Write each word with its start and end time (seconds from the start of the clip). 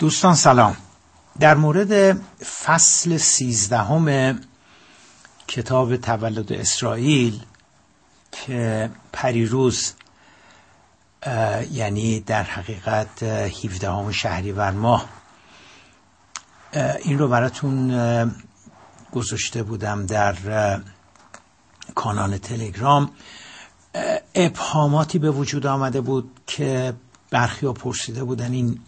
دوستان 0.00 0.34
سلام. 0.34 0.76
در 1.40 1.54
مورد 1.54 2.20
فصل 2.64 3.16
سیزدهم 3.16 4.40
کتاب 5.48 5.96
تولد 5.96 6.52
اسرائیل 6.52 7.40
که 8.32 8.90
پریروز 9.12 9.92
یعنی 11.72 12.20
در 12.20 12.42
حقیقت 12.42 13.22
17 13.22 14.12
شهریور 14.12 14.70
ماه 14.70 15.08
این 17.02 17.18
رو 17.18 17.28
براتون 17.28 18.34
گذاشته 19.12 19.62
بودم 19.62 20.06
در 20.06 20.34
کانال 21.94 22.36
تلگرام. 22.38 23.10
ابهاماتی 24.34 25.18
به 25.18 25.30
وجود 25.30 25.66
آمده 25.66 26.00
بود 26.00 26.40
که 26.46 26.94
برخی 27.30 27.66
ها 27.66 27.72
پرسیده 27.72 28.24
بودن 28.24 28.52
این 28.52 28.80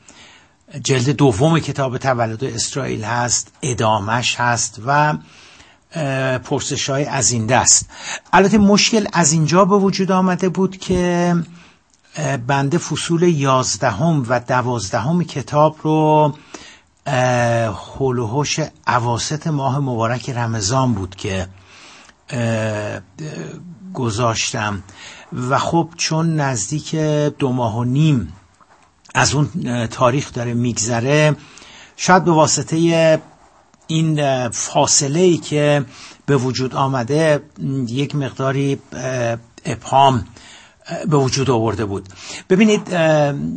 جلد 0.81 1.11
دوم 1.11 1.59
کتاب 1.59 1.99
تولد 1.99 2.45
اسرائیل 2.45 3.05
هست 3.05 3.53
ادامش 3.63 4.37
هست 4.41 4.81
و 4.87 5.19
پرسش 6.39 6.91
های 6.91 7.05
از 7.05 7.33
این 7.33 7.47
دست. 7.47 7.91
البته 8.33 8.59
مشکل 8.59 9.07
از 9.13 9.33
اینجا 9.33 9.65
به 9.65 9.77
وجود 9.77 10.13
آمده 10.13 10.49
بود 10.49 10.77
که 10.77 11.35
بنده 12.47 12.79
فصول 12.79 13.23
یازدهم 13.23 14.27
و 14.29 14.41
دوازدهم 14.41 15.25
کتاب 15.25 15.77
رو 15.83 16.35
حلوهوش 17.99 18.61
عواست 18.87 19.47
ماه 19.47 19.79
مبارک 19.79 20.31
رمضان 20.31 20.95
بود 20.95 21.17
که 21.17 21.49
گذاشتم. 23.95 24.83
و 25.33 25.59
خب 25.59 25.89
چون 25.97 26.37
نزدیک 26.37 26.95
دو 27.39 27.53
ماه 27.53 27.77
و 27.79 27.85
نیم 27.85 28.33
از 29.15 29.35
اون 29.35 29.87
تاریخ 29.87 30.33
داره 30.33 30.55
میگذره. 30.55 31.37
شاید 31.97 32.25
به 32.25 32.31
واسطه 32.31 33.21
این 33.87 34.49
فاصله 34.49 35.21
ای 35.21 35.37
که 35.37 35.85
به 36.27 36.37
وجود 36.37 36.75
آمده 36.75 37.43
یک 37.89 38.15
مقداری 38.17 38.79
ابهام 39.65 40.25
به 41.09 41.17
وجود 41.17 41.51
آورده 41.51 41.85
بود. 41.85 42.09
ببینید 42.51 42.95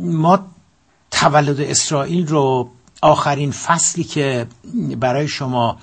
ما 0.02 0.46
تولد 1.10 1.60
اسرائیل 1.60 2.26
رو 2.26 2.70
آخرین 3.02 3.50
فصلی 3.50 4.04
که 4.04 4.46
برای 5.00 5.28
شما 5.28 5.78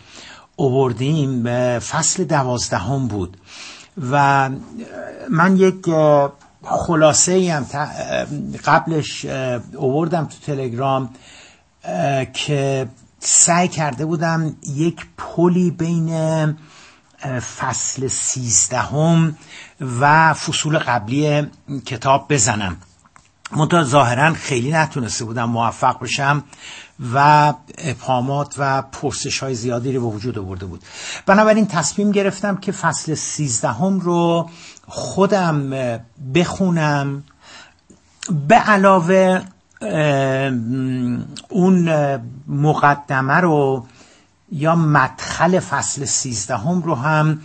اووردیم 0.56 1.44
فصل 1.80 2.24
دوازدهم 2.24 3.08
بود 3.08 3.38
و 4.12 4.50
من 5.30 5.58
یک 5.58 5.76
خلاصه 6.64 7.32
ای 7.32 7.50
هم 7.50 7.66
قبلش 8.66 9.26
اووردم 9.76 10.26
تو 10.26 10.36
تلگرام 10.46 11.10
که 12.34 12.88
سعی 13.20 13.68
کرده 13.68 14.06
بودم 14.06 14.56
یک 14.76 15.06
پلی 15.18 15.72
بین 15.72 16.58
فصل 17.58 18.08
سیزدهم 18.08 19.38
و 20.00 20.34
فصول 20.34 20.78
قبلی 20.78 21.48
کتاب 21.86 22.26
بزنم. 22.30 22.78
منتها 23.56 23.84
ظاهرا 23.84 24.34
خیلی 24.34 24.72
نتونسته 24.72 25.26
بودم 25.26 25.50
موفق 25.50 26.00
بشم 26.00 26.44
و 27.14 27.54
ابهامات 27.78 28.56
و 28.58 28.82
پرسش 28.82 29.40
های 29.40 29.56
زیادی 29.56 29.92
رو 29.92 30.10
به 30.10 30.16
وجود 30.16 30.40
آورده 30.40 30.66
بود. 30.66 30.84
بنابراین 31.26 31.68
تصمیم 31.68 32.12
گرفتم 32.12 32.58
که 32.58 32.72
فصل 32.72 33.14
سیزدهم 33.16 34.00
رو 34.00 34.50
خودم 34.88 35.70
بخونم. 36.36 37.24
به 38.48 38.56
علاوه 38.56 39.42
اون 41.50 41.90
مقدمه 42.48 43.34
رو 43.34 43.86
یا 44.52 44.76
مدخل 44.76 45.60
فصل 45.60 46.06
سیزدهم 46.06 46.82
رو 46.82 46.96
هم 46.96 47.42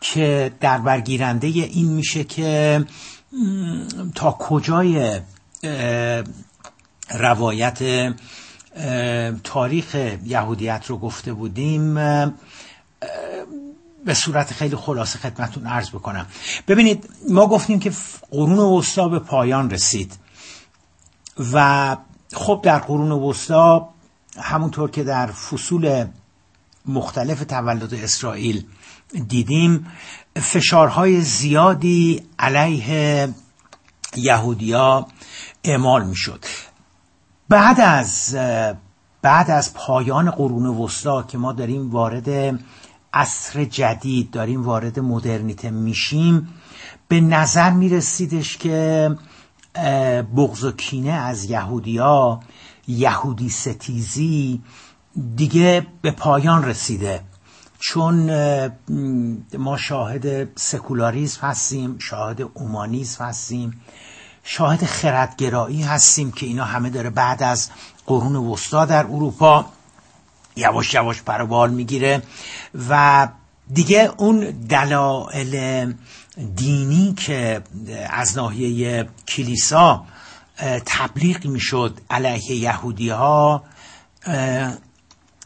که 0.00 0.52
در 0.60 0.78
برگیرنده 0.78 1.46
این 1.46 1.86
میشه 1.86 2.24
که 2.24 2.84
تا 4.14 4.30
کجای 4.30 5.20
روایت 7.14 8.12
تاریخ 9.44 9.94
یهودیت 10.24 10.84
رو 10.86 10.98
گفته 10.98 11.32
بودیم 11.32 11.98
به 14.04 14.14
صورت 14.14 14.52
خیلی 14.52 14.76
خلاصه 14.76 15.18
خدمتون 15.18 15.66
عرض 15.66 15.90
بکنم. 15.90 16.26
ببینید 16.68 17.08
ما 17.28 17.46
گفتیم 17.46 17.80
که 17.80 17.92
قرون 18.30 18.58
وسطا 18.58 19.08
به 19.08 19.18
پایان 19.18 19.70
رسید 19.70 20.18
و 21.52 21.96
خب 22.32 22.60
در 22.62 22.78
قرون 22.78 23.12
وسطا 23.12 23.88
همونطور 24.38 24.90
که 24.90 25.04
در 25.04 25.26
فصول 25.26 26.06
مختلف 26.86 27.44
تولد 27.44 27.94
اسرائیل 27.94 28.64
دیدیم 29.28 29.86
فشارهای 30.36 31.20
زیادی 31.20 32.22
علیه 32.38 33.28
یهودیا 34.16 35.06
اعمال 35.64 36.06
می‌شد. 36.06 36.44
بعد 37.48 37.80
از 37.80 38.36
بعد 39.22 39.50
از 39.50 39.74
پایان 39.74 40.30
قرون 40.30 40.66
وسطا 40.66 41.22
که 41.22 41.38
ما 41.38 41.52
داریم 41.52 41.90
وارد 41.90 42.60
عصر 43.12 43.64
جدید 43.64 44.30
داریم 44.30 44.62
وارد 44.62 45.00
مدرنیته 45.00 45.70
میشیم. 45.70 46.48
به 47.08 47.20
نظر 47.20 47.70
میرسیدش 47.70 48.56
که 48.56 49.10
بغض 50.36 50.64
و 50.64 50.72
کینه 50.72 51.10
از 51.10 51.44
یهودیا 51.44 52.40
یهودی 52.88 53.48
ستیزی 53.48 54.62
دیگه 55.36 55.86
به 56.02 56.10
پایان 56.10 56.64
رسیده. 56.64 57.20
چون 57.78 58.30
ما 59.58 59.76
شاهد 59.76 60.58
سکولاریزم 60.58 61.40
هستیم 61.40 61.98
شاهد 61.98 62.42
اومانیزم 62.54 63.24
هستیم 63.24 63.80
شاهد 64.42 64.84
خردگرایی 64.84 65.82
هستیم 65.82 66.32
که 66.32 66.46
اینا 66.46 66.64
همه 66.64 66.90
داره 66.90 67.10
بعد 67.10 67.42
از 67.42 67.70
قرون 68.06 68.36
وسطا 68.36 68.84
در 68.84 69.06
اروپا 69.06 69.66
یواش 70.60 70.94
یواش 70.94 71.22
پروبال 71.22 71.70
می‌گیره 71.70 72.22
و 72.88 73.28
دیگه 73.72 74.12
اون 74.16 74.40
دلایل 74.50 75.94
دینی 76.56 77.14
که 77.14 77.62
از 78.10 78.36
ناحیه 78.36 79.08
کلیسا 79.28 80.04
تبلیغ 80.86 81.46
می‌شد 81.46 82.00
علیه 82.10 82.52
یهودی 82.52 83.08
ها 83.08 83.64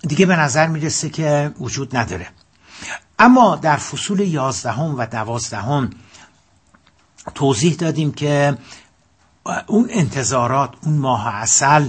دیگه 0.01 0.27
به 0.27 0.37
نظر 0.37 0.67
می‌رسه 0.67 1.11
که 1.11 1.55
وجود 1.61 1.97
نداره. 1.97 2.29
اما 3.19 3.57
در 3.57 3.77
فصول 3.77 4.21
یازدهم 4.21 4.99
و 4.99 5.07
دوازدهم 5.07 5.91
توضیح 7.35 7.75
دادیم 7.75 8.13
که 8.13 8.59
اون 9.67 9.89
انتظارات 9.91 10.71
اون 10.83 10.95
ماه 10.95 11.35
اصل 11.35 11.89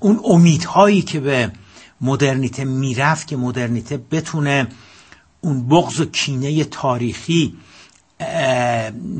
اون 0.00 0.20
امیدهایی 0.24 1.02
که 1.02 1.20
به 1.20 1.52
مدرنیته 2.00 2.64
می‌رفت 2.64 3.26
که 3.26 3.36
مدرنیته 3.36 3.96
بتونه 3.96 4.66
اون 5.40 5.68
بغض 5.68 6.00
و 6.00 6.04
کینه 6.04 6.64
تاریخی 6.64 7.56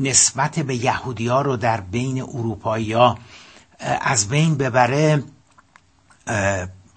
نسبت 0.01 0.59
به 0.59 0.75
یهودی 0.75 1.27
ها 1.27 1.41
رو 1.41 1.57
در 1.57 1.81
بین 1.81 2.21
اروپایی 2.21 2.93
ها 2.93 3.17
از 4.01 4.27
بین 4.27 4.55
ببره 4.55 5.23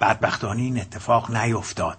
بدبختانه 0.00 0.62
این 0.62 0.80
اتفاق 0.80 1.36
نیفتاد. 1.36 1.98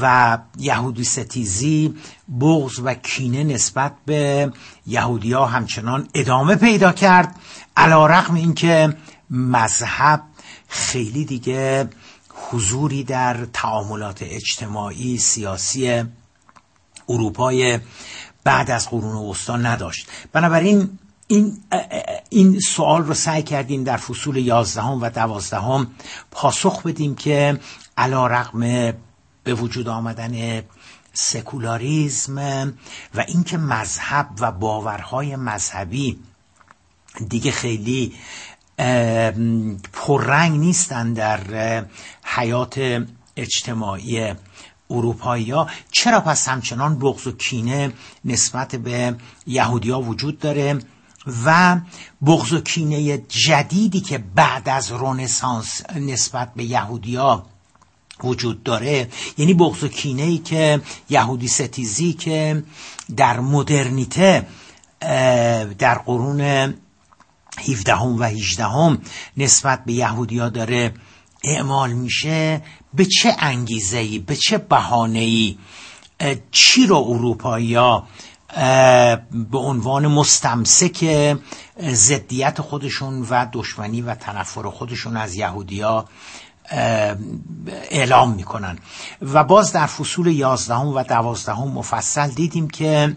و 0.00 0.38
یهودی 0.58 1.04
ستیزی 1.04 1.94
بغض 2.40 2.80
و 2.84 2.94
کینه 2.94 3.44
نسبت 3.44 3.92
به 4.06 4.52
یهودی 4.86 5.32
ها 5.32 5.46
همچنان 5.46 6.08
ادامه 6.14 6.54
پیدا 6.56 6.92
کرد 6.92 7.34
علا 7.76 8.06
رقم 8.06 8.34
اینکه 8.34 8.94
مذهب 9.30 10.22
خیلی 10.68 11.24
دیگه 11.24 11.88
حضوری 12.50 13.04
در 13.04 13.44
تعاملات 13.52 14.18
اجتماعی 14.22 15.18
سیاسی 15.18 16.04
اروپای 17.08 17.78
بعد 18.44 18.70
از 18.70 18.88
قرون 18.88 19.30
وسطا 19.30 19.56
نداشت. 19.56 20.08
بنابراین 20.32 20.98
این 21.26 21.58
این 22.30 22.60
سوال 22.60 23.04
رو 23.04 23.14
سعی 23.14 23.42
کردیم 23.42 23.84
در 23.84 23.96
فصول 23.96 24.36
یازدهم 24.36 25.02
و 25.02 25.10
دوازدهم 25.10 25.90
پاسخ 26.30 26.82
بدیم 26.82 27.14
که 27.14 27.60
علا 27.96 28.26
رقم 28.26 28.92
به 29.44 29.54
وجود 29.54 29.88
آمدن 29.88 30.62
سکولاریزم 31.12 32.38
و 33.14 33.24
اینکه 33.28 33.58
مذهب 33.58 34.28
و 34.40 34.52
باورهای 34.52 35.36
مذهبی 35.36 36.18
دیگه 37.28 37.50
خیلی 37.50 38.14
پررنگ 39.92 40.60
نیستن 40.60 41.12
در 41.12 41.84
حیات 42.24 43.04
اجتماعی 43.36 44.34
اروپایی 44.90 45.50
ها. 45.50 45.68
چرا 45.92 46.20
پس 46.20 46.48
همچنان 46.48 46.98
بغض 46.98 47.26
و 47.26 47.32
کینه 47.32 47.92
نسبت 48.24 48.76
به 48.76 49.14
یهودی 49.46 49.90
ها 49.90 50.00
وجود 50.00 50.38
داره 50.38 50.78
و 51.44 51.80
بغض 52.26 52.52
و 52.52 52.60
کینه 52.60 53.18
جدیدی 53.18 54.00
که 54.00 54.18
بعد 54.18 54.68
از 54.68 54.92
رونسانس 54.92 55.82
نسبت 55.96 56.54
به 56.54 56.64
یهودیا 56.64 57.46
وجود 58.24 58.62
داره؟ 58.62 59.08
یعنی 59.38 59.54
بغض 59.54 59.84
و 59.84 59.88
کینه 59.88 60.22
ای 60.22 60.38
که 60.38 60.80
یهودی 61.10 61.48
ستیزی 61.48 62.12
که 62.12 62.62
در 63.16 63.40
مدرنیته 63.40 64.46
در 65.78 65.98
قرون 66.06 66.74
17 67.58 67.94
و 67.94 68.22
18 68.22 68.98
نسبت 69.36 69.84
به 69.84 69.92
یهودیا 69.92 70.48
داره 70.48 70.94
اعمال 71.44 71.92
میشه. 71.92 72.62
به 72.94 73.04
چه 73.04 73.36
انگیزه 73.38 73.98
ای 73.98 74.18
به 74.18 74.36
چه 74.36 74.58
بهانه 74.58 75.18
ای 75.18 75.58
چی 76.50 76.86
رو 76.86 76.96
اروپایی 76.96 77.74
به 79.50 79.58
عنوان 79.58 80.06
مستمسک 80.06 81.04
ضدیت 81.82 82.60
خودشون 82.60 83.26
و 83.30 83.46
دشمنی 83.52 84.02
و 84.02 84.14
تنفر 84.14 84.62
خودشون 84.62 85.16
از 85.16 85.34
یهودیا 85.34 86.04
اعلام 87.90 88.34
می‌کنن. 88.34 88.78
و 89.22 89.44
باز 89.44 89.72
در 89.72 89.86
فصول 89.86 90.26
یازدهم 90.26 90.88
و 90.88 91.02
دوازدهم 91.02 91.68
مفصل 91.68 92.28
دیدیم 92.28 92.70
که 92.70 93.16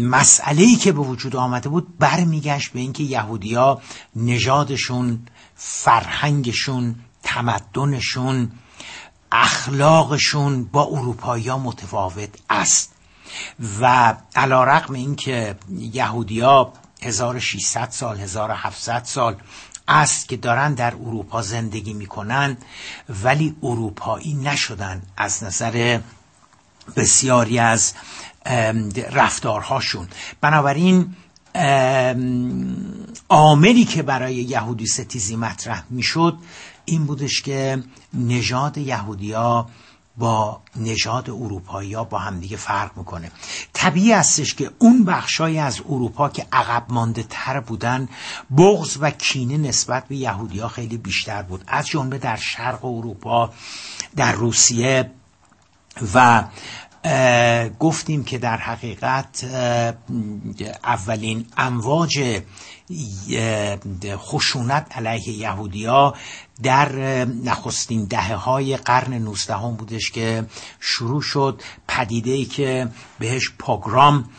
مسئله 0.00 0.62
ای 0.62 0.76
که 0.76 0.92
به 0.92 1.00
وجود 1.00 1.36
آمده 1.36 1.68
بود 1.68 1.98
برمیگشت 1.98 2.72
به 2.72 2.80
اینکه 2.80 3.02
یهودیا 3.02 3.80
نژادشون 4.16 5.26
فرهنگشون 5.56 6.94
تمدنشون 7.22 8.52
اخلاقشون 9.32 10.64
با 10.64 10.82
اروپایی 10.84 11.52
متفاوت 11.52 12.28
است. 12.50 12.94
و 13.80 14.14
علا 14.36 14.64
رقم 14.64 14.94
این 14.94 15.16
که 15.16 15.56
یهودیا 15.70 16.72
1600 17.02 17.90
سال 17.90 18.20
1700 18.20 19.04
سال 19.04 19.36
است 19.88 20.28
که 20.28 20.36
دارن 20.36 20.74
در 20.74 20.94
اروپا 20.94 21.42
زندگی 21.42 21.94
می‌کنن 21.94 22.56
ولی 23.08 23.56
اروپایی 23.62 24.34
نشدن 24.34 25.02
از 25.16 25.44
نظر 25.44 26.00
بسیاری 26.96 27.58
از 27.58 27.92
رفتارهاشون. 29.12 30.08
بنابراین 30.40 31.14
عاملی 33.28 33.84
که 33.84 34.02
برای 34.02 34.34
یهودی 34.34 34.86
ستیزی 34.86 35.36
مطرح 35.36 35.82
می‌شد 35.90 36.38
این 36.84 37.06
بودش 37.06 37.42
که 37.42 37.82
نژاد 38.14 38.78
یهودیا 38.78 39.66
با 40.16 40.60
نژاد 40.76 41.30
اروپایی 41.30 41.94
ها 41.94 42.04
با 42.04 42.18
همدیگه 42.18 42.56
فرق 42.56 42.90
می‌کنه. 42.96 43.30
طبیعی 43.72 44.12
هستش 44.12 44.54
که 44.54 44.70
اون 44.78 45.04
بخشای 45.04 45.58
از 45.58 45.80
اروپا 45.88 46.28
که 46.28 46.46
عقب 46.52 46.84
مانده 46.88 47.22
تر 47.22 47.60
بودن 47.60 48.08
بغض 48.56 48.96
و 49.00 49.10
کینه 49.10 49.56
نسبت 49.56 50.08
به 50.08 50.16
یهودی 50.16 50.58
ها 50.58 50.68
خیلی 50.68 50.96
بیشتر 50.96 51.42
بود. 51.42 51.64
از 51.66 51.86
جمله 51.86 52.18
در 52.18 52.36
شرق 52.36 52.84
اروپا 52.84 53.52
در 54.16 54.32
روسیه 54.32 55.10
و 56.14 56.44
گفتیم 57.78 58.24
که 58.24 58.38
در 58.38 58.56
حقیقت 58.56 59.44
اولین 60.84 61.46
امواج 61.56 62.42
خشونت 64.06 64.96
علیه 64.96 65.28
یهودیا 65.28 66.14
در 66.62 66.92
نخستین 67.24 68.04
دهه 68.04 68.34
های 68.34 68.76
قرن 68.76 69.14
نوزدهم 69.14 69.76
بودش 69.76 70.10
که 70.10 70.46
شروع 70.80 71.22
شد. 71.22 71.62
پدیده 71.88 72.30
ای 72.30 72.44
که 72.44 72.88
بهش 73.18 73.50
پاگرام 73.58 74.30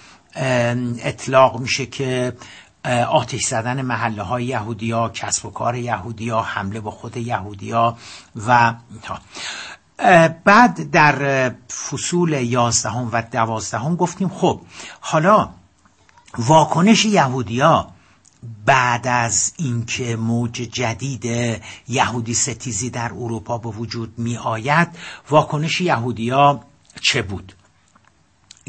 اطلاق 1.04 1.60
میشه 1.60 1.86
که 1.86 2.34
آتش 3.10 3.42
زدن 3.42 3.82
محله 3.82 4.24
های 4.24 4.46
یهودیا 4.46 5.10
کسب 5.10 5.46
و 5.46 5.50
کار 5.50 5.76
یهودیا 5.76 6.42
حمله 6.42 6.82
به 6.82 6.92
خود 6.92 7.18
یهودیا 7.18 7.98
و 8.48 8.74
بعد 10.44 10.92
در 10.92 11.50
فصول 11.90 12.32
یازدهم 12.32 13.10
و 13.12 13.22
دوازدهم 13.22 13.96
گفتیم 13.96 14.30
خب 14.30 14.62
حالا 15.00 15.50
واکنش 16.38 17.06
یهودیا 17.06 17.88
بعد 18.66 19.08
از 19.08 19.54
اینکه 19.58 20.16
موج 20.16 20.52
جدید 20.52 21.26
یهودی 21.88 22.34
ستیزی 22.34 22.90
در 22.90 23.12
اروپا 23.14 23.58
به 23.58 23.70
وجود 23.70 24.20
می 24.20 24.38
آید 24.38 24.88
واکنش 25.30 25.82
یهودیا 25.82 26.60
چه 27.02 27.22
بود؟ 27.22 27.56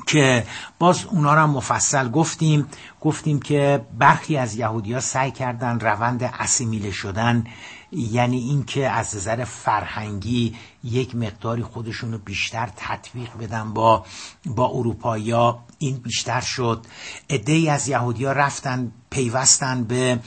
که 0.07 0.47
باز 0.79 1.05
اونا 1.05 1.35
را 1.35 1.47
مفصل 1.47 2.11
گفتیم 2.11 2.67
گفتیم 3.01 3.41
که 3.41 3.85
برخی 3.99 4.37
از 4.37 4.57
یهودیا 4.57 5.01
سعی 5.01 5.31
کردن 5.31 5.81
روند 5.81 6.23
اسیمیله 6.23 6.91
شدن 6.91 7.45
یعنی 7.93 8.39
اینکه 8.39 8.89
از 8.89 9.17
نظر 9.17 9.45
فرهنگی 9.45 10.57
یک 10.85 11.17
مقداری 11.17 11.63
خودشون 11.63 12.13
رو 12.13 12.19
بیشتر 12.19 12.69
تطبیق 12.77 13.29
بدن 13.41 13.73
با 13.73 14.05
با 14.47 14.69
اروپایا 14.69 15.59
این 15.79 15.97
بیشتر 15.97 16.41
شد. 16.41 16.87
عده 17.31 17.73
از 17.73 17.89
یهودیا 17.89 18.33
رفتن 18.33 18.93
پیوستن 19.11 19.85
به 19.85 20.19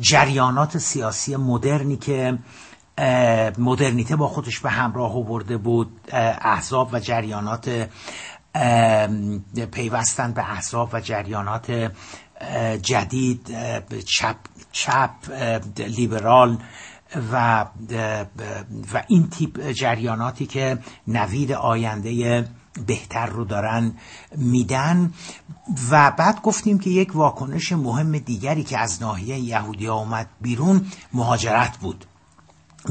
جریانات 0.00 0.78
سیاسی 0.78 1.36
مدرنی 1.36 1.96
که 1.96 2.38
مدرنیته 3.58 4.16
با 4.16 4.28
خودش 4.28 4.60
به 4.60 4.70
همراه 4.70 5.16
آورده 5.16 5.56
بود. 5.56 6.00
احزاب 6.40 6.88
و 6.92 7.00
جریانات 7.00 7.88
پیوستن 9.72 10.32
به 10.32 10.50
احزاب 10.50 10.90
و 10.92 11.00
جریانات 11.00 11.92
جدید 12.82 13.56
چپ 14.06 14.36
چپ 14.78 15.10
لیبرال 15.78 16.58
و 17.32 17.66
و 18.92 19.02
این 19.08 19.30
تیپ 19.30 19.70
جریاناتی 19.70 20.46
که 20.46 20.78
نوید 21.06 21.52
آینده 21.52 22.44
بهتر 22.86 23.26
رو 23.26 23.44
دارن 23.44 23.94
میدن. 24.36 25.12
و 25.90 26.10
بعد 26.10 26.42
گفتیم 26.42 26.78
که 26.78 26.90
یک 26.90 27.16
واکنش 27.16 27.72
مهم 27.72 28.18
دیگری 28.18 28.64
که 28.64 28.78
از 28.78 29.02
ناحیه 29.02 29.38
یهودی 29.38 29.88
آمد 29.88 30.28
بیرون 30.40 30.86
مهاجرت 31.12 31.76
بود. 31.76 32.04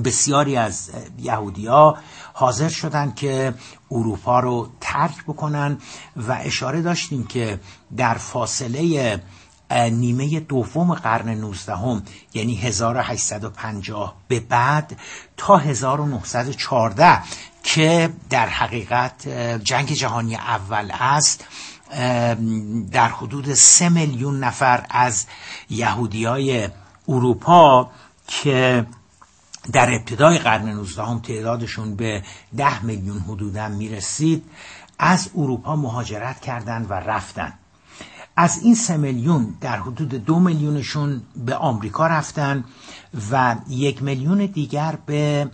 بسیاری 0.05 0.57
از 0.57 0.91
یهودیا 1.19 1.97
حاضر 2.33 2.69
شدند 2.69 3.15
که 3.15 3.53
اروپا 3.91 4.39
رو 4.39 4.69
ترک 4.81 5.23
بکنن 5.23 5.77
و 6.15 6.37
اشاره 6.41 6.81
داشتیم 6.81 7.23
که 7.23 7.59
در 7.97 8.13
فاصله 8.13 9.21
نیمه 9.71 10.39
دوم 10.39 10.93
قرن 10.93 11.29
19 11.29 12.01
یعنی 12.33 12.55
1850 12.55 14.15
به 14.27 14.39
بعد 14.39 14.99
تا 15.37 15.57
1914 15.57 17.23
که 17.63 18.09
در 18.29 18.49
حقیقت 18.49 19.27
جنگ 19.63 19.91
جهانی 19.91 20.35
اول 20.35 20.91
است. 20.99 21.45
در 22.91 23.09
حدود 23.09 23.53
سه 23.53 23.89
میلیون 23.89 24.43
نفر 24.43 24.85
از 24.89 25.25
یهودی 25.69 26.25
های 26.25 26.69
اروپا 27.07 27.89
که 28.27 28.85
در 29.73 29.93
ابتدای 29.93 30.37
قرن 30.39 30.69
19 30.69 31.19
تعدادشون 31.19 31.95
به 31.95 32.23
ده 32.57 32.85
میلیون 32.85 33.19
حدودا 33.19 33.67
می‌رسید 33.67 34.43
از 34.99 35.29
اروپا 35.35 35.75
مهاجرت 35.75 36.39
کردند 36.41 36.91
و 36.91 36.93
رفتن 36.93 37.53
از 38.39 38.59
این 38.63 38.75
سه 38.75 38.97
میلیون 38.97 39.57
در 39.61 39.77
حدود 39.77 40.09
دو 40.09 40.39
میلیونشون 40.39 41.21
به 41.35 41.55
آمریکا 41.55 42.07
رفتن 42.07 42.63
و 43.31 43.55
یک 43.69 44.03
میلیون 44.03 44.45
دیگر 44.45 44.97
به 45.05 45.49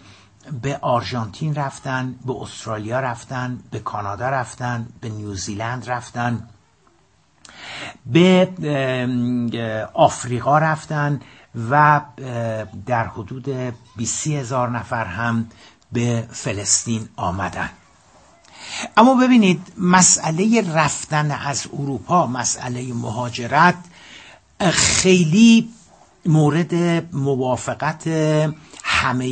به 0.61 0.77
آرژانتین 0.81 1.55
رفتن 1.55 2.15
به 2.25 2.33
استرالیا 2.41 2.99
رفتن 2.99 3.59
به 3.71 3.79
کانادا 3.79 4.29
رفتن 4.29 4.87
به 5.01 5.09
نیوزیلند 5.09 5.89
رفتن 5.89 6.47
به 8.05 8.49
آفریقا 9.93 10.57
رفتن 10.57 11.19
و 11.69 12.01
در 12.85 13.07
حدود 13.07 13.49
20 13.97 14.27
هزار 14.27 14.69
نفر 14.69 15.05
هم 15.05 15.47
به 15.91 16.27
فلسطین 16.31 17.09
آمدن. 17.15 17.69
اما 18.97 19.15
ببینید 19.15 19.61
مسئله 19.77 20.73
رفتن 20.75 21.31
از 21.31 21.67
اروپا 21.73 22.27
مسئله 22.27 22.93
مهاجرت 22.93 23.75
خیلی 24.71 25.69
مورد 26.25 26.73
موافقت 27.15 28.07
همه 28.83 29.27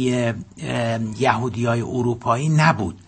یهودی 1.20 1.66
های 1.66 1.82
اروپایی 1.82 2.50
نبود. 2.50 3.00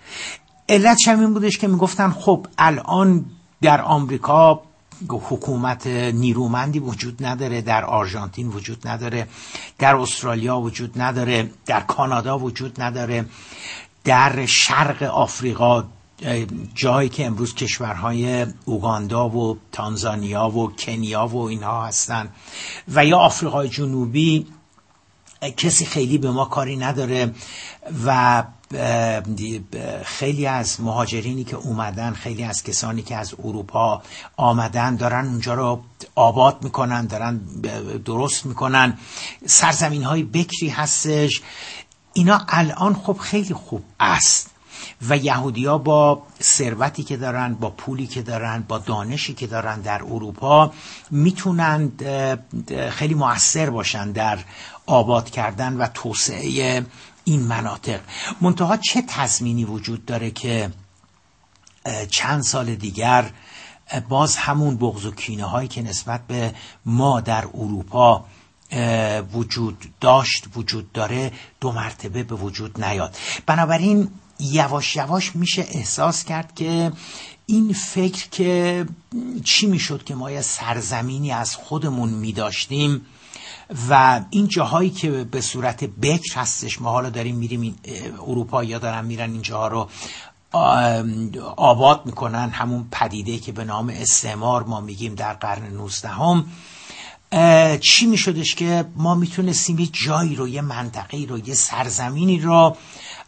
علت 0.69 0.97
این 1.07 1.33
بودش 1.33 1.57
که 1.57 1.67
می‌گفتن 1.67 2.09
خب 2.09 2.47
الان 2.57 3.25
در 3.61 3.81
آمریکا 3.81 4.61
حکومت 5.09 5.87
نیرومندی 5.87 6.79
وجود 6.79 7.25
نداره 7.25 7.61
در 7.61 7.85
آرژانتین 7.85 8.47
وجود 8.47 8.87
نداره 8.87 9.27
در 9.79 9.95
استرالیا 9.95 10.59
وجود 10.59 11.01
نداره 11.01 11.51
در 11.65 11.79
کانادا 11.79 12.39
وجود 12.39 12.81
نداره 12.81 13.25
در 14.03 14.45
شرق 14.45 15.03
آفریقا 15.03 15.83
جایی 16.75 17.09
که 17.09 17.25
امروز 17.25 17.55
کشورهای 17.55 18.45
اوگاندا 18.65 19.29
و 19.29 19.57
تانزانیا 19.71 20.49
و 20.49 20.71
کنیا 20.75 21.27
و 21.27 21.37
اینها 21.37 21.85
هستن 21.85 22.29
و 22.87 23.05
یا 23.05 23.17
آفریقای 23.17 23.69
جنوبی 23.69 24.47
کسی 25.57 25.85
خیلی 25.85 26.17
به 26.17 26.31
ما 26.31 26.45
کاری 26.45 26.77
نداره 26.77 27.33
و 28.05 28.43
خیلی 30.05 30.45
از 30.45 30.81
مهاجرینی 30.81 31.43
که 31.43 31.55
اومدن 31.55 32.13
خیلی 32.13 32.43
از 32.43 32.63
کسانی 32.63 33.01
که 33.01 33.15
از 33.15 33.33
اروپا 33.43 34.01
آمدن 34.37 34.95
دارن 34.95 35.27
اونجا 35.27 35.53
رو 35.53 35.83
آباد 36.15 36.63
می‌کنن 36.63 37.05
دارن 37.05 37.37
درست 38.05 38.45
می‌کنن. 38.45 38.97
سرزمین 39.45 40.03
های 40.03 40.23
بکری 40.23 40.69
هستش. 40.69 41.41
اینا 42.13 42.45
الان 42.47 42.93
خب 42.93 43.17
خیلی 43.17 43.53
خوب 43.53 43.83
است. 43.99 44.52
و 45.09 45.17
یهودیا 45.17 45.77
با 45.77 46.21
ثروتی 46.41 47.03
که 47.03 47.17
دارن 47.17 47.53
با 47.53 47.69
پولی 47.69 48.07
که 48.07 48.21
دارن 48.21 48.61
با 48.67 48.77
دانشی 48.77 49.33
که 49.33 49.47
دارن 49.47 49.81
در 49.81 50.03
اروپا 50.03 50.71
می‌تونن 51.11 51.91
خیلی 52.89 53.13
موثر 53.13 53.69
باشن 53.69 54.11
در 54.11 54.39
آباد 54.85 55.29
کردن 55.29 55.77
و 55.77 55.87
توسعه 55.87 56.85
این 57.23 57.41
مناطق. 57.41 57.99
منتها 58.41 58.77
چه 58.77 59.01
تضمینی 59.07 59.65
وجود 59.65 60.05
داره 60.05 60.31
که 60.31 60.71
چند 62.09 62.43
سال 62.43 62.75
دیگر 62.75 63.31
باز 64.09 64.35
همون 64.35 64.77
بغض 64.77 65.05
و 65.05 65.11
کینه 65.11 65.45
هایی 65.45 65.67
که 65.67 65.81
نسبت 65.81 66.27
به 66.27 66.53
ما 66.85 67.21
در 67.21 67.45
اروپا 67.53 68.25
وجود 69.33 69.85
داشت 70.01 70.45
وجود 70.55 70.91
داره 70.91 71.31
دو 71.59 71.71
مرتبه 71.71 72.23
به 72.23 72.35
وجود 72.35 72.83
نیاد. 72.83 73.17
بنابراین 73.45 74.09
یواش 74.39 74.95
یواش 74.95 75.35
میشه 75.35 75.65
احساس 75.71 76.23
کرد 76.23 76.55
که 76.55 76.91
این 77.45 77.73
فکر 77.73 78.29
که 78.29 78.85
چی 79.43 79.67
می‌شد 79.67 80.03
که 80.03 80.15
ما 80.15 80.31
یه 80.31 80.41
سرزمینی 80.41 81.31
از 81.31 81.55
خودمون 81.55 82.09
میداشتیم 82.09 83.05
و 83.89 84.21
این 84.29 84.47
جاهایی 84.47 84.89
که 84.89 85.11
به 85.11 85.41
صورت 85.41 85.83
بکر 85.83 86.39
هستش 86.39 86.81
ما 86.81 86.91
حالا 86.91 87.09
داریم 87.09 87.35
میریم 87.35 87.75
اروپا 88.27 88.63
یا 88.63 88.79
دارن 88.79 89.05
میرن 89.05 89.31
این 89.31 89.41
جاها 89.41 89.67
رو 89.67 89.89
آباد 91.57 92.05
می‌کنن 92.05 92.49
همون 92.49 92.87
پدیده 92.91 93.37
که 93.39 93.51
به 93.51 93.63
نام 93.63 93.89
استعمار 93.89 94.63
ما 94.63 94.81
میگیم 94.81 95.15
در 95.15 95.33
قرن 95.33 95.73
19 95.73 96.09
هم 96.09 96.45
چی 97.79 98.05
میشدش 98.05 98.55
که 98.55 98.85
ما 98.95 99.15
می‌تونستیم 99.15 99.79
یه 99.79 99.87
جایی 99.87 100.35
رو 100.35 100.47
یه 100.47 100.61
منطقه 100.61 101.25
رو 101.29 101.47
یه 101.47 101.53
سرزمینی 101.53 102.39
رو 102.39 102.77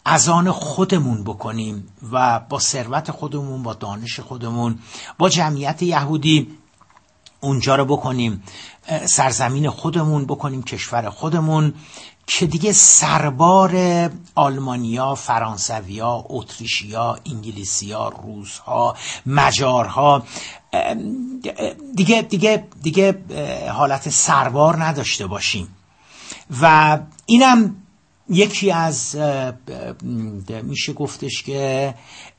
از 0.05 0.29
آن 0.29 0.51
خودمون 0.51 1.23
بکنیم 1.23 1.87
و 2.11 2.39
با 2.39 2.59
ثروت 2.59 3.11
خودمون 3.11 3.63
با 3.63 3.73
دانش 3.73 4.19
خودمون 4.19 4.79
با 5.17 5.29
جمعیت 5.29 5.83
یهودی 5.83 6.47
اونجا 7.41 7.75
رو 7.75 7.85
بکنیم. 7.85 8.43
سرزمین 9.05 9.69
خودمون 9.69 10.25
بکنیم 10.25 10.63
کشور 10.63 11.09
خودمون 11.09 11.73
که 12.27 12.45
دیگه 12.45 12.71
سربار 12.71 13.75
آلمانیا، 14.35 15.15
فرانسویا، 15.15 16.25
اتریشیا، 16.29 17.19
انگلیسیا، 17.25 18.07
روسها، 18.23 18.95
مجارها 19.25 20.23
دیگه 21.95 22.21
دیگه 22.21 22.67
دیگه 22.83 23.17
حالت 23.71 24.09
سربار 24.09 24.83
نداشته 24.83 25.27
باشیم. 25.27 25.67
و 26.61 26.99
اینم 27.25 27.75
یکی 28.29 28.71
از 28.71 29.15
میشه 30.63 30.93
گفتش 30.93 31.43
که 31.43 31.93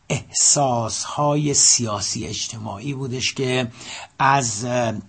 احساس 0.09 1.05
های 1.05 1.55
سیاسی 1.55 2.26
اجتماعی 2.26 2.95
بودش 2.95 3.35
که 3.35 3.71
از 4.19 4.64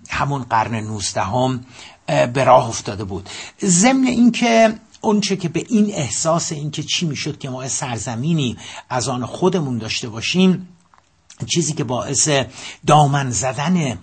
همون 0.10 0.44
قرن 0.44 0.76
نوزدهم 0.76 1.66
به 2.08 2.44
راه 2.44 2.70
افتاده 2.70 3.04
بود. 3.04 3.30
ضمن 3.64 4.08
اینکه 4.08 4.80
اونچه 5.02 5.36
که 5.36 5.50
به 5.50 5.66
این 5.70 5.94
احساس 5.94 6.52
اینکه 6.52 6.84
چی 6.84 7.06
می‌شد 7.06 7.38
که 7.38 7.50
ما 7.50 7.68
سرزمینی 7.68 8.58
از 8.90 9.10
آن 9.10 9.26
خودمون 9.26 9.78
داشته 9.78 10.10
باشیم 10.10 10.68
چیزی 11.46 11.74
که 11.74 11.84
باعث 11.84 12.30
دامن 12.88 13.32
زدن 13.32 13.98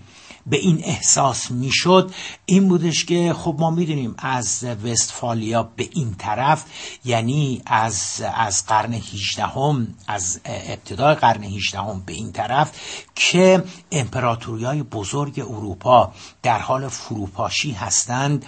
به 0.47 0.57
این 0.57 0.81
احساس 0.85 1.51
می‌شد 1.51 2.15
این 2.47 2.69
بودش 2.69 3.05
که 3.05 3.35
خب 3.39 3.57
ما 3.59 3.71
می‌دونیم 3.71 4.15
از 4.19 4.65
وستفالیا 4.65 5.63
به 5.63 5.89
این 5.93 6.15
طرف 6.15 6.65
یعنی 7.05 7.63
از 7.67 8.23
از 8.35 8.67
قرن 8.67 8.93
18 8.93 9.47
هم 9.47 9.95
از 10.07 10.41
ابتدای 10.45 11.15
قرن 11.15 11.45
18 11.45 11.79
هم 11.79 12.03
به 12.07 12.13
این 12.13 12.33
طرف 12.33 12.73
که 13.15 13.65
امپراتوری 13.93 14.65
های 14.65 14.83
بزرگ 14.83 15.41
اروپا 15.41 16.13
در 16.43 16.59
حال 16.59 16.89
فروپاشی 16.89 17.73
هستند 17.73 18.47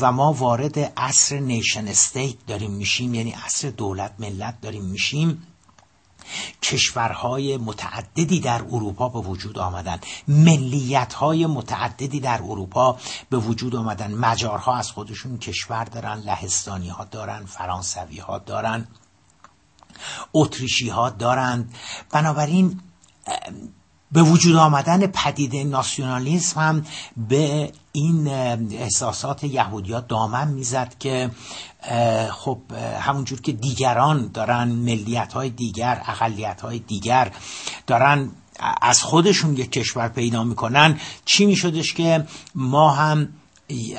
و 0.00 0.12
ما 0.12 0.32
وارد 0.32 0.78
عصر 0.96 1.38
نیشن 1.38 1.88
استیت 1.88 2.36
داریم 2.46 2.70
میشیم 2.70 3.14
یعنی 3.14 3.30
عصر 3.46 3.70
دولت 3.70 4.12
ملت 4.18 4.60
داریم 4.60 4.84
میشیم. 4.84 5.42
کشورهای 6.62 7.56
متعددی 7.56 8.40
در 8.40 8.62
اروپا 8.62 9.08
به 9.08 9.18
وجود 9.18 9.58
آمدن 9.58 10.00
ملیتهای 10.28 11.46
متعددی 11.46 12.20
در 12.20 12.42
اروپا 12.42 12.98
به 13.30 13.36
وجود 13.36 13.76
آمدن. 13.76 14.14
مجارها 14.14 14.76
از 14.76 14.90
خودشون 14.90 15.38
کشور 15.38 15.84
دارن 15.84 16.18
لهستانی 16.18 16.88
ها 16.88 17.04
دارن 17.04 17.44
فرانسوی 17.44 18.18
ها 18.18 18.38
دارن 18.38 18.88
اتریشی 20.32 20.88
ها 20.88 21.10
دارند 21.10 21.74
بنابراین 22.10 22.80
به 24.16 24.22
وجود 24.22 24.56
آمدن 24.56 25.06
پدیده 25.06 25.64
ناسیونالیسم 25.64 26.60
هم 26.60 26.86
به 27.28 27.72
این 27.92 28.28
احساسات 28.72 29.44
یهودیا 29.44 30.00
دامن 30.00 30.48
می‌زد 30.48 30.94
که 30.98 31.30
خب 32.30 32.58
همونجور 33.00 33.40
که 33.40 33.52
دیگران 33.52 34.30
دارن 34.34 34.68
ملیت 34.68 35.32
های 35.32 35.50
دیگر 35.50 36.02
اقلیت 36.06 36.60
های 36.60 36.78
دیگر 36.78 37.32
دارن 37.86 38.30
از 38.82 39.02
خودشون 39.02 39.56
یک 39.56 39.72
کشور 39.72 40.08
پیدا 40.08 40.44
می‌کنن 40.44 41.00
چی 41.24 41.46
میشدش 41.46 41.94
که 41.94 42.26
ما 42.54 42.90
هم 42.90 43.28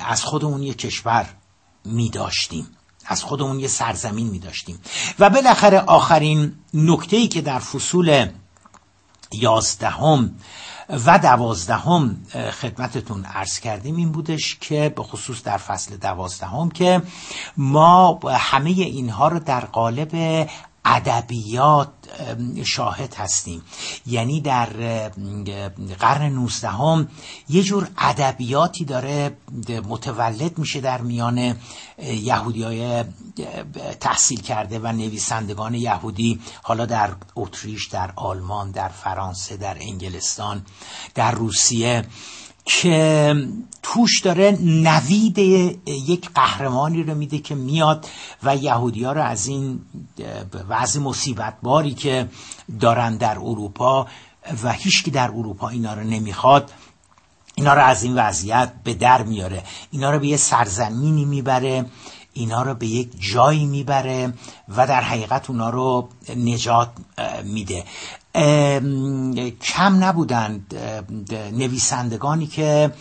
از 0.08 0.24
خودمون 0.24 0.64
یک 0.64 0.78
کشور 0.78 1.30
میداشتیم 1.86 2.68
از 3.06 3.24
خودمون 3.24 3.60
یه 3.60 3.68
سرزمین 3.68 4.28
میداشتیم. 4.28 4.80
و 5.20 5.30
بالاخره 5.30 5.80
آخرین 5.80 6.54
نکته 6.74 7.18
ای 7.18 7.28
که 7.28 7.42
در 7.42 7.60
فصول 7.60 8.28
یازدهم 9.32 10.36
و 11.06 11.20
دوازدهم 11.20 12.18
خدمتتون 12.62 13.26
عرض 13.26 13.60
کردیم 13.60 13.96
این 13.96 14.12
بودش 14.12 14.58
که 14.62 14.94
به 14.96 15.04
خصوص 15.04 15.44
در 15.44 15.58
فصل 15.58 15.98
دوازدهم 15.98 16.72
که 16.72 17.02
ما 17.58 18.20
همه 18.30 18.70
اینها 18.70 19.28
رو 19.28 19.40
در 19.40 19.66
قالب 19.66 20.48
ادبیات 20.88 21.90
شاهد 22.64 23.14
هستیم. 23.14 23.62
یعنی 24.06 24.42
در 24.42 24.66
قرن 26.00 26.30
نوزدهم 26.30 27.10
یه 27.50 27.64
جور 27.64 27.88
ادبیاتی 27.98 28.86
داره 28.86 29.38
متولد 29.88 30.58
میشه 30.58 30.82
در 30.82 31.02
میان 31.02 31.56
یهودی 32.04 32.64
های 32.64 33.04
تحصیل 34.00 34.42
کرده 34.42 34.80
و 34.80 34.88
نویسندگان 34.88 35.74
یهودی 35.74 36.40
حالا 36.64 36.86
در 36.86 37.10
اتریش 37.36 37.88
در 37.88 38.12
آلمان 38.16 38.72
در 38.72 38.90
فرانسه 38.90 39.58
در 39.58 39.78
انگلستان 39.82 40.66
در 41.16 41.32
روسیه. 41.32 42.06
که 42.68 43.36
توش 43.84 44.22
داره 44.22 44.58
نوید 44.62 45.38
یک 45.88 46.30
قهرمانی 46.36 47.04
رو 47.04 47.16
میده 47.16 47.40
که 47.40 47.56
میاد 47.56 48.08
و 48.44 48.56
یهودی 48.56 49.04
ها 49.04 49.12
رو 49.12 49.22
از 49.22 49.48
این 49.48 49.80
وضع 50.70 51.00
مصیبت 51.00 51.54
باری 51.62 51.94
که 51.94 52.30
دارن 52.80 53.18
در 53.18 53.40
اروپا 53.40 54.08
و 54.64 54.72
هیچکی 54.72 55.12
در 55.12 55.28
اروپا 55.28 55.70
اینا 55.70 55.94
رو 55.94 56.04
نمی‌خواد 56.04 56.72
اینا 57.56 57.74
رو 57.74 57.82
از 57.82 58.04
این 58.04 58.16
وضعیت 58.16 58.74
به 58.84 58.94
در 58.94 59.24
میاره. 59.24 59.64
اینا 59.92 60.12
رو 60.12 60.20
به 60.20 60.28
یه 60.28 60.38
سرزمینی 60.38 61.26
می‌بره 61.26 61.86
اینا 62.34 62.62
رو 62.62 62.74
به 62.74 62.88
یک 62.88 63.12
جایی 63.34 63.66
می‌بره 63.66 64.34
و 64.78 64.88
در 64.88 65.02
حقیقت 65.02 65.50
اونا 65.50 65.70
رو 65.70 66.10
نجات 66.36 66.90
میده. 67.44 67.84
کم 69.62 70.04
نبودند 70.04 70.76
نویسندگانی 71.54 72.48
که 72.48 72.92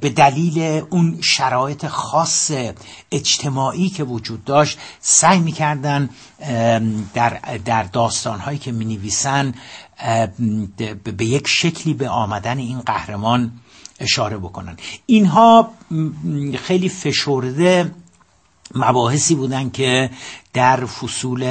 به 0.00 0.10
دلیل 0.10 0.82
اون 0.90 1.18
شرایط 1.22 1.86
خاص 1.86 2.50
اجتماعی 3.12 3.88
که 3.88 4.04
وجود 4.04 4.44
داشت 4.44 4.78
سعی 5.00 5.38
می‌کردن 5.38 6.10
در, 7.14 7.40
در 7.64 7.82
داستانهایی 7.82 8.58
که 8.58 8.72
می 8.72 8.84
نویسن 8.84 9.54
به 11.16 11.24
یک 11.24 11.48
شکلی 11.48 11.94
به 11.94 12.08
آمدن 12.08 12.58
این 12.58 12.80
قهرمان 12.80 13.52
اشاره 14.00 14.38
بکنن. 14.38 14.76
اینها 15.06 15.70
خیلی 16.58 16.88
فشرده 16.88 17.90
مباحثی 18.74 19.34
بودن 19.34 19.70
که 19.70 20.10
در 20.52 20.86
فصول 20.86 21.44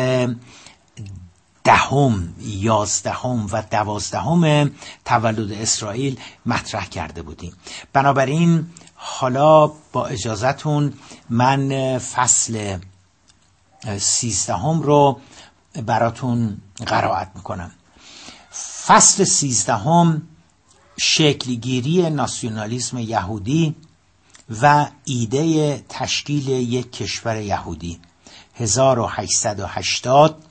دهم 1.63 2.33
یازدهم 2.39 3.47
و 3.51 3.63
دوازدهم 3.71 4.71
تولد 5.05 5.51
اسرائیل 5.51 6.19
مطرح 6.45 6.85
کرده 6.85 7.21
بودیم. 7.21 7.53
بنابراین 7.93 8.69
حالا 8.95 9.67
با 9.67 10.05
اجازتون 10.05 10.93
من 11.29 11.97
فصل 11.97 12.77
سیزدهم 13.97 14.81
رو 14.81 15.19
براتون 15.85 16.57
قرائت 16.85 17.31
می‌کنم. 17.35 17.71
فصل 18.85 19.23
سیزدهم 19.23 20.21
شکلگیری 20.97 22.09
ناسیونالیسم 22.09 22.97
یهودی 22.97 23.75
و 24.61 24.87
ایده 25.05 25.77
تشکیل 25.89 26.47
یک 26.47 26.91
کشور 26.91 27.35
یهودی. 27.35 27.99
1880 28.55 30.43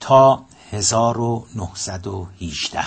تا 0.00 0.44
1918 0.72 2.84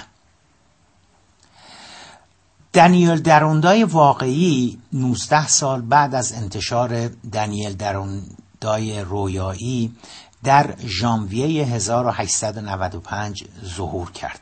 دنیل 2.73 3.21
دروندای 3.21 3.83
واقعی 3.83 4.79
19 4.93 5.47
سال 5.47 5.81
بعد 5.81 6.15
از 6.15 6.33
انتشار 6.33 7.07
دنیل 7.07 7.73
دروندای 7.73 9.01
رویایی 9.01 9.95
در 10.43 10.75
ژانویه 10.85 11.65
1895 11.65 13.43
ظهور 13.65 14.11
کرد. 14.11 14.39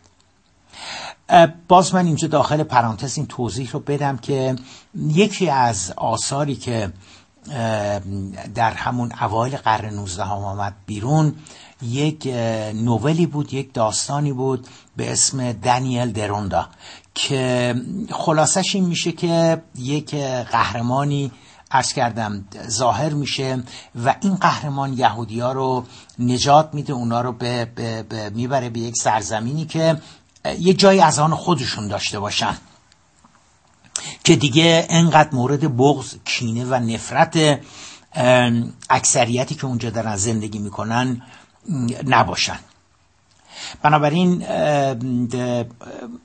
باز 1.68 1.96
من 1.96 2.06
اینجا 2.06 2.28
داخل 2.28 2.64
پرانتز 2.64 3.18
این 3.18 3.28
توضیح 3.28 3.72
رو 3.72 3.80
بدم 3.80 4.18
که 4.18 4.56
یکی 4.96 5.50
از 5.50 5.94
آثاری 5.98 6.56
که 6.56 6.94
در 8.56 8.74
همون 8.74 9.12
اوایل 9.22 9.58
قرن 9.58 9.94
19 9.94 10.24
هم 10.24 10.32
آمد 10.32 10.76
بیرون 10.86 11.36
یک 11.84 12.28
نوولی 12.74 13.26
بود 13.26 13.54
یک 13.54 13.74
داستانی 13.74 14.34
بود 14.34 14.68
به 14.98 15.12
اسم 15.12 15.52
دانیل 15.52 16.12
دروندا 16.12 16.68
که 17.16 17.76
خلاصش 18.12 18.76
این 18.76 18.86
میشه 18.86 19.12
که 19.12 19.64
یک 19.80 20.16
قهرمانی 20.52 21.32
ارز 21.72 21.94
کردم 21.94 22.46
ظاهر 22.68 23.10
میشه 23.10 23.64
و 24.06 24.16
این 24.22 24.36
قهرمان 24.36 24.94
یهودی 24.94 25.40
ها 25.40 25.52
رو 25.52 25.86
نجات 26.20 26.70
میده 26.74 26.94
اونا 26.94 27.22
رو 27.22 27.32
به, 27.32 27.66
به, 27.66 28.04
به 28.04 28.30
می‌بره 28.30 28.70
به 28.70 28.80
یک 28.80 28.96
سرزمینی 28.96 29.66
که 29.66 30.02
یه 30.60 30.74
جایی 30.74 31.00
از 31.00 31.20
آن 31.20 31.36
خودشون 31.36 31.88
داشته 31.88 32.20
باشن. 32.20 32.58
که 34.24 34.36
دیگه 34.36 34.88
انقدر 34.90 35.30
مورد 35.36 35.78
بغض 35.78 36.16
کینه 36.26 36.66
و 36.66 36.74
نفرت 36.74 37.60
اکثریتی 38.90 39.56
که 39.56 39.66
اونجا 39.66 39.90
دارن 39.90 40.16
زندگی 40.16 40.60
می‌کنن 40.60 41.22
نباشن. 42.06 42.60
بنابراین 43.82 44.46
این, 44.48 45.30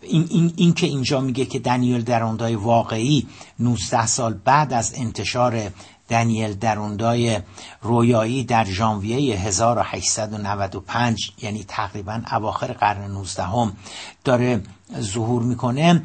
این, 0.02 0.52
این 0.56 0.74
که 0.74 0.86
اینجا 0.86 1.20
میگه 1.20 1.44
که 1.44 1.58
دنیل 1.58 2.02
دروندای 2.02 2.54
واقعی 2.54 3.28
19 3.58 4.06
سال 4.06 4.34
بعد 4.34 4.72
از 4.72 4.92
انتشار 4.96 5.72
دنیل 6.08 6.54
دروندای 6.54 7.40
رویایی 7.82 8.44
در 8.44 8.64
ژانویه 8.64 9.38
1895 9.40 11.32
یعنی 11.42 11.64
تقریبا 11.68 12.22
اواخر 12.32 12.72
قرن 12.72 13.10
19 13.10 13.42
هم 13.42 13.76
داره 14.24 14.62
ظهور 15.00 15.42
می‌کنه 15.42 16.02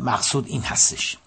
مقصود 0.00 0.46
این 0.46 0.62
هستش. 0.62 1.18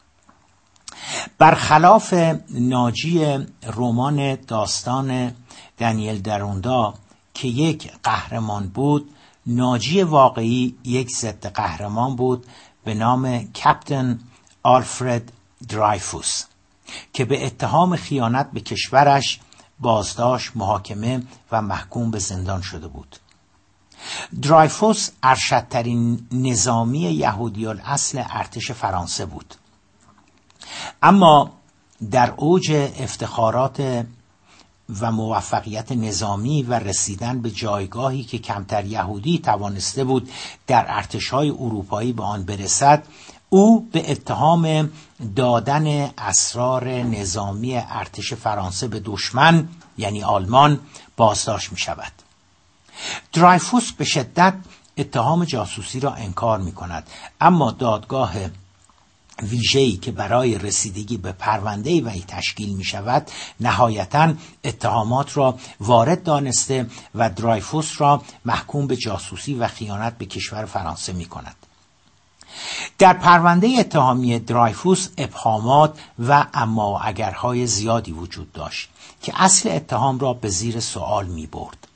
برخلاف 1.38 2.14
ناجی 2.50 3.38
رمان 3.76 4.36
داستان 4.36 5.32
دنیل 5.78 6.22
دروندا 6.22 6.94
که 7.34 7.48
یک 7.48 7.92
قهرمان 8.04 8.68
بود 8.68 9.16
ناجی 9.46 10.02
واقعی 10.02 10.76
یک 10.84 11.12
ضد 11.12 11.46
قهرمان 11.46 12.16
بود 12.16 12.46
به 12.84 12.94
نام 12.94 13.44
کپتن 13.44 14.20
آلفرد 14.64 15.32
درایفوس 15.70 16.44
که 17.14 17.26
به 17.26 17.46
اتهام 17.46 17.96
خیانت 17.96 18.52
به 18.52 18.62
کشورش 18.62 19.40
بازداشت 19.80 20.52
محاکمه 20.56 21.24
و 21.52 21.62
محکوم 21.62 22.12
به 22.12 22.20
زندان 22.20 22.62
شده 22.62 22.88
بود. 22.88 23.16
درایفوس 24.42 25.10
ارشدترین 25.24 26.28
نظامی 26.32 27.00
یهودیال 27.00 27.82
اصل 27.86 28.24
ارتش 28.30 28.72
فرانسه 28.72 29.26
بود. 29.26 29.56
اما 31.04 31.52
در 32.12 32.34
اوج 32.38 32.72
افتخارات 33.00 34.06
و 35.02 35.12
موفقیت 35.12 35.92
نظامی 35.92 36.64
و 36.64 36.74
رسیدن 36.74 37.42
به 37.42 37.52
جایگاهی 37.52 38.24
که 38.24 38.38
کمتر 38.38 38.86
یهودی 38.86 39.40
توانسته 39.40 40.04
بود 40.04 40.30
در 40.68 40.86
ارتشهای 40.88 41.50
اروپایی 41.50 42.14
به 42.14 42.24
آن 42.24 42.44
برسد 42.44 43.04
او 43.50 43.90
به 43.92 44.12
اتهام 44.12 44.90
دادن 45.36 46.12
اسرار 46.18 46.88
نظامی 46.90 47.78
ارتش 47.78 48.34
فرانسه 48.34 48.88
به 48.88 49.00
دشمن 49.00 49.70
یعنی 49.98 50.24
آلمان 50.24 50.80
بازداشت 51.18 51.72
می 51.72 51.78
شود 51.78 52.12
درایفوس 53.34 53.92
به 53.92 54.06
شدت 54.06 54.54
اتهام 54.98 55.46
جاسوسی 55.46 56.00
را 56.00 56.14
انکار 56.14 56.60
می 56.60 56.72
کند 56.72 57.08
اما 57.42 57.72
دادگاه 57.72 58.34
ویژه‌ای 59.44 59.98
که 59.98 60.12
برای 60.12 60.58
رسیدگی 60.58 61.18
به 61.18 61.32
پرونده 61.32 62.02
وی 62.02 62.24
تشکیل 62.28 62.74
می 62.74 62.84
شود 62.84 63.32
نهایتا 63.60 64.34
اتهامات 64.64 65.38
را 65.38 65.58
وارد 65.80 66.24
دانسته 66.24 66.90
و 67.16 67.30
درایفوس 67.30 68.02
را 68.02 68.22
محکوم 68.46 68.88
به 68.88 68.96
جاسوسی 68.96 69.54
و 69.54 69.68
خیانت 69.68 70.18
به 70.18 70.26
کشور 70.26 70.66
فرانسه 70.66 71.14
می 71.14 71.26
کند 71.26 71.56
در 72.98 73.14
پرونده 73.14 73.68
اتهامی 73.80 74.40
درایفوس 74.40 75.10
ابهامات 75.18 76.00
و 76.28 76.46
اما 76.54 77.00
اگرهای 77.00 77.68
زیادی 77.68 78.12
وجود 78.12 78.52
داشت 78.52 78.90
که 79.22 79.34
اصل 79.36 79.70
اتهام 79.70 80.20
را 80.20 80.34
به 80.34 80.50
زیر 80.50 80.80
سوال 80.80 81.26
می 81.26 81.48
برد 81.48 81.88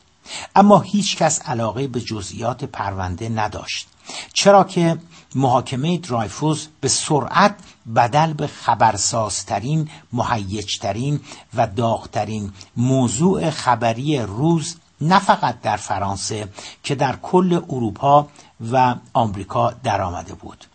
اما 0.56 0.80
هیچ 0.80 1.18
کس 1.18 1.42
علاقه 1.42 1.88
به 1.88 2.02
جزئیات 2.02 2.64
پرونده 2.64 3.30
نداشت. 3.30 3.88
چرا 4.34 4.64
که 4.64 4.98
محاکمه 5.36 5.98
درایفوس 5.98 6.68
به 6.82 6.88
سرعت 6.88 7.56
بدل 7.96 8.34
به 8.34 8.48
خبرسازترین 8.48 9.90
مهیجترین 10.14 11.20
و 11.54 11.68
داغترین 11.68 12.52
موضوع 12.78 13.50
خبری 13.50 14.20
روز 14.20 14.76
نه 15.02 15.20
فقط 15.20 15.62
در 15.62 15.78
فرانسه 15.78 16.48
که 16.84 16.96
در 16.96 17.16
کل 17.16 17.62
اروپا 17.70 18.28
و 18.72 18.96
آمریکا 19.14 19.72
درآمده 19.84 20.34
بود. 20.34 20.66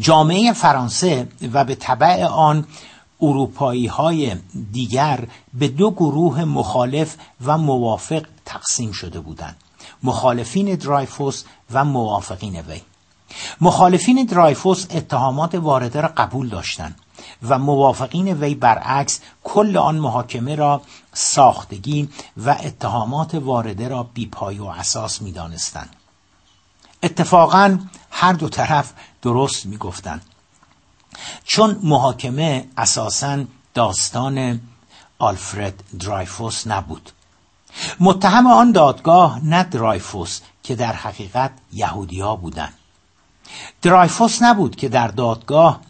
جامعه 0.00 0.52
فرانسه 0.52 1.28
و 1.52 1.64
به 1.64 1.74
طبع 1.74 2.24
آن 2.24 2.66
اروپایی 3.22 3.86
های 3.86 4.36
دیگر 4.72 5.28
به 5.54 5.68
دو 5.68 5.90
گروه 5.90 6.44
مخالف 6.44 7.16
و 7.44 7.58
موافق 7.58 8.26
تقسیم 8.44 8.92
شده 8.92 9.20
بودند. 9.20 9.56
مخالفین 10.02 10.74
درایفوس 10.74 11.44
و 11.72 11.84
موافقین 11.84 12.60
وی. 12.60 12.80
مخالفین 13.60 14.24
درایفوس 14.24 14.86
اتهامات 14.90 15.54
وارده 15.54 16.00
را 16.00 16.08
قبول 16.16 16.48
داشتند 16.48 17.00
و 17.42 17.58
موافقین 17.58 18.28
وی 18.32 18.54
برعکس 18.54 19.20
کل 19.44 19.76
آن 19.76 19.96
محاکمه 19.98 20.54
را 20.54 20.82
ساختگی 21.12 22.08
و 22.36 22.50
اتهامات 22.50 23.34
وارده 23.34 23.88
را 23.88 24.02
بیپای 24.02 24.58
و 24.58 24.64
اساس 24.64 25.22
می 25.22 25.32
دانستند. 25.32 25.96
اتفاقا 27.02 27.78
هر 28.10 28.32
دو 28.32 28.48
طرف 28.48 28.92
درست 29.22 29.66
می 29.66 29.76
گفتند. 29.76 30.22
چون 31.44 31.80
محاکمه 31.82 32.68
اساسا 32.76 33.44
داستان 33.74 34.60
آلفرد 35.18 35.84
درایفوس 36.00 36.66
نبود 36.66 37.10
متهم 38.00 38.46
آن 38.46 38.72
دادگاه 38.72 39.44
نه 39.44 39.64
درایفوس 39.64 40.40
که 40.62 40.74
در 40.74 40.92
حقیقت 40.92 41.50
یهودیا 41.72 42.36
بودند 42.36 42.74
درایفوس 43.82 44.42
نبود 44.42 44.76
که 44.76 44.88
در 44.88 45.08
دادگاه 45.08 45.80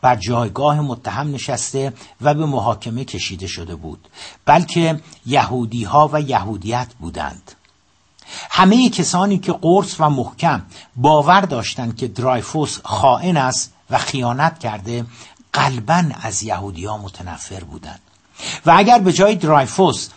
بر 0.00 0.16
جایگاه 0.16 0.80
متهم 0.80 1.32
نشسته 1.32 1.92
و 2.20 2.34
به 2.34 2.46
محاکمه 2.46 3.04
کشیده 3.04 3.46
شده 3.46 3.74
بود 3.74 4.08
بلکه 4.44 5.00
یهودی 5.26 5.84
ها 5.84 6.10
و 6.12 6.20
یهودیت 6.20 6.88
بودند. 7.00 7.52
همه 8.50 8.90
کسانی 8.90 9.38
که 9.38 9.52
قرص 9.52 9.96
و 10.00 10.10
محکم 10.10 10.62
باور 10.96 11.40
داشتند 11.40 11.96
که 11.96 12.08
درایفوس 12.08 12.78
خائن 12.84 13.36
است 13.36 13.72
و 13.90 13.98
خیانت 13.98 14.58
کرده 14.58 15.06
قلبا 15.52 16.04
از 16.22 16.42
یهودی 16.42 16.84
ها 16.84 16.98
متنفر 16.98 17.64
بودند. 17.64 18.00
و 18.66 18.74
اگر 18.76 18.98
به 18.98 19.12
جای 19.12 19.34
درایفوس 19.34 20.08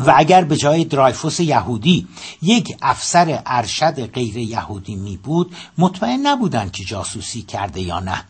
و 0.00 0.14
اگر 0.16 0.44
به 0.44 0.56
جای 0.56 0.84
درایفوس 0.84 1.40
یهودی 1.40 2.08
یک 2.42 2.76
افسر 2.82 3.42
ارشد 3.46 4.06
غیر 4.06 4.36
یهودی 4.36 4.96
می 4.96 5.16
بود 5.16 5.56
مطمئن 5.78 6.26
نبودند 6.26 6.72
که 6.72 6.84
جاسوسی 6.84 7.42
کرده 7.42 7.80
یا 7.80 8.00
نه. 8.00 8.24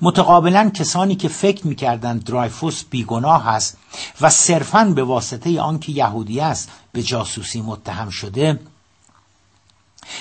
متقابلا 0.00 0.70
کسانی 0.70 1.16
که 1.16 1.28
فکر 1.28 1.66
می‌کردند 1.66 2.24
درایفوس 2.24 2.84
بیگناه 2.90 3.48
است 3.48 3.78
و 4.20 4.30
صرفا 4.30 4.84
به 4.84 5.04
واسطه 5.04 5.60
آنکه 5.60 5.92
یهودی 5.92 6.40
است 6.40 6.70
به 6.92 7.02
جاسوسی 7.02 7.60
متهم 7.60 8.10
شده 8.10 8.60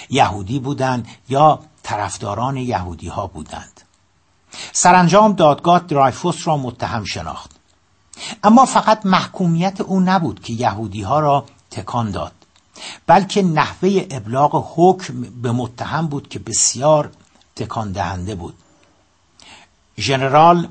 یهودی 0.09 0.59
بودند 0.59 1.07
یا 1.29 1.59
طرفداران 1.83 2.57
یهودی 2.57 3.07
ها 3.07 3.27
بودند. 3.27 3.81
سرانجام 4.71 5.33
دادگاه 5.33 5.79
درایفوس 5.79 6.47
را 6.47 6.57
متهم 6.57 7.05
شناخت. 7.05 7.58
اما 8.43 8.65
فقط 8.65 9.05
محکومیت 9.05 9.81
او 9.81 9.99
نبود 9.99 10.43
که 10.43 10.53
یهودی 10.53 11.01
ها 11.01 11.19
را 11.19 11.45
تکان 11.71 12.11
داد 12.11 12.31
بلکه 13.07 13.41
نحوه 13.41 14.07
ابلاغ 14.11 14.71
حکم 14.75 15.21
به 15.21 15.51
متهم 15.51 16.07
بود 16.07 16.29
که 16.29 16.39
بسیار 16.39 17.11
تکان 17.55 17.91
دهنده 17.91 18.35
بود. 18.35 18.53
ژنرال 19.97 20.67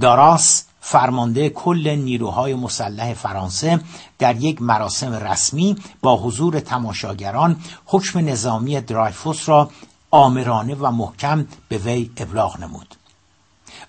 داراس 0.00 0.64
فرمانده 0.80 1.48
کل 1.48 1.88
نیروهای 1.88 2.54
مسلح 2.54 3.14
فرانسه 3.14 3.80
در 4.18 4.36
یک 4.36 4.62
مراسم 4.62 5.12
رسمی 5.12 5.76
با 6.00 6.16
حضور 6.16 6.60
تماشاگران 6.60 7.56
حکم 7.86 8.28
نظامی 8.28 8.80
درایفوس 8.80 9.48
را 9.48 9.70
آمرانه 10.10 10.74
و 10.74 10.90
محکم 10.90 11.46
به 11.68 11.78
وی 11.78 12.10
ابلاغ 12.16 12.60
نمود. 12.60 12.94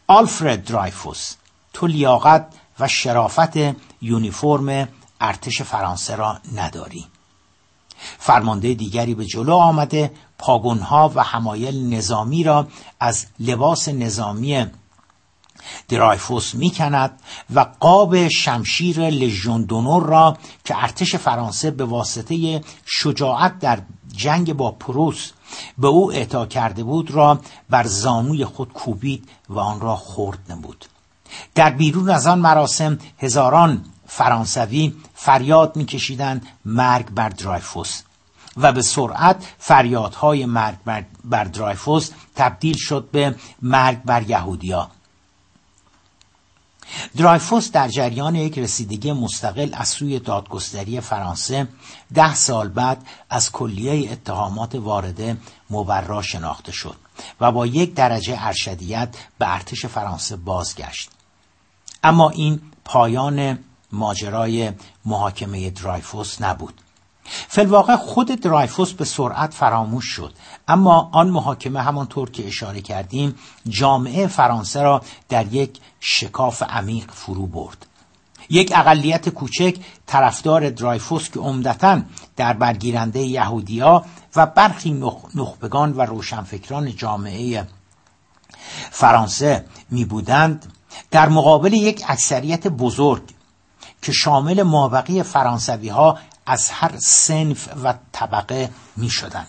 آلفرد 0.07 0.65
درایفوس 0.65 1.33
تو 1.73 1.87
لیاقت 1.87 2.47
و 2.79 2.87
شرافت 2.87 3.57
یونیفرم 4.01 4.87
ارتش 5.21 5.61
فرانسه 5.61 6.15
را 6.15 6.39
نداری. 6.55 7.05
فرمانده 8.19 8.73
دیگری 8.73 9.15
به 9.15 9.25
جلو 9.25 9.53
آمده 9.53 10.11
پاگونها 10.37 11.11
و 11.15 11.23
حمایل 11.23 11.93
نظامی 11.93 12.43
را 12.43 12.67
از 12.99 13.25
لباس 13.39 13.89
نظامی 13.89 14.65
درایفوس 15.89 16.55
می‌کند 16.55 17.19
و 17.55 17.65
قاب 17.79 18.27
شمشیر 18.27 19.09
لژیون 19.09 19.63
دونور 19.63 20.03
را 20.03 20.37
که 20.65 20.83
ارتش 20.83 21.15
فرانسه 21.15 21.71
به 21.71 21.85
واسطه 21.85 22.63
شجاعت 22.85 23.59
در 23.59 23.81
جنگ 24.13 24.53
با 24.53 24.71
پروس 24.71 25.31
به 25.77 25.87
او 25.87 26.11
اعطا 26.11 26.45
کرده 26.45 26.83
بود 26.83 27.11
را 27.11 27.39
بر 27.69 27.87
زانوی 27.87 28.45
خود 28.45 28.73
کوبید 28.73 29.29
و 29.49 29.59
آن 29.59 29.81
را 29.81 29.95
خورد 29.95 30.39
نمود. 30.49 30.85
در 31.55 31.69
بیرون 31.69 32.09
از 32.09 32.27
آن 32.27 32.39
مراسم 32.39 32.97
هزاران 33.19 33.85
فرانسوی 34.07 34.93
فریاد 35.15 35.75
میکشیدند 35.75 36.47
مرگ 36.65 37.09
بر 37.09 37.29
درایفوس. 37.29 38.01
و 38.57 38.71
به 38.71 38.81
سرعت 38.81 39.47
فریادهای 39.59 40.45
مرگ 40.45 40.75
بر 41.25 41.43
درایفوس 41.43 42.09
تبدیل 42.35 42.77
شد 42.77 43.09
به 43.11 43.35
مرگ 43.61 44.01
بر 44.01 44.29
یهودیا. 44.29 44.89
درایفوس 47.17 47.71
در 47.71 47.87
جریان 47.87 48.35
یک 48.35 48.59
رسیدگی 48.59 49.11
مستقل 49.11 49.69
از 49.73 49.87
سوی 49.87 50.19
دادگستری 50.19 51.01
فرانسه 51.01 51.67
ده 52.13 52.35
سال 52.35 52.67
بعد 52.67 53.03
از 53.29 53.51
کلیه 53.51 54.11
اتهامات 54.11 54.75
وارده 54.75 55.37
مبرا 55.69 56.21
شناخته 56.21 56.71
شد 56.71 56.95
و 57.41 57.51
با 57.51 57.65
یک 57.65 57.93
درجه 57.93 58.37
ارشدیت 58.39 59.15
به 59.37 59.53
ارتش 59.53 59.85
فرانسه 59.85 60.35
بازگشت. 60.35 61.09
اما 62.03 62.29
این 62.29 62.61
پایان 62.85 63.59
ماجرای 63.91 64.71
محاکمه 65.05 65.69
درایفوس 65.69 66.41
نبود. 66.41 66.81
فلواقع 67.47 67.95
خود 67.95 68.27
درایفوس 68.27 68.93
به 68.93 69.05
سرعت 69.05 69.53
فراموش 69.53 70.05
شد. 70.05 70.33
اما 70.67 71.09
آن 71.13 71.29
محاکمه 71.29 71.81
همانطور 71.81 72.29
که 72.29 72.47
اشاره 72.47 72.81
کردیم 72.81 73.35
جامعه 73.69 74.27
فرانسه 74.27 74.81
را 74.81 75.01
در 75.29 75.53
یک 75.53 75.79
شکاف 75.99 76.63
عمیق 76.63 77.11
فرو 77.11 77.47
برد. 77.47 77.85
یک 78.49 78.71
اقلیت 78.75 79.29
کوچک 79.29 79.75
طرفدار 80.05 80.69
درایفوس 80.69 81.29
که 81.29 81.39
عمدتا 81.39 82.01
در 82.35 82.53
برگیرنده 82.53 83.19
یهودیا 83.19 84.05
و 84.35 84.45
برخی 84.45 84.93
نخبگان 85.35 85.93
و 85.93 86.01
روشنفکران 86.01 86.95
جامعه 86.95 87.67
فرانسه 88.91 89.65
می 89.89 90.05
بودند 90.05 90.73
در 91.11 91.29
مقابل 91.29 91.73
یک 91.73 92.03
اکثریت 92.07 92.67
بزرگ 92.67 93.23
که 94.01 94.11
شامل 94.11 94.63
مابقی 94.63 95.23
فرانسوی 95.23 95.89
ها 95.89 96.17
از 96.45 96.69
هر 96.69 96.91
سنف 96.99 97.69
و 97.83 97.93
طبقه 98.11 98.69
می 98.97 99.09
شدن. 99.09 99.45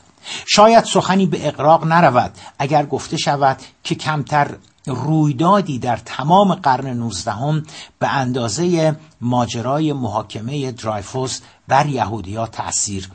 شاید 0.47 0.85
سخنی 0.85 1.27
به 1.27 1.49
اقراق 1.49 1.85
نرود 1.85 2.39
اگر 2.59 2.87
گفته 2.87 3.17
شود 3.17 3.57
که 3.85 3.95
کمتر 3.95 4.57
رویدادی 4.87 5.79
در 5.79 5.97
تمام 5.97 6.55
قرن 6.55 6.87
نوزدهم 6.87 7.63
به 7.99 8.09
اندازه 8.09 8.97
ماجرای 9.21 9.93
محاکمه 9.93 10.73
درایفوس 10.73 11.41
بر 11.69 11.87
یهودیا 11.87 12.47
تأثیر 12.47 13.11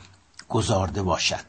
گذارده 0.48 1.02
باشد 1.02 1.44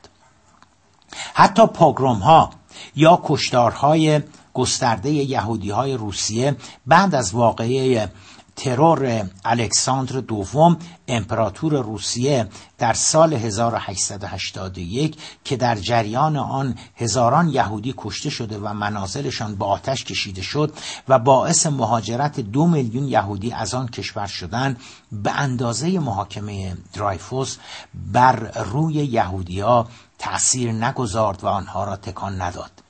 حتی 1.33 1.67
پاگروم 1.67 2.19
ها 2.19 2.49
یا 2.95 3.21
کشتارهای 3.23 4.21
گسترده 4.59 5.09
یهودی 5.09 5.69
های 5.69 5.93
روسیه 5.93 6.55
بعد 6.85 7.15
از 7.15 7.33
واقعه 7.33 8.09
ترور 8.55 9.29
الکساندر 9.45 10.19
دوم 10.19 10.77
امپراتور 11.07 11.83
روسیه 11.83 12.47
در 12.77 12.93
سال 12.93 13.33
1881 13.33 15.17
که 15.43 15.57
در 15.57 15.75
جریان 15.75 16.37
آن 16.37 16.75
هزاران 16.95 17.49
یهودی 17.49 17.93
کشته 17.97 18.29
شده 18.29 18.57
و 18.57 18.73
منازلشان 18.73 19.55
با 19.55 19.65
آتش 19.65 20.03
کشیده 20.03 20.41
شد 20.41 20.73
و 21.07 21.19
باعث 21.19 21.65
مهاجرت 21.65 22.39
دو 22.39 22.67
میلیون 22.67 23.07
یهودی 23.07 23.51
از 23.51 23.73
آن 23.73 23.87
کشور 23.87 24.27
شدند 24.27 24.79
به 25.11 25.31
اندازه 25.31 25.99
محاکمه 25.99 26.77
درایفوس 26.93 27.57
بر 27.93 28.63
روی 28.63 28.93
یهودیا 28.93 29.87
تأثیر 30.17 30.71
نگذارد 30.71 31.43
و 31.43 31.47
آنها 31.47 31.83
را 31.83 31.95
تکان 31.95 32.41
نداد. 32.41 32.88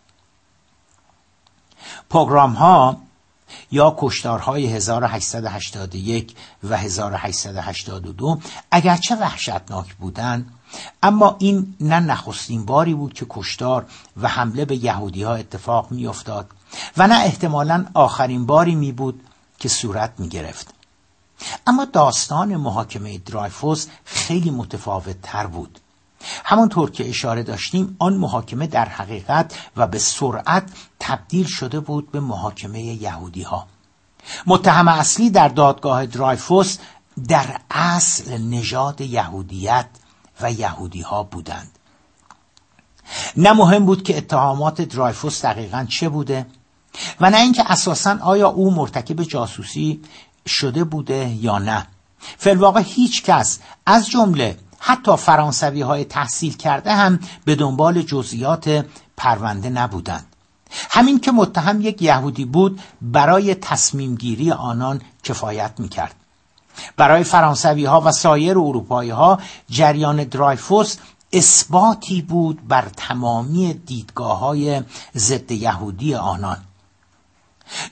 پروگرام 2.10 2.54
ها 2.54 2.98
یا 3.72 3.96
کشتارهای 3.98 4.68
1881 4.68 6.36
و 6.64 6.78
1882 6.78 8.40
اگرچه 8.72 9.16
وحشتناک 9.16 9.96
بودند 9.96 10.54
اما 11.04 11.36
این 11.40 11.76
نه 11.80 12.00
نخستین 12.00 12.66
باری 12.66 12.94
بود 12.94 13.14
که 13.14 13.26
کشتار 13.30 13.86
و 14.22 14.28
حمله 14.28 14.66
به 14.66 14.76
یهودی 14.76 15.24
ها 15.24 15.36
اتفاق 15.36 15.92
می 15.92 16.08
افتاد 16.08 16.50
و 16.98 17.08
نه 17.08 17.16
احتمالا 17.16 17.86
آخرین 17.94 18.46
باری 18.46 18.76
می 18.76 18.92
بود 18.92 19.24
که 19.60 19.70
صورت 19.70 20.14
می 20.18 20.30
گرفت. 20.30 20.74
اما 21.68 21.86
داستان 21.86 22.56
محاکمه 22.56 23.18
درایفوس 23.18 23.88
خیلی 24.06 24.52
متفاوت 24.52 25.22
تر 25.22 25.48
بود 25.48 25.80
همانطور 26.44 26.92
که 26.92 27.10
اشاره 27.10 27.44
داشتیم 27.44 27.96
آن 28.00 28.14
محاکمه 28.14 28.68
در 28.68 28.86
حقیقت 28.86 29.60
و 29.78 29.88
به 29.88 30.00
سرعت 30.00 30.70
تبدیل 31.00 31.46
شده 31.46 31.80
بود 31.80 32.12
به 32.12 32.20
محاکمه 32.20 32.82
یهودی 32.82 33.44
ها 33.44 33.68
متهم 34.46 34.88
اصلی 34.88 35.30
در 35.30 35.48
دادگاه 35.48 36.06
درایفوس 36.06 36.78
در 37.28 37.60
اصل 37.72 38.38
نژاد 38.38 39.02
یهودیت 39.02 39.86
و 40.42 40.52
یهودی 40.52 41.02
ها 41.02 41.24
بودند. 41.24 41.72
نه 43.38 43.54
مهم 43.54 43.86
بود 43.86 44.04
که 44.04 44.18
اتهامات 44.18 44.82
درایفوس 44.82 45.46
دقیقا 45.46 45.86
چه 45.90 46.10
بوده 46.10 46.46
و 47.22 47.30
نه 47.30 47.38
اینکه 47.38 47.72
اساسا 47.72 48.18
آیا 48.22 48.48
او 48.48 48.72
مرتکب 48.72 49.24
جاسوسی 49.24 50.02
شده 50.48 50.84
بوده 50.84 51.30
یا 51.30 51.58
نه. 51.58 51.88
فلواقع 52.38 52.82
هیچ 52.82 53.24
کس 53.24 53.60
از 53.86 54.10
جمله 54.10 54.58
حتی 54.80 55.16
فرانسوی 55.18 55.82
های 55.82 56.06
تحصیل 56.06 56.58
کرده 56.58 56.96
هم 56.96 57.20
به 57.46 57.56
دنبال 57.56 58.02
جزئیات 58.02 58.86
پرونده 59.18 59.70
نبودند. 59.70 60.26
همین 60.90 61.20
که 61.20 61.32
متهم 61.32 61.82
یک 61.82 62.02
یهودی 62.02 62.46
بود 62.46 62.82
برای 63.02 63.56
تصمیم 63.56 64.16
گیری 64.16 64.52
آنان 64.52 65.02
کفایت 65.24 65.72
می‌کرد. 65.78 66.16
برای 66.98 67.24
فرانسوی 67.24 67.86
ها 67.86 68.02
و 68.02 68.12
سایر 68.12 68.58
اروپایی 68.60 69.10
ها 69.10 69.40
جریان 69.70 70.24
درایفوس 70.24 70.98
اثباتی 71.34 72.22
بود 72.22 72.68
بر 72.68 72.88
تمامی 72.98 73.74
دیدگاه 73.74 74.40
های 74.40 74.82
ضد 75.16 75.52
یهودی 75.52 76.16
آنان. 76.16 76.58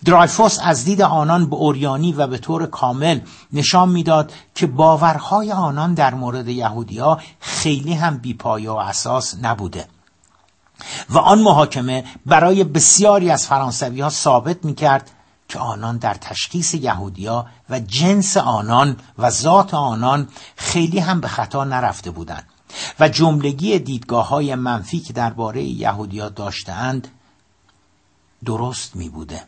درایفوس 0.05 0.57
از 0.61 0.85
دید 0.85 1.01
آنان 1.01 1.49
به 1.49 1.55
اوریانی 1.55 2.13
و 2.13 2.27
به 2.27 2.37
طور 2.37 2.65
کامل 2.65 3.19
نشان 3.53 3.89
می‌داد 3.89 4.33
که 4.55 4.67
باورهای 4.67 5.51
آنان 5.51 5.93
در 5.93 6.13
مورد 6.13 6.47
یهودیا 6.47 7.19
خیلی 7.39 7.93
هم 7.93 8.17
بیپایه 8.17 8.71
و 8.71 8.75
اساس 8.75 9.35
نبوده. 9.41 9.87
و 11.09 11.17
آن 11.17 11.41
محاکمه 11.41 12.03
برای 12.25 12.63
بسیاری 12.63 13.29
از 13.29 13.47
فرانسوی 13.47 14.01
ها 14.01 14.09
ثابت 14.09 14.65
می 14.65 14.75
کرد 14.75 15.11
که 15.49 15.59
آنان 15.59 15.97
در 15.97 16.13
تشخیص 16.13 16.73
یهودیا 16.73 17.45
و 17.69 17.79
جنس 17.79 18.37
آنان 18.37 18.97
و 19.17 19.29
ذات 19.29 19.73
آنان 19.73 20.27
خیلی 20.55 20.99
هم 20.99 21.21
به 21.21 21.27
خطا 21.27 21.63
نرفته 21.63 22.11
بودند 22.11 22.43
و 22.99 23.09
جملگی 23.09 23.79
دیدگاه 23.79 24.27
های 24.27 24.55
منفی 24.55 24.99
که 24.99 25.13
درباره 25.13 25.63
یهودیا 25.63 26.29
داشتهاند 26.29 27.07
درست 28.45 28.95
می 28.95 29.09
بوده 29.09 29.43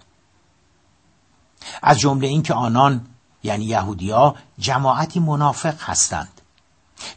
از 1.84 2.00
جمله 2.00 2.28
اینکه 2.28 2.54
آنان 2.54 3.06
یعنی 3.44 3.66
یهودیا 3.66 4.36
جماعتی 4.60 5.20
منافق 5.20 5.82
هستند. 5.82 6.42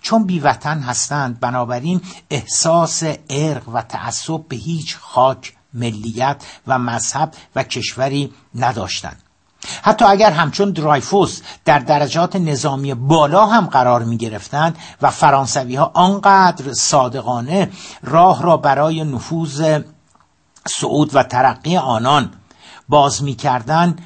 چون 0.01 0.25
بیوطن 0.25 0.81
هستند 0.81 1.41
بنابراین 1.41 2.01
احساس 2.31 3.03
ارق 3.31 3.69
و 3.69 3.83
تعصب 3.83 4.41
به 4.49 4.57
هیچ 4.57 4.97
خاک 4.97 5.55
ملیت 5.75 6.45
و 6.67 6.79
مذهب 6.79 7.35
و 7.57 7.63
کشوری 7.63 8.33
نداشتند. 8.55 9.23
حتی 9.83 10.05
اگر 10.05 10.31
همچون 10.31 10.71
درایفوس 10.71 11.41
در 11.65 11.79
درجات 11.79 12.37
نظامی 12.37 12.95
بالا 12.95 13.47
هم 13.47 13.67
قرار 13.67 14.05
می 14.05 14.17
گرفتند 14.17 14.79
و 15.03 15.11
فرانسوی 15.11 15.77
ها 15.77 15.91
آنقدر 15.95 16.73
صادقانه 16.73 17.71
راه 18.03 18.43
را 18.43 18.57
برای 18.57 19.05
نفوذ 19.05 19.81
صعود 20.67 21.15
و 21.15 21.23
ترقی 21.23 21.77
آنان 21.77 22.31
باز 22.89 23.23
می 23.23 23.35
کردن 23.35 23.97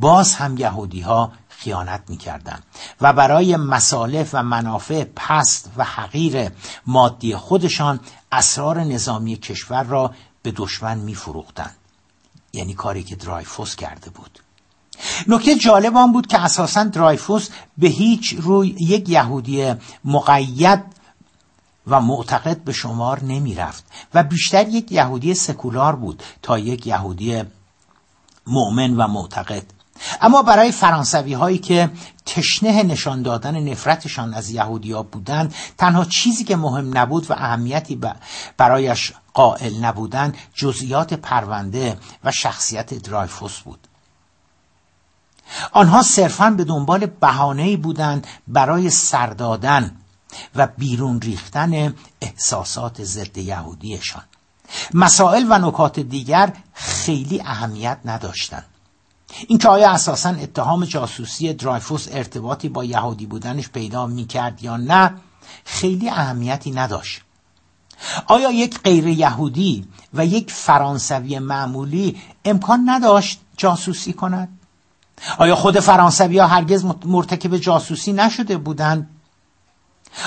باز 0.00 0.34
هم 0.34 0.58
یهودی 0.58 1.00
ها 1.00 1.32
خیانت 1.48 2.02
می 2.08 2.16
کردن 2.16 2.58
و 3.00 3.12
برای 3.12 3.56
مصالح 3.56 4.26
و 4.32 4.42
منافع 4.42 5.04
پست 5.04 5.70
و 5.76 5.84
حقیر 5.84 6.50
مادی 6.86 7.36
خودشان 7.36 8.00
اسرار 8.32 8.80
نظامی 8.80 9.36
کشور 9.36 9.82
را 9.82 10.14
به 10.42 10.52
دشمن 10.56 10.98
می 10.98 11.14
فروختند. 11.14 11.76
یعنی 12.52 12.74
کاری 12.74 13.02
که 13.02 13.16
درایفوس 13.16 13.76
کرده 13.76 14.10
بود 14.10 14.38
نکته 15.28 15.54
جالب 15.54 15.96
آن 15.96 16.12
بود 16.12 16.26
که 16.26 16.40
اساسا 16.40 16.84
درایفوس 16.84 17.48
به 17.78 17.88
هیچ 17.88 18.34
روی 18.38 18.68
یک 18.80 19.08
یهودی 19.08 19.74
مقید 20.04 20.82
و 21.86 22.00
معتقد 22.00 22.64
به 22.64 22.72
شمار 22.72 23.24
نمی 23.24 23.54
رفت 23.54 23.84
و 24.14 24.22
بیشتر 24.22 24.68
یک 24.68 24.92
یهودی 24.92 25.34
سکولار 25.34 25.96
بود 25.96 26.22
تا 26.42 26.58
یک 26.58 26.86
یهودی 26.86 27.42
مؤمن 28.46 28.96
و 28.96 29.06
معتقد 29.06 29.64
اما 30.20 30.42
برای 30.42 30.72
فرانسوی 30.72 31.34
هایی 31.34 31.58
که 31.58 31.90
تشنه 32.26 32.82
نشان 32.82 33.22
دادن 33.22 33.68
نفرتشان 33.68 34.34
از 34.34 34.50
یهودیا 34.50 35.02
بودند 35.02 35.54
تنها 35.78 36.04
چیزی 36.04 36.44
که 36.44 36.56
مهم 36.56 36.98
نبود 36.98 37.30
و 37.30 37.34
اهمیتی 37.34 38.00
برایش 38.56 39.12
قائل 39.34 39.84
نبودند 39.84 40.36
جزئیات 40.54 41.14
پرونده 41.14 41.98
و 42.24 42.30
شخصیت 42.30 42.94
درایفوس 42.94 43.58
بود. 43.58 43.88
آنها 45.72 46.02
صرفا 46.02 46.50
به 46.50 46.64
دنبال 46.64 47.06
بهانه‌ای 47.06 47.76
بودند 47.76 48.26
برای 48.48 48.90
سردادن 48.90 49.96
و 50.56 50.66
بیرون 50.66 51.20
ریختن 51.20 51.94
احساسات 52.20 53.04
ضد 53.04 53.38
یهودیشان. 53.38 54.22
مسائل 54.94 55.46
و 55.48 55.58
نکات 55.58 56.00
دیگر 56.00 56.52
خیلی 56.74 57.40
اهمیت 57.40 57.98
نداشتند. 58.04 58.71
اینکه 59.48 59.68
آیا 59.68 59.90
اساسا 59.90 60.28
اتهام 60.28 60.84
جاسوسی 60.84 61.52
درایفوس 61.52 62.08
ارتباطی 62.10 62.68
با 62.68 62.84
یهودی 62.84 63.26
بودنش 63.26 63.68
پیدا 63.68 64.06
می‌کرد 64.06 64.62
یا 64.62 64.76
نه 64.76 65.14
خیلی 65.64 66.08
اهمیتی 66.08 66.70
نداشت. 66.70 67.20
آیا 68.26 68.50
یک 68.50 68.80
غیر 68.80 69.06
یهودی 69.06 69.84
و 70.14 70.26
یک 70.26 70.50
فرانسوی 70.50 71.38
معمولی 71.38 72.16
امکان 72.44 72.82
نداشت 72.86 73.40
جاسوسی 73.56 74.12
کند؟ 74.12 74.48
آیا 75.38 75.54
خود 75.56 75.80
فرانسوی 75.80 76.38
ها 76.38 76.46
هرگز 76.46 76.84
مرتکب 77.04 77.56
جاسوسی 77.56 78.12
نشده 78.12 78.56
بودند؟ 78.56 79.10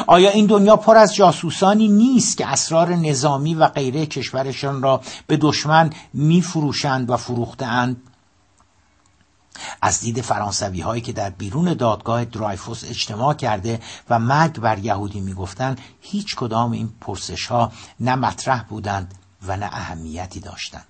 آیا 0.08 0.30
این 0.30 0.46
دنیا 0.46 0.76
پر 0.76 0.98
از 0.98 1.16
جاسوسانی 1.16 1.88
نیست 1.88 2.38
که 2.38 2.48
اسرار 2.48 2.96
نظامی 2.96 3.56
و 3.56 3.68
غیره 3.68 4.06
کشورشان 4.06 4.82
را 4.82 5.02
به 5.28 5.38
دشمن 5.38 5.90
میفروشند 6.14 7.10
و 7.10 7.18
فروختند 7.18 8.02
از 9.82 10.00
دید 10.00 10.22
فرانسوی 10.22 10.82
هایی 10.82 11.02
که 11.02 11.14
در 11.14 11.30
بیرون 11.30 11.74
دادگاه 11.74 12.26
درایفوس 12.26 12.84
اجتماع 12.84 13.34
کرده 13.34 13.80
و 14.10 14.20
مرگ 14.20 14.60
بر 14.60 14.78
یهودی 14.78 15.20
می‌گفتند 15.20 15.82
هیچ 16.02 16.36
کدام 16.36 16.72
این 16.72 16.90
پرسش 17.02 17.48
ها 17.48 17.72
نه 18.00 18.16
مطرح 18.16 18.64
بودند 18.64 19.14
و 19.48 19.58
نه 19.58 19.66
اهمیتی 19.66 20.40
داشتند. 20.40 20.86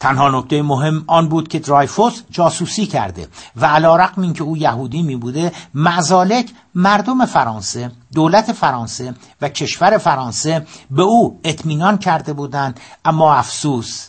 تنها 0.00 0.28
نکته 0.28 0.62
مهم 0.62 1.04
آن 1.06 1.28
بود 1.28 1.48
که 1.48 1.58
درایفوس 1.58 2.22
جاسوسی 2.30 2.86
کرده 2.86 3.28
و 3.56 3.66
علا 3.66 3.96
رقم 3.96 4.22
این 4.22 4.32
که 4.32 4.42
او 4.42 4.56
یهودی 4.56 5.02
می 5.02 5.16
بوده 5.16 5.52
مزالک 5.74 6.50
مردم 6.74 7.26
فرانسه 7.26 7.90
دولت 8.14 8.52
فرانسه 8.52 9.14
و 9.40 9.48
کشور 9.48 9.98
فرانسه 9.98 10.66
به 10.90 11.02
او 11.02 11.40
اطمینان 11.44 11.98
کرده 11.98 12.32
بودند 12.32 12.80
اما 13.04 13.34
افسوس 13.34 14.08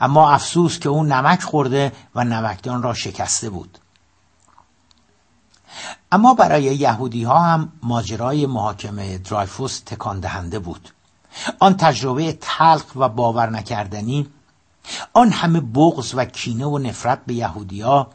اما 0.00 0.30
افسوس 0.30 0.78
که 0.78 0.88
او 0.88 1.04
نمک 1.04 1.42
خورده 1.42 1.92
و 2.14 2.24
نمکدان 2.24 2.82
را 2.82 2.94
شکسته 2.94 3.50
بود. 3.50 3.78
اما 6.12 6.34
برای 6.34 6.62
یهودی 6.62 7.24
ها 7.24 7.38
هم 7.38 7.72
ماجرای 7.82 8.46
محاکمه 8.46 9.18
درایفوس 9.18 9.80
تکان 9.80 10.20
دهنده 10.20 10.58
بود. 10.58 10.90
آن 11.58 11.76
تجربه 11.76 12.32
تلخ 12.32 12.84
و 12.96 13.08
باور 13.08 13.50
نکردنی 13.50 14.28
آن 15.12 15.32
همه 15.32 15.60
بغض 15.60 16.14
و 16.16 16.24
کینه 16.24 16.66
و 16.66 16.78
نفرت 16.78 17.24
به 17.26 17.34
یهودیا 17.34 18.06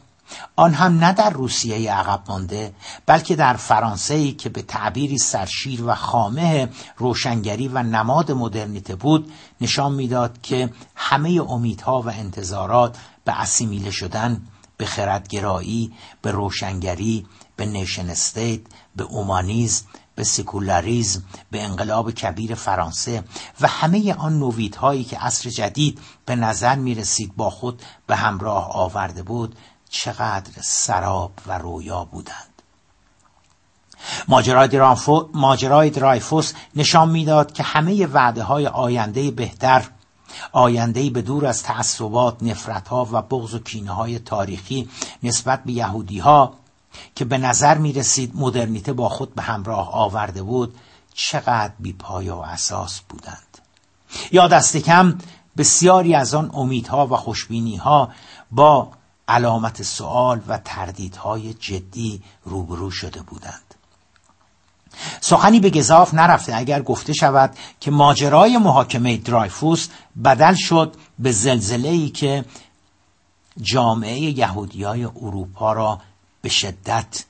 آن 0.56 0.74
هم 0.74 0.98
نه 1.04 1.12
در 1.12 1.30
روسیه 1.30 1.92
عقب 1.92 2.22
مانده 2.28 2.74
بلکه 3.06 3.36
در 3.36 3.56
فرانسه 3.56 4.14
ای 4.14 4.32
که 4.32 4.48
به 4.48 4.62
تعبیری 4.62 5.18
سرشیر 5.18 5.84
و 5.84 5.94
خامه 5.94 6.68
روشنگری 6.96 7.68
و 7.68 7.82
نماد 7.82 8.32
مدرنیته 8.32 8.96
بود 8.96 9.32
نشان 9.60 9.94
می‌داد 9.94 10.42
که 10.42 10.70
همه 10.96 11.40
امیدها 11.48 12.02
و 12.02 12.08
انتظارات 12.08 12.96
به 13.24 13.40
assimilate 13.40 13.90
شدن 13.90 14.42
به 14.76 14.86
خردگرایی 14.86 15.92
به 16.22 16.30
روشنگری 16.30 17.26
به 17.56 17.66
nation 17.66 18.10
state 18.10 18.60
به 18.96 19.04
اومانیزم 19.04 19.86
به 20.14 20.24
سکولاریزم 20.24 21.22
به 21.50 21.62
انقلاب 21.62 22.10
کبیر 22.10 22.54
فرانسه 22.54 23.24
و 23.60 23.68
همه 23.68 24.14
آن 24.14 24.38
نویدهایی 24.38 25.04
که 25.04 25.18
عصر 25.18 25.50
جدید 25.50 25.98
به 26.26 26.36
نظر 26.36 26.76
می 26.76 26.94
رسید 26.94 27.36
با 27.36 27.50
خود 27.50 27.82
به 28.06 28.16
همراه 28.16 28.70
آورده 28.72 29.22
بود 29.22 29.56
چقدر 29.90 30.62
سراب 30.62 31.32
و 31.46 31.58
رویا 31.58 32.04
بودند. 32.04 32.62
ماجرای 35.32 35.90
درایفوس 35.90 36.52
نشان 36.76 37.10
می‌داد 37.10 37.52
که 37.52 37.62
همه 37.62 38.06
وعده 38.06 38.42
های 38.42 38.66
آینده 38.66 39.30
بهتر 39.30 39.88
آینده 40.52 41.10
به 41.10 41.22
دور 41.22 41.46
از 41.46 41.62
تعصبات، 41.62 42.42
نفرت 42.42 42.88
ها 42.88 43.08
و 43.12 43.22
بغض 43.22 43.54
و 43.54 43.58
کینه 43.58 43.90
های 43.90 44.18
تاریخی 44.18 44.88
نسبت 45.22 45.64
به 45.64 45.72
یهودی 45.72 46.18
ها 46.18 46.54
که 47.14 47.24
به 47.24 47.38
نظر 47.38 47.78
می 47.78 47.92
رسید 47.92 48.32
مدرنیته 48.34 48.92
با 48.92 49.08
خود 49.08 49.34
به 49.34 49.42
همراه 49.42 49.94
آورده 49.94 50.42
بود 50.42 50.74
چقدر 51.14 51.72
بی 51.78 51.92
پای 51.92 52.28
و 52.28 52.36
اساس 52.36 53.00
بودند. 53.00 53.58
یا 54.32 54.48
دست 54.48 54.76
کم 54.76 55.18
بسیاری 55.56 56.14
از 56.14 56.34
آن 56.34 56.50
امیدها 56.54 57.06
و 57.06 57.16
خوشبینی 57.16 57.76
ها 57.76 58.10
با 58.50 58.88
علامت 59.28 59.82
سوال 59.82 60.40
و 60.48 60.58
تردیدهای 60.58 61.54
جدی 61.54 62.22
روبرو 62.44 62.90
شده 62.90 63.22
بودند 63.22 63.74
سخنی 65.20 65.60
به 65.60 65.70
گذاف 65.70 66.14
نرفته 66.14 66.56
اگر 66.56 66.82
گفته 66.82 67.12
شود 67.12 67.56
که 67.80 67.90
ماجرای 67.90 68.58
محاکمه 68.58 69.16
درایفوس 69.16 69.88
بدل 70.24 70.54
شد 70.54 70.94
به 71.18 71.32
زلزله 71.32 71.88
ای 71.88 72.08
که 72.08 72.44
جامعه 73.62 74.18
یهودی 74.18 74.82
های 74.82 75.04
اروپا 75.04 75.72
را 75.72 76.00
به 76.42 76.48
شدت 76.48 77.24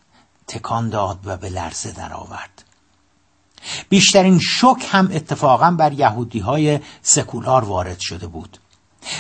تکان 0.47 0.91
داد 0.91 1.19
و 1.25 1.37
به 1.37 1.49
لرزه 1.49 1.93
درآورد. 1.93 2.65
بیشترین 3.89 4.39
شک 4.39 4.87
هم 4.91 5.11
اتفاقا 5.13 5.71
بر 5.71 5.93
یهودی 5.93 6.39
های 6.39 6.81
سکولار 7.03 7.65
وارد 7.65 7.99
شده 8.01 8.27
بود 8.27 8.59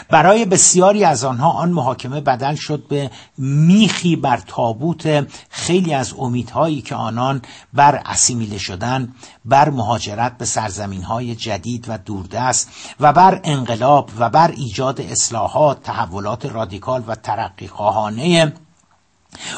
برای 0.08 0.44
بسیاری 0.44 1.04
از 1.04 1.24
آنها 1.24 1.50
آن 1.50 1.70
محاکمه 1.70 2.20
بدل 2.20 2.54
شد 2.54 2.88
به 2.88 3.10
میخی 3.38 4.16
بر 4.16 4.42
تابوت 4.46 5.26
خیلی 5.50 5.94
از 5.94 6.14
امیدهایی 6.18 6.82
که 6.82 6.94
آنان 6.94 7.42
بر 7.74 8.02
اسیمیله 8.04 8.58
شدن 8.58 9.14
بر 9.44 9.70
مهاجرت 9.70 10.38
به 10.38 10.44
سرزمین 10.44 11.02
های 11.02 11.34
جدید 11.34 11.84
و 11.88 11.98
دوردست 11.98 12.70
و 13.00 13.12
بر 13.12 13.40
انقلاب 13.44 14.10
و 14.18 14.30
بر 14.30 14.50
ایجاد 14.50 15.00
اصلاحات 15.00 15.82
تحولات 15.82 16.46
رادیکال 16.46 17.04
و 17.06 17.14
ترقی 17.14 17.68
خواهانه 17.68 18.52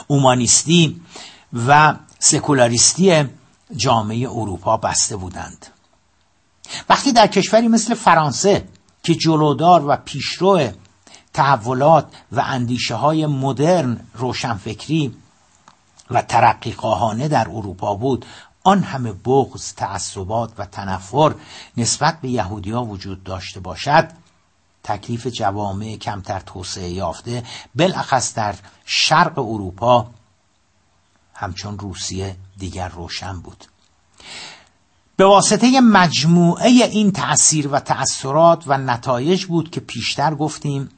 اومانیستی 0.07 1.01
و 1.67 1.95
سکولاریستی 2.19 3.25
جامعه 3.77 4.29
اروپا 4.31 4.77
بسته 4.77 5.17
بودند. 5.17 5.67
وقتی 6.89 7.13
در 7.13 7.27
کشوری 7.27 7.69
مثل 7.69 7.95
فرانسه 7.95 8.69
که 9.09 9.15
جلودار 9.15 9.85
و 9.87 9.97
پیشرو 9.97 10.71
تحولات 11.33 12.07
و 12.33 12.41
اندیشه 12.41 12.95
های 12.95 13.27
مدرن 13.27 14.01
روشنفکری 14.15 15.17
و 16.11 16.23
ترقی 16.23 16.73
خواهانه 16.73 17.29
در 17.29 17.49
اروپا 17.49 17.95
بود 17.95 18.27
آن 18.65 18.83
همه 18.83 19.13
بغض، 19.13 19.75
تعصبات 19.75 20.53
و 20.59 20.67
تنفر 20.67 21.35
نسبت 21.77 22.21
به 22.21 22.29
یهودیا 22.29 22.83
وجود 22.83 23.25
داشته 23.25 23.61
باشد 23.61 24.09
تکلیف 24.85 25.27
جوامع 25.27 25.97
کمتر 25.97 26.41
توسعه 26.41 26.89
یافته 26.89 27.43
بالاخص 27.75 28.35
در 28.35 28.55
شرق 28.85 29.39
اروپا 29.39 30.11
همچون 31.35 31.79
روسیه 31.79 32.37
دیگر 32.59 32.89
روشن 32.89 33.41
بود. 33.41 33.65
به 35.19 35.27
واسطه 35.27 35.81
مجموعه 35.81 36.69
این 36.69 37.13
تأثیر 37.13 37.69
و 37.69 37.81
تأثیرات 37.81 38.63
و 38.67 38.79
نتایج 38.79 39.45
بود 39.45 39.71
که 39.71 39.81
پیشتر 39.81 40.35
گفتیم 40.35 40.89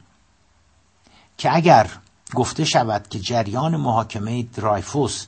که 1.37 1.55
اگر 1.55 1.89
گفته 2.35 2.65
شود 2.65 3.07
که 3.09 3.19
جریان 3.19 3.75
محاکمه 3.75 4.43
درایفوس 4.43 5.25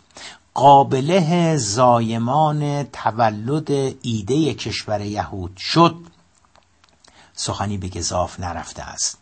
قابله 0.54 1.58
زایمان 1.58 2.84
تولد 2.84 3.72
ایده 4.02 4.54
کشور 4.54 5.02
یهود 5.02 5.58
شد 5.58 5.96
سخنی 7.34 7.78
به 7.78 7.88
گذاف 7.88 8.40
نرفته 8.40 8.82
است. 8.84 9.18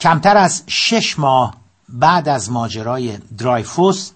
کمتر 0.00 0.36
از 0.36 0.62
شش 0.66 1.18
ماه 1.18 1.54
بعد 1.88 2.28
از 2.28 2.50
ماجرای 2.50 3.18
درایفوس 3.18 4.10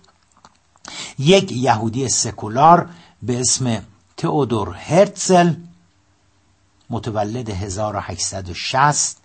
یک 1.18 1.52
یهودی 1.52 2.08
سکولار 2.08 2.88
به 3.22 3.40
اسم 3.40 3.82
تئودور 4.20 4.74
هرتزل 4.74 5.54
متولد 6.90 7.50
1860 7.50 9.16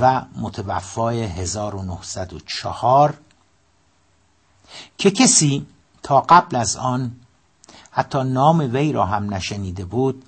و 0.00 0.24
متوفای 0.36 1.22
1904 1.22 3.18
که 4.98 5.10
کسی 5.10 5.66
تا 6.02 6.20
قبل 6.20 6.56
از 6.56 6.76
آن 6.76 7.16
حتی 7.90 8.24
نام 8.24 8.58
وی 8.58 8.92
را 8.92 9.06
هم 9.06 9.34
نشنیده 9.34 9.84
بود 9.84 10.24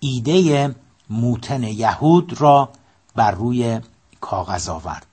ایده 0.00 0.74
موتن 1.10 1.62
یهود 1.62 2.40
را 2.40 2.72
بر 3.14 3.30
روی 3.30 3.80
کاغذ 4.20 4.68
آورد. 4.68 5.06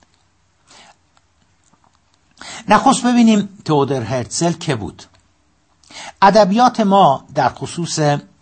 نخست 2.69 3.03
ببینیم 3.06 3.49
تودر 3.65 4.01
هرتزل 4.01 4.51
که 4.51 4.75
بود. 4.75 5.03
ادبیات 6.21 6.79
ما 6.79 7.25
در 7.36 7.49
خصوص 7.49 7.99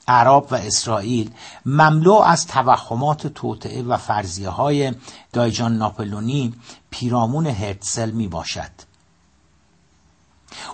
عرب 0.07 0.47
و 0.51 0.55
اسرائیل 0.55 1.31
مملو 1.65 2.13
از 2.13 2.47
توهمات 2.47 3.27
توطعه 3.27 3.83
و 3.83 3.97
فرضیه 3.97 4.49
های 4.49 4.93
دایجان 5.33 5.77
ناپلونی 5.77 6.53
پیرامون 6.89 7.47
هرتزل 7.47 8.11
می 8.11 8.27
باشد 8.27 8.71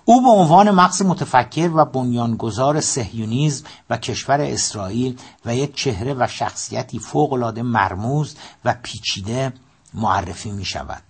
او 0.05 0.21
به 0.21 0.29
عنوان 0.29 0.71
مغز 0.71 1.01
متفکر 1.01 1.71
و 1.75 1.85
بنیانگذار 1.85 2.81
سهیونیزم 2.81 3.65
و 3.89 3.97
کشور 3.97 4.41
اسرائیل 4.41 5.19
و 5.45 5.55
یک 5.55 5.75
چهره 5.75 6.13
و 6.13 6.27
شخصیتی 6.27 6.99
فوقالعاده 6.99 7.61
مرموز 7.61 8.35
و 8.65 8.75
پیچیده 8.83 9.53
معرفی 9.93 10.51
می 10.51 10.65
شود 10.65 11.01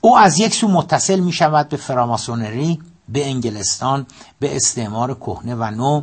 او 0.00 0.18
از 0.18 0.40
یک 0.40 0.54
سو 0.54 0.68
متصل 0.68 1.20
می 1.20 1.32
شود 1.32 1.68
به 1.68 1.76
فراماسونری 1.76 2.80
به 3.12 3.26
انگلستان 3.26 4.06
به 4.40 4.56
استعمار 4.56 5.14
کهنه 5.14 5.54
و 5.54 5.70
نو 5.70 6.02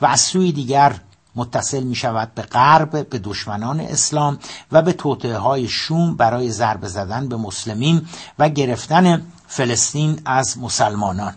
و 0.00 0.06
از 0.06 0.20
سوی 0.20 0.52
دیگر 0.52 1.00
متصل 1.36 1.82
می 1.82 1.94
شود 1.94 2.34
به 2.34 2.42
غرب 2.42 3.08
به 3.08 3.18
دشمنان 3.18 3.80
اسلام 3.80 4.38
و 4.72 4.82
به 4.82 4.92
توطعه 4.92 5.38
های 5.38 5.68
شوم 5.68 6.16
برای 6.16 6.50
ضربه 6.50 6.88
زدن 6.88 7.28
به 7.28 7.36
مسلمین 7.36 8.06
و 8.38 8.48
گرفتن 8.48 9.26
فلسطین 9.46 10.20
از 10.24 10.58
مسلمانان. 10.58 11.34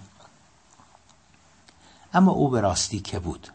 اما 2.14 2.32
او 2.32 2.50
به 2.50 2.62
راستی 2.62 3.00
که 3.00 3.20
بود. 3.20 3.48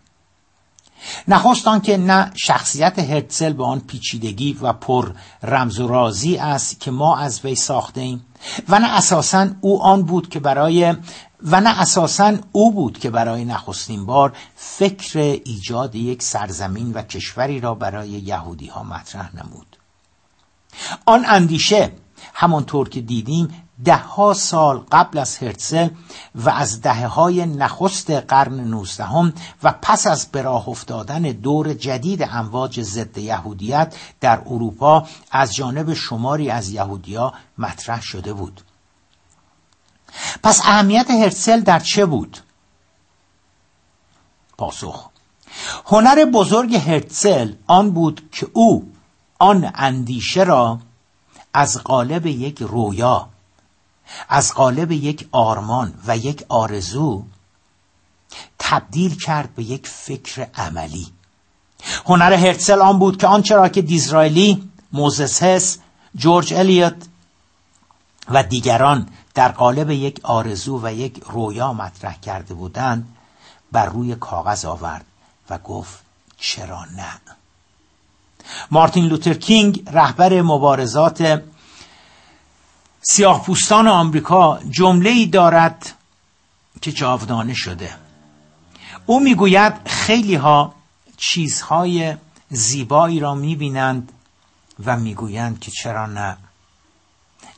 نخست 1.28 1.82
که 1.82 1.96
نه 1.96 2.30
شخصیت 2.34 2.98
هرتزل 2.98 3.52
به 3.52 3.64
آن 3.64 3.80
پیچیدگی 3.80 4.58
و 4.62 4.72
پر 4.72 5.12
رمز 5.42 5.78
و 5.78 5.88
رازی 5.88 6.36
است 6.36 6.80
که 6.80 6.90
ما 6.90 7.16
از 7.16 7.44
وی 7.44 7.54
ساخته 7.54 8.00
ایم 8.00 8.24
و 8.68 8.78
نه 8.78 8.96
اساسا 8.96 9.48
او 9.60 9.82
آن 9.82 10.02
بود 10.02 10.28
که 10.28 10.40
برای 10.40 10.94
و 11.44 11.60
نه 11.60 11.80
اساسا 11.80 12.36
او 12.52 12.72
بود 12.72 12.98
که 12.98 13.10
برای 13.10 13.44
نخستین 13.44 14.06
بار 14.06 14.36
فکر 14.56 15.18
ایجاد 15.44 15.94
یک 15.94 16.22
سرزمین 16.22 16.92
و 16.92 17.02
کشوری 17.02 17.60
را 17.60 17.74
برای 17.74 18.08
یهودی 18.08 18.66
ها 18.66 18.82
مطرح 18.82 19.36
نمود. 19.36 19.76
آن 21.06 21.24
اندیشه 21.28 21.92
همانطور 22.34 22.88
که 22.88 23.00
دیدیم 23.00 23.64
ها 24.16 24.34
سال 24.34 24.78
قبل 24.92 25.18
از 25.18 25.38
هرتزل 25.38 25.88
و 26.34 26.50
از 26.50 26.80
دهه 26.80 27.06
های 27.06 27.46
نخست 27.46 28.10
قرن 28.10 28.60
نوزدهم 28.60 29.32
و 29.62 29.74
پس 29.82 30.06
از 30.06 30.26
به 30.26 30.42
راه 30.42 30.68
افتادن 30.68 31.22
دور 31.22 31.74
جدید 31.74 32.22
امواج 32.22 32.80
ضد 32.80 33.18
یهودیت 33.18 33.94
در 34.20 34.42
اروپا 34.46 35.06
از 35.30 35.54
جانب 35.54 35.94
شماری 35.94 36.50
از 36.50 36.70
یهودیا 36.70 37.32
مطرح 37.58 38.02
شده 38.02 38.32
بود. 38.32 38.60
پس 40.42 40.60
اهمیت 40.60 41.10
هرتزل 41.10 41.60
در 41.60 41.80
چه 41.80 42.06
بود؟ 42.06 42.38
پاسخ. 44.58 45.08
هنر 45.86 46.24
بزرگ 46.24 46.74
هرتزل 46.74 47.52
آن 47.66 47.90
بود 47.90 48.28
که 48.32 48.48
او 48.52 48.92
آن 49.38 49.72
اندیشه 49.74 50.42
را 50.42 50.80
از 51.54 51.78
قالب 51.78 52.26
یک 52.26 52.58
رویا 52.60 53.28
از 54.28 54.52
قالب 54.52 54.92
یک 54.92 55.28
آرمان 55.32 55.94
و 56.06 56.16
یک 56.16 56.44
آرزو 56.48 57.24
تبدیل 58.58 59.16
کرد 59.16 59.54
به 59.54 59.62
یک 59.62 59.86
فکر 59.86 60.46
عملی. 60.54 61.06
هنر 62.06 62.32
هرتزل 62.32 62.80
آن 62.80 62.98
بود 62.98 63.20
که 63.20 63.26
آنچه 63.26 63.54
را 63.54 63.68
که 63.68 63.82
دیزرائیلی 63.82 64.70
موزس 64.92 65.42
هس 65.42 65.78
جورج 66.16 66.54
الیوت 66.54 67.06
و 68.28 68.42
دیگران 68.42 69.08
در 69.34 69.48
قالب 69.48 69.90
یک 69.90 70.20
آرزو 70.22 70.80
و 70.82 70.92
یک 70.92 71.22
رویا 71.26 71.72
مطرح 71.72 72.20
کرده 72.20 72.54
بودند 72.54 73.16
بر 73.72 73.86
روی 73.86 74.14
کاغذ 74.14 74.64
آورد 74.64 75.04
و 75.50 75.58
گفت 75.58 76.04
چرا 76.36 76.84
نه. 76.84 77.20
مارتین 78.70 79.04
لوتر 79.04 79.34
کینگ 79.34 79.88
رهبر 79.92 80.42
مبارزات 80.42 81.42
سیاه 83.02 83.42
پوستان 83.42 83.88
آمریکا 83.88 84.58
جمله 84.70 85.10
ای 85.10 85.26
دارد 85.26 85.92
که 86.82 86.92
جاودانه 86.92 87.54
شده. 87.54 87.94
او 89.06 89.20
می‌گوید 89.20 89.72
خیلی 89.86 90.34
ها 90.34 90.74
چیزهای 91.16 92.16
زیبایی 92.50 93.20
را 93.20 93.34
می‌بینند 93.34 94.12
و 94.84 94.96
می‌گویند 94.96 95.60
که 95.60 95.70
چرا 95.70 96.06
نه. 96.06 96.36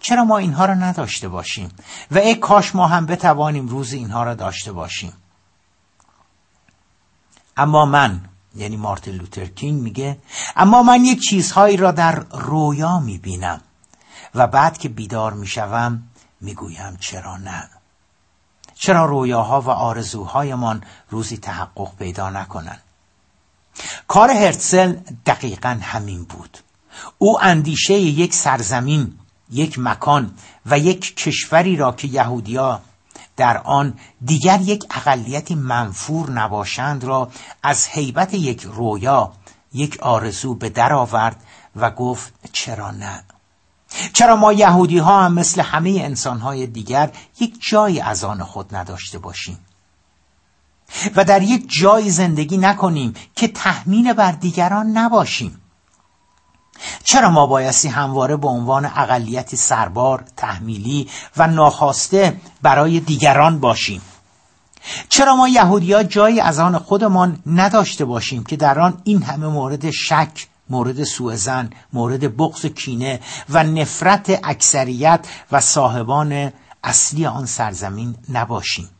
چرا 0.00 0.24
ما 0.24 0.38
اینها 0.38 0.64
را 0.64 0.74
نداشته 0.74 1.28
باشیم؟ 1.28 1.68
و 2.10 2.18
ای 2.18 2.34
کاش 2.34 2.74
ما 2.74 2.86
هم 2.86 3.06
بتوانیم 3.06 3.68
روز 3.68 3.92
اینها 3.92 4.22
را 4.22 4.34
داشته 4.34 4.72
باشیم. 4.72 5.12
اما 7.56 7.84
من 7.84 8.20
یعنی 8.56 8.76
مارتین 8.76 9.14
لوتر 9.14 9.44
کینگ 9.44 9.82
میگه 9.82 10.18
اما 10.56 10.82
من 10.82 11.04
یک 11.04 11.20
چیزهایی 11.20 11.76
را 11.76 11.90
در 11.92 12.14
رویا 12.30 13.00
می‌بینم 13.00 13.60
و 14.34 14.46
بعد 14.46 14.78
که 14.78 14.88
بیدار 14.88 15.32
می‌شوم 15.32 16.02
می‌گویم 16.40 16.96
چرا 17.00 17.36
نه؟ 17.36 17.68
چرا 18.74 19.04
رویاها 19.04 19.60
و 19.60 19.70
آرزوهایمان 19.70 20.84
روزی 21.10 21.36
تحقق 21.36 21.96
پیدا 21.98 22.30
نکنند؟ 22.30 22.82
کار 24.08 24.30
هرتزل 24.30 24.92
دقیقا 25.26 25.78
همین 25.82 26.24
بود. 26.24 26.58
او 27.18 27.42
اندیشه 27.42 27.94
یک 27.94 28.34
سرزمین 28.34 29.18
یک 29.50 29.78
مکان 29.78 30.34
و 30.66 30.78
یک 30.78 31.16
کشوری 31.16 31.76
را 31.76 31.92
که 31.92 32.08
یهودیا 32.08 32.80
در 33.36 33.58
آن 33.58 33.94
دیگر 34.24 34.60
یک 34.60 34.84
اقلیتی 34.90 35.54
منفور 35.54 36.30
نباشند 36.30 37.04
را 37.04 37.30
از 37.62 37.88
حیبت 37.88 38.34
یک 38.34 38.62
رویا 38.62 39.32
یک 39.72 39.98
آرزو 40.00 40.54
به 40.54 40.68
در 40.68 40.92
آورد 40.92 41.36
و 41.76 41.90
گفت 41.90 42.32
چرا 42.52 42.90
نه؟ 42.90 43.22
چرا 44.12 44.36
ما 44.36 44.52
یهودی 44.52 44.98
ها 44.98 45.24
هم 45.24 45.34
مثل 45.34 45.60
همه 45.60 45.90
انسان 45.90 46.38
های 46.38 46.66
دیگر 46.66 47.10
یک 47.40 47.58
جایی 47.70 48.00
از 48.00 48.24
آن 48.24 48.44
خود 48.44 48.74
نداشته 48.74 49.18
باشیم؟ 49.18 49.58
و 51.16 51.24
در 51.24 51.42
یک 51.42 51.66
جایی 51.80 52.10
زندگی 52.10 52.56
نکنیم 52.56 53.14
که 53.36 53.48
تحمیل 53.48 54.12
بر 54.12 54.32
دیگران 54.32 54.86
نباشیم. 54.86 55.60
چرا 57.04 57.30
ما 57.30 57.46
بایستی 57.46 57.88
همواره 57.88 58.36
به 58.36 58.48
عنوان 58.48 58.84
اقلیتی 58.84 59.56
سربار 59.56 60.24
تحمیلی 60.36 61.08
و 61.36 61.46
ناخواسته 61.46 62.40
برای 62.62 63.00
دیگران 63.00 63.60
باشیم؟ 63.60 64.02
چرا 65.08 65.36
ما 65.36 65.48
یهودیا 65.48 66.02
جایی 66.02 66.40
از 66.40 66.58
آن 66.58 66.78
خودمان 66.78 67.38
نداشته 67.46 68.04
باشیم 68.04 68.44
که 68.44 68.56
در 68.56 68.80
آن 68.80 69.00
این 69.04 69.22
همه 69.22 69.46
مورد 69.46 69.90
شک 69.90 70.46
مورد 70.70 71.04
سوء 71.04 71.36
زن 71.36 71.70
مورد 71.92 72.36
بغض 72.36 72.66
کینه 72.66 73.20
و 73.48 73.64
نفرت 73.64 74.40
اکثریت 74.44 75.26
و 75.52 75.60
صاحبان 75.60 76.52
اصلی 76.84 77.26
آن 77.26 77.46
سرزمین 77.46 78.16
نباشیم؟ 78.28 78.90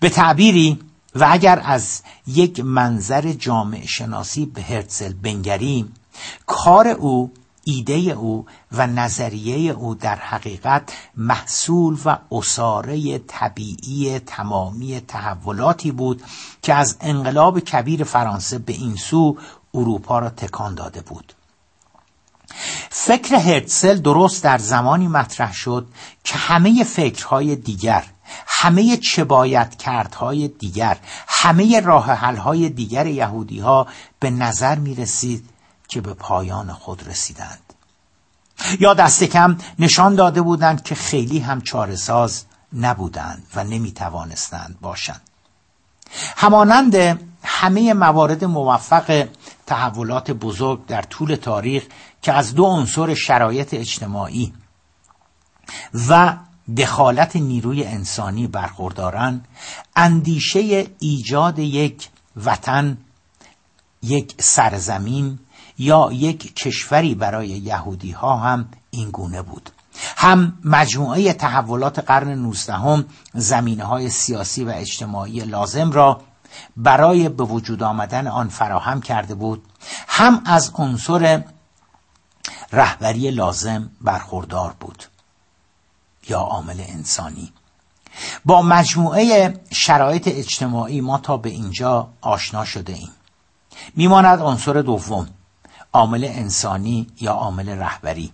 به 0.00 0.08
تعبیری 0.08 0.78
و 1.14 1.28
اگر 1.30 1.62
از 1.64 2.02
یک 2.26 2.60
منظر 2.60 3.32
جامعه 3.32 3.86
شناسی 3.86 4.46
به 4.46 4.62
هرتزل 4.62 5.12
بنگریم 5.12 5.94
کار 6.46 6.88
او 6.88 7.32
ایده 7.64 7.94
او 7.94 8.46
و 8.72 8.86
نظریه 8.86 9.72
او 9.72 9.94
در 9.94 10.16
حقیقت 10.16 10.92
محصول 11.16 11.98
و 12.04 12.18
اصاره 12.32 13.18
طبیعی 13.18 14.18
تمامی 14.18 15.00
تحولاتی 15.00 15.92
بود 15.92 16.22
که 16.62 16.74
از 16.74 16.96
انقلاب 17.00 17.60
کبیر 17.60 18.04
فرانسه 18.04 18.58
به 18.58 18.72
این 18.72 18.96
سو 18.96 19.36
اروپا 19.74 20.18
را 20.18 20.30
تکان 20.30 20.74
داده 20.74 21.00
بود. 21.00 21.32
فکر 22.90 23.34
هرتسل 23.34 23.98
درست 23.98 24.44
در 24.44 24.58
زمانی 24.58 25.08
مطرح 25.08 25.52
شد 25.52 25.86
که 26.24 26.34
همه 26.36 26.84
فکرهای 26.84 27.56
دیگر 27.56 28.04
همه 28.64 28.96
چه 28.96 29.26
کردهای 29.78 30.48
دیگر 30.48 30.98
همه 31.28 31.80
راه 31.80 32.12
حلهای 32.12 32.68
دیگر 32.68 33.06
یهودی 33.06 33.60
ها 33.60 33.86
به 34.20 34.30
نظر 34.30 34.78
می 34.78 34.94
رسید 34.94 35.50
که 35.88 36.00
به 36.00 36.14
پایان 36.14 36.72
خود 36.72 37.08
رسیدند. 37.08 37.74
یا 38.80 38.94
دست 38.94 39.24
کم 39.24 39.58
نشان 39.78 40.14
داده 40.14 40.42
بودند 40.42 40.82
که 40.82 40.94
خیلی 40.94 41.38
هم 41.38 41.60
چارساز 41.60 42.44
نبودند 42.72 43.46
و 43.54 43.64
نمی 43.64 43.92
توانستند 43.92 44.78
باشند. 44.80 45.22
همانند 46.36 47.20
همه 47.44 47.94
موارد 47.94 48.44
موفق 48.44 49.28
تحولات 49.66 50.30
بزرگ 50.30 50.86
در 50.86 51.02
طول 51.02 51.34
تاریخ 51.34 51.84
که 52.22 52.32
از 52.32 52.54
دو 52.54 52.64
عنصر 52.64 53.14
شرایط 53.14 53.74
اجتماعی 53.74 54.54
و 56.08 56.36
دخالت 56.76 57.36
نیروی 57.36 57.84
انسانی 57.84 58.46
برخوردارن 58.46 59.40
اندیشه 59.96 60.86
ایجاد 60.98 61.58
یک 61.58 62.08
وطن 62.36 62.98
یک 64.02 64.34
سرزمین 64.40 65.38
یا 65.78 66.08
یک 66.12 66.54
کشوری 66.54 67.14
برای 67.14 67.48
یهودی 67.48 68.10
ها 68.10 68.36
هم 68.36 68.68
این 68.90 69.10
گونه 69.10 69.42
بود. 69.42 69.70
هم 70.16 70.58
مجموعه 70.64 71.32
تحولات 71.32 71.98
قرن 71.98 72.28
نوزدهم 72.28 73.04
زمینه 73.34 73.84
های 73.84 74.10
سیاسی 74.10 74.64
و 74.64 74.72
اجتماعی 74.74 75.40
لازم 75.40 75.92
را 75.92 76.20
برای 76.76 77.28
به 77.28 77.44
وجود 77.44 77.82
آمدن 77.82 78.26
آن 78.26 78.48
فراهم 78.48 79.00
کرده 79.00 79.34
بود. 79.34 79.62
هم 80.08 80.42
از 80.46 80.72
عنصر 80.74 81.42
رهبری 82.72 83.30
لازم 83.30 83.90
برخوردار 84.00 84.74
بود. 84.80 85.04
یا 86.28 86.38
عامل 86.38 86.80
انسانی. 86.88 87.52
با 88.44 88.62
مجموعه 88.62 89.60
شرایط 89.72 90.28
اجتماعی 90.28 91.00
ما 91.00 91.18
تا 91.18 91.36
به 91.36 91.50
اینجا 91.50 92.08
آشنا 92.20 92.64
شده 92.64 92.92
ایم. 92.92 93.10
میماند 93.96 94.40
عنصر 94.40 94.72
دوم 94.72 95.28
عامل 95.92 96.24
انسانی 96.24 97.06
یا 97.20 97.32
عامل 97.32 97.68
رهبری. 97.68 98.32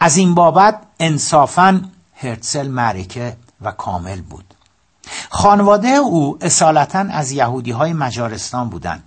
از 0.00 0.16
این 0.16 0.34
بابت 0.34 0.82
انصافا 1.00 1.82
هرتسل 2.14 2.68
معرکه 2.68 3.36
و 3.60 3.72
کامل 3.72 4.20
بود. 4.20 4.54
خانواده 5.30 5.88
او 5.88 6.38
اصالتا 6.40 6.98
از 6.98 7.32
یهودی 7.32 7.70
های 7.70 7.92
مجارستان 7.92 8.68
بودند 8.68 9.04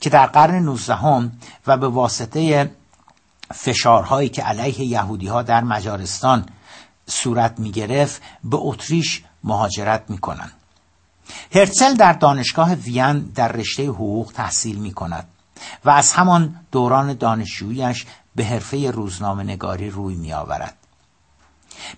که 0.00 0.10
در 0.10 0.26
قرن 0.26 0.64
نوزدهم 0.64 1.32
و 1.66 1.76
به 1.76 1.88
واسطه 1.88 2.70
فشارهایی 3.54 4.28
که 4.28 4.42
علیه 4.42 4.80
یهودی 4.80 5.26
ها 5.26 5.42
در 5.42 5.64
مجارستان 5.64 6.46
صورت 7.06 7.60
می 7.60 7.70
گرفت 7.70 8.22
به 8.44 8.56
اتریش 8.60 9.22
مهاجرت 9.44 10.04
می 10.08 10.18
کنند. 10.18 10.52
هرتسل 11.54 11.94
در 11.94 12.12
دانشگاه 12.12 12.74
وین 12.74 13.18
در 13.18 13.52
رشته 13.52 13.86
حقوق 13.86 14.32
تحصیل 14.34 14.78
می 14.78 14.92
کند 14.92 15.28
و 15.84 15.90
از 15.90 16.12
همان 16.12 16.60
دوران 16.72 17.14
دانشجویش 17.14 18.06
به 18.36 18.44
حرفه 18.44 18.90
روزنامه 18.90 19.42
نگاری 19.42 19.90
روی 19.90 20.14
می 20.14 20.32
آورد. 20.32 20.76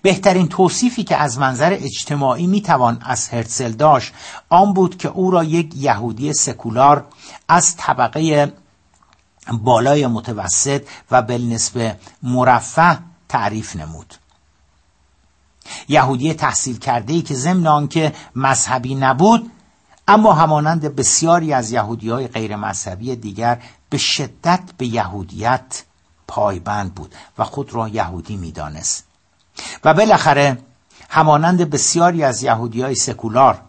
بهترین 0.01 0.47
توصیفی 0.47 1.03
که 1.03 1.17
از 1.17 1.37
منظر 1.39 1.73
اجتماعی 1.73 2.47
می‌توان 2.47 3.01
از 3.05 3.29
هرتزل 3.29 3.71
داشت 3.71 4.13
آن 4.49 4.73
بود 4.73 4.97
که 4.97 5.07
او 5.07 5.31
را 5.31 5.43
یک 5.43 5.75
یهودی 5.75 6.33
سکولار 6.33 7.05
از 7.47 7.75
طبقه 7.77 8.53
بالای 9.51 10.07
متوسط 10.07 10.87
و 11.11 11.21
بالنسبه 11.21 11.95
مرفه 12.23 12.99
تعریف 13.29 13.75
نمود 13.75 14.13
یهودی 15.87 16.33
تحصیل 16.33 16.77
کرده 16.77 17.13
ای 17.13 17.21
که 17.21 17.35
ضمن 17.35 17.67
آنکه 17.67 18.13
مذهبی 18.35 18.95
نبود 18.95 19.51
اما 20.07 20.33
همانند 20.33 20.95
بسیاری 20.95 21.53
از 21.53 21.71
یهودی 21.71 22.09
های 22.09 22.27
غیر 22.27 22.55
مذهبی 22.55 23.15
دیگر 23.15 23.61
به 23.89 23.97
شدت 23.97 24.63
به 24.77 24.85
یهودیت 24.85 25.83
پایبند 26.27 26.95
بود 26.95 27.15
و 27.37 27.43
خود 27.43 27.73
را 27.73 27.87
یهودی 27.87 28.37
می‌دانست. 28.37 29.03
و 29.83 29.93
بالاخره 29.93 30.57
همانند 31.09 31.69
بسیاری 31.69 32.23
از 32.23 32.43
یهودی 32.43 32.81
های 32.81 32.95
سکولار 32.95 33.61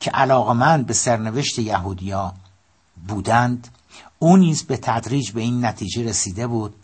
که 0.00 0.10
علاقمند 0.10 0.86
به 0.86 0.94
سرنوشت 0.94 1.58
یهودیا 1.58 2.32
بودند 3.08 3.68
او 4.18 4.36
نیز 4.36 4.62
به 4.62 4.76
تدریج 4.76 5.30
به 5.30 5.40
این 5.40 5.64
نتیجه 5.64 6.08
رسیده 6.08 6.46
بود 6.46 6.74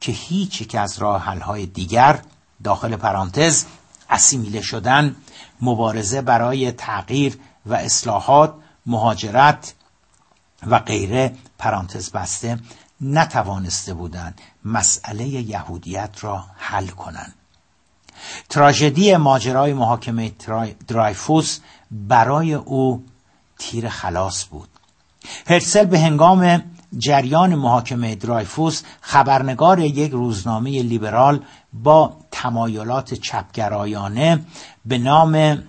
که 0.00 0.12
هیچ 0.12 0.60
یک 0.60 0.74
از 0.74 0.98
راه 0.98 1.24
های 1.24 1.66
دیگر 1.66 2.22
داخل 2.64 2.96
پرانتز 2.96 3.64
اسیمیله 4.10 4.62
شدن 4.62 5.16
مبارزه 5.60 6.20
برای 6.22 6.72
تغییر 6.72 7.38
و 7.66 7.74
اصلاحات 7.74 8.54
مهاجرت 8.86 9.74
و 10.66 10.78
غیره 10.78 11.34
پرانتز 11.58 12.10
بسته 12.10 12.58
نتوانسته 13.00 13.94
بودند 13.94 14.40
مسئله 14.64 15.28
یهودیت 15.28 16.10
را 16.20 16.44
حل 16.56 16.86
کنند. 16.86 17.34
تراژدی 18.48 19.16
ماجرای 19.16 19.72
محاکمه 19.74 20.32
درایفوس 20.88 21.58
برای 21.90 22.54
او 22.54 23.04
تیر 23.58 23.88
خلاص 23.88 24.44
بود. 24.44 24.68
هرسل 25.46 25.84
به 25.84 26.00
هنگام 26.00 26.62
جریان 26.98 27.54
محاکمه 27.54 28.14
درایفوس 28.14 28.82
خبرنگار 29.00 29.78
یک 29.80 30.12
روزنامه 30.12 30.82
لیبرال 30.82 31.44
با 31.72 32.16
تمایلات 32.30 33.14
چپگرایانه 33.14 34.44
به 34.86 34.98
نام 34.98 35.62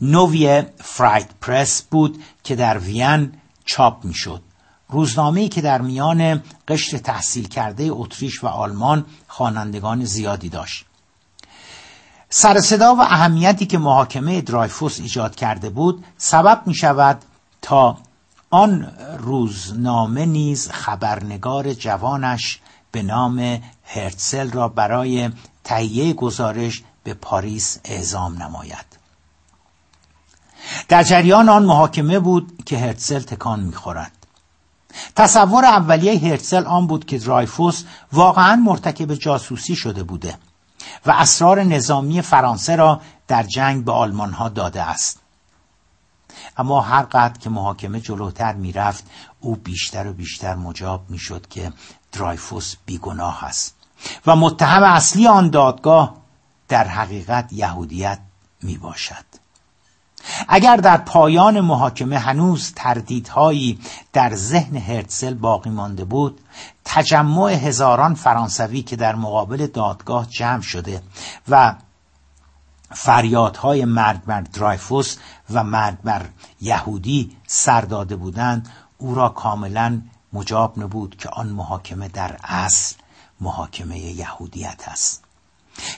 نووی 0.00 0.62
فرایت 0.76 1.28
پرس 1.40 1.82
بود 1.82 2.22
که 2.44 2.56
در 2.56 2.78
وین 2.78 3.32
چاپ 3.64 4.04
می‌شد. 4.04 4.42
روزنامه‌ای 4.88 5.48
که 5.48 5.60
در 5.60 5.80
میان 5.80 6.42
قشر 6.68 6.98
تحصیل 6.98 7.48
کرده 7.48 7.88
اتریش 7.90 8.44
و 8.44 8.46
آلمان 8.46 9.04
خوانندگان 9.28 10.04
زیادی 10.04 10.48
داشت. 10.48 10.84
سر 12.28 12.60
صدا 12.60 12.94
و 12.94 13.00
اهمیتی 13.00 13.66
که 13.66 13.78
محاکمه 13.78 14.40
درایفوس 14.40 15.00
ایجاد 15.00 15.34
کرده 15.34 15.70
بود 15.70 16.04
سبب 16.18 16.62
می 16.66 16.74
شود 16.74 17.22
تا 17.62 17.98
آن 18.50 18.92
روزنامه 19.18 20.26
نیز 20.26 20.70
خبرنگار 20.70 21.72
جوانش 21.72 22.60
به 22.92 23.02
نام 23.02 23.60
هرتسل 23.86 24.50
را 24.50 24.68
برای 24.68 25.30
تهیه 25.64 26.12
گزارش 26.12 26.82
به 27.04 27.14
پاریس 27.14 27.78
اعزام 27.84 28.42
نماید. 28.42 28.86
در 30.88 31.02
جریان 31.02 31.48
آن 31.48 31.64
محاکمه 31.64 32.18
بود 32.18 32.62
که 32.66 32.78
هرتسل 32.78 33.20
تکان 33.20 33.60
می‌خورد. 33.60 34.12
تصور 35.16 35.64
اولیه 35.64 36.18
هرتسل 36.18 36.66
آن 36.66 36.86
بود 36.86 37.04
که 37.04 37.18
درایفوس 37.18 37.84
واقعا 38.12 38.56
مرتکب 38.56 39.14
جاسوسی 39.14 39.76
شده 39.76 40.02
بوده 40.02 40.38
و 41.06 41.10
اسرار 41.10 41.62
نظامی 41.62 42.22
فرانسه 42.22 42.76
را 42.76 43.00
در 43.28 43.42
جنگ 43.42 43.84
به 43.84 43.92
آلمان 43.92 44.32
ها 44.32 44.48
داده 44.48 44.82
است. 44.82 45.20
اما 46.56 46.80
هر 46.80 47.02
قدر 47.02 47.38
که 47.38 47.50
محاکمه 47.50 48.00
جلوتر 48.00 48.54
می‌رفت 48.54 49.04
او 49.40 49.56
بیشتر 49.56 50.06
و 50.06 50.12
بیشتر 50.12 50.54
مجاب 50.54 51.10
می‌شد 51.10 51.46
که 51.48 51.72
درایفوس 52.12 52.74
بیگناه 52.86 53.44
است. 53.44 53.75
و 54.26 54.36
متهم 54.36 54.82
اصلی 54.82 55.26
آن 55.26 55.50
دادگاه 55.50 56.14
در 56.68 56.88
حقیقت 56.88 57.52
یهودیت 57.52 58.18
می 58.62 58.78
باشد 58.78 59.24
اگر 60.48 60.76
در 60.76 60.96
پایان 60.96 61.60
محاکمه 61.60 62.18
هنوز 62.18 62.72
تردیدهایی 62.76 63.78
در 64.12 64.34
ذهن 64.34 64.76
هرتزل 64.76 65.34
باقی 65.34 65.70
مانده 65.70 66.04
بود 66.04 66.40
تجمع 66.84 67.50
هزاران 67.50 68.14
فرانسوی 68.14 68.82
که 68.82 68.96
در 68.96 69.14
مقابل 69.14 69.66
دادگاه 69.66 70.26
جمع 70.26 70.60
شده 70.60 71.02
و 71.48 71.74
فریادهای 72.90 73.84
مرگ 73.84 74.24
بر 74.24 74.40
درایفوس 74.40 75.16
و 75.50 75.64
مرگ 75.64 75.96
بر 76.04 76.26
یهودی 76.60 77.36
سر 77.46 77.80
داده 77.80 78.16
بودند 78.16 78.68
او 78.98 79.14
را 79.14 79.28
کاملا 79.28 80.02
مجاب 80.32 80.78
نبود 80.78 81.16
که 81.16 81.28
آن 81.28 81.48
محاکمه 81.48 82.08
در 82.08 82.36
اصل 82.44 82.94
محاکمه 83.40 83.98
یهودیت 83.98 84.82
است. 84.86 85.22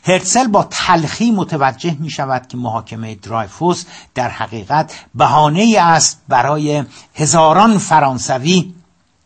هرتسل 0.05 0.47
با 0.47 0.65
تلخی 0.71 1.31
متوجه 1.31 1.97
می 2.01 2.11
شود 2.11 2.47
که 2.47 2.57
محاکمه 2.57 3.15
درایفوس 3.15 3.85
در 4.15 4.29
حقیقت 4.29 5.05
بهانه 5.15 5.77
است 5.79 6.21
برای 6.29 6.85
هزاران 7.15 7.79
فرانسوی 7.79 8.75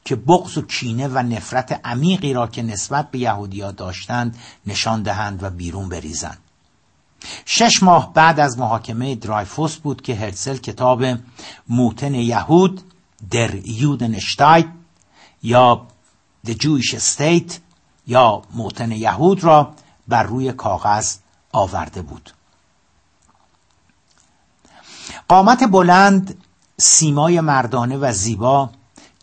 که 0.05 0.17
بغض 0.17 0.59
و 0.59 0.63
کینه 0.63 1.09
و 1.09 1.19
نفرت 1.19 1.81
عمیقی 1.85 2.33
را 2.33 2.47
که 2.47 2.63
نسبت 2.63 3.11
به 3.11 3.19
یهودیا 3.19 3.71
داشتند 3.71 4.37
نشان 4.67 5.03
دهند 5.03 5.43
و 5.43 5.51
بیرون 5.51 5.89
بریزند. 5.89 6.39
شش 7.45 7.83
ماه 7.83 8.13
بعد 8.13 8.41
از 8.41 8.59
محاکمه 8.59 9.15
درایفوس 9.15 9.77
بود 9.77 10.03
که 10.03 10.15
هرسل 10.15 10.57
کتاب 10.57 11.05
موتن 11.69 12.15
یهود 12.15 12.83
در 13.31 13.55
یودنشتایت 13.55 14.67
یا 15.43 15.87
The 16.47 16.51
Jewish 16.51 16.97
State 17.15 17.53
یا 18.07 18.43
موتن 18.55 18.93
یهود 18.93 19.45
را 19.45 19.75
بر 20.09 20.23
روی 20.23 20.53
کاغذ 20.53 21.17
آورده 21.53 22.03
بود. 22.03 22.31
قامت 25.29 25.65
بلند 25.65 26.43
سیمای 26.79 27.41
مردانه 27.41 27.97
و 27.97 28.13
زیبا 28.13 28.71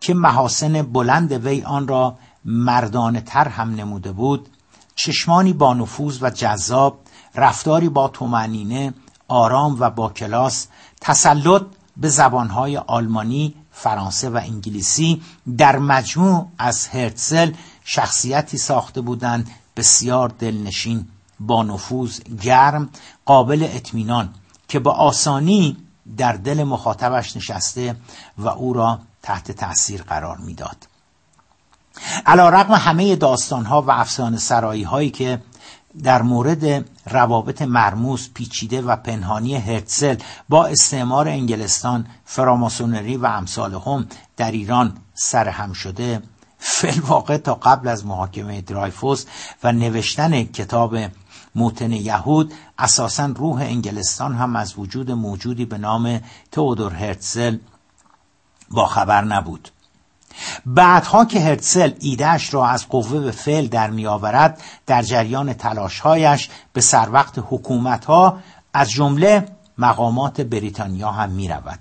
که 0.01 0.13
محاسن 0.13 0.81
بلند 0.81 1.31
وی 1.31 1.63
آن 1.63 1.87
را 1.87 2.17
مردانه 2.45 3.21
تر 3.21 3.47
هم 3.47 3.75
نموده 3.75 4.11
بود 4.11 4.49
چشمانی 4.95 5.53
با 5.53 5.73
نفوذ 5.73 6.23
و 6.23 6.29
جذاب 6.29 6.99
رفتاری 7.35 7.89
با 7.89 8.07
تومنینه 8.07 8.93
آرام 9.27 9.77
و 9.79 9.89
با 9.89 10.09
کلاس 10.09 10.67
تسلط 11.01 11.61
به 11.97 12.09
زبانهای 12.09 12.77
آلمانی 12.77 13.55
فرانسه 13.71 14.29
و 14.29 14.39
انگلیسی 14.43 15.21
در 15.57 15.79
مجموع 15.79 16.47
از 16.57 16.87
هرتزل 16.87 17.51
شخصیتی 17.91 18.57
ساخته 18.57 19.01
بودند 19.01 19.49
بسیار 19.77 20.29
دلنشین 20.29 21.07
با 21.39 21.63
نفوذ 21.63 22.19
گرم 22.19 22.89
قابل 23.25 23.67
اطمینان 23.71 24.29
که 24.67 24.79
با 24.79 24.91
آسانی 24.91 25.77
در 26.17 26.33
دل 26.33 26.63
مخاطبش 26.63 27.37
نشسته 27.37 27.95
و 28.37 28.47
او 28.47 28.73
را 28.73 28.99
تحت 29.21 29.51
تأثیر 29.51 30.01
قرار 30.01 30.37
می‌داد. 30.37 30.87
علا 32.25 32.49
رقم 32.49 32.73
همه 32.73 33.15
داستانها 33.15 33.81
و 33.81 33.91
افسانه 33.91 34.37
سرایی 34.37 34.83
هایی 34.83 35.09
که 35.09 35.41
در 36.03 36.21
مورد 36.21 36.89
روابط 37.09 37.61
مرموز 37.61 38.29
پیچیده 38.33 38.81
و 38.81 38.95
پنهانی 38.95 39.55
هرتزل 39.55 40.15
با 40.49 40.65
استعمار 40.65 41.27
انگلستان 41.27 42.07
فراماسونری 42.25 43.17
و 43.17 43.25
امثال 43.25 43.73
هم 43.73 44.07
در 44.37 44.51
ایران 44.51 44.97
سرهم 45.13 45.73
شده 45.73 46.21
فلواقع 46.59 47.37
تا 47.37 47.53
قبل 47.53 47.87
از 47.87 48.05
محاکمه 48.05 48.61
درایفوس 48.61 49.25
و 49.63 49.71
نوشتن 49.71 50.43
کتاب 50.43 50.97
موتن 51.55 51.91
یهود 51.91 52.53
اساسا 52.79 53.25
روح 53.25 53.61
انگلستان 53.61 54.35
هم 54.35 54.55
از 54.55 54.73
وجود 54.77 55.11
موجودی 55.11 55.65
به 55.65 55.77
نام 55.77 56.21
تئودور 56.51 56.93
هرتزل 56.93 57.57
با 58.71 58.85
خبر 58.85 59.23
نبود 59.23 59.69
بعدها 60.65 61.25
که 61.25 61.39
هرتزل 61.39 61.91
ایدهش 61.99 62.53
را 62.53 62.67
از 62.67 62.87
قوه 62.87 63.19
به 63.19 63.31
فعل 63.31 63.67
در 63.67 63.89
میآورد 63.89 64.61
در 64.85 65.01
جریان 65.01 65.53
تلاشهایش 65.53 66.49
به 66.73 66.81
سر 66.81 67.09
وقت 67.11 67.33
حکومت 67.37 68.05
ها 68.05 68.39
از 68.73 68.91
جمله 68.91 69.47
مقامات 69.77 70.41
بریتانیا 70.41 71.11
هم 71.11 71.29
می 71.29 71.47
رود. 71.47 71.79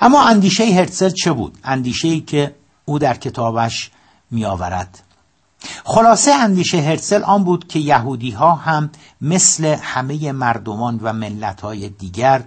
اما 0.00 0.22
اندیشه 0.28 0.64
هرتزل 0.64 1.10
چه 1.10 1.32
بود؟ 1.32 1.58
اندیشه 1.64 2.08
ای 2.08 2.20
که 2.20 2.54
او 2.84 2.98
در 2.98 3.14
کتابش 3.14 3.90
می 4.30 4.44
آورد. 4.44 5.02
خلاصه 5.84 6.34
اندیشه 6.34 6.80
هرتزل 6.80 7.22
آن 7.22 7.44
بود 7.44 7.68
که 7.68 7.78
یهودی 7.78 8.30
ها 8.30 8.54
هم 8.54 8.90
مثل 9.20 9.64
همه 9.64 10.32
مردمان 10.32 11.00
و 11.02 11.12
ملت 11.12 11.60
های 11.60 11.88
دیگر 11.88 12.44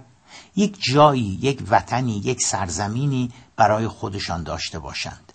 یک 0.56 0.76
جایی 0.80 1.38
یک 1.42 1.62
وطنی 1.70 2.16
یک 2.24 2.42
سرزمینی 2.42 3.30
برای 3.56 3.88
خودشان 3.88 4.42
داشته 4.42 4.78
باشند 4.78 5.32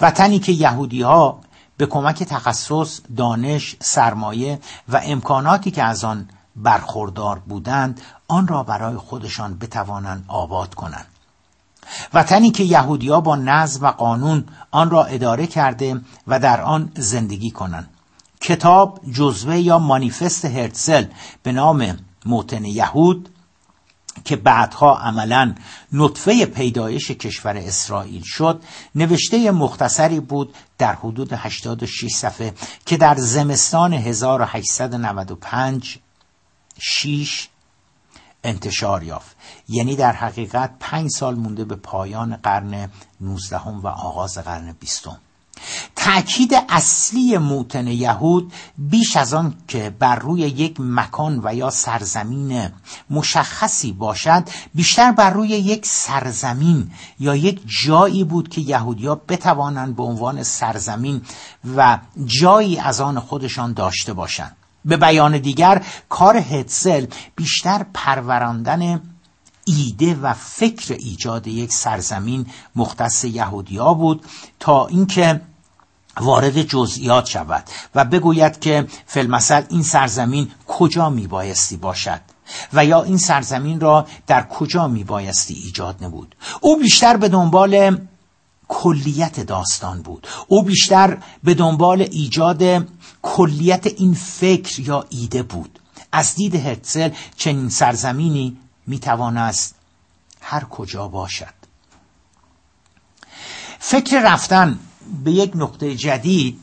وطنی 0.00 0.38
که 0.38 0.52
یهودی 0.52 1.02
ها 1.02 1.40
به 1.76 1.86
کمک 1.86 2.22
تخصص 2.22 3.00
دانش 3.16 3.76
سرمایه 3.80 4.60
و 4.88 5.00
امکاناتی 5.04 5.70
که 5.70 5.82
از 5.82 6.04
آن 6.04 6.28
برخوردار 6.56 7.38
بودند 7.38 8.00
آن 8.28 8.48
را 8.48 8.62
برای 8.62 8.96
خودشان 8.96 9.58
بتوانند 9.58 10.24
آباد 10.28 10.74
کنند 10.74 11.17
وطنی 12.14 12.50
که 12.50 12.64
یهودیا 12.64 13.20
با 13.20 13.36
نظم 13.36 13.84
و 13.84 13.90
قانون 13.90 14.44
آن 14.70 14.90
را 14.90 15.04
اداره 15.04 15.46
کرده 15.46 16.00
و 16.26 16.40
در 16.40 16.60
آن 16.60 16.92
زندگی 16.96 17.50
کنند. 17.50 17.90
کتاب 18.40 19.00
جزوه 19.12 19.58
یا 19.58 19.78
مانیفست 19.78 20.44
هرتزل 20.44 21.04
به 21.42 21.52
نام 21.52 21.98
موتن 22.26 22.64
یهود 22.64 23.28
که 24.24 24.36
بعدها 24.36 24.98
عملا 24.98 25.54
نطفه 25.92 26.46
پیدایش 26.46 27.10
کشور 27.10 27.56
اسرائیل 27.56 28.22
شد 28.24 28.62
نوشته 28.94 29.50
مختصری 29.50 30.20
بود 30.20 30.54
در 30.78 30.94
حدود 30.94 31.32
86 31.32 32.14
صفحه 32.14 32.54
که 32.86 32.96
در 32.96 33.14
زمستان 33.14 33.92
1895 33.92 35.98
6 36.78 37.48
انتشار 38.44 39.02
یافت. 39.02 39.36
یعنی 39.68 39.96
در 39.96 40.12
حقیقت 40.12 40.70
پنج 40.80 41.10
سال 41.10 41.34
مونده 41.34 41.64
به 41.64 41.76
پایان 41.76 42.36
قرن 42.36 42.88
19 43.20 43.60
و 43.68 43.86
آغاز 43.86 44.38
قرن 44.38 44.72
بیستم. 44.72 45.18
تأکید 45.96 46.52
اصلی 46.68 47.38
موتن 47.38 47.86
یهود 47.86 48.52
بیش 48.78 49.16
از 49.16 49.34
آن 49.34 49.54
که 49.68 49.90
بر 49.98 50.16
روی 50.16 50.40
یک 50.40 50.76
مکان 50.78 51.40
و 51.44 51.54
یا 51.54 51.70
سرزمین 51.70 52.70
مشخصی 53.10 53.92
باشد 53.92 54.48
بیشتر 54.74 55.12
بر 55.12 55.30
روی 55.30 55.48
یک 55.48 55.86
سرزمین 55.86 56.90
یا 57.20 57.36
یک 57.36 57.60
جایی 57.84 58.24
بود 58.24 58.48
که 58.48 58.60
یهودیا 58.60 59.14
بتوانند 59.14 59.96
به 59.96 60.02
عنوان 60.02 60.42
سرزمین 60.42 61.22
و 61.76 61.98
جایی 62.24 62.78
از 62.78 63.00
آن 63.00 63.20
خودشان 63.20 63.72
داشته 63.72 64.12
باشند. 64.12 64.57
به 64.88 64.96
بیان 64.96 65.38
دیگر 65.38 65.86
کار 66.08 66.36
هتسل 66.36 67.06
بیشتر 67.36 67.86
پروراندن 67.94 69.00
ایده 69.64 70.14
و 70.14 70.34
فکر 70.34 70.94
ایجاد 70.94 71.46
یک 71.46 71.72
سرزمین 71.72 72.46
مختص 72.76 73.24
یهودیا 73.24 73.94
بود 73.94 74.24
تا 74.60 74.86
اینکه 74.86 75.40
وارد 76.20 76.62
جزئیات 76.62 77.26
شود 77.26 77.64
و 77.94 78.04
بگوید 78.04 78.60
که 78.60 78.86
فلمسل 79.06 79.62
این 79.68 79.82
سرزمین 79.82 80.50
کجا 80.66 81.10
میبایستی 81.10 81.76
باشد 81.76 82.20
و 82.72 82.84
یا 82.84 83.02
این 83.02 83.16
سرزمین 83.16 83.80
را 83.80 84.06
در 84.26 84.46
کجا 84.48 84.88
میبایستی 84.88 85.54
ایجاد 85.54 86.04
نبود. 86.04 86.36
او 86.60 86.78
بیشتر 86.78 87.16
به 87.16 87.28
دنبال 87.28 87.98
کلیت 88.68 89.40
داستان 89.40 90.02
بود. 90.02 90.26
او 90.48 90.62
بیشتر 90.62 91.18
به 91.44 91.54
دنبال 91.54 92.00
ایجاد 92.00 92.86
کلیت 93.22 93.86
این 93.86 94.14
فکر 94.14 94.80
یا 94.80 95.06
ایده 95.08 95.42
بود. 95.42 95.78
از 96.12 96.34
دید 96.34 96.54
هرتزل 96.54 97.10
چنین 97.36 97.68
سرزمینی 97.68 98.56
می‌توانست 98.86 99.74
هر 100.40 100.64
کجا 100.64 101.08
باشد. 101.08 101.58
فکر 103.78 104.32
رفتن 104.32 104.78
به 105.24 105.32
یک 105.32 105.52
نقطه 105.54 105.94
جدید 105.94 106.60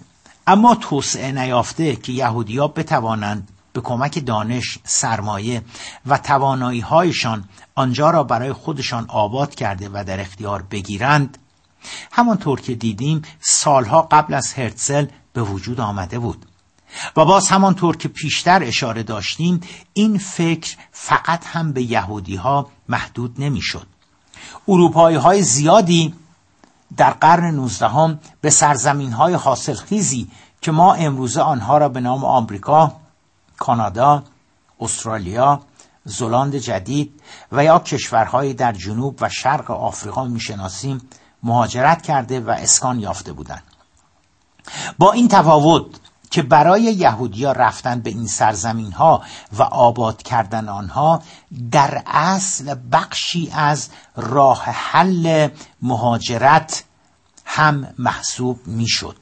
اما 0.48 0.76
توسعه 0.76 1.32
نیافته 1.32 1.96
که 1.96 2.12
یهودیا 2.12 2.68
بتوانند 2.68 3.50
به 3.74 3.82
کمک 3.82 4.26
دانش 4.26 4.80
سرمایه 4.84 5.62
و 6.06 6.18
توانایی 6.18 6.80
هایشان 6.80 7.50
آنجا 7.76 8.10
را 8.10 8.24
برای 8.24 8.54
خودشان 8.54 9.06
آباد 9.08 9.56
کرده 9.56 9.90
و 9.94 10.04
در 10.08 10.20
اختیار 10.20 10.62
بگیرند. 10.62 11.38
همانطور 12.12 12.62
که 12.62 12.76
دیدیم 12.76 13.22
سالها 13.40 14.02
قبل 14.02 14.34
از 14.34 14.54
هرتزل 14.54 15.06
به 15.34 15.42
وجود 15.42 15.80
آمده 15.80 16.20
بود 16.20 16.46
و 17.16 17.26
باز 17.26 17.48
همانطور 17.48 17.98
که 17.98 18.08
پیشتر 18.08 18.64
اشاره 18.64 19.04
داشتیم 19.04 19.62
این 19.94 20.18
فکر 20.18 20.76
فقط 20.92 21.46
هم 21.46 21.74
به 21.74 21.82
یهودی 21.82 22.36
ها 22.36 22.70
محدود 22.90 23.36
نمی‌شد. 23.38 23.88
اروپایی 24.68 25.18
های 25.18 25.42
زیادی 25.44 26.14
در 26.98 27.12
قرن 27.12 27.56
نوزدهم 27.56 28.20
به 28.42 28.50
سرزمین 28.50 29.12
های 29.12 29.34
حاصلخیزی 29.34 30.28
که 30.62 30.72
ما 30.72 30.94
امروزه 30.94 31.42
آنها 31.42 31.78
را 31.78 31.90
به 31.90 32.00
نام 32.00 32.26
آمریکا، 32.26 32.96
کانادا، 33.58 34.24
استرالیا، 34.80 35.62
زلاند 36.06 36.56
جدید 36.56 37.22
و 37.52 37.64
یا 37.64 37.80
کشورهایی 37.80 38.54
در 38.54 38.72
جنوب 38.72 39.18
و 39.22 39.30
شرق 39.30 39.72
آفریقا 39.72 40.24
می‌شناسیم 40.24 41.02
مهاجرت 41.46 42.02
کرده 42.02 42.40
و 42.40 42.50
اسکان 42.50 43.00
یافته 43.00 43.34
بودند 43.34 43.64
با 44.98 45.12
این 45.12 45.28
تفاوت 45.28 45.86
که 46.32 46.42
برای 46.42 46.82
یهودیا 46.82 47.52
رفتن 47.52 48.00
به 48.00 48.10
این 48.10 48.28
سرزمین 48.28 48.92
ها 48.92 49.22
و 49.54 49.64
آباد 49.64 50.24
کردن 50.24 50.70
آنها 50.70 51.22
در 51.72 52.04
اصل 52.06 52.76
بخشی 52.92 53.52
از 53.56 53.90
راه 54.16 54.64
حل 54.64 55.50
مهاجرت 55.82 56.84
هم 57.46 57.88
محسوب 58.00 58.68
می‌شد. 58.68 59.16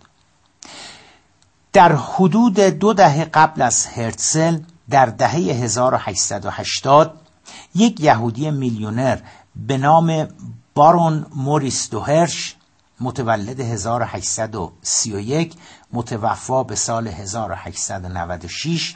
در 1.74 1.96
حدود 1.96 2.60
دو 2.60 2.94
دهه 2.94 3.26
قبل 3.26 3.62
از 3.62 3.86
هرتزل 3.86 4.60
در 4.90 5.06
دهه 5.06 5.36
1880 5.36 7.20
یک 7.76 8.00
یهودی 8.00 8.52
میلیونر 8.52 9.20
به 9.56 9.78
نام 9.78 10.28
بارون 10.76 11.26
موریس 11.36 11.90
دوهرش 11.90 12.56
متولد 13.00 13.60
1831 13.60 15.54
متوفا 15.94 16.64
به 16.64 16.76
سال 16.76 17.08
1896 17.08 18.96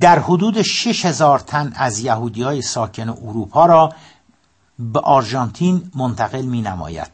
در 0.00 0.18
حدود 0.18 0.62
6000 0.62 1.38
تن 1.38 1.72
از 1.76 1.98
یهودی 1.98 2.42
های 2.42 2.62
ساکن 2.62 3.08
اروپا 3.08 3.66
را 3.66 3.92
به 4.78 5.00
آرژانتین 5.00 5.90
منتقل 5.94 6.42
می 6.42 6.62
نماید. 6.62 7.10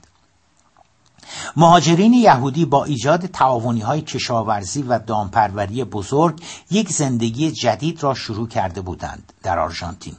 مهاجرین 1.57 2.13
یهودی 2.13 2.65
با 2.65 2.85
ایجاد 2.85 3.27
تعاونی 3.27 3.81
های 3.81 4.01
کشاورزی 4.01 4.83
و 4.83 4.99
دامپروری 4.99 5.85
بزرگ 5.85 6.43
یک 6.71 6.93
زندگی 6.93 7.53
جدید 7.53 8.03
را 8.03 8.15
شروع 8.15 8.49
کرده 8.49 8.81
بودند 8.81 9.33
در 9.43 9.59
آرژانتین. 9.59 10.17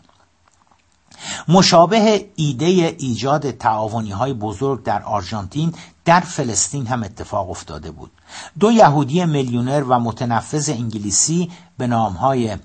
مشابه 1.47 2.29
ایده 2.35 2.65
ایجاد 2.99 3.51
تعاونی 3.51 4.11
های 4.11 4.33
بزرگ 4.33 4.83
در 4.83 5.03
آرژانتین 5.03 5.73
در 6.05 6.19
فلسطین 6.19 6.87
هم 6.87 7.03
اتفاق 7.03 7.49
افتاده 7.49 7.91
بود. 7.91 8.11
دو 8.59 8.71
یهودی 8.71 9.25
میلیونر 9.25 9.83
و 9.83 9.99
متنفذ 9.99 10.69
انگلیسی 10.69 11.51
به 11.77 11.87
نام 11.87 12.13
های 12.13 12.57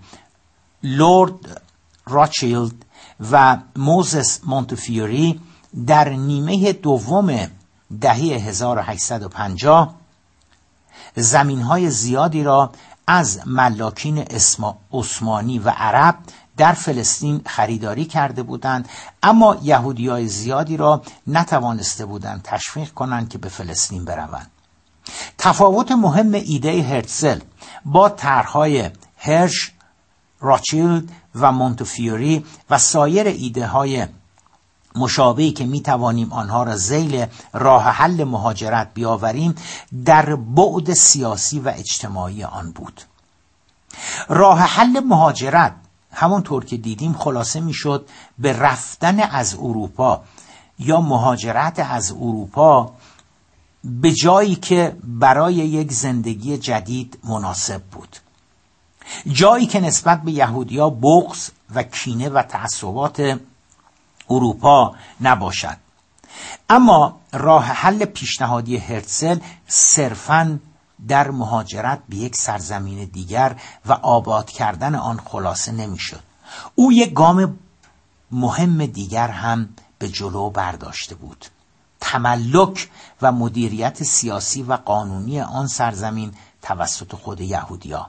لورد 0.83 1.63
راچیلد 2.07 2.85
و 3.31 3.59
موزس 3.77 4.41
مونتفیوری 4.45 5.41
در 5.87 6.09
نیمه 6.09 6.73
دوم 6.73 7.49
دهه 8.01 8.19
1850 8.19 9.95
زمین 11.17 11.61
های 11.61 11.91
زیادی 11.91 12.43
را 12.43 12.73
از 13.07 13.41
ملاکین 13.47 14.19
عثمانی 14.93 15.59
و 15.59 15.69
عرب 15.69 16.19
در 16.57 16.73
فلسطین 16.73 17.41
خریداری 17.47 18.05
کرده 18.05 18.43
بودند 18.43 18.89
اما 19.23 19.57
یهودی 19.63 20.09
های 20.09 20.29
زیادی 20.29 20.77
را 20.77 21.03
نتوانسته 21.27 22.07
بودند 22.07 22.43
تشویق 22.43 22.91
کنند 22.91 23.29
که 23.29 23.39
به 23.39 23.49
فلسطین 23.49 24.05
بروند. 24.05 24.51
تفاوت 25.39 25.93
مهم 25.93 26.35
ایده 26.35 26.83
هرتزل 26.83 27.41
با 27.85 28.09
طرحهای 28.09 28.91
هرش 29.17 29.73
راچیلد 30.41 31.13
و 31.35 31.53
مونتوفیوری 31.53 32.45
و 32.71 32.79
سایر 32.79 33.27
ایده 33.27 33.67
های 33.67 34.07
مشابهی 34.97 35.53
که 35.53 35.65
می 35.65 35.81
توانیم 35.81 36.33
آنها 36.33 36.63
را 36.63 36.77
زیل 36.77 37.27
راه 37.53 37.83
حل 37.83 38.25
مهاجرت 38.25 38.95
بیاوریم 38.95 39.55
در 40.05 40.37
بعد 40.37 40.93
سیاسی 40.93 41.61
و 41.61 41.73
اجتماعی 41.77 42.45
آن 42.45 42.73
بود. 42.73 43.03
راه 44.29 44.59
حل 44.61 45.01
مهاجرت 45.01 45.73
همونطور 46.13 46.65
که 46.65 46.77
دیدیم 46.77 47.13
خلاصه 47.13 47.61
می‌شد 47.61 48.09
به 48.39 48.53
رفتن 48.53 49.21
از 49.21 49.55
اروپا 49.55 50.23
یا 50.79 51.01
مهاجرت 51.01 51.79
از 51.79 52.13
اروپا 52.13 52.93
به 53.85 54.13
جایی 54.13 54.55
که 54.55 54.97
برای 55.05 55.55
یک 55.55 55.93
زندگی 55.93 56.59
جدید 56.59 57.19
مناسب 57.25 57.83
بود. 57.83 58.17
جایی 59.27 59.67
که 59.67 59.81
نسبت 59.81 60.23
به 60.23 60.33
یهودیا 60.33 60.91
بغض 60.91 61.51
و 61.75 61.83
کینه 61.83 62.29
و 62.29 62.43
تعصبات 62.43 63.41
اروپا 64.31 64.95
نباشد. 65.21 65.77
اما 66.71 67.21
راه 67.33 67.65
حل 67.65 68.05
پیشنهادی 68.05 68.77
هرتزل 68.77 69.39
صرفاً 69.67 70.59
در 71.09 71.31
مهاجرت 71.31 71.99
به 72.09 72.17
یک 72.17 72.37
سرزمین 72.37 73.05
دیگر 73.05 73.57
و 73.87 73.93
آباد 73.93 74.51
کردن 74.51 74.95
آن 74.95 75.21
خلاصه 75.25 75.73
نمی‌شد. 75.73 76.21
او 76.75 76.93
یک 76.93 77.13
گام 77.13 77.59
مهم 78.31 78.87
دیگر 78.87 79.29
هم 79.29 79.69
به 79.99 80.09
جلو 80.09 80.51
برداشته 80.51 81.15
بود. 81.15 81.47
تملک 82.01 82.89
و 83.23 83.33
مدیریت 83.33 84.03
سیاسی 84.03 84.63
و 84.63 84.73
قانونی 84.73 85.41
آن 85.41 85.67
سرزمین 85.67 86.33
توسط 86.63 87.15
خود 87.15 87.41
یهودیا 87.41 88.07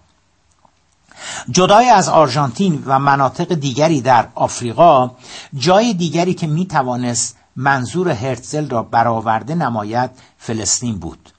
جدای 1.50 1.90
از 1.90 2.10
آرژانتین 2.10 2.84
و 2.86 3.00
مناطق 3.00 3.54
دیگری 3.54 4.02
در 4.02 4.28
آفریقا 4.36 5.12
جای 5.54 5.94
دیگری 5.94 6.34
که 6.34 6.48
می 6.48 6.66
توانست 6.66 7.38
منظور 7.56 8.10
هرتزل 8.10 8.70
را 8.70 8.84
برآورده 8.84 9.56
نماید 9.56 10.10
فلسطین 10.38 11.00
بود. 11.00 11.33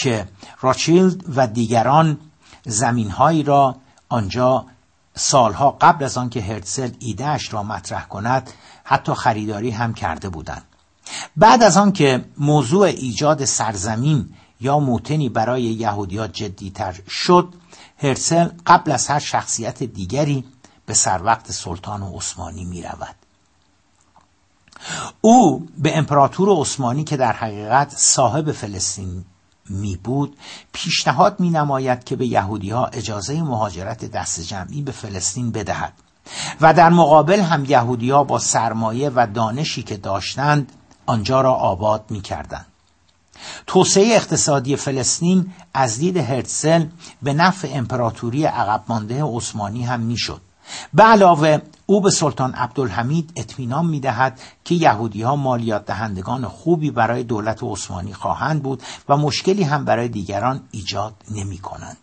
که 0.00 0.28
راچیلد 0.60 1.24
و 1.36 1.46
دیگران 1.46 2.18
زمینهایی 2.66 3.42
را 3.42 3.76
آنجا 4.08 4.66
سالها 5.14 5.70
قبل 5.80 6.04
از 6.04 6.18
آنکه 6.18 6.40
هرتزل 6.40 6.90
ایدهش 6.98 7.52
را 7.52 7.62
مطرح 7.62 8.04
کند 8.04 8.50
حتی 8.84 9.14
خریداری 9.14 9.70
هم 9.70 9.94
کرده 9.94 10.28
بودند 10.28 10.62
بعد 11.36 11.62
از 11.62 11.76
آنکه 11.76 12.24
موضوع 12.38 12.86
ایجاد 12.86 13.44
سرزمین 13.44 14.34
یا 14.60 14.78
موتنی 14.78 15.28
برای 15.28 15.62
یهودیات 15.62 16.32
جدیتر 16.32 16.96
شد 17.08 17.54
هرسل 17.98 18.48
قبل 18.66 18.92
از 18.92 19.08
هر 19.08 19.18
شخصیت 19.18 19.82
دیگری 19.82 20.44
به 20.86 20.94
سر 20.94 21.22
وقت 21.22 21.52
سلطان 21.52 22.02
عثمانی 22.02 22.64
می 22.64 22.82
رود. 22.82 23.14
او 25.20 25.68
به 25.78 25.98
امپراتور 25.98 26.60
عثمانی 26.60 27.04
که 27.04 27.16
در 27.16 27.32
حقیقت 27.32 27.90
صاحب 27.96 28.52
فلسطین 28.52 29.24
می 29.70 29.96
بود 29.96 30.36
پیشنهاد 30.72 31.40
می 31.40 31.50
نماید 31.50 32.04
که 32.04 32.16
به 32.16 32.26
یهودی 32.26 32.70
ها 32.70 32.86
اجازه 32.86 33.42
مهاجرت 33.42 34.04
دست 34.04 34.40
جمعی 34.40 34.82
به 34.82 34.92
فلسطین 34.92 35.50
بدهد 35.50 35.92
و 36.60 36.74
در 36.74 36.90
مقابل 36.90 37.40
هم 37.40 37.64
یهودی 37.64 38.10
ها 38.10 38.24
با 38.24 38.38
سرمایه 38.38 39.10
و 39.14 39.26
دانشی 39.34 39.82
که 39.82 39.96
داشتند 39.96 40.72
آنجا 41.06 41.40
را 41.40 41.54
آباد 41.54 42.04
می 42.10 42.20
کردند. 42.20 42.66
توسعه 43.66 44.16
اقتصادی 44.16 44.76
فلسطین 44.76 45.52
از 45.74 45.98
دید 45.98 46.16
هرتزل 46.16 46.86
به 47.22 47.32
نفع 47.32 47.68
امپراتوری 47.72 48.44
عقب 48.44 48.82
مانده 48.88 49.24
عثمانی 49.24 49.82
هم 49.82 50.00
می‌شد 50.00 50.40
به 50.94 51.02
علاوه 51.02 51.58
او 51.90 52.00
به 52.00 52.10
سلطان 52.10 52.54
عبدالحمید 52.54 53.32
اطمینان 53.36 53.86
می‌دهد 53.86 54.40
که 54.64 54.74
یهودی 54.74 55.22
ها 55.22 55.36
مالیات 55.36 55.84
دهندگان 55.86 56.48
خوبی 56.48 56.90
برای 56.90 57.22
دولت 57.22 57.58
عثمانی 57.62 58.14
خواهند 58.14 58.62
بود 58.62 58.82
و 59.08 59.16
مشکلی 59.16 59.62
هم 59.62 59.84
برای 59.84 60.08
دیگران 60.08 60.60
ایجاد 60.70 61.14
نمی 61.30 61.58
کنند. 61.58 61.96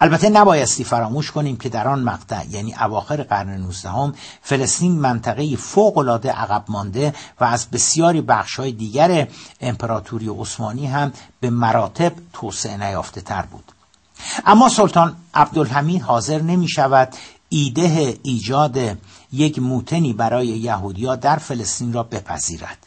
البته 0.00 0.28
نبایستی 0.28 0.84
فراموش 0.84 1.30
کنیم 1.30 1.56
که 1.56 1.68
در 1.68 1.88
آن 1.88 2.02
مقطع 2.02 2.46
یعنی 2.50 2.74
اواخر 2.74 3.22
قرن 3.22 3.60
19 3.60 4.12
فلسطین 4.42 5.00
منطقه 5.00 5.56
فوق 5.56 5.98
العاده 5.98 6.30
عقب 6.30 6.64
مانده 6.68 7.14
و 7.40 7.44
از 7.44 7.70
بسیاری 7.70 8.20
بخشهای 8.20 8.72
دیگر 8.72 9.28
امپراتوری 9.60 10.28
عثمانی 10.38 10.86
هم 10.86 11.12
به 11.40 11.50
مراتب 11.50 12.12
توسعه 12.32 12.76
نیافته 12.76 13.20
تر 13.20 13.42
بود 13.42 13.72
اما 14.46 14.68
سلطان 14.68 15.16
عبدالحمید 15.34 16.02
حاضر 16.02 16.42
نمی 16.42 16.68
شود 16.68 17.14
ایده 17.54 18.18
ایجاد 18.22 18.78
یک 19.32 19.58
موتنی 19.58 20.12
برای 20.12 20.46
یهودیا 20.46 21.16
در 21.16 21.36
فلسطین 21.36 21.92
را 21.92 22.02
بپذیرد. 22.02 22.86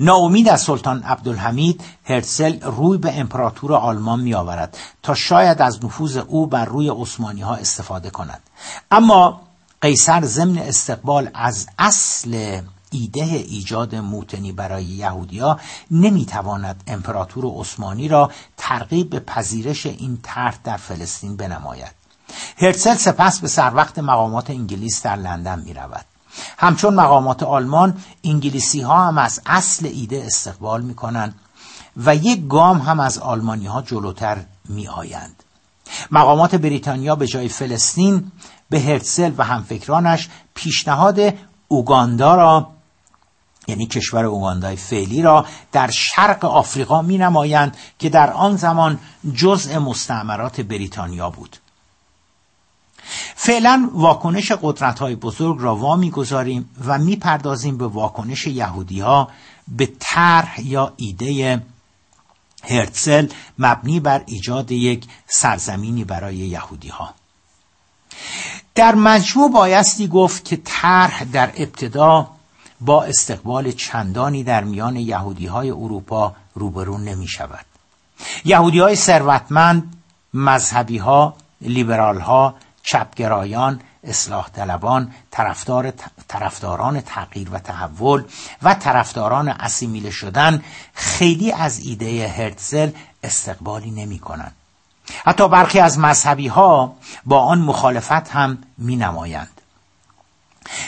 ناامید 0.00 0.48
از 0.48 0.60
سلطان 0.60 1.02
عبدالحمید 1.02 1.80
هرسل 2.04 2.60
روی 2.60 2.98
به 2.98 3.18
امپراتور 3.18 3.74
آلمان 3.74 4.20
می 4.20 4.34
آورد 4.34 4.78
تا 5.02 5.14
شاید 5.14 5.62
از 5.62 5.84
نفوذ 5.84 6.16
او 6.16 6.46
بر 6.46 6.64
روی 6.64 6.88
عثمانی 6.88 7.40
ها 7.40 7.54
استفاده 7.54 8.10
کند. 8.10 8.42
اما 8.90 9.40
قیصر 9.80 10.24
ضمن 10.24 10.58
استقبال 10.58 11.30
از 11.34 11.66
اصل 11.78 12.60
ایده 12.90 13.24
ایجاد 13.24 13.94
موتنی 13.94 14.52
برای 14.52 14.84
یهودیا 14.84 15.60
نمی‌تواند 15.90 16.82
امپراتور 16.86 17.60
عثمانی 17.60 18.08
را 18.08 18.30
ترغیب 18.56 19.10
به 19.10 19.20
پذیرش 19.20 19.86
این 19.86 20.18
طرح 20.22 20.58
در 20.64 20.76
فلسطین 20.76 21.36
بنماید. 21.36 22.05
هرسل 22.58 22.94
سپس 22.94 23.38
به 23.38 23.48
سر 23.48 23.74
وقت 23.74 23.98
مقامات 23.98 24.50
انگلیس 24.50 25.02
در 25.02 25.16
لندن 25.16 25.58
می 25.58 25.74
رود 25.74 26.04
همچون 26.58 26.94
مقامات 26.94 27.42
آلمان 27.42 28.02
انگلیسی 28.24 28.80
ها 28.80 29.06
هم 29.06 29.18
از 29.18 29.40
اصل 29.46 29.86
ایده 29.86 30.22
استقبال 30.26 30.82
می 30.82 30.94
کنند 30.94 31.34
و 31.96 32.16
یک 32.16 32.48
گام 32.48 32.78
هم 32.78 33.00
از 33.00 33.18
آلمانی 33.18 33.66
ها 33.66 33.82
جلوتر 33.82 34.44
می 34.68 34.88
آیند. 34.88 35.42
مقامات 36.10 36.54
بریتانیا 36.54 37.16
به 37.16 37.26
جای 37.26 37.48
فلسطین 37.48 38.32
به 38.70 38.80
هرتزل 38.80 39.32
و 39.38 39.44
همفکرانش 39.44 40.28
پیشنهاد 40.54 41.20
اوگاندا 41.68 42.34
را 42.34 42.70
یعنی 43.68 43.86
کشور 43.86 44.24
اوگاندای 44.24 44.76
فعلی 44.76 45.22
را 45.22 45.46
در 45.72 45.90
شرق 45.90 46.44
آفریقا 46.44 47.02
می 47.02 47.18
نمایند 47.18 47.76
که 47.98 48.08
در 48.08 48.32
آن 48.32 48.56
زمان 48.56 48.98
جزء 49.34 49.78
مستعمرات 49.78 50.60
بریتانیا 50.60 51.30
بود 51.30 51.56
فعلا 53.34 53.90
واکنش 53.92 54.52
قدرت 54.62 54.98
های 54.98 55.14
بزرگ 55.14 55.56
را 55.60 55.76
وا 55.76 55.96
می‌گذاریم 55.96 56.70
و 56.84 56.98
می‌پردازیم 56.98 57.78
به 57.78 57.86
واکنش 57.86 58.46
یهودی 58.46 59.00
ها 59.00 59.28
به 59.68 59.88
طرح 60.00 60.60
یا 60.60 60.92
ایده 60.96 61.62
هرتزل 62.68 63.28
مبنی 63.58 64.00
بر 64.00 64.22
ایجاد 64.26 64.72
یک 64.72 65.06
سرزمینی 65.26 66.04
برای 66.04 66.36
یهودی 66.36 66.88
ها 66.88 67.14
در 68.74 68.94
مجموع 68.94 69.50
بایستی 69.50 70.08
گفت 70.08 70.44
که 70.44 70.56
طرح 70.64 71.24
در 71.24 71.52
ابتدا 71.56 72.28
با 72.80 73.04
استقبال 73.04 73.72
چندانی 73.72 74.44
در 74.44 74.64
میان 74.64 74.96
یهودی 74.96 75.46
های 75.46 75.70
اروپا 75.70 76.34
روبرو 76.54 76.98
نمی 76.98 77.28
شود 77.28 77.64
یهودی 78.44 78.78
های 78.78 78.96
ثروتمند 78.96 79.96
مذهبی 80.34 80.98
ها 80.98 81.36
لیبرال 81.60 82.20
ها 82.20 82.54
چپگرایان 82.86 83.80
اصلاح 84.04 84.48
طلبان 84.48 85.12
طرفدار 85.30 85.92
طرفداران 86.28 87.00
تغییر 87.00 87.50
و 87.50 87.58
تحول 87.58 88.24
و 88.62 88.74
طرفداران 88.74 89.48
اسیمیله 89.48 90.10
شدن 90.10 90.64
خیلی 90.94 91.52
از 91.52 91.78
ایده 91.80 92.28
هرتزل 92.28 92.90
استقبالی 93.22 93.90
نمی 93.90 94.18
کنند. 94.18 94.54
حتی 95.24 95.48
برخی 95.48 95.80
از 95.80 95.98
مذهبی 95.98 96.48
ها 96.48 96.96
با 97.24 97.40
آن 97.40 97.58
مخالفت 97.58 98.30
هم 98.30 98.58
می 98.78 98.96
نمایند. 98.96 99.60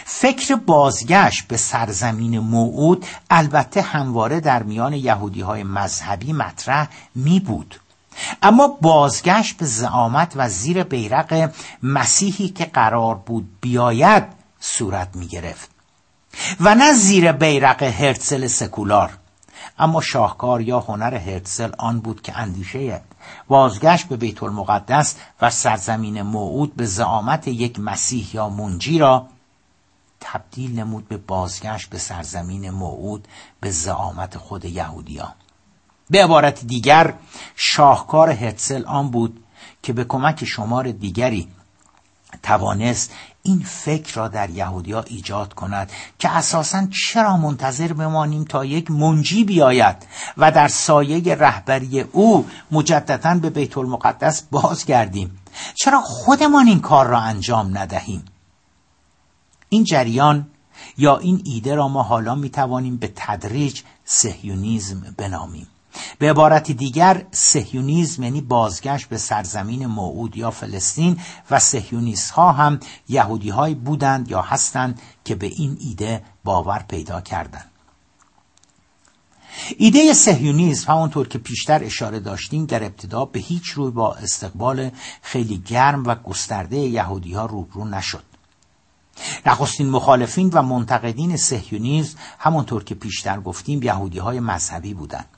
فکر 0.04 0.54
بازگشت 0.54 1.48
به 1.48 1.56
سرزمین 1.56 2.38
موعود 2.38 3.06
البته 3.30 3.82
همواره 3.82 4.40
در 4.40 4.62
میان 4.62 4.92
یهودی 4.92 5.40
های 5.40 5.62
مذهبی 5.62 6.32
مطرح 6.32 6.88
می 7.14 7.40
بود 7.40 7.80
اما 8.42 8.68
بازگشت 8.68 9.56
به 9.56 9.66
زعامت 9.66 10.32
و 10.36 10.48
زیر 10.48 10.82
بیرق 10.82 11.50
مسیحی 11.82 12.48
که 12.48 12.64
قرار 12.64 13.14
بود 13.14 13.48
بیاید 13.60 14.24
صورت 14.60 15.16
می 15.16 15.26
گرفت 15.26 15.70
و 16.60 16.74
نه 16.74 16.92
زیر 16.92 17.32
بیرق 17.32 17.82
هرتزل 17.82 18.46
سکولار. 18.46 19.18
اما 19.78 20.00
شاهکار 20.00 20.60
یا 20.60 20.80
هنر 20.80 21.14
هرتزل 21.14 21.70
آن 21.78 22.00
بود 22.00 22.22
که 22.22 22.38
اندیشه 22.38 23.00
بازگشت 23.48 24.06
به 24.06 24.16
بیت 24.16 24.42
المقدس 24.42 25.16
و 25.40 25.50
سرزمین 25.50 26.22
موعود 26.22 26.76
به 26.76 26.86
زعامت 26.86 27.48
یک 27.48 27.80
مسیح 27.80 28.30
یا 28.32 28.48
منجی 28.48 28.98
را 28.98 29.26
تبدیل 30.20 30.78
نمود 30.78 31.08
به 31.08 31.16
بازگشت 31.16 31.90
به 31.90 31.98
سرزمین 31.98 32.70
موعود 32.70 33.28
به 33.60 33.70
زعامت 33.70 34.38
خود 34.38 34.64
یهودیان. 34.64 35.32
به 36.10 36.24
عبارت 36.24 36.64
دیگر 36.64 37.14
شاهکار 37.56 38.30
هرتزل 38.30 38.84
آن 38.84 39.10
بود 39.10 39.44
که 39.82 39.92
به 39.92 40.04
کمک 40.04 40.44
شمار 40.44 40.90
دیگری 40.92 41.48
توانست 42.42 43.12
این 43.42 43.62
فکر 43.66 44.14
را 44.14 44.28
در 44.28 44.50
یهودیا 44.50 45.02
ایجاد 45.02 45.54
کند 45.54 45.92
که 46.18 46.28
اساسا 46.28 46.86
چرا 46.86 47.36
منتظر 47.36 47.92
بمانیم 47.92 48.44
تا 48.44 48.64
یک 48.64 48.90
منجی 48.90 49.44
بیاید 49.44 49.96
و 50.36 50.52
در 50.52 50.68
سایه 50.68 51.34
رهبری 51.34 52.00
او 52.00 52.46
مجددا 52.70 53.34
به 53.34 53.50
بیت 53.50 53.78
المقدس 53.78 54.42
بازگردیم. 54.50 55.38
چرا 55.74 56.00
خودمان 56.00 56.66
این 56.66 56.80
کار 56.80 57.06
را 57.06 57.20
انجام 57.20 57.78
ندهیم؟ 57.78 58.24
این 59.68 59.84
جریان 59.84 60.46
یا 60.98 61.18
این 61.18 61.42
ایده 61.44 61.74
را 61.74 61.88
ما 61.88 62.02
حالا 62.02 62.34
می 62.34 62.50
توانیم 62.50 62.96
به 62.96 63.12
تدریج 63.16 63.82
سهیونیزم 64.04 65.14
بنامیم. 65.16 65.66
به 66.18 66.30
عبارت 66.30 66.70
دیگر 66.70 67.26
سهیونیزم 67.30 68.22
یعنی 68.22 68.40
بازگشت 68.40 69.08
به 69.08 69.18
سرزمین 69.18 69.86
موعود 69.86 70.36
یا 70.36 70.50
فلسطین 70.50 71.20
و 71.50 71.58
سهیونیست 71.58 72.30
ها 72.30 72.52
هم 72.52 72.80
یهودی 73.08 73.50
های 73.50 73.74
بودند 73.74 74.30
یا 74.30 74.42
هستند 74.42 75.00
که 75.24 75.34
به 75.34 75.46
این 75.46 75.78
ایده 75.80 76.22
باور 76.44 76.84
پیدا 76.88 77.20
کردند. 77.20 77.70
ایده 79.78 80.12
سهیونیزم 80.12 80.92
همونطور 80.92 81.28
که 81.28 81.38
پیشتر 81.38 81.84
اشاره 81.84 82.20
داشتیم 82.20 82.66
در 82.66 82.84
ابتدا 82.84 83.24
به 83.24 83.40
هیچ 83.40 83.68
روی 83.68 83.90
با 83.90 84.14
استقبال 84.14 84.90
خیلی 85.22 85.58
گرم 85.58 86.06
و 86.06 86.14
گسترده 86.14 86.76
یهودی 86.76 87.34
ها 87.34 87.46
روبرو 87.46 87.84
نشد. 87.84 88.24
نخستین 89.46 89.90
مخالفین 89.90 90.50
و 90.50 90.62
منتقدین 90.62 91.36
سهیونیزم 91.36 92.18
همونطور 92.38 92.84
که 92.84 92.94
پیشتر 92.94 93.40
گفتیم 93.40 93.82
یهودی 93.82 94.18
های 94.18 94.40
مذهبی 94.40 94.94
بودند. 94.94 95.37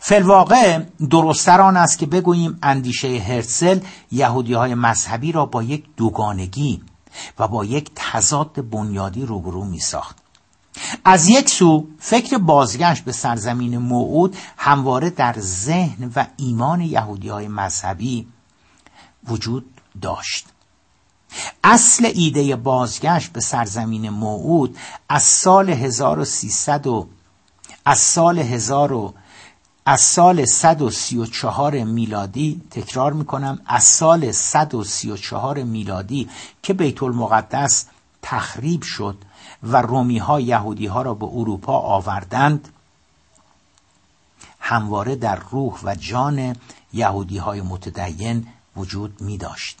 فلواقع 0.00 0.78
درستر 1.10 1.60
آن 1.60 1.76
است 1.76 1.98
که 1.98 2.06
بگوییم 2.06 2.58
اندیشه 2.62 3.18
هرسل 3.18 3.80
یهودی 4.12 4.52
های 4.52 4.74
مذهبی 4.74 5.32
را 5.32 5.46
با 5.46 5.62
یک 5.62 5.84
دوگانگی 5.96 6.82
و 7.38 7.48
با 7.48 7.64
یک 7.64 7.90
تضاد 7.94 8.70
بنیادی 8.70 9.26
روبرو 9.26 9.64
می 9.64 9.80
ساخت. 9.80 10.16
از 11.04 11.28
یک 11.28 11.50
سو 11.50 11.88
فکر 11.98 12.38
بازگشت 12.38 13.04
به 13.04 13.12
سرزمین 13.12 13.78
موعود 13.78 14.36
همواره 14.56 15.10
در 15.10 15.34
ذهن 15.38 16.12
و 16.16 16.26
ایمان 16.36 16.80
یهودی 16.80 17.28
های 17.28 17.48
مذهبی 17.48 18.26
وجود 19.28 19.64
داشت 20.02 20.46
اصل 21.64 22.12
ایده 22.14 22.56
بازگشت 22.56 23.32
به 23.32 23.40
سرزمین 23.40 24.10
موعود 24.10 24.76
از 25.08 25.22
سال 25.22 25.70
1300 25.70 26.86
و 26.86 27.08
از 27.84 27.98
سال 27.98 28.38
1000 28.38 29.14
از 29.88 30.00
سال 30.00 30.44
134 30.44 31.84
میلادی 31.84 32.62
تکرار 32.70 33.12
می‌کنم 33.12 33.60
از 33.66 33.84
سال 33.84 34.32
134 34.32 35.62
میلادی 35.62 36.28
که 36.62 36.72
بیت 36.72 37.02
المقدس 37.02 37.86
تخریب 38.22 38.82
شد 38.82 39.16
و 39.62 39.82
رومی 39.82 40.18
ها 40.18 40.40
یهودی 40.40 40.86
ها 40.86 41.02
را 41.02 41.14
به 41.14 41.26
اروپا 41.26 41.78
آوردند 41.78 42.68
همواره 44.60 45.16
در 45.16 45.40
روح 45.50 45.80
و 45.84 45.94
جان 45.94 46.56
یهودی 46.92 47.38
های 47.38 47.60
متدین 47.60 48.46
وجود 48.76 49.20
می 49.20 49.38
داشت. 49.38 49.78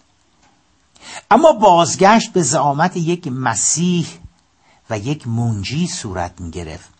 اما 1.30 1.52
بازگشت 1.52 2.32
به 2.32 2.42
زعامت 2.42 2.96
یک 2.96 3.28
مسیح 3.28 4.06
و 4.90 4.98
یک 4.98 5.28
منجی 5.28 5.86
صورت 5.86 6.40
می 6.40 6.50
گرفت 6.50 6.95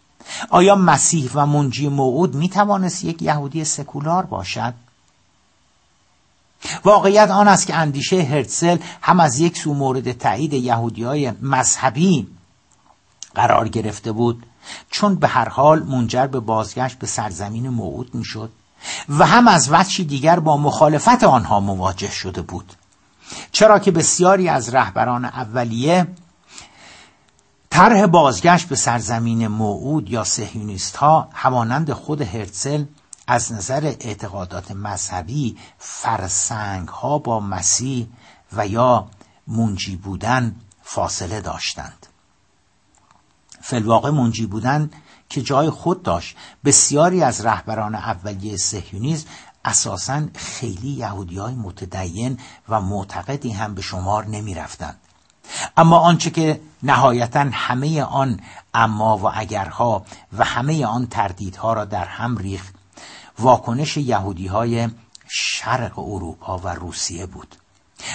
آیا 0.51 0.74
مسیح 0.74 1.31
و 1.35 1.47
منجی 1.47 1.89
موعود 1.89 2.35
می 2.35 2.49
توانست 2.49 3.05
یک 3.05 3.22
یهودی 3.22 3.64
سکولار 3.64 4.27
باشد؟ 4.27 4.74
واقعیت 6.85 7.31
آن 7.31 7.49
است 7.49 7.66
که 7.66 7.74
اندیشه 7.74 8.22
هرتزل 8.22 8.79
هم 9.03 9.20
از 9.20 9.39
یک 9.39 9.59
سو 9.59 9.74
مورد 9.74 10.12
تایید 10.12 10.53
یهودی 10.53 11.05
های 11.05 11.33
مذهبی 11.43 12.27
قرار 13.35 13.68
گرفته 13.68 14.12
بود 14.12 14.47
چون 14.91 15.14
به 15.14 15.29
هر 15.29 15.49
حال 15.49 15.83
منجر 15.83 16.27
به 16.27 16.41
بازگشت 16.41 16.99
به 16.99 17.07
سرزمین 17.07 17.68
موعود 17.68 18.14
می‌شد 18.14 18.51
و 19.09 19.27
هم 19.27 19.49
از 19.49 19.72
وجهی 19.72 20.05
دیگر 20.05 20.41
با 20.41 20.57
مخالفت 20.57 21.24
آنها 21.24 21.61
مواجه 21.61 22.11
شده 22.11 22.43
بود 22.43 22.72
چرا 23.53 23.79
که 23.79 23.91
بسیاری 23.91 24.49
از 24.49 24.74
رهبران 24.74 25.24
اولیه 25.24 26.07
طرح 27.77 28.07
بازگشت 28.07 28.68
به 28.68 28.77
سرزمین 28.77 29.47
موعود 29.47 30.11
یا 30.11 30.24
سهیونیست 30.24 30.97
ها 30.97 31.29
همانند 31.33 31.93
خود 31.93 32.22
هرتزل 32.22 32.85
از 33.27 33.53
نظر 33.53 33.85
اعتقادات 33.85 34.70
مذهبی 34.70 35.59
فرسنگ 35.79 36.89
ها 36.89 37.18
با 37.18 37.41
مسیح 37.41 38.09
و 38.53 38.66
یا 38.66 39.09
منجی 39.47 39.97
بودن 39.97 40.57
فاصله 40.83 41.41
داشتند 41.41 42.07
فلواقع 43.61 44.11
منجی 44.11 44.47
بودن 44.47 44.91
که 45.29 45.43
جای 45.43 45.70
خود 45.70 46.03
داشت 46.03 46.37
بسیاری 46.64 47.22
از 47.22 47.47
رهبران 47.47 47.95
اولیه 47.95 48.57
سهیونیزم 48.57 49.27
اساسا 49.64 50.22
خیلی 50.35 50.91
یهودی 50.91 51.39
های 51.39 51.55
متدین 51.55 52.39
و 52.68 52.81
معتقدی 52.81 53.51
هم 53.51 53.74
به 53.74 53.83
شمار 53.83 54.27
نمی 54.27 54.55
رفتند. 54.55 55.01
اما 55.77 55.99
آنچه 55.99 56.31
که 56.31 56.61
نهایتا 56.83 57.47
همه 57.53 58.03
آن 58.03 58.41
اما 58.75 59.19
و 59.19 59.31
اگرها 59.35 60.05
و 60.39 60.45
همه 60.45 60.87
آن 60.87 61.07
تردیدها 61.07 61.73
را 61.73 61.85
در 61.85 62.05
هم 62.05 62.39
ریخت 62.39 62.75
واکنش 63.39 63.97
یهودی 63.97 64.47
های 64.47 64.89
شرق 65.29 65.99
اروپا 65.99 66.59
و 66.59 66.69
روسیه 66.69 67.27
بود. 67.27 67.57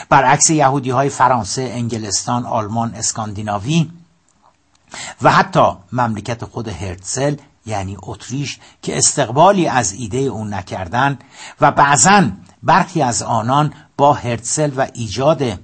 برعکس 0.09 0.49
یهودی 0.49 0.89
های 0.89 1.09
فرانسه، 1.09 1.61
انگلستان، 1.61 2.45
آلمان، 2.45 2.93
اسکاندیناوی 2.95 3.91
و 5.21 5.31
حتی 5.31 5.71
مملکت 5.91 6.45
خود 6.45 6.67
هرتزل 6.67 7.35
یعنی 7.65 7.97
اتریش 8.03 8.59
که 8.81 8.97
استقبالی 8.97 9.67
از 9.67 9.93
ایده 9.93 10.17
او 10.17 10.45
نکردند 10.45 11.23
و 11.61 11.71
بعضا 11.71 12.23
برخی 12.63 13.01
از 13.01 13.23
آنان 13.23 13.73
با 13.97 14.13
هرتزل 14.13 14.71
و 14.77 14.87
ایجاد 14.93 15.59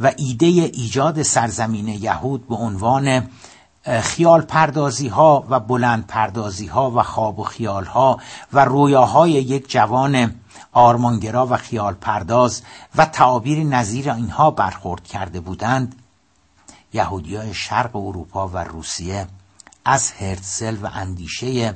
و 0.00 0.12
ایده 0.16 0.46
ایجاد 0.46 1.22
سرزمین 1.22 1.88
یهود 1.88 2.48
به 2.48 2.54
عنوان 2.54 3.28
خیال 4.02 4.42
پردازی 4.42 5.08
ها 5.08 5.46
و 5.50 5.60
بلند 5.60 6.06
پردازی 6.06 6.66
ها 6.66 6.90
و 6.90 7.02
خواب 7.02 7.38
و 7.38 7.42
خیال 7.42 7.84
ها 7.84 8.20
و 8.52 8.64
رویاهای 8.64 9.30
یک 9.30 9.70
جوان 9.70 10.34
آرمانگرا 10.72 11.46
و 11.46 11.56
خیال 11.56 11.94
پرداز 11.94 12.62
و 12.96 13.06
تعابیر 13.06 13.64
نظیر 13.64 14.12
اینها 14.12 14.50
برخورد 14.50 15.04
کرده 15.04 15.40
بودند 15.40 15.94
یهودی 16.92 17.36
های 17.36 17.54
شرق 17.54 17.96
اروپا 17.96 18.48
و 18.48 18.58
روسیه 18.58 19.26
از 19.84 20.12
هرتزل 20.12 20.76
و 20.82 20.88
اندیشه 20.94 21.74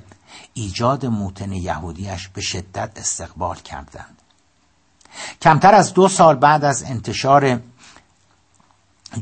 ایجاد 0.54 1.06
موتن 1.06 1.52
یهودیش 1.52 2.28
به 2.28 2.40
شدت 2.40 2.90
استقبال 2.96 3.56
کردند. 3.56 4.16
کمتر 5.42 5.74
از 5.74 5.94
دو 5.94 6.08
سال 6.08 6.36
بعد 6.36 6.64
از 6.64 6.82
انتشار 6.82 7.60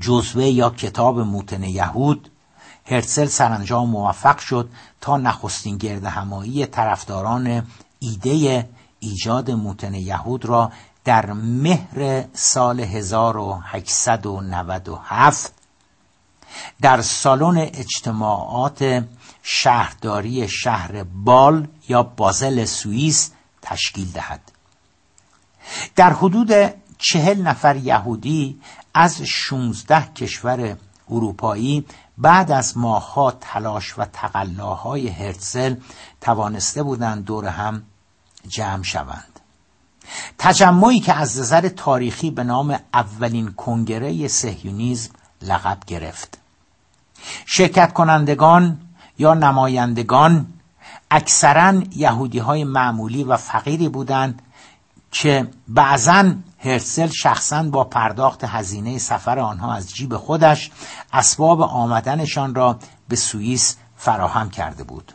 جزوه 0.01 0.45
یا 0.45 0.71
کتاب 0.71 1.21
موتن 1.21 1.63
یهود 1.63 2.31
هرسل 2.87 3.27
سرانجام 3.27 3.91
موفق 3.91 4.39
شد 4.39 4.69
تا 5.01 5.17
نخستین 5.17 5.77
گرد 5.77 6.05
همایی 6.05 6.67
طرفداران 6.67 7.67
ایده 7.99 8.69
ایجاد 9.01 9.51
موتن 9.51 9.95
یهود 9.95 10.45
را 10.45 10.73
در 11.05 11.33
مهر 11.33 12.25
سال 12.33 12.81
1897 12.81 15.53
در 16.81 17.03
سالن 17.03 17.59
اجتماعات 17.59 19.05
شهرداری 19.43 20.49
شهر 20.49 21.03
بال 21.03 21.67
یا 21.89 22.03
بازل 22.03 22.65
سوئیس 22.65 23.31
تشکیل 23.63 24.13
دهد. 24.13 24.41
در 25.97 26.13
حدود 26.13 26.53
چهل 26.99 27.43
نفر 27.43 27.77
یهودی 27.77 28.61
از 29.01 29.23
16 29.23 30.13
کشور 30.15 30.77
اروپایی 31.11 31.85
بعد 32.19 32.53
از 32.53 32.79
ماهها 32.79 33.31
تلاش 33.31 33.99
و 33.99 34.05
تقلاهای 34.05 35.09
هرتزل 35.09 35.75
توانسته 36.21 36.83
بودند 36.83 37.25
دور 37.25 37.47
هم 37.47 37.83
جمع 38.49 38.83
شوند. 38.83 39.41
تجمعی 40.39 41.01
که 41.01 41.15
از 41.15 41.39
نظر 41.39 41.69
تاریخی 41.69 42.31
به 42.31 42.45
نام 42.45 42.79
اولین 42.95 43.53
کنگره 43.53 44.29
سهیونیزم 44.29 45.11
لقب 45.43 45.79
گرفت. 45.87 46.39
شرکت 47.47 47.93
کنندگان 47.93 48.81
یا 49.19 49.35
نمایندگان 49.35 50.47
اکثرا 51.11 51.83
یهودی 51.97 52.39
های 52.39 52.65
معمولی 52.65 53.25
و 53.25 53.37
فقیری 53.37 53.89
بودند 53.89 54.43
که 55.13 55.49
بعضا 55.69 56.33
هرسل 56.59 57.09
شخصا 57.09 57.63
با 57.63 57.85
پرداخت 57.85 58.45
هزینه 58.45 58.99
سفر 58.99 59.39
آنها 59.39 59.75
از 59.75 59.95
جیب 59.95 60.17
خودش 60.17 60.71
اسباب 61.13 61.63
آمدنشان 61.63 62.55
را 62.55 62.79
به 63.09 63.17
سوئیس 63.17 63.77
فراهم 63.97 64.51
کرده 64.51 64.85
بود. 64.85 65.13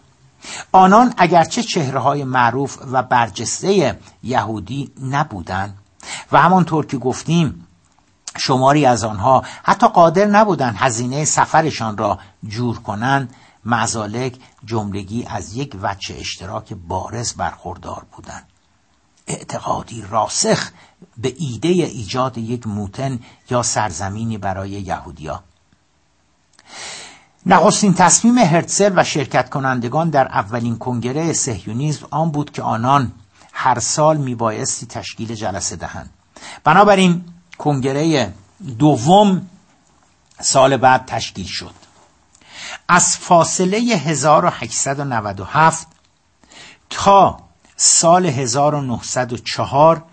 آنان 0.72 1.14
اگرچه 1.18 1.64
چهره 1.64 2.00
های 2.00 2.24
معروف 2.24 2.78
و 2.92 3.04
برجسته 3.04 4.00
یهودی 4.24 4.92
نبودند 5.02 5.78
و 6.32 6.42
همانطور 6.42 6.86
که 6.86 6.98
گفتیم 6.98 7.68
شماری 8.38 8.86
از 8.86 9.04
آنها 9.04 9.44
حتی 9.64 9.88
قادر 9.88 10.26
نبودند 10.26 10.76
هزینه 10.78 11.26
سفرشان 11.26 11.98
را 11.98 12.20
جور 12.48 12.80
کنند 12.80 13.36
مزالک 13.66 14.38
جملگی 14.66 15.26
از 15.30 15.56
یک 15.56 15.78
وجه 15.82 16.16
اشتراک 16.20 16.74
بارز 16.74 17.34
برخوردار 17.34 18.06
بودند. 18.12 18.48
اعتقادی 19.28 20.06
راسخ 20.10 20.70
به 21.18 21.34
ایده 21.38 21.68
ایجاد 21.68 22.38
یک 22.38 22.68
موتن 22.68 23.20
یا 23.50 23.64
سرزمینی 23.64 24.38
برای 24.38 24.70
یهودیا. 24.70 25.44
نخستین 27.46 27.94
تصمیم 27.94 28.38
هرتزل 28.38 28.94
و 28.96 29.04
شرکت 29.04 29.50
کنندگان 29.50 30.10
در 30.10 30.28
اولین 30.28 30.78
کنگره 30.78 31.34
سهیونیزم 31.34 32.08
آن 32.12 32.32
بود 32.32 32.52
که 32.52 32.62
آنان 32.62 33.12
هر 33.54 33.80
سال 33.80 34.18
میبایستی 34.18 34.86
تشکیل 34.86 35.36
جلسه 35.36 35.76
دهند. 35.76 36.10
بنابراین 36.64 37.26
کنگره 37.58 38.34
دوم 38.80 39.50
سال 40.42 40.78
بعد 40.78 41.06
تشکیل 41.06 41.46
شد. 41.46 41.74
از 42.88 43.18
فاصله 43.18 43.78
1897 43.78 45.88
تا 46.90 47.40
سال 47.76 48.26
1904 48.26 50.04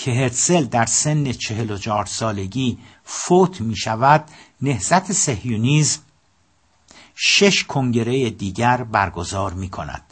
که 0.00 0.12
هرتزل 0.12 0.64
در 0.64 0.86
سن 0.86 1.32
44 1.32 2.06
سالگی 2.06 2.78
فوت 3.04 3.60
می 3.60 3.76
شود 3.76 4.24
نهزت 4.62 5.12
سهیونیزم 5.12 6.00
شش 7.14 7.64
کنگره 7.64 8.30
دیگر 8.30 8.76
برگزار 8.84 9.52
می 9.52 9.68
کند 9.68 10.02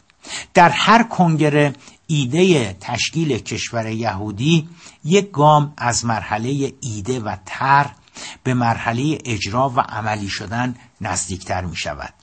در 0.55 0.69
هر 0.69 1.03
کنگره 1.03 1.73
ایده 2.07 2.77
تشکیل 2.81 3.39
کشور 3.39 3.87
یهودی 3.87 4.69
یک 5.05 5.31
گام 5.31 5.73
از 5.77 6.05
مرحله 6.05 6.73
ایده 6.81 7.21
و 7.21 7.37
تر 7.47 7.91
به 8.43 8.55
مرحله 8.55 9.19
اجرا 9.25 9.69
و 9.69 9.81
عملی 9.81 10.29
شدن 10.29 10.75
نزدیکتر 11.01 11.65
می 11.65 11.77
شود 11.77 12.15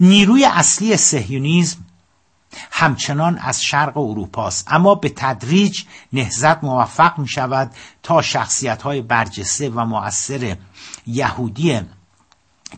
نیروی 0.00 0.44
اصلی 0.44 0.96
سهیونیزم 0.96 1.85
همچنان 2.70 3.38
از 3.38 3.62
شرق 3.62 3.96
اروپاست. 3.96 4.66
اما 4.70 4.94
به 4.94 5.08
تدریج 5.08 5.84
نهزت 6.12 6.64
موفق 6.64 7.18
می 7.18 7.28
شود 7.28 7.72
تا 8.02 8.22
شخصیت 8.22 8.82
های 8.82 9.02
برجسته 9.02 9.70
و 9.70 9.84
مؤثر 9.84 10.56
یهودی 11.06 11.80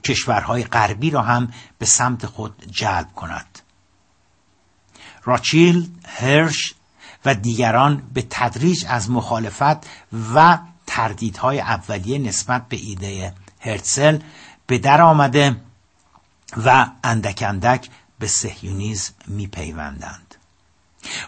کشورهای 0.04 0.64
غربی 0.64 1.10
را 1.10 1.22
هم 1.22 1.52
به 1.78 1.86
سمت 1.86 2.26
خود 2.26 2.64
جلب 2.70 3.12
کند. 3.16 3.58
راچیل، 5.24 5.90
هرش 6.06 6.74
و 7.24 7.34
دیگران 7.34 8.02
به 8.14 8.26
تدریج 8.30 8.84
از 8.88 9.10
مخالفت 9.10 9.86
و 10.34 10.58
تردیدهای 10.86 11.60
اولیه 11.60 12.18
نسبت 12.18 12.68
به 12.68 12.76
ایده 12.76 13.34
هرتزل 13.60 14.18
به 14.66 14.78
در 14.78 15.02
آمده 15.02 15.56
و 16.64 16.86
اندک 17.04 17.44
اندک 17.46 17.88
به 18.18 18.26
سهیونیزم 18.26 19.12
میپیوندند. 19.26 20.34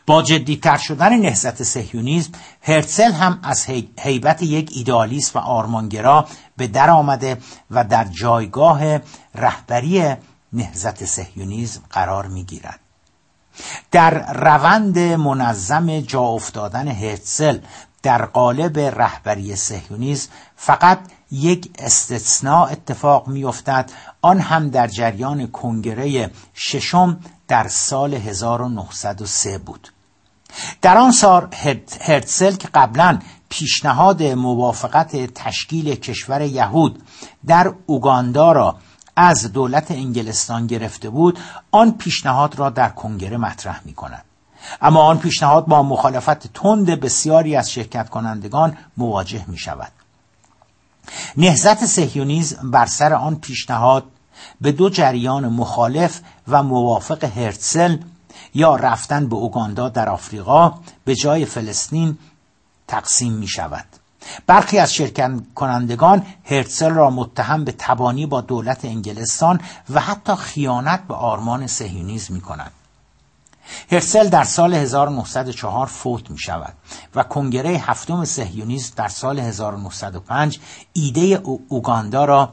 با 0.07 0.23
جدیتر 0.23 0.77
شدن 0.77 1.19
نهضت 1.19 1.63
سهیونیزم 1.63 2.33
هرتزل 2.63 3.13
هم 3.13 3.41
از 3.43 3.67
حیبت 4.01 4.43
یک 4.43 4.71
ایدالیست 4.75 5.37
و 5.37 5.39
آرمانگرا 5.39 6.29
به 6.57 6.67
در 6.67 6.91
آمده 6.91 7.39
و 7.71 7.85
در 7.85 8.05
جایگاه 8.05 8.99
رهبری 9.35 10.15
نهضت 10.53 11.05
سهیونیزم 11.05 11.83
قرار 11.91 12.27
می‌گیرد. 12.27 12.81
در 13.91 14.33
روند 14.33 14.99
منظم 14.99 16.01
جا 16.01 16.23
افتادن 16.23 16.89
هرتزل 16.89 17.59
در 18.03 18.27
قالب 18.27 18.79
رهبری 18.79 19.57
سهیونیزم 19.57 20.29
فقط 20.57 20.99
یک 21.31 21.71
استثناء 21.79 22.69
اتفاق 22.71 23.29
میافتد. 23.29 23.91
آن 24.23 24.41
هم 24.41 24.71
در 24.71 24.87
جریان 24.87 25.47
کنگره 25.47 26.31
ششم 26.55 27.21
در 27.49 27.69
سال 27.69 28.15
1903 28.15 29.59
بود. 29.59 29.93
در 30.83 30.99
آن 30.99 31.13
سال 31.13 31.49
هرتزل 32.01 32.57
که 32.57 32.69
قبلا 32.75 33.19
پیشنهاد 33.49 34.23
موافقت 34.23 35.35
تشکیل 35.35 35.95
کشور 35.95 36.41
یهود 36.41 37.03
در 37.47 37.75
اوگاندا 37.87 38.53
را 38.53 38.77
از 39.17 39.53
دولت 39.53 39.91
انگلستان 39.91 40.67
گرفته 40.67 41.11
بود 41.11 41.39
آن 41.71 41.93
پیشنهاد 41.93 42.59
را 42.59 42.71
در 42.71 42.89
کنگره 42.89 43.37
مطرح 43.37 43.81
می 43.85 43.95
کند 43.95 44.25
اما 44.83 45.03
آن 45.03 45.19
پیشنهاد 45.19 45.67
با 45.67 45.83
مخالفت 45.83 46.53
تند 46.53 46.87
بسیاری 46.87 47.57
از 47.57 47.71
شرکت 47.71 48.09
کنندگان 48.09 48.77
مواجه 48.97 49.45
می 49.49 49.59
شود 49.59 49.93
نهزت 51.37 51.85
سهیونیزم 51.85 52.71
بر 52.71 52.87
سر 52.87 53.13
آن 53.15 53.37
پیشنهاد 53.37 54.05
به 54.61 54.73
دو 54.73 54.91
جریان 54.91 55.49
مخالف 55.49 56.21
و 56.49 56.63
موافق 56.63 57.25
هرتسل 57.25 57.97
یا 58.55 58.77
رفتن 58.77 59.29
به 59.29 59.37
اوگاندا 59.37 59.89
در 59.89 60.09
آفریقا 60.09 60.75
به 61.05 61.15
جای 61.15 61.45
فلسطین 61.45 62.19
تقسیم 62.89 63.33
می 63.33 63.49
شود 63.49 63.85
برخی 64.47 64.79
از 64.79 64.95
شرکت 64.95 65.31
کنندگان 65.55 66.27
هرتسل 66.45 66.91
را 66.91 67.11
متهم 67.11 67.65
به 67.65 67.75
تبانی 67.79 68.27
با 68.27 68.41
دولت 68.41 68.85
انگلستان 68.85 69.61
و 69.91 70.01
حتی 70.01 70.35
خیانت 70.35 71.07
به 71.09 71.15
آرمان 71.15 71.67
سهیونیزم 71.67 72.35
می 72.35 72.41
کنند 72.41 72.73
هرسل 73.93 74.29
در 74.29 74.45
سال 74.45 74.75
1904 74.75 75.87
فوت 75.87 76.31
می 76.31 76.39
شود 76.39 76.75
و 77.15 77.23
کنگره 77.23 77.71
هفتم 77.71 78.25
سهیونیزم 78.25 78.93
در 78.97 79.09
سال 79.09 79.39
1905 79.39 80.61
ایده 80.93 81.21
اوگاندا 81.69 82.25
را 82.25 82.53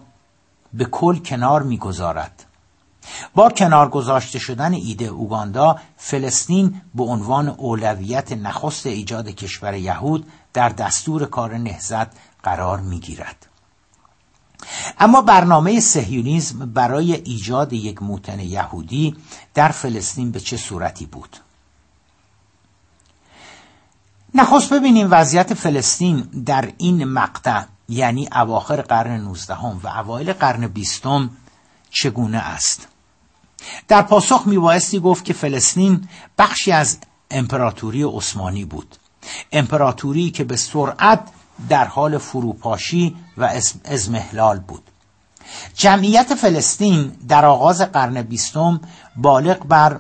به 0.74 0.86
کل 0.86 1.18
کنار 1.18 1.64
می‌گذارد 1.64 2.44
با 3.36 3.50
کنار 3.50 3.90
گذاشته 3.90 4.40
شدن 4.40 4.74
ایده 4.74 5.06
اوگاندا 5.06 5.80
فلسطین 5.98 6.82
به 6.96 7.04
عنوان 7.04 7.50
اولویت 7.50 8.32
نخست 8.32 8.86
ایجاد 8.86 9.28
کشور 9.28 9.74
یهود 9.74 10.28
در 10.54 10.70
دستور 10.70 11.26
کار 11.26 11.58
نهزت 11.58 12.08
قرار 12.44 12.80
می 12.80 13.00
گیرد. 13.00 13.48
اما 15.00 15.22
برنامه 15.22 15.80
سهیونیزم 15.80 16.66
برای 16.74 17.14
ایجاد 17.14 17.74
یک 17.74 18.04
موتن 18.04 18.40
یهودی 18.40 19.16
در 19.54 19.70
فلسطین 19.70 20.32
به 20.32 20.40
چه 20.40 20.58
صورتی 20.58 21.06
بود؟ 21.06 21.38
نخست 24.36 24.74
ببینیم 24.74 25.08
وضعیت 25.12 25.54
فلسطین 25.54 26.20
در 26.46 26.72
این 26.78 27.04
مقطع 27.04 27.64
یعنی 27.90 28.30
اواخر 28.36 28.82
قرن 28.82 29.22
19 29.22 29.54
و 29.84 29.88
اوایل 29.88 30.34
قرن 30.34 30.68
بیستم 30.68 31.30
چگونه 31.92 32.38
است؟ 32.38 32.88
در 33.88 34.02
پاسخ 34.02 34.44
میبایستی 34.46 35.00
گفت 35.00 35.26
که 35.26 35.34
فلسطین 35.34 36.08
بخشی 36.38 36.72
از 36.72 36.98
امپراتوری 37.32 38.04
عثمانی 38.04 38.66
بود. 38.66 38.96
امپراتوری 39.52 40.32
که 40.32 40.44
به 40.44 40.56
سرعت 40.56 41.30
در 41.70 41.86
حال 41.86 42.18
فروپاشی 42.18 43.16
و 43.38 43.60
ازمهلال 43.86 44.60
بود. 44.60 44.84
جمعیت 45.74 46.36
فلسطین 46.36 47.12
در 47.28 47.46
آغاز 47.46 47.82
قرن 47.82 48.22
بیستم 48.22 48.82
بالغ 49.16 49.66
بر 49.68 50.00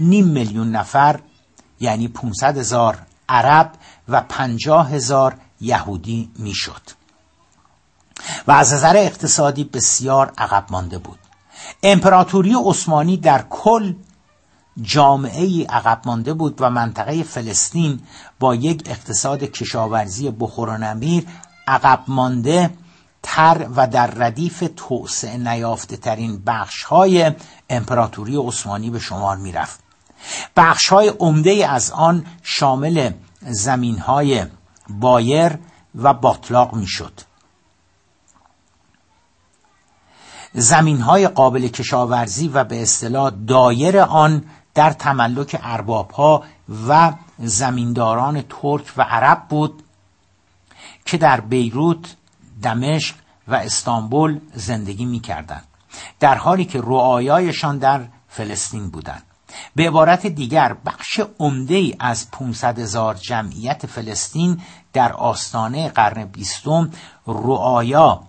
نیم 0.00 0.26
میلیون 0.26 0.70
نفر 0.70 1.20
یعنی 1.80 2.08
500 2.08 2.58
هزار 2.58 2.98
عرب 3.28 3.72
و 4.08 4.20
پنجاه 4.20 4.90
هزار 4.90 5.36
یهودی 5.60 6.30
می‌شد. 6.38 6.82
و 8.46 8.52
از 8.52 8.72
نظر 8.72 8.96
اقتصادی 8.96 9.64
بسیار 9.64 10.32
عقب 10.38 10.64
مانده 10.70 10.98
بود. 10.98 11.18
امپراتوری 11.82 12.54
عثمانی 12.64 13.16
در 13.16 13.44
کل 13.50 13.94
جامعه 14.82 15.66
عقب 15.66 16.00
مانده 16.06 16.34
بود 16.34 16.56
و 16.60 16.70
منطقه 16.70 17.22
فلسطین 17.22 18.00
با 18.40 18.54
یک 18.54 18.82
اقتصاد 18.86 19.44
کشاورزی 19.44 20.30
بخور 20.30 20.68
و 20.68 20.78
نمیر 20.78 21.26
عقب 21.68 22.04
مانده 22.08 22.70
تر 23.22 23.68
و 23.76 23.86
در 23.86 24.06
ردیف 24.06 24.64
توسعه 24.76 25.36
نیافته 25.36 25.96
ترین 25.96 26.42
بخش 26.46 26.82
های 26.82 27.32
امپراتوری 27.70 28.36
عثمانی 28.36 28.90
به 28.90 28.98
شمار 28.98 29.36
می 29.36 29.52
رفت. 29.52 29.80
بخش 30.56 30.88
های 30.88 31.08
عمده 31.08 31.68
از 31.68 31.90
آن 31.90 32.26
شامل 32.42 33.10
زمین 33.40 33.98
های 33.98 34.44
بایر 34.88 35.58
و 35.94 36.14
باطلاق 36.14 36.74
می 36.74 36.86
شد. 36.86 37.20
زمین 40.52 41.00
های 41.00 41.28
قابل 41.28 41.68
کشاورزی 41.68 42.48
و 42.48 42.64
به 42.64 42.82
اصطلاح 42.82 43.32
دایر 43.46 43.98
آن 43.98 44.44
در 44.74 44.92
تملک 44.92 45.60
ارباب 45.62 46.10
ها 46.10 46.44
و 46.88 47.12
زمینداران 47.38 48.42
ترک 48.42 48.92
و 48.96 49.02
عرب 49.02 49.42
بود 49.48 49.82
که 51.04 51.16
در 51.16 51.40
بیروت، 51.40 52.16
دمشق 52.62 53.14
و 53.48 53.54
استانبول 53.54 54.40
زندگی 54.54 55.04
می 55.04 55.20
کردن. 55.20 55.62
در 56.20 56.34
حالی 56.34 56.64
که 56.64 56.80
رعایایشان 56.80 57.78
در 57.78 58.00
فلسطین 58.28 58.90
بودند. 58.90 59.22
به 59.74 59.88
عبارت 59.88 60.26
دیگر 60.26 60.76
بخش 60.86 61.20
عمده 61.38 61.74
ای 61.74 61.96
از 62.00 62.30
500 62.30 62.78
هزار 62.78 63.14
جمعیت 63.14 63.86
فلسطین 63.86 64.60
در 64.92 65.12
آستانه 65.12 65.88
قرن 65.88 66.24
بیستم 66.24 66.90
رعایا 67.26 68.22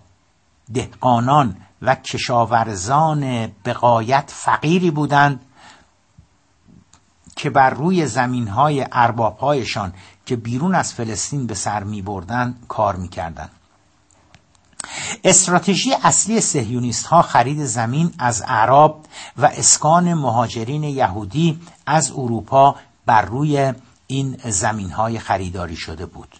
دهقانان 0.74 1.58
و 1.82 1.96
کشاورزان 1.96 3.48
بقایت 3.66 4.32
فقیری 4.36 4.92
بودند 4.92 5.40
که 7.38 7.50
بر 7.50 7.70
روی 7.70 8.06
زمین 8.06 8.48
های 8.48 8.86
اربابهایشان 8.92 9.94
که 10.26 10.36
بیرون 10.36 10.76
از 10.76 10.94
فلسطین 10.94 11.48
به 11.48 11.56
سر 11.56 11.84
می 11.84 12.02
بردن 12.02 12.56
کار 12.68 12.96
می 12.96 13.08
کردن. 13.08 13.50
استراتژی 15.24 15.94
اصلی 16.04 16.42
سهیونیست 16.42 17.06
ها 17.06 17.22
خرید 17.22 17.66
زمین 17.66 18.14
از 18.20 18.44
اعراب 18.48 19.06
و 19.38 19.46
اسکان 19.46 20.14
مهاجرین 20.14 20.84
یهودی 20.84 21.60
از 21.86 22.12
اروپا 22.12 22.76
بر 23.06 23.22
روی 23.22 23.74
این 24.08 24.38
زمین 24.46 24.92
های 24.92 25.20
خریداری 25.20 25.76
شده 25.76 26.06
بود 26.06 26.36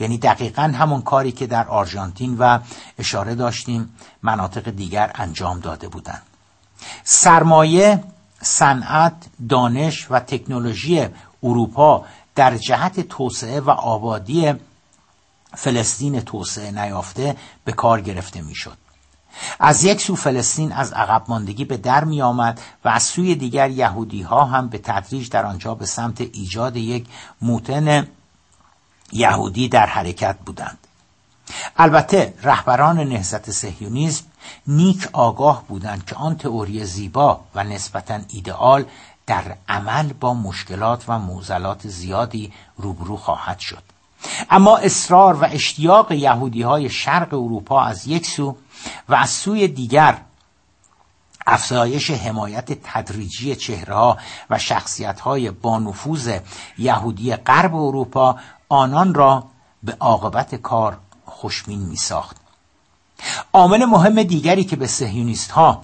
یعنی 0.00 0.18
دقیقا 0.18 0.62
همون 0.62 1.02
کاری 1.02 1.32
که 1.32 1.46
در 1.46 1.68
آرژانتین 1.68 2.36
و 2.38 2.58
اشاره 2.98 3.34
داشتیم 3.34 3.94
مناطق 4.22 4.70
دیگر 4.70 5.10
انجام 5.14 5.60
داده 5.60 5.88
بودند 5.88 6.22
سرمایه 7.04 8.04
صنعت 8.42 9.14
دانش 9.48 10.10
و 10.10 10.20
تکنولوژی 10.20 11.08
اروپا 11.42 12.04
در 12.34 12.56
جهت 12.56 13.00
توسعه 13.00 13.60
و 13.60 13.70
آبادی 13.70 14.54
فلسطین 15.54 16.20
توسعه 16.20 16.70
نیافته 16.70 17.36
به 17.64 17.72
کار 17.72 18.00
گرفته 18.00 18.42
می‌شد. 18.42 18.76
از 19.60 19.84
یک 19.84 20.00
سو 20.00 20.16
فلسطین 20.16 20.72
از 20.72 20.92
عقب 20.92 21.24
ماندگی 21.28 21.64
به 21.64 21.76
در 21.76 22.04
می 22.04 22.22
آمد 22.22 22.60
و 22.84 22.88
از 22.88 23.02
سوی 23.02 23.34
دیگر 23.34 23.70
یهودی 23.70 24.22
ها 24.22 24.44
هم 24.44 24.68
به 24.68 24.78
تدریج 24.78 25.28
در 25.28 25.46
آنجا 25.46 25.74
به 25.74 25.86
سمت 25.86 26.20
ایجاد 26.20 26.76
یک 26.76 27.06
موتن 27.42 28.08
یهودی 29.12 29.68
در 29.68 29.86
حرکت 29.86 30.38
بودند 30.46 30.87
البته 31.76 32.34
رهبران 32.42 33.00
نهضت 33.00 33.50
سهیونیسم 33.50 34.24
نیک 34.66 35.08
آگاه 35.12 35.64
بودند 35.68 36.04
که 36.04 36.16
آن 36.16 36.36
تئوری 36.36 36.84
زیبا 36.84 37.40
و 37.54 37.64
نسبتا 37.64 38.20
ایدئال 38.28 38.84
در 39.26 39.56
عمل 39.68 40.12
با 40.12 40.34
مشکلات 40.34 41.04
و 41.08 41.18
موزلات 41.18 41.88
زیادی 41.88 42.52
روبرو 42.76 43.16
خواهد 43.16 43.58
شد. 43.58 43.82
اما 44.50 44.76
اصرار 44.76 45.34
و 45.34 45.44
اشتیاق 45.44 46.12
یهودی 46.12 46.62
های 46.62 46.90
شرق 46.90 47.34
اروپا 47.34 47.82
از 47.82 48.06
یک 48.06 48.26
سو 48.26 48.56
و 49.08 49.14
از 49.14 49.30
سوی 49.30 49.68
دیگر 49.68 50.18
افزایش 51.46 52.10
حمایت 52.10 52.72
تدریجی 52.82 53.56
چهره 53.56 54.16
و 54.50 54.58
شخصیت 54.58 55.20
های 55.20 55.50
با 55.50 55.78
نفوذ 55.78 56.38
یهودی 56.78 57.36
غرب 57.36 57.74
اروپا 57.74 58.36
آنان 58.68 59.14
را 59.14 59.44
به 59.82 59.96
عاقبت 60.00 60.54
کار 60.54 60.98
خوشمین 61.40 61.80
می 61.80 61.96
ساخت 61.96 62.36
عامل 63.52 63.84
مهم 63.84 64.22
دیگری 64.22 64.64
که 64.64 64.76
به 64.76 64.86
سهیونیست 64.86 65.50
ها 65.50 65.82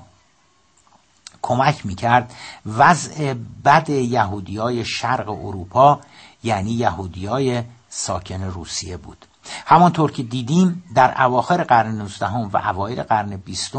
کمک 1.42 1.86
می 1.86 1.94
کرد 1.94 2.34
وضع 2.66 3.34
بد 3.64 3.90
یهودی 3.90 4.56
های 4.56 4.84
شرق 4.84 5.28
اروپا 5.28 6.00
یعنی 6.42 6.70
یهودی 6.70 7.26
های 7.26 7.62
ساکن 7.88 8.42
روسیه 8.42 8.96
بود 8.96 9.26
همانطور 9.66 10.10
که 10.12 10.22
دیدیم 10.22 10.84
در 10.94 11.22
اواخر 11.22 11.64
قرن 11.64 11.94
19 11.94 12.26
و 12.26 12.56
اوایل 12.56 13.02
قرن 13.02 13.36
20 13.36 13.72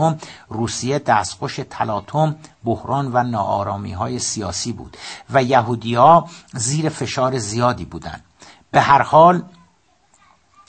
روسیه 0.50 1.00
دستخوش 1.00 1.60
تلاطم، 1.70 2.36
بحران 2.64 3.10
و 3.14 3.24
ناآرامی 3.24 3.94
های 3.94 4.20
سیاسی 4.20 4.72
بود 4.72 4.98
و 5.30 5.44
یهودی 5.44 5.96
ها 5.96 6.30
زیر 6.54 6.90
فشار 6.90 7.38
زیادی 7.38 7.86
بودند. 7.86 8.24
به 8.72 8.82
هر 8.82 9.02
حال 9.02 9.44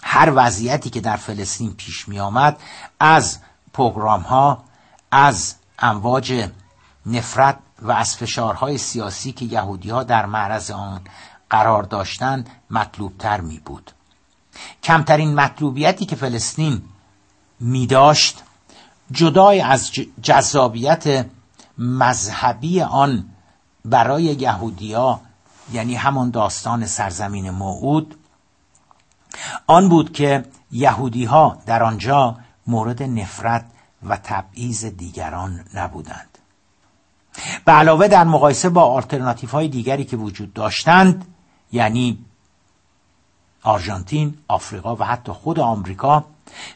هر 0.09 0.33
وضعیتی 0.35 0.91
که 0.91 1.01
در 1.01 1.17
فلسطین 1.17 1.73
پیش 1.75 2.09
می 2.09 2.21
آمد 2.21 2.59
از 3.01 3.39
پروگرام 3.73 4.21
ها 4.21 4.65
از 5.11 5.55
امواج 5.79 6.49
نفرت 7.07 7.59
و 7.83 7.93
از 7.93 8.17
فشارهای 8.17 8.79
سیاسی 8.79 9.33
که 9.33 9.45
یهودی 9.45 9.91
ها 9.91 10.03
در 10.03 10.27
معرض 10.27 10.71
آن 10.71 11.01
قرار 11.51 11.83
داشتند 11.83 12.51
مطلوبتر 12.71 13.41
می 13.41 13.59
بود 13.59 13.91
کمترین 14.83 15.35
مطلوبیتی 15.35 16.07
که 16.07 16.17
فلسطین 16.17 16.83
می 17.61 17.87
داشت 17.87 18.43
جدای 19.13 19.61
از 19.61 19.91
جذابیت 20.23 21.27
مذهبی 21.79 22.83
آن 22.83 23.25
برای 23.85 24.23
یهودیا 24.23 25.21
یعنی 25.73 25.95
همان 25.95 26.31
داستان 26.31 26.87
سرزمین 26.87 27.51
موعود 27.51 28.17
آن 29.67 29.89
بود 29.89 30.13
که 30.13 30.45
یهودی 30.73 31.25
ها 31.25 31.59
در 31.67 31.83
آنجا 31.83 32.37
مورد 32.67 33.03
نفرت 33.03 33.65
و 34.03 34.17
تبعیض 34.17 34.85
دیگران 34.85 35.65
نبودند. 35.75 36.39
به 37.65 37.73
علاوه 37.73 38.09
در 38.09 38.25
مقایسه 38.25 38.69
با 38.69 38.83
آلترناتیف 38.83 39.51
های 39.51 39.69
دیگری 39.69 40.05
که 40.05 40.17
وجود 40.17 40.53
داشتند 40.53 41.25
یعنی 41.73 42.19
آرژانتین، 43.63 44.39
آفریقا 44.49 44.97
و 44.97 45.05
حتی 45.05 45.33
خود 45.33 45.61
آمریکا 45.61 46.25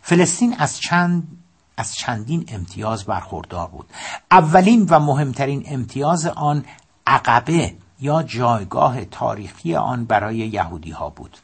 فلسطین 0.03 0.57
از 0.59 0.81
چند 0.81 1.29
از 1.77 1.95
چندین 1.95 2.45
امتیاز 2.49 3.05
برخوردار 3.05 3.69
بود. 3.69 3.87
اولین 4.31 4.87
و 4.91 4.99
مهمترین 4.99 5.63
امتیاز 5.67 6.27
آن 6.27 6.65
عقبه 7.07 7.75
یا 8.01 8.23
جایگاه 8.23 9.05
تاریخی 9.05 9.75
آن 9.75 10.05
برای 10.05 10.37
یهودی 10.37 10.91
ها 10.91 11.11
بود. 11.11 11.39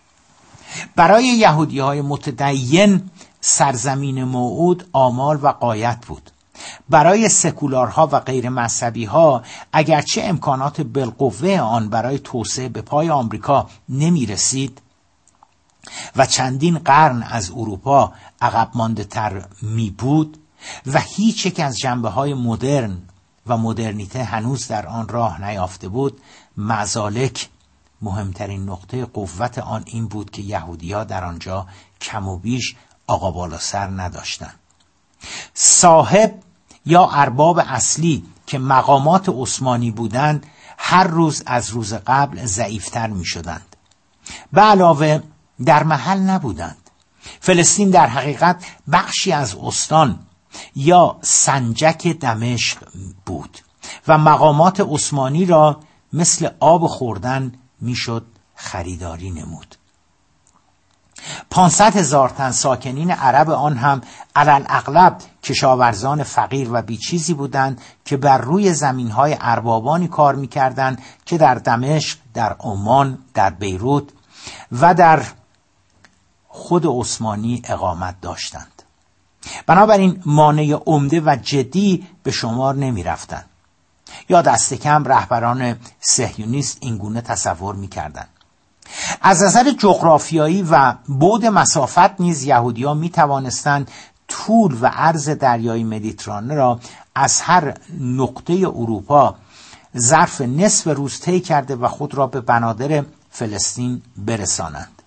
برای 0.96 1.24
یهودی 1.24 1.78
های 1.78 2.00
متدین 2.00 3.10
سرزمین 3.40 4.24
موعود 4.24 4.88
آمال 4.92 5.38
و 5.42 5.48
قایت 5.48 6.06
بود. 6.06 6.30
برای 6.88 7.28
سکولارها 7.28 8.08
و 8.12 8.20
غیر 8.20 8.48
مذهبی 8.48 9.04
ها 9.04 9.42
اگرچه 9.72 10.22
امکانات 10.24 10.80
بالقوه 10.80 11.58
آن 11.58 11.88
برای 11.88 12.18
توسعه 12.18 12.68
به 12.68 12.82
پای 12.82 13.10
آمریکا 13.10 13.68
نمی 13.88 14.26
رسید 14.26 14.80
و 16.16 16.26
چندین 16.26 16.78
قرن 16.78 17.22
از 17.22 17.50
اروپا 17.50 18.12
عقب 18.40 18.70
مانده 18.74 19.04
تر 19.04 19.46
می 19.62 19.90
بود 19.90 20.38
و 20.86 21.00
هیچ 21.00 21.46
یک 21.46 21.60
از 21.60 21.78
جنبه 21.78 22.08
های 22.08 22.34
مدرن 22.34 22.98
و 23.46 23.56
مدرنیته 23.56 24.24
هنوز 24.24 24.68
در 24.68 24.86
آن 24.86 25.08
راه 25.08 25.48
نیافته 25.48 25.88
بود 25.88 26.20
مزالک 26.56 27.48
مهمترین 28.02 28.68
نقطه 28.68 29.04
قوت 29.04 29.58
آن 29.58 29.82
این 29.86 30.08
بود 30.08 30.30
که 30.30 30.42
یهودیا 30.42 31.04
در 31.04 31.24
آنجا 31.24 31.66
کم 32.00 32.28
و 32.28 32.36
بیش 32.36 32.76
آقا 33.06 33.30
بالا 33.30 33.58
سر 33.58 33.86
نداشتند. 33.86 34.58
صاحب 35.54 36.34
یا 36.86 37.08
ارباب 37.12 37.58
اصلی 37.66 38.24
که 38.46 38.58
مقامات 38.58 39.28
عثمانی 39.28 39.90
بودند 39.90 40.46
هر 40.78 41.04
روز 41.04 41.42
از 41.46 41.70
روز 41.70 41.94
قبل 41.94 42.46
ضعیفتر 42.46 43.06
می 43.06 43.24
شدند 43.24 43.76
به 44.52 44.60
علاوه 44.60 45.22
در 45.64 45.82
محل 45.82 46.18
نبودند. 46.18 46.90
فلسطین 47.40 47.90
در 47.90 48.06
حقیقت 48.06 48.64
بخشی 48.92 49.32
از 49.32 49.56
استان 49.62 50.18
یا 50.76 51.18
سنجک 51.22 52.06
دمشق 52.06 52.78
بود 53.26 53.58
و 54.08 54.18
مقامات 54.18 54.80
عثمانی 54.80 55.46
را 55.46 55.80
مثل 56.12 56.48
آب 56.60 56.86
خوردن 56.86 57.52
می‌شد 57.80 58.26
خریداری 58.54 59.30
نمود 59.30 59.76
پانصد 61.50 61.96
هزار 61.96 62.28
تن 62.28 62.50
ساکنین 62.50 63.10
عرب 63.10 63.50
آن 63.50 63.76
هم 63.76 64.00
علل 64.36 64.64
اغلب 64.66 65.18
کشاورزان 65.42 66.22
فقیر 66.22 66.68
و 66.72 66.82
بیچیزی 66.82 67.34
بودند 67.34 67.80
که 68.04 68.16
بر 68.16 68.38
روی 68.38 68.74
زمین 68.74 69.10
های 69.10 69.36
اربابانی 69.40 70.08
کار 70.08 70.34
می‌کردند 70.34 71.02
که 71.26 71.38
در 71.38 71.54
دمشق، 71.54 72.18
در 72.34 72.56
عمان، 72.60 73.18
در 73.34 73.50
بیروت 73.50 74.04
و 74.72 74.94
در 74.94 75.22
خود 76.48 76.86
عثمانی 76.86 77.62
اقامت 77.64 78.20
داشتند 78.20 78.82
بنابراین 79.66 80.22
مانع 80.26 80.82
عمده 80.86 81.20
و 81.20 81.36
جدی 81.42 82.06
به 82.22 82.30
شمار 82.30 82.74
نمی 82.74 83.02
رفتن. 83.02 83.44
یا 84.28 84.42
دست 84.42 84.74
کم 84.74 85.04
رهبران 85.04 85.76
سهیونیست 86.00 86.78
اینگونه 86.80 87.20
تصور 87.20 87.74
می 87.74 87.88
کردن. 87.88 88.26
از 89.22 89.42
نظر 89.42 89.70
جغرافیایی 89.78 90.62
و 90.70 90.94
بود 91.06 91.46
مسافت 91.46 92.20
نیز 92.20 92.42
یهودیان 92.42 92.98
می 92.98 93.10
توانستند 93.10 93.90
طول 94.28 94.78
و 94.80 94.86
عرض 94.86 95.28
دریای 95.28 95.84
مدیترانه 95.84 96.54
را 96.54 96.80
از 97.14 97.40
هر 97.40 97.74
نقطه 98.00 98.52
اروپا 98.52 99.34
ظرف 99.98 100.40
نصف 100.40 100.86
روز 100.86 101.20
طی 101.20 101.40
کرده 101.40 101.76
و 101.76 101.88
خود 101.88 102.14
را 102.14 102.26
به 102.26 102.40
بنادر 102.40 103.04
فلسطین 103.30 104.02
برسانند 104.16 105.02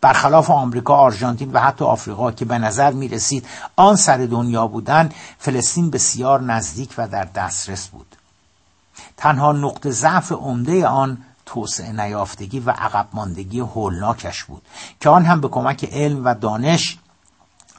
برخلاف 0.00 0.50
آمریکا، 0.50 0.94
آرژانتین 0.94 1.52
و 1.52 1.58
حتی 1.58 1.84
آفریقا 1.84 2.32
که 2.32 2.44
به 2.44 2.58
نظر 2.58 2.92
می 2.92 3.08
رسید 3.08 3.46
آن 3.76 3.96
سر 3.96 4.16
دنیا 4.16 4.66
بودند 4.66 5.14
فلسطین 5.38 5.90
بسیار 5.90 6.42
نزدیک 6.42 6.94
و 6.98 7.08
در 7.08 7.24
دسترس 7.24 7.88
بود 7.88 8.16
تنها 9.20 9.52
نقطه 9.52 9.90
ضعف 9.90 10.32
عمده 10.32 10.86
آن 10.86 11.18
توسعه 11.46 11.92
نیافتگی 11.92 12.60
و 12.60 12.70
عقب 12.70 13.08
ماندگی 13.12 13.60
هولناکش 13.60 14.44
بود 14.44 14.62
که 15.00 15.08
آن 15.08 15.24
هم 15.24 15.40
به 15.40 15.48
کمک 15.48 15.84
علم 15.92 16.24
و 16.24 16.34
دانش 16.34 16.98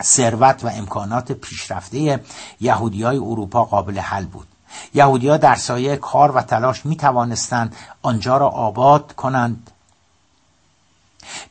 ثروت 0.04 0.64
و 0.64 0.68
امکانات 0.68 1.32
پیشرفته 1.32 2.24
یهودی 2.60 3.04
های 3.04 3.18
اروپا 3.18 3.66
قابل 3.66 4.00
حل 4.00 4.26
بود. 4.26 4.48
یهودی 4.94 5.28
ها 5.28 5.38
در 5.38 5.56
سایه 5.56 5.98
کار 5.98 6.32
و 6.32 6.42
تلاش 6.42 6.86
می 6.86 6.96
توانستند 6.96 7.76
آنجا 8.02 8.38
را 8.38 8.50
آباد 8.50 9.14
کنند. 9.16 9.72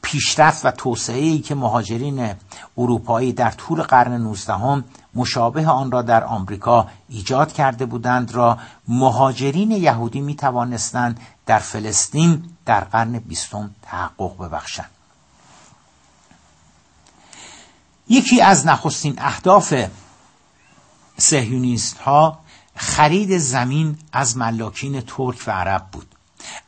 پیشرفت 0.03 0.67
و 0.67 0.71
توسعه 0.71 1.23
ای 1.23 1.39
که 1.39 1.55
مهاجرین 1.55 2.35
اروپایی 2.79 3.33
در 3.33 3.51
طول 3.51 3.83
قرن 3.83 4.13
19 4.13 4.85
مشابه 5.15 5.67
آن 5.67 5.91
را 5.91 6.03
در 6.03 6.25
آمریکا 6.25 6.89
ایجاد 7.09 7.53
کرده 7.53 7.87
بودند 7.87 8.33
را 8.33 8.59
مهاجرین 8.89 9.71
یهودی 9.71 10.21
می 10.21 10.35
توانستند 10.35 11.21
در 11.47 11.59
فلسطین 11.59 12.45
در 12.67 12.81
قرن 12.81 13.19
بیستم 13.19 13.75
تحقق 13.83 14.39
ببخشند. 14.39 14.91
یکی 18.09 18.41
از 18.41 18.67
نخستین 18.67 19.15
اهداف 19.19 19.75
سهیونیست 21.17 21.99
ها 21.99 22.39
خرید 22.77 23.39
زمین 23.39 23.99
از 24.13 24.37
ملاکین 24.37 25.01
ترک 25.01 25.45
و 25.47 25.51
عرب 25.51 25.87
بود. 25.93 26.15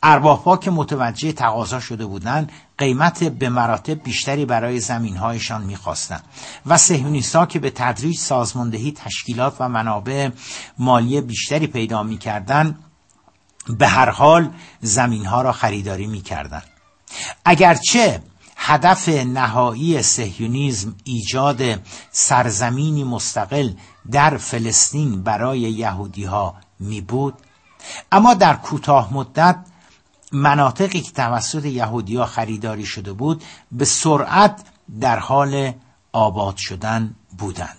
اربابها 0.02 0.56
که 0.56 0.70
متوجه 0.70 1.32
تقاضا 1.32 1.80
شده 1.80 2.06
بودند 2.06 2.52
قیمت 2.82 3.24
به 3.24 3.48
مراتب 3.48 4.02
بیشتری 4.02 4.44
برای 4.44 4.80
زمینهایشان 4.80 5.62
می‌خواستند 5.62 6.24
و 6.66 6.78
سهیونیستا 6.78 7.46
که 7.46 7.58
به 7.58 7.70
تدریج 7.70 8.18
سازماندهی 8.18 8.92
تشکیلات 8.92 9.56
و 9.60 9.68
منابع 9.68 10.30
مالی 10.78 11.20
بیشتری 11.20 11.66
پیدا 11.66 12.02
می‌کردند 12.02 12.78
به 13.78 13.88
هر 13.88 14.10
حال 14.10 14.50
زمینها 14.80 15.42
را 15.42 15.52
خریداری 15.52 16.06
می‌کردند. 16.06 16.62
اگرچه 17.44 18.22
هدف 18.56 19.08
نهایی 19.08 20.02
سهیونیزم 20.02 20.94
ایجاد 21.04 21.62
سرزمینی 22.10 23.04
مستقل 23.04 23.70
در 24.10 24.36
فلسطین 24.36 25.22
برای 25.22 25.60
یهودی 25.60 26.24
ها 26.24 26.54
می 26.80 27.00
بود 27.00 27.34
اما 28.12 28.34
در 28.34 28.54
کوتاه 28.54 29.14
مدت 29.14 29.56
مناطقی 30.32 31.00
که 31.00 31.12
توسط 31.12 31.64
یهودیا 31.64 32.26
خریداری 32.26 32.86
شده 32.86 33.12
بود 33.12 33.44
به 33.72 33.84
سرعت 33.84 34.64
در 35.00 35.18
حال 35.18 35.72
آباد 36.12 36.56
شدن 36.56 37.14
بودند. 37.38 37.78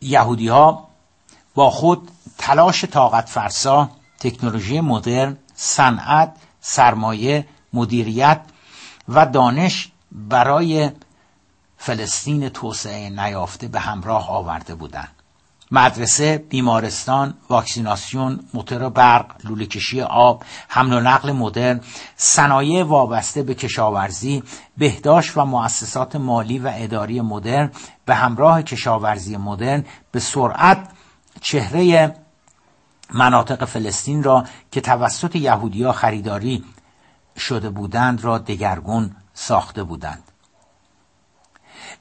یهودی 0.00 0.48
ها 0.48 0.88
با 1.54 1.70
خود 1.70 2.10
تلاش 2.38 2.84
طاقت 2.84 3.28
فرسا 3.28 3.90
تکنولوژی 4.20 4.80
مدرن 4.80 5.36
صنعت 5.54 6.36
سرمایه 6.60 7.46
مدیریت 7.72 8.40
و 9.08 9.26
دانش 9.26 9.92
برای 10.12 10.90
فلسطین 11.76 12.48
توسعه 12.48 13.10
نیافته 13.10 13.68
به 13.68 13.80
همراه 13.80 14.30
آورده 14.30 14.74
بودند. 14.74 15.08
مدرسه، 15.70 16.38
بیمارستان، 16.38 17.34
واکسیناسیون، 17.50 18.40
موتور 18.54 18.88
برق، 18.88 19.26
لوله 19.44 19.66
کشی 19.66 20.00
آب، 20.02 20.44
حمل 20.68 20.92
و 20.92 21.00
نقل 21.00 21.32
مدرن، 21.32 21.80
صنایع 22.16 22.84
وابسته 22.84 23.42
به 23.42 23.54
کشاورزی، 23.54 24.42
بهداشت 24.78 25.36
و 25.36 25.44
مؤسسات 25.44 26.16
مالی 26.16 26.58
و 26.58 26.72
اداری 26.74 27.20
مدرن 27.20 27.70
به 28.04 28.14
همراه 28.14 28.62
کشاورزی 28.62 29.36
مدرن 29.36 29.84
به 30.12 30.20
سرعت 30.20 30.88
چهره 31.40 32.14
مناطق 33.14 33.64
فلسطین 33.64 34.22
را 34.22 34.44
که 34.70 34.80
توسط 34.80 35.36
یهودیا 35.36 35.92
خریداری 35.92 36.64
شده 37.38 37.70
بودند 37.70 38.24
را 38.24 38.38
دگرگون 38.38 39.16
ساخته 39.34 39.82
بودند. 39.82 40.22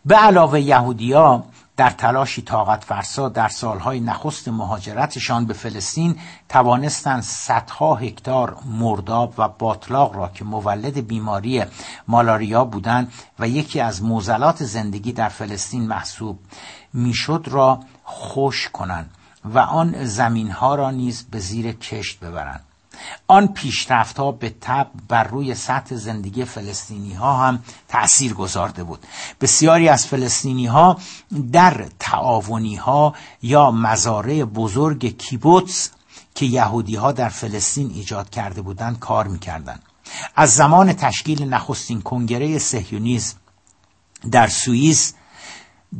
به 0.06 0.16
علاوه 0.16 0.62
یهودیا 0.62 1.44
در 1.78 1.90
تلاشی 1.90 2.42
طاقت 2.42 2.84
فرسا 2.84 3.30
در 3.30 3.48
سالهای 3.48 4.00
نخست 4.00 4.48
مهاجرتشان 4.48 5.46
به 5.46 5.54
فلسطین 5.54 6.16
توانستند 6.50 7.24
صدها 7.24 7.96
هکتار 7.96 8.58
مرداب 8.66 9.34
و 9.38 9.48
باطلاق 9.48 10.16
را 10.16 10.28
که 10.28 10.46
مولد 10.46 11.08
بیماری 11.08 11.64
مالاریا 12.08 12.66
بودند 12.66 13.14
و 13.40 13.48
یکی 13.48 13.80
از 13.80 14.04
موزلات 14.04 14.64
زندگی 14.64 15.14
در 15.14 15.30
فلسطین 15.30 15.88
محسوب 15.88 16.40
می‌شد 16.94 17.46
را 17.52 17.80
خوش 18.04 18.70
کنند. 18.70 19.10
و 19.54 19.60
آن 19.60 20.06
زمین 20.06 20.52
ها 20.52 20.76
را 20.76 20.92
نیز 20.92 21.24
به 21.32 21.40
زیر 21.40 21.72
کشت 21.72 22.20
ببرند. 22.20 22.64
آن 23.28 23.48
پیشرفت 23.48 24.20
ها 24.20 24.32
به 24.32 24.56
تب 24.62 24.88
بر 25.08 25.24
روی 25.24 25.56
سطح 25.56 25.96
زندگی 25.96 26.46
فلسطینی 26.46 27.14
ها 27.14 27.48
هم 27.48 27.64
تأثیر 27.88 28.34
گذارده 28.34 28.84
بود. 28.84 29.06
بسیاری 29.42 29.90
از 29.90 30.08
فلسطینی 30.08 30.66
ها 30.66 31.00
در 31.52 31.86
تعاونی 32.00 32.76
ها 32.76 33.16
یا 33.42 33.72
مزارع 33.72 34.44
بزرگ 34.44 35.18
کیبوتس 35.18 35.90
که 36.36 36.46
یهودی 36.46 36.96
ها 36.96 37.12
در 37.12 37.30
فلسطین 37.30 37.92
ایجاد 37.92 38.30
کرده 38.30 38.62
بودند 38.62 39.00
کار 39.00 39.28
می‌کردند. 39.28 39.84
از 40.36 40.56
زمان 40.56 40.94
تشکیل 40.94 41.44
نخستین 41.44 42.02
کنگره 42.02 42.58
سهیونیزم 42.60 43.36
در 44.32 44.48
سوئیس 44.48 45.14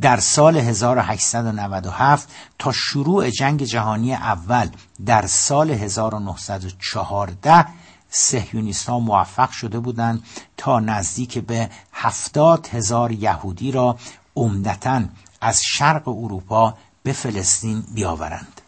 در 0.00 0.20
سال 0.20 0.56
1897 0.56 2.28
تا 2.58 2.72
شروع 2.72 3.30
جنگ 3.30 3.62
جهانی 3.62 4.14
اول 4.14 4.68
در 5.06 5.26
سال 5.26 5.70
1914 5.70 7.66
سهیونیست 8.08 8.88
ها 8.88 8.98
موفق 8.98 9.50
شده 9.50 9.78
بودند 9.78 10.22
تا 10.56 10.80
نزدیک 10.80 11.38
به 11.38 11.70
هفتاد 11.92 12.68
هزار 12.72 13.12
یهودی 13.12 13.72
را 13.72 13.96
عمدتا 14.36 15.02
از 15.40 15.60
شرق 15.64 16.08
اروپا 16.08 16.74
به 17.02 17.12
فلسطین 17.12 17.84
بیاورند. 17.94 18.60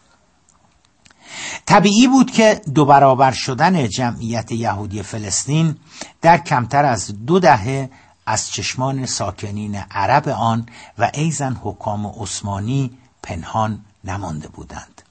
طبیعی 1.65 2.07
بود 2.07 2.31
که 2.31 2.61
دو 2.75 2.85
برابر 2.85 3.31
شدن 3.31 3.87
جمعیت 3.87 4.51
یهودی 4.51 5.03
فلسطین 5.03 5.75
در 6.21 6.37
کمتر 6.37 6.85
از 6.85 7.25
دو 7.25 7.39
دهه 7.39 7.89
از 8.29 8.51
چشمان 8.51 9.05
ساکنین 9.05 9.75
عرب 9.75 10.29
آن 10.29 10.65
و 10.97 11.11
ایزن 11.13 11.57
حکام 11.63 12.07
عثمانی 12.07 12.91
پنهان 13.23 13.79
نمانده 14.03 14.47
بودند. 14.47 15.01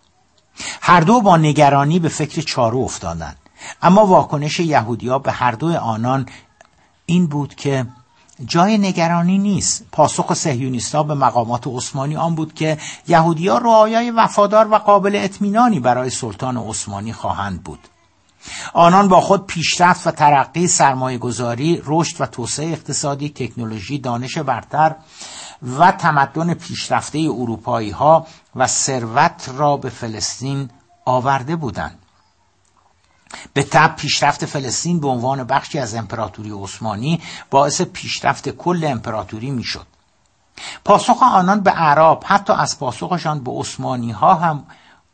هر 0.81 1.01
دو 1.01 1.21
با 1.21 1.37
نگرانی 1.37 1.99
به 1.99 2.09
فکر 2.09 2.43
چارو 2.43 2.79
افتادند. 2.79 3.37
اما 3.83 4.07
واکنش 4.07 4.61
یهودیا 4.61 5.19
به 5.19 5.33
هر 5.33 5.53
دو 5.53 5.77
آنان 5.77 6.27
این 7.07 7.27
بود 7.27 7.55
که 7.55 7.87
جای 8.47 8.79
نگرانی 8.79 9.39
نیست. 9.39 9.85
پاسخ 9.93 10.35
سهیونیستا 10.35 11.03
به 11.03 11.15
مقامات 11.15 11.67
عثمانی 11.67 12.17
آن 12.17 12.35
بود 12.35 12.55
که 12.55 12.79
یهودی 13.09 13.49
ها 13.49 13.59
رعایای 13.59 14.11
وفادار 14.11 14.69
و 14.73 14.75
قابل 14.75 15.17
اطمینانی 15.17 15.81
برای 15.81 16.11
سلطان 16.11 16.57
عثمانی 16.57 17.13
خواهند 17.13 17.63
بود. 17.63 17.89
آنان 18.75 19.09
با 19.09 19.21
خود 19.21 19.47
پیشرفت 19.47 20.07
و 20.07 20.11
ترقی 20.11 20.67
سرمایه 20.67 21.19
گذاری 21.19 21.83
رشد 21.85 22.21
و 22.21 22.27
توسعه 22.27 22.73
اقتصادی 22.73 23.29
تکنولوژی 23.29 23.99
دانش 23.99 24.39
برتر 24.39 24.97
و 25.79 25.93
تمدن 25.93 26.55
پیشرفته 26.55 27.19
اروپایی 27.19 27.91
ها 27.91 28.27
و 28.57 28.67
ثروت 28.67 29.51
را 29.57 29.77
به 29.77 29.91
فلسطین 29.91 30.71
آورده 31.05 31.57
بودند. 31.57 31.99
به 33.53 33.63
تب 33.63 33.97
پیشرفت 33.97 34.47
فلسطین 34.47 35.01
به 35.01 35.09
عنوان 35.09 35.45
بخشی 35.45 35.79
از 35.79 35.95
امپراتوری 35.95 36.51
عثمانی 36.51 37.21
باعث 37.51 37.83
پیشرفت 37.83 38.49
کل 38.49 38.85
امپراتوری 38.85 39.51
می‌شد. 39.51 39.87
پاسخ 40.85 41.23
آنان 41.23 41.61
به 41.61 41.71
عرب 41.71 42.23
حتی 42.27 42.53
از 42.53 42.79
پاسخشان 42.79 43.45
به 43.45 43.51
عثمانی 43.51 44.11
ها 44.11 44.35
هم 44.35 44.65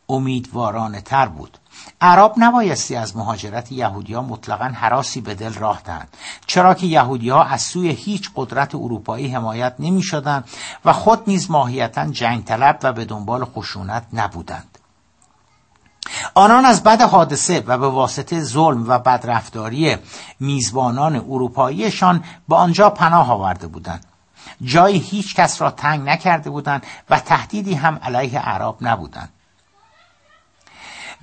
امیدوارانه 0.08 1.00
تر 1.00 1.26
بود. 1.26 1.58
عرب 2.00 2.32
نبایستی 2.36 2.96
از 2.96 3.16
مهاجرت 3.16 3.72
یهودی 3.72 4.14
ها 4.14 4.22
مطلقا 4.22 4.64
حراسی 4.64 5.20
به 5.20 5.34
دل 5.34 5.54
راه 5.54 5.82
دهند. 5.84 6.08
چرا 6.46 6.74
که 6.74 6.86
یهودی 6.86 7.28
ها 7.28 7.44
از 7.44 7.62
سوی 7.62 7.88
هیچ 7.88 8.30
قدرت 8.36 8.74
اروپایی 8.74 9.28
حمایت 9.28 9.74
نمی 9.78 10.02
شدند 10.02 10.44
و 10.84 10.92
خود 10.92 11.22
نیز 11.26 11.50
ماهیتا 11.50 12.06
جنگ 12.06 12.44
طلب 12.44 12.78
و 12.82 12.92
به 12.92 13.04
دنبال 13.04 13.44
خشونت 13.44 14.06
نبودند. 14.12 14.78
آنان 16.34 16.64
از 16.64 16.82
بد 16.82 17.00
حادثه 17.00 17.64
و 17.66 17.78
به 17.78 17.88
واسطه 17.88 18.40
ظلم 18.40 18.88
و 18.88 18.98
بدرفتاری 18.98 19.96
میزبانان 20.40 21.16
اروپاییشان 21.16 22.24
به 22.48 22.56
آنجا 22.56 22.90
پناه 22.90 23.32
آورده 23.32 23.66
بودند. 23.66 24.06
جایی 24.62 24.98
هیچ 24.98 25.34
کس 25.34 25.62
را 25.62 25.70
تنگ 25.70 26.08
نکرده 26.08 26.50
بودند 26.50 26.86
و 27.10 27.20
تهدیدی 27.20 27.74
هم 27.74 28.00
علیه 28.02 28.38
عرب 28.38 28.74
نبودند. 28.80 29.33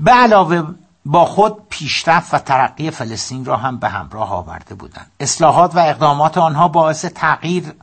به 0.02 0.12
علاوه 0.12 0.64
با 1.06 1.26
خود 1.26 1.68
پیشرفت 1.70 2.34
و 2.34 2.38
ترقی 2.38 2.92
فلسطین 2.92 3.46
را 3.46 3.58
هم 3.58 3.80
به 3.80 3.90
همراه 3.90 4.34
آورده 4.34 4.76
بودند. 4.76 5.12
اصلاحات 5.20 5.76
و 5.76 5.80
اقدامات 5.80 6.38
آنها 6.38 6.68
باعث 6.68 7.06
تغییر 7.06 7.74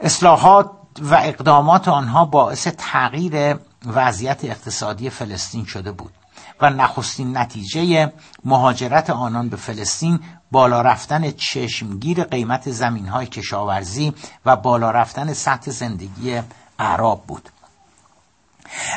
اصلاحات 0.00 0.70
و 1.00 1.14
اقدامات 1.14 1.88
آنها 1.88 2.24
باعث 2.24 2.68
تغییر 2.78 3.56
وضعیت 3.86 4.44
اقتصادی 4.44 5.10
فلسطین 5.10 5.64
شده 5.64 5.92
بود 5.92 6.12
و 6.60 6.70
نخستین 6.70 7.36
نتیجه 7.36 8.12
مهاجرت 8.44 9.10
آنان 9.10 9.48
به 9.48 9.56
فلسطین 9.56 10.20
بالا 10.50 10.82
رفتن 10.82 11.30
چشمگیر 11.30 12.24
قیمت 12.24 12.70
زمین 12.70 13.08
های 13.08 13.26
کشاورزی 13.26 14.14
و 14.46 14.56
بالا 14.56 14.90
رفتن 14.90 15.32
سطح 15.32 15.70
زندگی 15.70 16.42
اعراب 16.78 17.24
بود. 17.26 17.48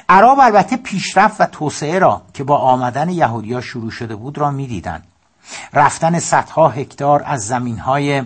عرب 0.10 0.39
البته 0.39 0.77
پیشرفت 0.77 1.41
و 1.41 1.45
توسعه 1.45 1.99
را 1.99 2.22
که 2.34 2.43
با 2.43 2.57
آمدن 2.57 3.10
یهودیا 3.10 3.61
شروع 3.61 3.91
شده 3.91 4.15
بود 4.15 4.38
را 4.38 4.52
می‌دیدند. 4.52 5.07
رفتن 5.73 6.19
صدها 6.19 6.69
هکتار 6.69 7.23
از 7.26 7.48
زمین 7.48 7.77
های 7.77 8.23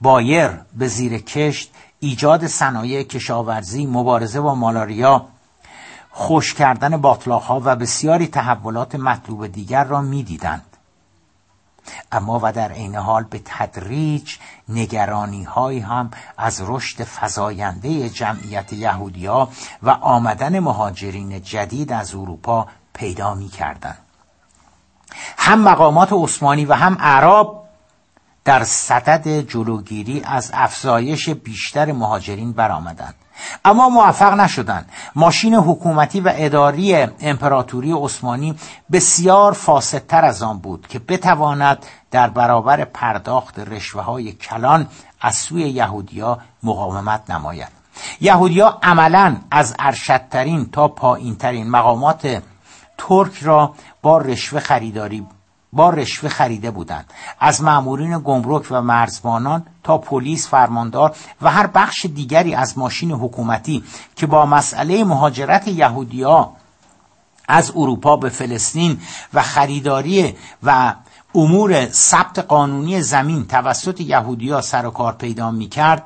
بایر 0.00 0.50
به 0.74 0.88
زیر 0.88 1.18
کشت 1.18 1.70
ایجاد 2.00 2.46
صنایع 2.46 3.02
کشاورزی 3.02 3.86
مبارزه 3.86 4.40
با 4.40 4.54
مالاریا 4.54 5.26
خوش 6.10 6.54
کردن 6.54 6.92
ها 7.26 7.62
و 7.64 7.76
بسیاری 7.76 8.26
تحولات 8.26 8.94
مطلوب 8.94 9.46
دیگر 9.46 9.84
را 9.84 10.00
می‌دیدند. 10.00 10.67
اما 12.12 12.40
و 12.42 12.52
در 12.52 12.72
عین 12.72 12.94
حال 12.94 13.24
به 13.24 13.40
تدریج 13.44 14.36
نگرانی 14.68 15.44
های 15.44 15.78
هم 15.78 16.10
از 16.38 16.62
رشد 16.66 17.04
فزاینده 17.04 18.08
جمعیت 18.08 18.72
یهودیا 18.72 19.48
و 19.82 19.90
آمدن 19.90 20.58
مهاجرین 20.58 21.42
جدید 21.42 21.92
از 21.92 22.14
اروپا 22.14 22.66
پیدا 22.92 23.34
می 23.34 23.48
کردن. 23.48 23.96
هم 25.38 25.60
مقامات 25.60 26.12
عثمانی 26.12 26.64
و 26.64 26.72
هم 26.72 26.96
عرب 27.00 27.48
در 28.44 28.64
صدد 28.64 29.40
جلوگیری 29.40 30.22
از 30.24 30.50
افزایش 30.54 31.28
بیشتر 31.28 31.92
مهاجرین 31.92 32.52
برآمدند 32.52 33.14
اما 33.64 33.88
موفق 33.88 34.34
نشدند 34.34 34.90
ماشین 35.14 35.54
حکومتی 35.54 36.20
و 36.20 36.32
اداری 36.36 36.94
امپراتوری 37.20 37.92
عثمانی 37.92 38.54
بسیار 38.92 39.52
فاسدتر 39.52 40.24
از 40.24 40.42
آن 40.42 40.58
بود 40.58 40.86
که 40.86 40.98
بتواند 40.98 41.86
در 42.10 42.28
برابر 42.28 42.84
پرداخت 42.84 43.58
رشوه 43.58 44.02
های 44.02 44.32
کلان 44.32 44.86
از 45.20 45.36
سوی 45.36 45.62
یهودیا 45.62 46.38
مقاومت 46.62 47.30
نماید. 47.30 47.68
یهودیا 48.20 48.78
عملا 48.82 49.36
از 49.50 49.74
ارشدترین 49.78 50.70
تا 50.70 50.88
پایینترین 50.88 51.70
مقامات 51.70 52.42
ترک 52.98 53.38
را 53.42 53.74
با 54.02 54.18
رشوه 54.18 54.60
خریداری 54.60 55.26
با 55.72 55.90
رشوه 55.90 56.28
خریده 56.28 56.70
بودند 56.70 57.12
از 57.40 57.62
مأمورین 57.62 58.18
گمرک 58.18 58.66
و 58.70 58.82
مرزبانان 58.82 59.66
تا 59.84 59.98
پلیس 59.98 60.48
فرماندار 60.48 61.16
و 61.42 61.50
هر 61.50 61.66
بخش 61.66 62.06
دیگری 62.06 62.54
از 62.54 62.78
ماشین 62.78 63.12
حکومتی 63.12 63.84
که 64.16 64.26
با 64.26 64.46
مسئله 64.46 65.04
مهاجرت 65.04 65.68
یهودیا 65.68 66.52
از 67.48 67.72
اروپا 67.76 68.16
به 68.16 68.28
فلسطین 68.28 69.00
و 69.34 69.42
خریداری 69.42 70.34
و 70.62 70.94
امور 71.34 71.86
ثبت 71.90 72.38
قانونی 72.38 73.02
زمین 73.02 73.46
توسط 73.46 74.00
یهودیا 74.00 74.60
سر 74.60 74.86
و 74.86 74.90
کار 74.90 75.12
پیدا 75.12 75.50
می 75.50 75.68
کرد 75.68 76.04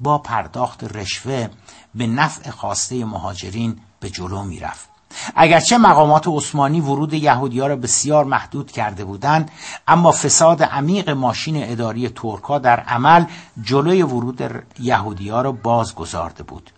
با 0.00 0.18
پرداخت 0.18 0.84
رشوه 0.84 1.48
به 1.94 2.06
نفع 2.06 2.50
خواسته 2.50 3.04
مهاجرین 3.04 3.80
به 4.00 4.10
جلو 4.10 4.42
می 4.42 4.60
رفت. 4.60 4.87
اگرچه 5.36 5.78
مقامات 5.78 6.28
عثمانی 6.28 6.80
ورود 6.80 7.14
یهودی 7.14 7.60
را 7.60 7.76
بسیار 7.76 8.24
محدود 8.24 8.70
کرده 8.70 9.04
بودند 9.04 9.50
اما 9.88 10.12
فساد 10.12 10.62
عمیق 10.62 11.10
ماشین 11.10 11.70
اداری 11.70 12.08
ترکا 12.08 12.58
در 12.58 12.80
عمل 12.80 13.24
جلوی 13.62 14.02
ورود 14.02 14.64
یهودی 14.78 15.30
را 15.30 15.52
باز 15.52 15.94
گذارده 15.94 16.42
بود. 16.42 16.70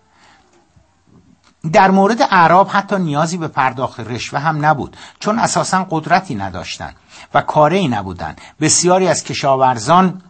در 1.73 1.91
مورد 1.91 2.23
اعراب 2.23 2.69
حتی 2.71 2.99
نیازی 2.99 3.37
به 3.37 3.49
پرداخت 3.49 4.01
رشوه 4.01 4.39
هم 4.41 4.67
نبود 4.67 4.97
چون 5.19 5.39
اساسا 5.39 5.87
قدرتی 5.91 6.35
نداشتند 6.35 6.97
و 7.35 7.41
کاری 7.41 7.89
نبودند. 7.89 8.41
بسیاری 8.61 9.09
از 9.09 9.25
کشاورزان 9.25 10.23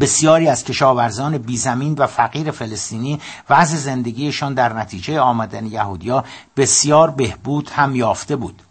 بسیاری 0.00 0.48
از 0.48 0.64
کشاورزان 0.64 1.38
بیزمین 1.38 1.94
و 1.94 2.06
فقیر 2.06 2.50
فلسطینی 2.50 3.20
وضع 3.50 3.76
زندگیشان 3.76 4.54
در 4.54 4.72
نتیجه 4.72 5.20
آمدن 5.20 5.66
یهودیا 5.66 6.24
بسیار 6.56 7.10
بهبود 7.10 7.70
هم 7.70 7.96
یافته 7.96 8.36
بود. 8.36 8.62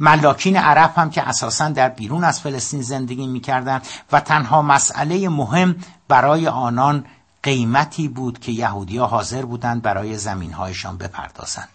ملاکین 0.00 0.56
عرب 0.56 0.92
هم 0.96 1.10
که 1.10 1.28
اساسا 1.28 1.68
در 1.68 1.88
بیرون 1.88 2.24
از 2.24 2.40
فلسطین 2.40 2.82
زندگی 2.82 3.26
می‌کردند 3.26 3.86
و 4.12 4.20
تنها 4.20 4.62
مسئله 4.62 5.28
مهم 5.28 5.76
برای 6.08 6.48
آنان 6.48 7.04
قیمتی 7.42 8.08
بود 8.08 8.38
که 8.38 8.52
یهودیا 8.52 9.06
حاضر 9.06 9.44
بودند 9.44 9.82
برای 9.82 10.18
زمینهایشان 10.18 10.98
بپردازند. 10.98 11.68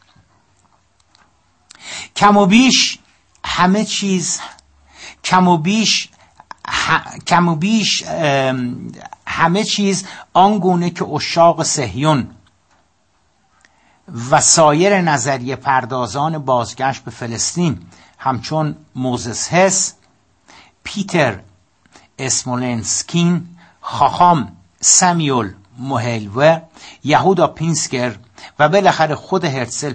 کم 2.16 2.38
و 2.38 2.46
بیش 2.46 3.00
همه 3.46 3.86
چیز 3.86 4.40
کم 5.24 5.48
و 5.48 5.58
بیش 5.58 6.10
کم 7.28 7.48
و 7.48 7.56
بیش 7.56 8.04
همه 9.28 9.64
چیز 9.64 10.06
آنگونه 10.34 10.90
که 10.90 11.06
اشاق 11.06 11.64
سهیون 11.64 12.28
و 14.32 14.42
سایر 14.42 15.02
نظریه 15.02 15.56
پردازان 15.56 16.38
بازگشت 16.38 17.04
به 17.04 17.12
فلسطین 17.12 17.80
همچون 18.18 18.76
موزس 18.96 19.54
هس 19.54 19.94
پیتر 20.84 21.40
اسمولنسکین 22.20 23.48
خاخام 23.82 24.58
سمیول 24.80 25.54
موهلیور 25.78 26.62
یهودا 27.04 27.48
پینسکر 27.48 28.16
و 28.60 28.70
بالاخره 28.70 29.16
خود 29.16 29.46
هرتسل 29.46 29.94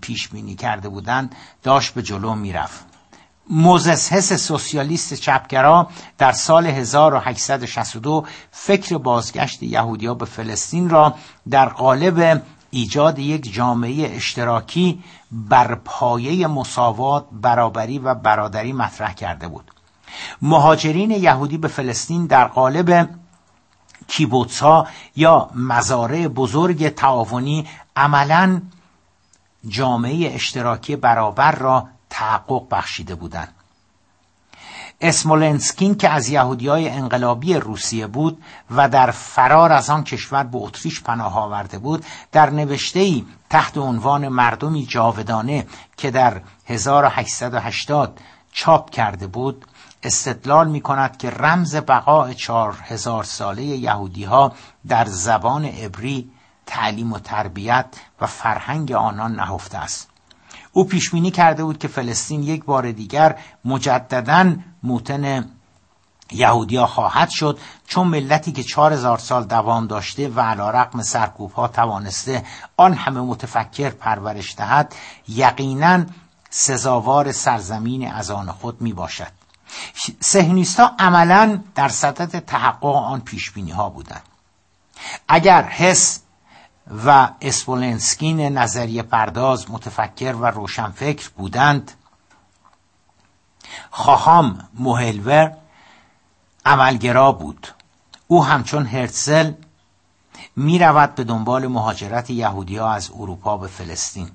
پیش 0.00 0.28
بینی 0.28 0.54
کرده 0.54 0.88
بودند 0.88 1.34
داشت 1.62 1.94
به 1.94 2.02
جلو 2.02 2.34
می‌رفت. 2.34 2.91
موزس 3.50 4.12
هس 4.12 4.32
سوسیالیست 4.32 5.14
چپگرا 5.14 5.88
در 6.18 6.32
سال 6.32 6.66
1862 6.66 8.24
فکر 8.50 8.98
بازگشت 8.98 9.62
یهودیا 9.62 10.14
به 10.14 10.24
فلسطین 10.24 10.90
را 10.90 11.14
در 11.50 11.68
قالب 11.68 12.42
ایجاد 12.70 13.18
یک 13.18 13.52
جامعه 13.52 14.16
اشتراکی 14.16 15.02
بر 15.32 15.74
پایه 15.74 16.46
مساوات، 16.46 17.26
برابری 17.32 17.98
و 17.98 18.14
برادری 18.14 18.72
مطرح 18.72 19.14
کرده 19.14 19.48
بود. 19.48 19.70
مهاجرین 20.42 21.10
یهودی 21.10 21.58
به 21.58 21.68
فلسطین 21.68 22.26
در 22.26 22.44
قالب 22.44 23.08
کیبوتس 24.08 24.60
ها 24.60 24.86
یا 25.16 25.50
مزارع 25.54 26.28
بزرگ 26.28 26.88
تعاونی 26.88 27.68
عملا 27.96 28.62
جامعه 29.68 30.34
اشتراکی 30.34 30.96
برابر 30.96 31.52
را 31.52 31.88
تحقق 32.12 32.68
بخشیده 32.70 33.14
بودند 33.14 33.54
اسمولنسکین 35.00 35.94
که 35.94 36.08
از 36.08 36.28
یهودی 36.28 36.68
های 36.68 36.88
انقلابی 36.88 37.54
روسیه 37.54 38.06
بود 38.06 38.42
و 38.70 38.88
در 38.88 39.10
فرار 39.10 39.72
از 39.72 39.90
آن 39.90 40.04
کشور 40.04 40.44
به 40.44 40.58
اتریش 40.58 41.00
پناه 41.02 41.38
آورده 41.38 41.78
بود 41.78 42.04
در 42.32 42.50
نوشته 42.50 43.22
تحت 43.50 43.78
عنوان 43.78 44.28
مردمی 44.28 44.86
جاودانه 44.86 45.66
که 45.96 46.10
در 46.10 46.40
1880 46.66 48.20
چاپ 48.52 48.90
کرده 48.90 49.26
بود 49.26 49.64
استدلال 50.02 50.68
می 50.68 50.80
کند 50.80 51.16
که 51.16 51.30
رمز 51.30 51.76
بقای 51.76 52.34
چهار 52.34 52.78
هزار 52.82 53.24
ساله 53.24 53.62
یهودی 53.62 54.24
ها 54.24 54.52
در 54.88 55.04
زبان 55.04 55.64
عبری 55.64 56.30
تعلیم 56.66 57.12
و 57.12 57.18
تربیت 57.18 57.86
و 58.20 58.26
فرهنگ 58.26 58.92
آنان 58.92 59.34
نهفته 59.34 59.78
است. 59.78 60.11
او 60.72 60.84
پیشبینی 60.84 61.30
کرده 61.30 61.64
بود 61.64 61.78
که 61.78 61.88
فلسطین 61.88 62.42
یک 62.42 62.64
بار 62.64 62.92
دیگر 62.92 63.38
مجددا 63.64 64.54
موتن 64.82 65.50
یهودیا 66.32 66.86
خواهد 66.86 67.30
شد 67.30 67.58
چون 67.86 68.06
ملتی 68.06 68.52
که 68.52 68.62
چهار 68.62 68.92
هزار 68.92 69.18
سال 69.18 69.44
دوام 69.44 69.86
داشته 69.86 70.28
و 70.28 70.40
علا 70.40 70.70
رقم 70.70 71.02
سرکوب 71.02 71.52
ها 71.52 71.68
توانسته 71.68 72.44
آن 72.76 72.94
همه 72.94 73.20
متفکر 73.20 73.90
پرورش 73.90 74.54
دهد 74.56 74.94
یقینا 75.28 76.04
سزاوار 76.50 77.32
سرزمین 77.32 78.12
از 78.12 78.30
آن 78.30 78.52
خود 78.52 78.80
می 78.80 78.92
باشد 78.92 79.32
سهنیستا 80.20 80.92
عملا 80.98 81.60
در 81.74 81.88
صدد 81.88 82.38
تحقق 82.38 82.84
آن 82.84 83.20
پیشبینی 83.20 83.70
ها 83.70 83.88
بودند. 83.90 84.22
اگر 85.28 85.62
حس 85.62 86.20
و 87.06 87.28
اسپولنسکین 87.40 88.40
نظریه 88.40 89.02
پرداز 89.02 89.70
متفکر 89.70 90.32
و 90.32 90.46
روشنفکر 90.46 91.30
بودند. 91.36 91.92
خواهام 93.90 94.68
موهلور 94.74 95.52
عملگرا 96.66 97.32
بود. 97.32 97.68
او 98.26 98.44
همچون 98.44 98.86
هرتزل 98.86 99.52
می 100.56 100.78
رود 100.78 101.14
به 101.14 101.24
دنبال 101.24 101.66
مهاجرت 101.66 102.30
یهودی 102.30 102.76
ها 102.76 102.92
از 102.92 103.10
اروپا 103.10 103.56
به 103.56 103.66
فلسطین. 103.66 104.30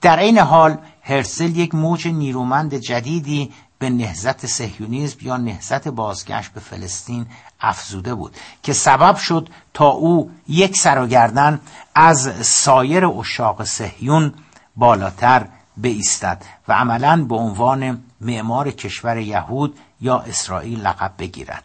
در 0.00 0.18
این 0.18 0.38
حال 0.38 0.78
هرسل 1.02 1.56
یک 1.56 1.74
موج 1.74 2.08
نیرومند 2.08 2.74
جدیدی 2.74 3.52
به 3.78 3.90
نهزت 3.90 4.46
سهیونیزم 4.46 5.18
یا 5.22 5.36
نهزت 5.36 5.88
بازگشت 5.88 6.52
به 6.52 6.60
فلسطین 6.60 7.26
افزوده 7.60 8.14
بود 8.14 8.36
که 8.62 8.72
سبب 8.72 9.16
شد 9.16 9.48
تا 9.74 9.88
او 9.88 10.30
یک 10.48 10.76
سر 10.76 11.02
و 11.02 11.06
گردن 11.06 11.60
از 11.94 12.46
سایر 12.46 13.06
اشاق 13.06 13.64
سهیون 13.64 14.34
بالاتر 14.76 15.46
بایستد 15.76 16.42
و 16.68 16.72
عملا 16.72 17.24
به 17.24 17.34
عنوان 17.34 18.04
معمار 18.20 18.70
کشور 18.70 19.16
یهود 19.16 19.78
یا 20.00 20.18
اسرائیل 20.18 20.80
لقب 20.80 21.12
بگیرد. 21.18 21.64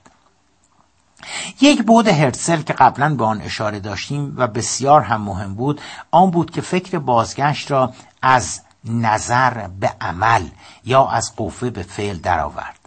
یک 1.61 1.83
بود 1.83 2.07
هرتزل 2.07 2.61
که 2.61 2.73
قبلا 2.73 3.15
به 3.15 3.25
آن 3.25 3.41
اشاره 3.41 3.79
داشتیم 3.79 4.33
و 4.37 4.47
بسیار 4.47 5.01
هم 5.01 5.21
مهم 5.21 5.55
بود 5.55 5.81
آن 6.11 6.31
بود 6.31 6.51
که 6.51 6.61
فکر 6.61 6.99
بازگشت 6.99 7.71
را 7.71 7.93
از 8.21 8.61
نظر 8.85 9.67
به 9.67 9.93
عمل 10.01 10.47
یا 10.85 11.07
از 11.07 11.35
قوه 11.35 11.69
به 11.69 11.83
فعل 11.83 12.17
درآورد. 12.17 12.82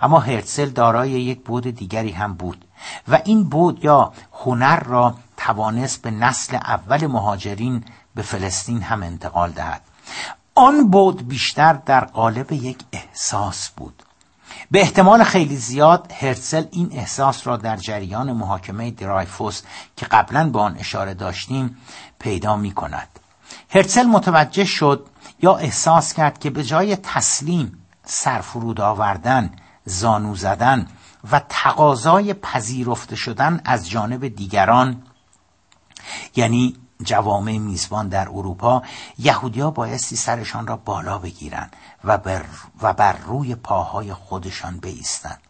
اما 0.00 0.20
هرتزل 0.20 0.68
دارای 0.70 1.10
یک 1.10 1.44
بود 1.44 1.70
دیگری 1.70 2.10
هم 2.10 2.34
بود 2.34 2.64
و 3.08 3.20
این 3.24 3.44
بود 3.44 3.84
یا 3.84 4.12
هنر 4.44 4.80
را 4.80 5.14
توانست 5.36 6.02
به 6.02 6.10
نسل 6.10 6.56
اول 6.56 7.06
مهاجرین 7.06 7.84
به 8.14 8.22
فلسطین 8.22 8.82
هم 8.82 9.02
انتقال 9.02 9.50
دهد. 9.50 9.82
آن 10.54 10.90
بود 10.90 11.28
بیشتر 11.28 11.72
در 11.72 12.04
قالب 12.04 12.52
یک 12.52 12.78
احساس 12.92 13.70
بود. 13.76 14.02
به 14.70 14.80
احتمال 14.80 15.24
خیلی 15.24 15.56
زیاد 15.56 16.12
هرتزل 16.20 16.64
این 16.70 16.90
احساس 16.92 17.46
را 17.46 17.56
در 17.56 17.76
جریان 17.76 18.32
محاکمه 18.32 18.90
درایفوس 18.90 19.62
که 19.96 20.06
قبلا 20.06 20.50
به 20.50 20.58
آن 20.58 20.76
اشاره 20.78 21.14
داشتیم 21.14 21.76
پیدا 22.18 22.56
می 22.56 22.72
کند. 22.72 23.08
هرتزل 23.70 24.06
متوجه 24.06 24.64
شد 24.64 25.06
یا 25.42 25.56
احساس 25.56 26.12
کرد 26.12 26.38
که 26.38 26.50
به 26.50 26.64
جای 26.64 26.96
تسلیم 26.96 27.84
سرفرود 28.04 28.80
آوردن 28.80 29.50
زانو 29.88 30.34
زدن 30.34 30.86
و 31.30 31.40
تقاضای 31.48 32.34
پذیرفته 32.34 33.16
شدن 33.16 33.60
از 33.64 33.90
جانب 33.90 34.28
دیگران. 34.28 35.02
یعنی 36.36 36.76
جوامع 37.02 37.58
میزبان 37.58 38.08
در 38.08 38.28
اروپا 38.28 38.82
یهودیا 39.18 39.70
بایستی 39.70 40.16
سرشان 40.16 40.66
را 40.66 40.76
بالا 40.76 41.18
بگیرند 41.18 41.76
و 42.04 42.18
بر, 42.18 42.44
و 42.82 42.92
بر 42.92 43.12
روی 43.12 43.54
پاهای 43.54 44.14
خودشان 44.14 44.78
بیستند 44.78 45.40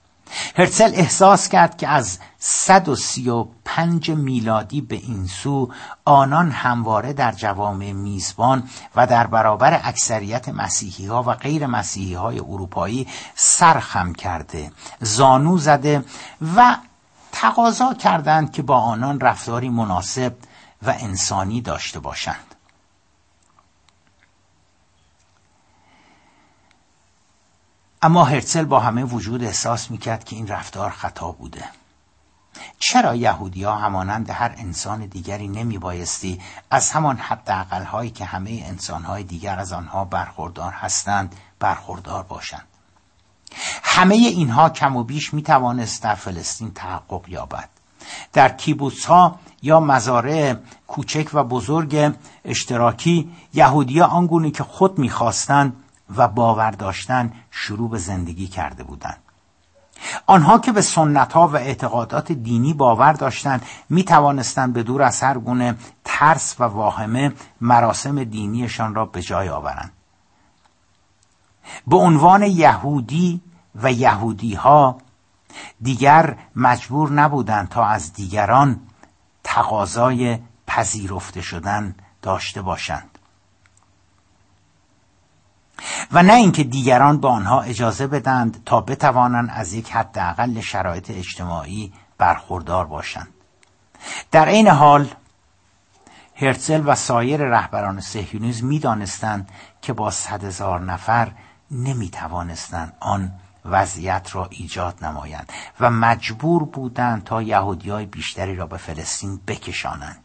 هرتزل 0.56 0.90
احساس 0.94 1.48
کرد 1.48 1.76
که 1.76 1.88
از 1.88 2.18
135 2.38 4.10
میلادی 4.10 4.80
به 4.80 4.96
این 4.96 5.26
سو 5.26 5.70
آنان 6.05 6.50
همواره 6.50 7.12
در 7.12 7.32
جوامع 7.32 7.92
میزبان 7.92 8.68
و 8.96 9.06
در 9.06 9.26
برابر 9.26 9.80
اکثریت 9.84 10.48
مسیحی 10.48 11.06
ها 11.06 11.22
و 11.22 11.34
غیر 11.34 11.66
مسیحی 11.66 12.14
های 12.14 12.38
اروپایی 12.38 13.06
سرخم 13.34 14.12
کرده 14.12 14.72
زانو 15.00 15.59
زده 15.59 16.05
و 16.56 16.76
تقاضا 17.32 17.94
کردند 17.94 18.52
که 18.52 18.62
با 18.62 18.76
آنان 18.76 19.20
رفتاری 19.20 19.68
مناسب 19.68 20.34
و 20.82 20.94
انسانی 20.98 21.60
داشته 21.60 22.00
باشند. 22.00 22.48
اما 28.03 28.25
هرتزل 28.25 28.65
با 28.65 28.81
همه 28.81 29.05
وجود 29.05 29.45
احساس 29.45 29.91
می‌کرد 29.91 30.25
که 30.25 30.37
این 30.37 30.47
رفتار 30.47 30.91
خطا 30.91 31.33
بوده. 31.33 31.65
چرا 32.79 33.15
یهودی 33.15 33.65
ها 33.65 33.77
همانند 33.77 34.31
هر 34.31 34.55
انسان 34.59 35.07
دیگری 35.07 35.49
نمی 35.49 35.79
بایستی 35.79 36.41
از 36.70 36.91
همان 36.91 37.16
حد 37.16 37.49
هایی 37.85 38.11
که 38.11 38.25
همه 38.25 38.62
انسان 38.66 39.05
های 39.05 39.23
دیگر 39.23 39.59
از 39.59 39.73
آنها 39.73 40.05
برخوردار 40.05 40.73
هستند 40.73 41.37
برخوردار 41.59 42.23
باشند؟ 42.23 42.66
همه 43.83 44.15
اینها 44.15 44.70
کم 44.70 44.97
و 44.97 45.05
بیش 45.05 45.35
می 45.35 45.43
توانست 45.43 46.03
در 46.03 46.15
فلسطین 46.15 46.70
تحقق 46.70 47.29
یابد. 47.29 47.69
در 48.33 48.49
کیبوتس 48.49 49.05
ها 49.05 49.39
یا 49.62 49.81
مزارع 49.81 50.55
کوچک 50.87 51.31
و 51.33 51.45
بزرگ 51.45 52.15
اشتراکی 52.45 53.31
یهودیا 53.55 54.07
آنگونه 54.07 54.51
که 54.51 54.65
خود 54.65 54.99
می‌خواستند 54.99 55.77
و 56.16 56.28
باور 56.28 56.70
داشتن 56.70 57.32
شروع 57.51 57.90
به 57.90 57.98
زندگی 57.98 58.48
کرده 58.48 58.85
بودند. 58.85 59.22
آنها 60.26 60.59
که 60.59 60.72
به 60.72 60.82
سنت 60.82 61.32
ها 61.32 61.48
و 61.48 61.56
اعتقادات 61.56 62.32
دینی 62.32 62.74
باور 62.74 63.12
داشتند 63.12 63.66
می 63.89 64.05
توانستند 64.05 64.72
به 64.72 64.82
دور 64.82 65.02
از 65.02 65.22
هر 65.22 65.39
گونه 65.39 65.74
ترس 66.05 66.60
و 66.60 66.64
واهمه 66.64 67.32
مراسم 67.60 68.24
دینیشان 68.24 68.94
را 68.94 69.05
به 69.05 69.22
جای 69.22 69.48
آورند. 69.48 69.93
به 71.86 71.97
عنوان 71.97 72.43
یهودی 72.43 73.40
و 73.74 73.93
یهودی 73.93 74.55
ها 74.55 74.98
دیگر 75.82 76.36
مجبور 76.56 77.12
نبودند 77.12 77.68
تا 77.68 77.85
از 77.85 78.12
دیگران 78.12 78.80
تقاضای 79.44 80.39
پذیرفته 80.66 81.40
شدن 81.40 81.94
داشته 82.22 82.62
باشند. 82.62 83.18
و 86.12 86.22
نه 86.22 86.32
اینکه 86.32 86.64
دیگران 86.64 87.20
به 87.20 87.28
آنها 87.28 87.60
اجازه 87.60 88.06
بدند 88.06 88.62
تا 88.66 88.80
بتوانند 88.80 89.50
از 89.52 89.72
یک 89.72 89.92
حداقل 89.92 90.60
شرایط 90.60 91.10
اجتماعی 91.10 91.92
برخوردار 92.18 92.86
باشند. 92.86 93.28
در 94.30 94.48
عین 94.48 94.68
حال 94.68 95.09
هرتزل 96.34 96.82
و 96.86 96.94
سایر 96.94 97.40
رهبران 97.40 98.00
سهیونیزم 98.00 98.66
می‌دانستند 98.66 99.48
که 99.82 99.92
با 99.92 100.10
صد 100.10 100.44
هزار 100.44 100.80
نفر 100.80 101.32
توانستند 102.12 102.92
آن 103.00 103.32
وضعیت 103.64 104.28
را 104.32 104.48
ایجاد 104.50 105.05
نمایند 105.05 105.52
و 105.80 105.90
مجبور 105.90 106.64
بودند 106.64 107.24
تا 107.24 107.42
یهودی 107.42 107.90
های 107.90 108.06
بیشتری 108.06 108.56
را 108.56 108.66
به 108.66 108.76
فلسطین 108.76 109.40
بکشانند. 109.46 110.24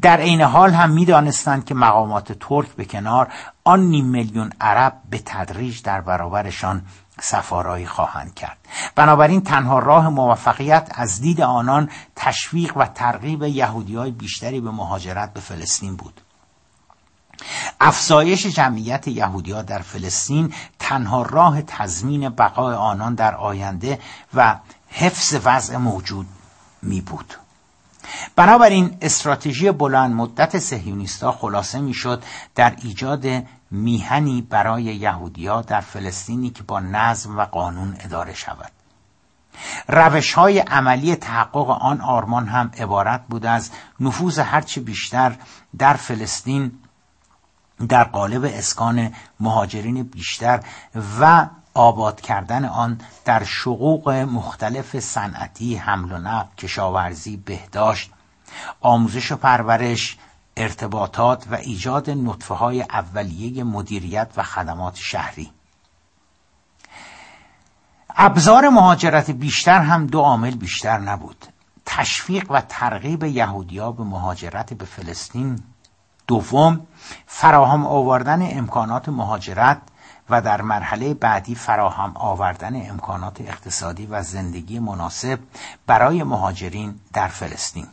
در 0.00 0.16
عین 0.16 0.40
حال 0.40 0.70
هم 0.70 0.90
می‌دانستند 0.90 1.64
که 1.64 1.74
مقامات 1.74 2.32
ترک 2.32 2.68
به 2.68 2.84
کنار 2.84 3.32
آن 3.64 3.80
نیم 3.80 4.06
میلیون 4.06 4.52
عرب 4.60 5.00
به 5.10 5.22
تدریج 5.26 5.82
در 5.82 6.00
برابرشان 6.00 6.82
سفارایی 7.20 7.86
خواهند 7.86 8.34
کرد. 8.34 8.58
بنابراین 8.94 9.40
تنها 9.40 9.78
راه 9.78 10.08
موفقیت 10.08 10.90
از 10.94 11.20
دید 11.20 11.40
آنان 11.40 11.90
تشویق 12.16 12.76
و 12.76 12.86
ترغیب 12.86 13.42
یهودی 13.42 13.96
های 13.96 14.10
بیشتری 14.10 14.60
به 14.60 14.70
مهاجرت 14.70 15.32
به 15.32 15.40
فلسطین 15.40 15.96
بود. 15.96 16.20
افزایش 17.80 18.46
جمعیت 18.46 19.08
یهودیا 19.08 19.62
در 19.62 19.78
فلسطین 19.78 20.54
تنها 20.78 21.22
راه 21.22 21.62
تضمین 21.62 22.28
بقای 22.28 22.74
آنان 22.74 23.14
در 23.14 23.34
آینده 23.34 23.98
و 24.34 24.56
حفظ 24.88 25.36
وضع 25.44 25.76
موجود 25.76 26.26
می 26.82 27.00
بود 27.00 27.34
بنابراین 28.36 28.96
استراتژی 29.02 29.70
بلند 29.70 30.14
مدت 30.14 30.58
سهیونیستا 30.58 31.32
خلاصه 31.32 31.80
می‌شد 31.80 32.22
در 32.54 32.76
ایجاد 32.82 33.26
میهنی 33.70 34.42
برای 34.42 34.82
یهودیا 34.82 35.62
در 35.62 35.80
فلسطینی 35.80 36.50
که 36.50 36.62
با 36.62 36.80
نظم 36.80 37.38
و 37.38 37.44
قانون 37.44 37.96
اداره 38.00 38.34
شود. 38.34 38.72
روش 39.88 40.32
های 40.32 40.58
عملی 40.58 41.16
تحقق 41.16 41.70
آن 41.70 42.00
آرمان 42.00 42.48
هم 42.48 42.70
عبارت 42.78 43.26
بود 43.28 43.46
از 43.46 43.70
نفوذ 44.00 44.38
هرچه 44.38 44.80
بیشتر 44.80 45.36
در 45.78 45.94
فلسطین 45.94 46.72
در 47.88 48.04
قالب 48.04 48.44
اسکان 48.44 49.12
مهاجرین 49.40 50.02
بیشتر 50.02 50.60
و 51.20 51.46
آباد 51.74 52.20
کردن 52.20 52.64
آن 52.64 53.00
در 53.24 53.44
شقوق 53.44 54.08
مختلف 54.08 55.00
صنعتی 55.00 55.76
حمل 55.76 56.12
و 56.12 56.18
نقل 56.18 56.54
کشاورزی 56.58 57.36
بهداشت 57.36 58.10
آموزش 58.80 59.32
و 59.32 59.36
پرورش 59.36 60.18
ارتباطات 60.56 61.46
و 61.50 61.54
ایجاد 61.54 62.10
نطفه 62.10 62.54
های 62.54 62.82
اولیه 62.82 63.64
مدیریت 63.64 64.28
و 64.36 64.42
خدمات 64.42 64.96
شهری. 64.96 65.50
ابزار 68.16 68.68
مهاجرت 68.68 69.30
بیشتر 69.30 69.80
هم 69.80 70.06
دو 70.06 70.20
عامل 70.20 70.54
بیشتر 70.56 70.98
نبود. 70.98 71.46
تشویق 71.86 72.50
و 72.50 72.60
ترغیب 72.68 73.24
یهودیا 73.24 73.92
به 73.92 74.04
مهاجرت 74.04 74.74
به 74.74 74.84
فلسطین. 74.84 75.62
دوم 76.26 76.86
فراهم 77.26 77.86
آوردن 77.86 78.58
امکانات 78.58 79.08
مهاجرت 79.08 79.82
و 80.30 80.40
در 80.40 80.62
مرحله 80.62 81.14
بعدی 81.14 81.54
فراهم 81.54 82.12
آوردن 82.16 82.90
امکانات 82.90 83.40
اقتصادی 83.40 84.06
و 84.06 84.22
زندگی 84.22 84.78
مناسب 84.78 85.38
برای 85.86 86.22
مهاجرین 86.22 87.00
در 87.12 87.28
فلسطین. 87.28 87.86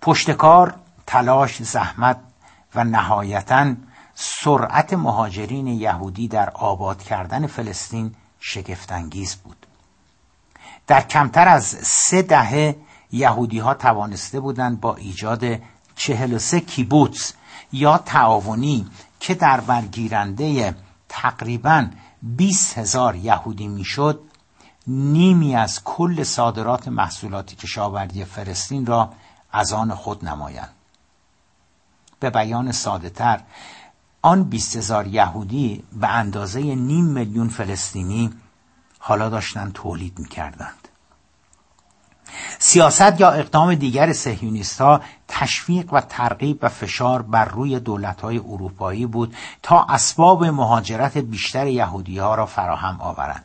پشتکار 0.00 0.74
تلاش 1.06 1.62
زحمت 1.62 2.16
و 2.74 2.84
نهایتا 2.84 3.74
سرعت 4.14 4.92
مهاجرین 4.92 5.66
یهودی 5.66 6.28
در 6.28 6.50
آباد 6.50 7.02
کردن 7.02 7.46
فلسطین 7.46 8.14
شگفتانگیز 8.40 9.36
بود. 9.36 9.66
در 10.86 11.00
کمتر 11.00 11.48
از 11.48 11.64
سه 11.82 12.22
دهه 12.22 12.76
یهودی 13.12 13.58
ها 13.58 13.74
توانسته 13.74 14.40
بودند 14.40 14.80
با 14.80 14.94
ایجاد 14.94 15.44
چهل 15.96 16.32
و 16.32 16.38
سه 16.38 16.60
کیبوتس 16.60 17.32
یا 17.72 17.98
تعاونی 17.98 18.86
که 19.22 19.34
در 19.34 19.60
برگیرنده 19.60 20.76
تقریبا 21.08 21.86
20 22.22 22.78
هزار 22.78 23.16
یهودی 23.16 23.68
می‌شد 23.68 24.20
نیمی 24.86 25.56
از 25.56 25.84
کل 25.84 26.22
صادرات 26.22 26.88
محصولات 26.88 27.54
کشاورزی 27.54 28.24
فلسطین 28.24 28.86
را 28.86 29.12
از 29.52 29.72
آن 29.72 29.94
خود 29.94 30.24
نمایند. 30.24 30.74
به 32.20 32.30
بیان 32.30 32.72
ساده 32.72 33.10
تر 33.10 33.40
آن 34.22 34.44
20 34.44 34.76
هزار 34.76 35.06
یهودی 35.06 35.84
به 35.92 36.08
اندازه 36.08 36.60
نیم 36.60 37.04
میلیون 37.04 37.48
فلسطینی 37.48 38.30
حالا 38.98 39.28
داشتن 39.28 39.70
تولید 39.70 40.18
می‌کردند. 40.18 40.88
سیاست 42.58 43.20
یا 43.20 43.30
اقدام 43.30 43.74
دیگر 43.74 44.12
سهیونیست 44.12 44.80
تشویق 45.34 45.92
و 45.92 46.00
ترغیب 46.00 46.58
و 46.62 46.68
فشار 46.68 47.22
بر 47.22 47.44
روی 47.44 47.80
دولت 47.80 48.20
های 48.20 48.38
اروپایی 48.38 49.06
بود 49.06 49.36
تا 49.62 49.86
اسباب 49.88 50.44
مهاجرت 50.44 51.18
بیشتر 51.18 51.66
یهودی 51.66 52.18
ها 52.18 52.34
را 52.34 52.46
فراهم 52.46 53.00
آورند. 53.00 53.44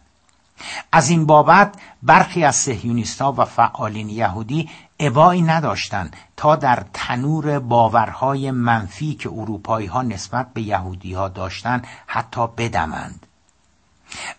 از 0.91 1.09
این 1.09 1.25
بابت 1.25 1.75
برخی 2.03 2.43
از 2.43 2.55
سهیونیستا 2.55 3.31
و 3.31 3.45
فعالین 3.45 4.09
یهودی 4.09 4.69
ابایی 4.99 5.41
نداشتند 5.41 6.15
تا 6.37 6.55
در 6.55 6.83
تنور 6.93 7.59
باورهای 7.59 8.51
منفی 8.51 9.13
که 9.13 9.29
اروپایی 9.29 9.87
ها 9.87 10.01
نسبت 10.01 10.53
به 10.53 10.61
یهودی 10.61 11.13
ها 11.13 11.29
داشتند 11.29 11.87
حتی 12.07 12.47
بدمند. 12.47 13.25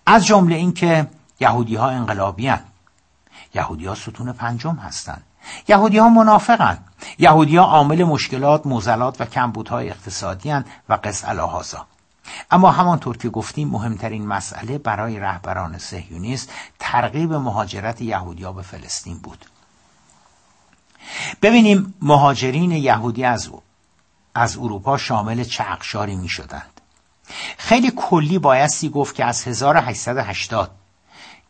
از 0.06 0.26
جمله 0.26 0.56
اینکه 0.56 1.06
یهودی 1.40 1.76
ها 1.76 1.88
انقلابی 1.88 2.52
یهودی 3.54 3.86
ها 3.86 3.94
ستون 3.94 4.32
پنجم 4.32 4.74
هستند. 4.74 5.22
یهودی 5.68 5.98
ها 5.98 6.08
منافقند 6.08 6.84
یهودی 7.18 7.56
ها 7.56 7.64
عامل 7.64 8.04
مشکلات 8.04 8.66
موزلات 8.66 9.20
و 9.20 9.24
کمبودهای 9.24 9.90
اقتصادی 9.90 10.50
هستند 10.50 10.66
و 10.88 10.98
قص 11.04 11.24
الهازا 11.24 11.86
اما 12.50 12.70
همانطور 12.70 13.16
که 13.16 13.28
گفتیم 13.28 13.68
مهمترین 13.68 14.26
مسئله 14.26 14.78
برای 14.78 15.20
رهبران 15.20 15.78
سهیونیست 15.78 16.52
ترغیب 16.78 17.32
مهاجرت 17.32 18.00
یهودیا 18.00 18.52
به 18.52 18.62
فلسطین 18.62 19.18
بود. 19.18 19.44
ببینیم 21.42 21.94
مهاجرین 22.02 22.72
یهودی 22.72 23.24
از 23.24 23.50
از 24.34 24.56
اروپا 24.56 24.98
شامل 24.98 25.44
چه 25.44 25.64
اقشاری 25.72 26.16
می 26.16 26.28
شدند 26.28 26.80
خیلی 27.58 27.92
کلی 27.96 28.38
بایستی 28.38 28.88
گفت 28.88 29.14
که 29.14 29.24
از 29.24 29.48
1880 29.48 30.70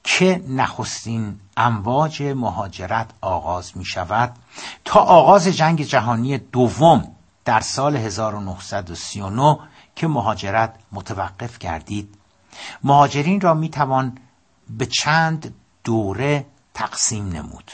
که 0.04 0.44
نخستین 0.48 1.40
امواج 1.59 2.22
مهاجرت 2.22 3.10
آغاز 3.20 3.76
می 3.76 3.85
شود 3.85 4.36
تا 4.85 5.01
آغاز 5.01 5.48
جنگ 5.48 5.82
جهانی 5.82 6.39
دوم 6.39 7.14
در 7.44 7.60
سال 7.60 7.97
1939 7.97 9.59
که 9.97 10.09
مهاجرت 10.09 10.74
متوقف 10.93 11.59
گردید. 11.59 12.14
مهاجرین 12.85 13.40
را 13.40 13.55
می 13.55 13.68
توان 13.68 14.18
به 14.70 14.86
چند 14.86 15.55
دوره 15.85 16.47
تقسیم 16.74 17.28
نمود. 17.28 17.72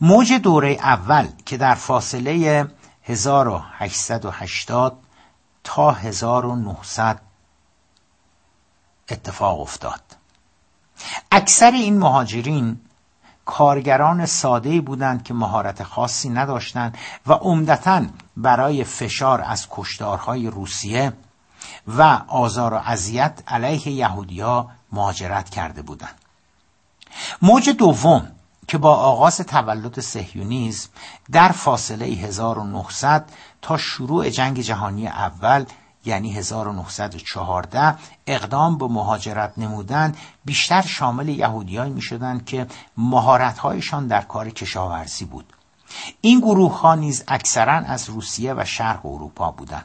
موج 0.00 0.32
دوره 0.32 0.72
اول 0.72 1.28
که 1.46 1.56
در 1.56 1.74
فاصله 1.74 2.66
1880 3.04 4.98
تا 5.64 5.90
1900 5.90 7.20
اتفاق 9.08 9.60
افتاد. 9.60 10.00
اکثر 11.30 11.70
این 11.70 11.98
مهاجرین 11.98 12.80
کارگران 13.44 14.26
ساده 14.26 14.80
بودند 14.80 15.22
که 15.24 15.34
مهارت 15.34 15.82
خاصی 15.82 16.28
نداشتند 16.28 16.98
و 17.26 17.32
عمدتا 17.32 18.02
برای 18.36 18.84
فشار 18.84 19.40
از 19.40 19.66
کشتارهای 19.70 20.46
روسیه 20.46 21.12
و 21.88 22.02
آزار 22.28 22.74
و 22.74 22.76
اذیت 22.76 23.42
علیه 23.48 23.88
یهودیا 23.88 24.68
مهاجرت 24.92 25.50
کرده 25.50 25.82
بودند. 25.82 26.14
موج 27.42 27.70
دوم 27.70 28.28
که 28.68 28.78
با 28.78 28.94
آغاز 28.94 29.36
تولد 29.36 30.00
سهیونیزم 30.00 30.88
در 31.32 31.48
فاصله 31.48 32.06
1900 32.06 33.30
تا 33.62 33.76
شروع 33.76 34.28
جنگ 34.28 34.60
جهانی 34.60 35.08
اول 35.08 35.64
یعنی 36.04 36.32
1914 36.32 37.98
اقدام 38.26 38.78
به 38.78 38.86
مهاجرت 38.86 39.52
نمودن 39.56 40.14
بیشتر 40.44 40.82
شامل 40.82 41.28
یهودیان 41.28 41.88
می 41.88 42.02
شدند 42.02 42.44
که 42.44 42.66
مهارتهایشان 42.96 44.06
در 44.06 44.22
کار 44.22 44.50
کشاورزی 44.50 45.24
بود. 45.24 45.52
این 46.20 46.40
گروه 46.40 46.80
ها 46.80 46.94
نیز 46.94 47.24
اکثرا 47.28 47.72
از 47.72 48.10
روسیه 48.10 48.54
و 48.54 48.64
شرق 48.64 49.06
اروپا 49.06 49.50
بودند. 49.50 49.84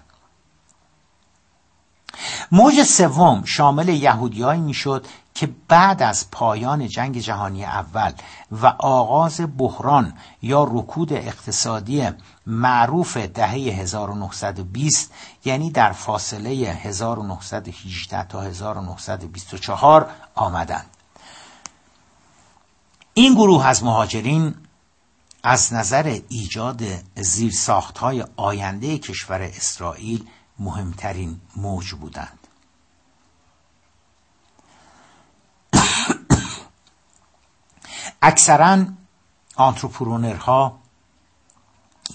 موج 2.51 2.83
سوم 2.83 3.43
شامل 3.45 3.87
یهودیایی 3.87 4.61
می‌شد 4.61 5.05
که 5.33 5.49
بعد 5.67 6.03
از 6.03 6.31
پایان 6.31 6.87
جنگ 6.87 7.17
جهانی 7.17 7.65
اول 7.65 8.11
و 8.51 8.65
آغاز 8.79 9.41
بحران 9.57 10.13
یا 10.41 10.63
رکود 10.63 11.13
اقتصادی 11.13 12.09
معروف 12.47 13.17
دهه 13.17 13.51
1920 13.51 15.11
یعنی 15.45 15.71
در 15.71 15.91
فاصله 15.91 16.49
1918 16.49 18.23
تا 18.23 18.41
1924 18.41 20.11
آمدند. 20.35 20.89
این 23.13 23.33
گروه 23.33 23.65
از 23.65 23.83
مهاجرین 23.83 24.55
از 25.43 25.73
نظر 25.73 26.19
ایجاد 26.29 26.83
زیرساختهای 27.15 28.25
آینده 28.35 28.97
کشور 28.97 29.41
اسرائیل 29.41 30.27
مهمترین 30.59 31.39
موج 31.55 31.93
بودند. 31.93 32.47
اکثرا 38.21 38.85
آنتروپرونرها 39.55 40.79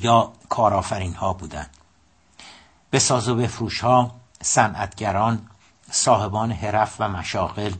یا 0.02 0.32
کارآفرین 0.48 1.14
ها 1.14 1.32
بودند. 1.32 1.70
به 2.90 2.98
ساز 2.98 3.28
و 3.28 3.34
بفروش 3.34 3.80
ها 3.80 4.10
صنعتگران 4.42 5.46
صاحبان 5.90 6.52
حرف 6.52 6.96
و 6.98 7.08
مشاغل 7.08 7.72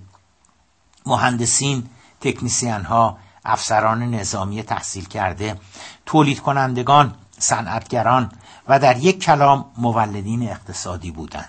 مهندسین 1.06 1.88
تکنیسیان 2.20 2.84
ها 2.84 3.18
افسران 3.44 4.14
نظامی 4.14 4.62
تحصیل 4.62 5.04
کرده 5.04 5.60
تولید 6.06 6.40
کنندگان 6.40 7.14
صنعتگران 7.38 8.32
و 8.68 8.78
در 8.78 8.96
یک 8.96 9.22
کلام 9.22 9.64
مولدین 9.76 10.50
اقتصادی 10.50 11.10
بودند. 11.10 11.48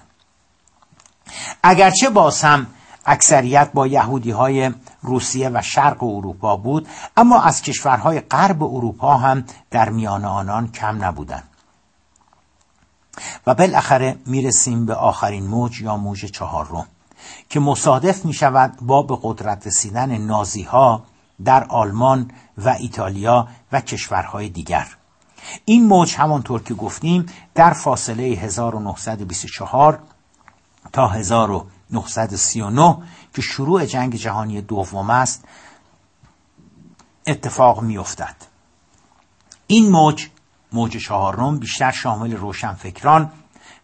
اگرچه 1.64 2.10
باز 2.10 2.42
هم 2.42 2.68
اکثریت 3.06 3.72
با 3.74 3.88
یهودی 3.88 4.32
های 4.32 4.74
روسیه 5.04 5.50
و 5.50 5.62
شرق 5.62 6.04
اروپا 6.04 6.58
بود 6.58 6.88
اما 7.18 7.42
از 7.42 7.62
کشورهای 7.62 8.20
غرب 8.20 8.64
اروپا 8.64 9.18
هم 9.18 9.46
در 9.72 9.90
میان 9.90 10.26
آنان 10.26 10.72
کم 10.72 11.04
نبودند. 11.04 11.44
و 13.48 13.54
بالاخره 13.54 14.16
می‌رسیم 14.26 14.86
به 14.86 14.96
آخرین 14.96 15.48
موج 15.48 15.82
یا 15.82 15.98
موج 15.98 16.26
چهارم 16.26 16.88
که 17.50 17.60
مصادف 17.60 18.26
می 18.26 18.34
شود 18.34 18.78
با 18.82 19.04
به 19.04 19.18
قدرت 19.22 19.68
رسیدن 19.68 20.18
نازی 20.18 20.64
ها 20.64 21.04
در 21.46 21.64
آلمان 21.64 22.32
و 22.58 22.70
ایتالیا 22.70 23.48
و 23.72 23.82
کشورهای 23.82 24.50
دیگر. 24.50 24.88
این 25.66 25.88
موج 25.88 26.16
همانطور 26.16 26.64
که 26.64 26.74
گفتیم 26.74 27.26
در 27.56 27.74
فاصله 27.74 28.24
1924 28.24 30.00
تا 30.94 31.08
1939 31.92 32.98
که 33.34 33.42
شروع 33.42 33.86
جنگ 33.86 34.16
جهانی 34.16 34.62
دوم 34.62 35.10
است 35.10 35.46
اتفاق 37.28 37.82
می 37.82 37.98
افتد. 37.98 38.36
این 39.68 39.90
موج 39.90 40.28
موج 40.74 40.98
چهارم 40.98 41.60
بیشتر 41.60 41.92
شامل 41.92 42.36
روشنفکران 42.36 43.32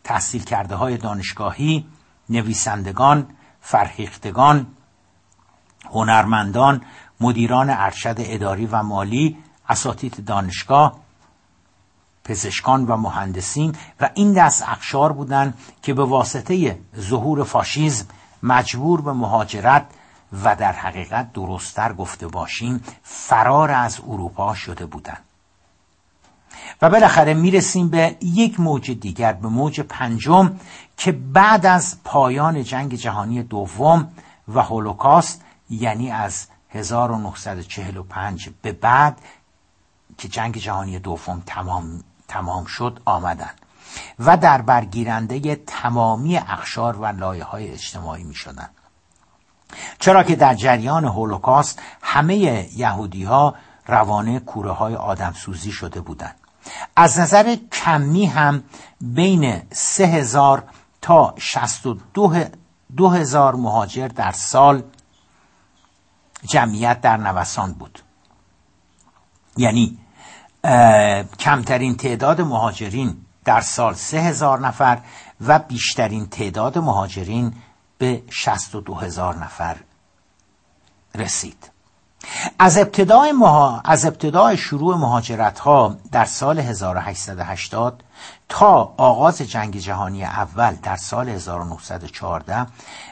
تحصیل 0.03 0.43
کرده 0.43 0.75
های 0.75 0.97
دانشگاهی 0.97 1.85
نویسندگان 2.29 3.27
فرهیختگان 3.61 4.67
هنرمندان 5.91 6.81
مدیران 7.19 7.69
ارشد 7.69 8.15
اداری 8.17 8.65
و 8.65 8.83
مالی 8.83 9.37
اساتید 9.69 10.25
دانشگاه 10.25 10.99
پزشکان 12.29 12.85
و 12.85 12.97
مهندسین 12.97 13.75
و 13.99 14.09
این 14.13 14.33
دست 14.33 14.63
اقشار 14.67 15.11
بودند 15.11 15.57
که 15.81 15.93
به 15.93 16.03
واسطه 16.05 16.79
ظهور 16.99 17.43
فاشیزم 17.43 18.05
مجبور 18.43 19.01
به 19.01 19.13
مهاجرت 19.13 19.85
و 20.43 20.55
در 20.55 20.71
حقیقت 20.71 21.33
درستتر 21.33 21.93
گفته 21.93 22.27
باشیم 22.27 22.83
فرار 23.03 23.71
از 23.71 23.99
اروپا 24.07 24.55
شده 24.55 24.85
بودند. 24.85 25.23
و 26.81 26.89
بالاخره 26.89 27.33
می‌رسیم 27.33 27.89
به 27.89 28.17
یک 28.21 28.59
موج 28.59 28.91
دیگر 28.91 29.33
به 29.33 29.47
موج 29.47 29.81
پنجم 29.81 30.51
که 30.97 31.11
بعد 31.11 31.65
از 31.65 31.97
پایان 32.03 32.63
جنگ 32.63 32.95
جهانی 32.95 33.43
دوم 33.43 34.11
و 34.47 34.61
هولوکاست 34.61 35.43
یعنی 35.69 36.11
از 36.11 36.47
1945 36.69 38.49
به 38.61 38.71
بعد 38.71 39.17
که 40.17 40.27
جنگ 40.27 40.57
جهانی 40.57 40.99
دوم 40.99 41.43
تمام, 41.45 42.03
تمام 42.29 42.65
شد 42.65 43.01
آمدن 43.05 43.51
و 44.19 44.37
در 44.37 44.61
برگیرنده 44.61 45.55
تمامی 45.55 46.37
اخشار 46.37 46.97
و 46.97 47.05
لایه 47.05 47.43
های 47.43 47.71
اجتماعی 47.71 48.23
می 48.23 48.35
شدن. 48.35 48.69
چرا 49.99 50.23
که 50.23 50.35
در 50.35 50.53
جریان 50.53 51.05
هولوکاست 51.05 51.81
همه 52.01 52.35
یهودی 52.75 53.23
ها 53.23 53.55
روانه 53.87 54.39
کوره 54.39 54.71
های 54.71 54.95
آدم 54.95 55.33
سوزی 55.33 55.71
شده 55.71 56.01
بودند. 56.01 56.35
از 56.95 57.19
نظر 57.19 57.55
کمی 57.71 58.25
هم 58.25 58.63
بین 59.01 59.61
سه 59.71 60.05
هزار 60.05 60.63
تا 61.01 61.33
شست 61.37 61.85
و 61.85 61.97
دو 62.95 63.09
هزار 63.09 63.55
مهاجر 63.55 64.07
در 64.07 64.31
سال 64.31 64.83
جمعیت 66.45 67.01
در 67.01 67.17
نوسان 67.17 67.73
بود 67.73 67.99
یعنی 69.57 69.97
کمترین 71.39 71.95
تعداد 71.95 72.41
مهاجرین 72.41 73.17
در 73.45 73.61
سال 73.61 73.93
سه 73.93 74.17
هزار 74.17 74.59
نفر 74.59 74.99
و 75.47 75.59
بیشترین 75.59 76.27
تعداد 76.27 76.77
مهاجرین 76.77 77.53
به 77.97 78.23
شست 78.29 78.75
و 78.75 78.81
دو 78.81 78.95
هزار 78.95 79.35
نفر 79.35 79.77
رسید. 81.15 81.71
از 82.59 82.77
ابتدای, 82.77 83.31
مها... 83.31 83.81
از 83.85 84.05
ابتدای 84.05 84.57
شروع 84.57 84.97
مهاجرت 84.97 85.59
ها 85.59 85.97
در 86.11 86.25
سال 86.25 86.59
1880 86.59 88.03
تا 88.49 88.93
آغاز 88.97 89.41
جنگ 89.41 89.77
جهانی 89.77 90.25
اول 90.25 90.75
در 90.75 90.95
سال 90.95 91.29
1914 91.29 92.67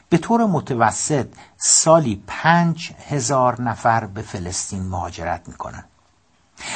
به 0.10 0.18
طور 0.18 0.45
متوسط 0.45 1.28
سالی 1.57 2.24
پنج 2.28 2.91
هزار 3.10 3.61
نفر 3.61 4.06
به 4.06 4.22
فلسطین 4.22 4.84
مهاجرت 4.84 5.48
می‌کنن 5.48 5.84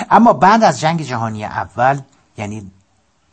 اما 0.09 0.33
بعد 0.33 0.63
از 0.63 0.79
جنگ 0.79 1.01
جهانی 1.01 1.45
اول 1.45 1.99
یعنی 2.37 2.71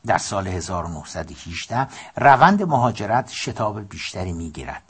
در 0.06 0.18
سال 0.18 0.46
1918 0.46 1.86
روند 2.16 2.62
مهاجرت 2.62 3.30
شتاب 3.30 3.88
بیشتری 3.88 4.32
می‌گیرد. 4.32 4.82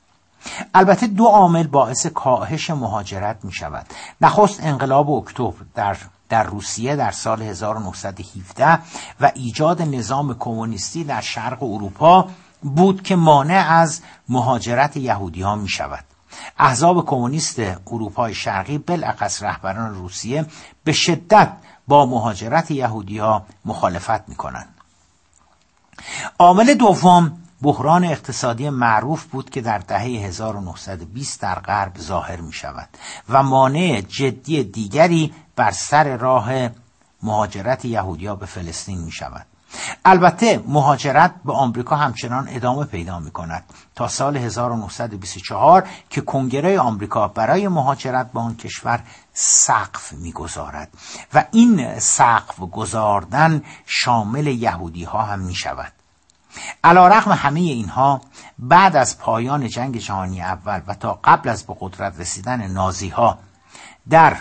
البته 0.74 1.06
دو 1.06 1.24
عامل 1.24 1.66
باعث 1.66 2.06
کاهش 2.06 2.70
مهاجرت 2.70 3.44
می 3.44 3.52
شود 3.52 3.86
نخست 4.20 4.62
انقلاب 4.62 5.10
اکتبر 5.10 5.64
در 5.74 5.96
در 6.28 6.42
روسیه 6.42 6.96
در 6.96 7.10
سال 7.10 7.42
1917 7.42 8.78
و 9.20 9.32
ایجاد 9.34 9.82
نظام 9.82 10.38
کمونیستی 10.38 11.04
در 11.04 11.20
شرق 11.20 11.62
اروپا 11.62 12.28
بود 12.62 13.02
که 13.02 13.16
مانع 13.16 13.66
از 13.70 14.00
مهاجرت 14.28 14.96
یهودی 14.96 15.42
ها 15.42 15.56
می 15.56 15.68
شود 15.68 16.04
احزاب 16.58 17.06
کمونیست 17.06 17.60
اروپای 17.86 18.34
شرقی 18.34 18.78
بالاخص 18.78 19.42
رهبران 19.42 19.94
روسیه 19.94 20.46
به 20.84 20.92
شدت 20.92 21.52
با 21.88 22.06
مهاجرت 22.06 22.70
یهودی 22.70 23.18
ها 23.18 23.46
مخالفت 23.64 24.28
می 24.28 24.34
کنند 24.34 24.74
عامل 26.38 26.74
دوم 26.74 27.38
بحران 27.62 28.04
اقتصادی 28.04 28.70
معروف 28.70 29.24
بود 29.24 29.50
که 29.50 29.60
در 29.60 29.78
دهه 29.78 30.02
1920 30.02 31.42
در 31.42 31.54
غرب 31.54 31.98
ظاهر 31.98 32.40
می 32.40 32.52
شود 32.52 32.88
و 33.28 33.42
مانع 33.42 34.00
جدی 34.00 34.64
دیگری 34.64 35.34
بر 35.56 35.70
سر 35.70 36.16
راه 36.16 36.50
مهاجرت 37.22 37.84
یهودیا 37.84 38.34
به 38.34 38.46
فلسطین 38.46 38.98
می 38.98 39.12
شود 39.12 39.46
البته 40.04 40.62
مهاجرت 40.66 41.34
به 41.44 41.52
آمریکا 41.52 41.96
همچنان 41.96 42.48
ادامه 42.50 42.84
پیدا 42.84 43.18
می 43.18 43.30
کند 43.30 43.64
تا 43.94 44.08
سال 44.08 44.36
1924 44.36 45.88
که 46.10 46.20
کنگره 46.20 46.80
آمریکا 46.80 47.28
برای 47.28 47.68
مهاجرت 47.68 48.32
به 48.32 48.40
آن 48.40 48.56
کشور 48.56 49.00
سقف 49.32 50.12
می‌گذارد 50.12 50.88
و 51.34 51.44
این 51.50 51.98
سقف 51.98 52.60
گذاردن 52.60 53.62
شامل 53.86 54.46
یهودی 54.46 55.04
ها 55.04 55.22
هم 55.22 55.38
می 55.38 55.54
شود 55.54 55.92
علا 56.84 57.20
همه 57.20 57.60
اینها 57.60 58.20
بعد 58.58 58.96
از 58.96 59.18
پایان 59.18 59.68
جنگ 59.68 59.96
جهانی 59.96 60.42
اول 60.42 60.80
و 60.86 60.94
تا 60.94 61.20
قبل 61.24 61.48
از 61.48 61.66
به 61.66 61.76
قدرت 61.80 62.20
رسیدن 62.20 62.66
نازی 62.66 63.08
ها 63.08 63.38
در 64.10 64.36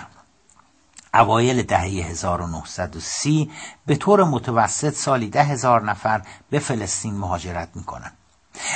اوایل 1.17 1.63
دهه 1.63 1.81
1930 1.81 3.51
به 3.85 3.95
طور 3.95 4.23
متوسط 4.23 4.93
سالی 4.93 5.29
ده 5.29 5.43
هزار 5.43 5.83
نفر 5.83 6.21
به 6.49 6.59
فلسطین 6.59 7.17
مهاجرت 7.17 7.69
می 7.75 7.83
کنند. 7.83 8.17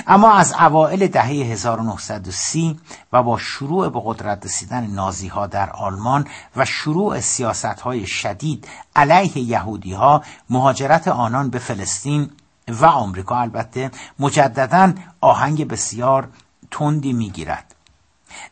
اما 0.08 0.34
از 0.34 0.54
اوائل 0.54 1.08
دهه 1.08 1.26
1930 1.26 2.80
و 3.14 3.24
با 3.24 3.38
شروع 3.38 3.90
به 3.90 4.02
قدرت 4.06 4.46
رسیدن 4.46 4.88
نازی 4.88 5.28
ها 5.28 5.48
در 5.48 5.70
آلمان 5.70 6.28
و 6.56 6.66
شروع 6.66 7.20
سیاست 7.20 7.66
های 7.66 8.06
شدید 8.06 8.68
علیه 8.96 9.38
یهودی 9.38 9.94
ها 9.94 10.24
مهاجرت 10.50 11.08
آنان 11.08 11.50
به 11.50 11.60
فلسطین 11.60 12.32
و 12.68 12.86
آمریکا 12.86 13.40
البته 13.40 13.92
مجددا 14.20 14.94
آهنگ 15.22 15.68
بسیار 15.68 16.28
تندی 16.72 17.14
می‌گیرد 17.14 17.76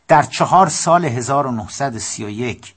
در 0.08 0.22
چهار 0.22 0.68
سال 0.68 1.04
1931 1.04 2.74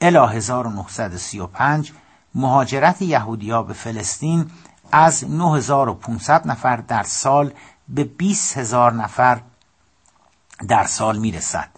الی 0.00 0.36
1935 0.36 1.92
مهاجرت 2.34 3.02
یهودیا 3.02 3.62
به 3.62 3.72
فلسطین 3.72 4.50
از 4.92 5.30
9500 5.30 6.46
نفر 6.46 6.76
در 6.76 7.02
سال 7.02 7.52
به 7.88 8.04
20 8.04 8.58
هزار 8.58 8.92
نفر 8.92 9.40
در 10.68 10.84
سال 10.84 11.18
می‌رسد. 11.18 11.68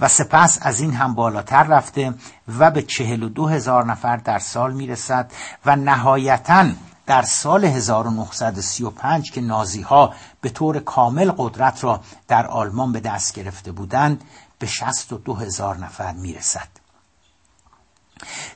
و 0.00 0.08
سپس 0.08 0.58
از 0.62 0.80
این 0.80 0.94
هم 0.94 1.14
بالاتر 1.14 1.62
رفته 1.62 2.14
و 2.58 2.70
به 2.70 2.82
42 2.82 3.46
هزار 3.48 3.86
نفر 3.86 4.16
در 4.16 4.38
سال 4.38 4.72
می‌رسد 4.72 5.32
و 5.66 5.76
نهایتاً 5.76 6.66
در 7.06 7.22
سال 7.22 7.64
1935 7.64 9.30
که 9.30 9.40
نازی 9.40 9.82
ها 9.82 10.14
به 10.40 10.48
طور 10.48 10.78
کامل 10.78 11.32
قدرت 11.36 11.84
را 11.84 12.00
در 12.28 12.46
آلمان 12.46 12.92
به 12.92 13.00
دست 13.00 13.34
گرفته 13.34 13.72
بودند 13.72 14.24
به 14.58 14.66
62 14.66 15.34
هزار 15.34 15.76
نفر 15.76 16.12
می‌رسد. 16.12 16.79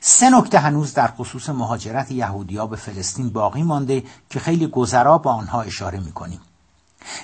سه 0.01 0.29
نکته 0.29 0.59
هنوز 0.59 0.93
در 0.93 1.07
خصوص 1.07 1.49
مهاجرت 1.49 2.11
یهودیا 2.11 2.67
به 2.67 2.75
فلسطین 2.75 3.29
باقی 3.29 3.63
مانده 3.63 4.03
که 4.29 4.39
خیلی 4.39 4.67
گذرا 4.67 5.17
با 5.17 5.33
آنها 5.33 5.61
اشاره 5.61 5.99
می‌کنیم. 5.99 6.39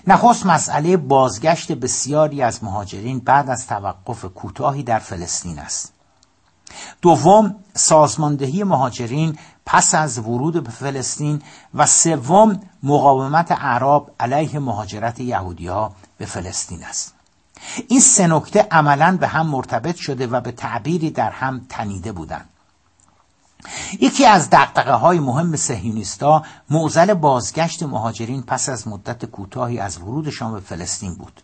نخست 0.07 0.45
مسئله 0.45 0.97
بازگشت 0.97 1.71
بسیاری 1.71 2.41
از 2.41 2.63
مهاجرین 2.63 3.19
بعد 3.19 3.49
از 3.49 3.67
توقف 3.67 4.25
کوتاهی 4.25 4.83
در 4.83 4.99
فلسطین 4.99 5.59
است. 5.59 5.93
دوم 7.01 7.55
سازماندهی 7.73 8.63
مهاجرین 8.63 9.37
پس 9.65 9.95
از 9.95 10.17
ورود 10.19 10.63
به 10.63 10.71
فلسطین 10.71 11.41
و 11.73 11.85
سوم 11.85 12.59
مقاومت 12.83 13.51
اعراب 13.51 14.11
علیه 14.19 14.59
مهاجرت 14.59 15.19
یهودی 15.19 15.67
ها 15.67 15.95
به 16.17 16.25
فلسطین 16.25 16.83
است. 16.83 17.13
این 17.87 17.99
سه 17.99 18.27
نکته 18.27 18.67
عملا 18.71 19.17
به 19.17 19.27
هم 19.27 19.47
مرتبط 19.47 19.95
شده 19.95 20.27
و 20.27 20.41
به 20.41 20.51
تعبیری 20.51 21.09
در 21.09 21.29
هم 21.31 21.65
تنیده 21.69 22.11
بودند. 22.11 22.49
یکی 23.99 24.25
از 24.25 24.49
دقدقه 24.49 24.93
های 24.93 25.19
مهم 25.19 25.55
سهیونیستا 25.55 26.43
معزل 26.69 27.13
بازگشت 27.13 27.83
مهاجرین 27.83 28.41
پس 28.43 28.69
از 28.69 28.87
مدت 28.87 29.25
کوتاهی 29.25 29.79
از 29.79 29.97
ورودشان 29.97 30.53
به 30.53 30.59
فلسطین 30.59 31.15
بود. 31.15 31.41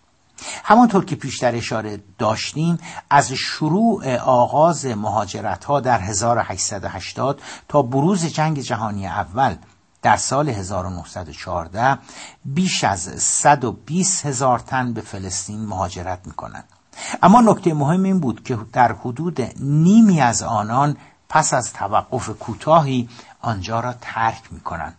همانطور 0.64 1.06
که 1.06 1.16
پیشتر 1.16 1.56
اشاره 1.56 2.00
داشتیم 2.18 2.78
از 3.10 3.34
شروع 3.34 4.16
آغاز 4.16 4.86
مهاجرت 4.86 5.66
ها 5.66 5.80
در 5.80 6.02
1880 6.02 7.42
تا 7.68 7.82
بروز 7.82 8.26
جنگ 8.26 8.60
جهانی 8.60 9.08
اول 9.08 9.56
در 10.08 10.18
سال 10.18 10.50
1914 10.50 11.98
بیش 12.46 12.84
از 12.84 13.00
120 13.22 14.26
هزار 14.26 14.60
تن 14.60 14.94
به 14.94 15.02
فلسطین 15.02 15.66
مهاجرت 15.66 16.20
می 16.26 16.34
کنند. 16.34 16.64
اما 17.24 17.42
نکته 17.42 17.74
مهم 17.74 18.04
این 18.04 18.20
بود 18.20 18.44
که 18.44 18.58
در 18.74 18.92
حدود 18.92 19.42
نیمی 19.60 20.22
از 20.22 20.44
آنان 20.44 20.98
پس 21.30 21.54
از 21.54 21.74
توقف 21.74 22.30
کوتاهی 22.30 23.10
آنجا 23.42 23.80
را 23.80 23.94
ترک 24.02 24.42
می 24.52 24.60
کنند. 24.60 24.96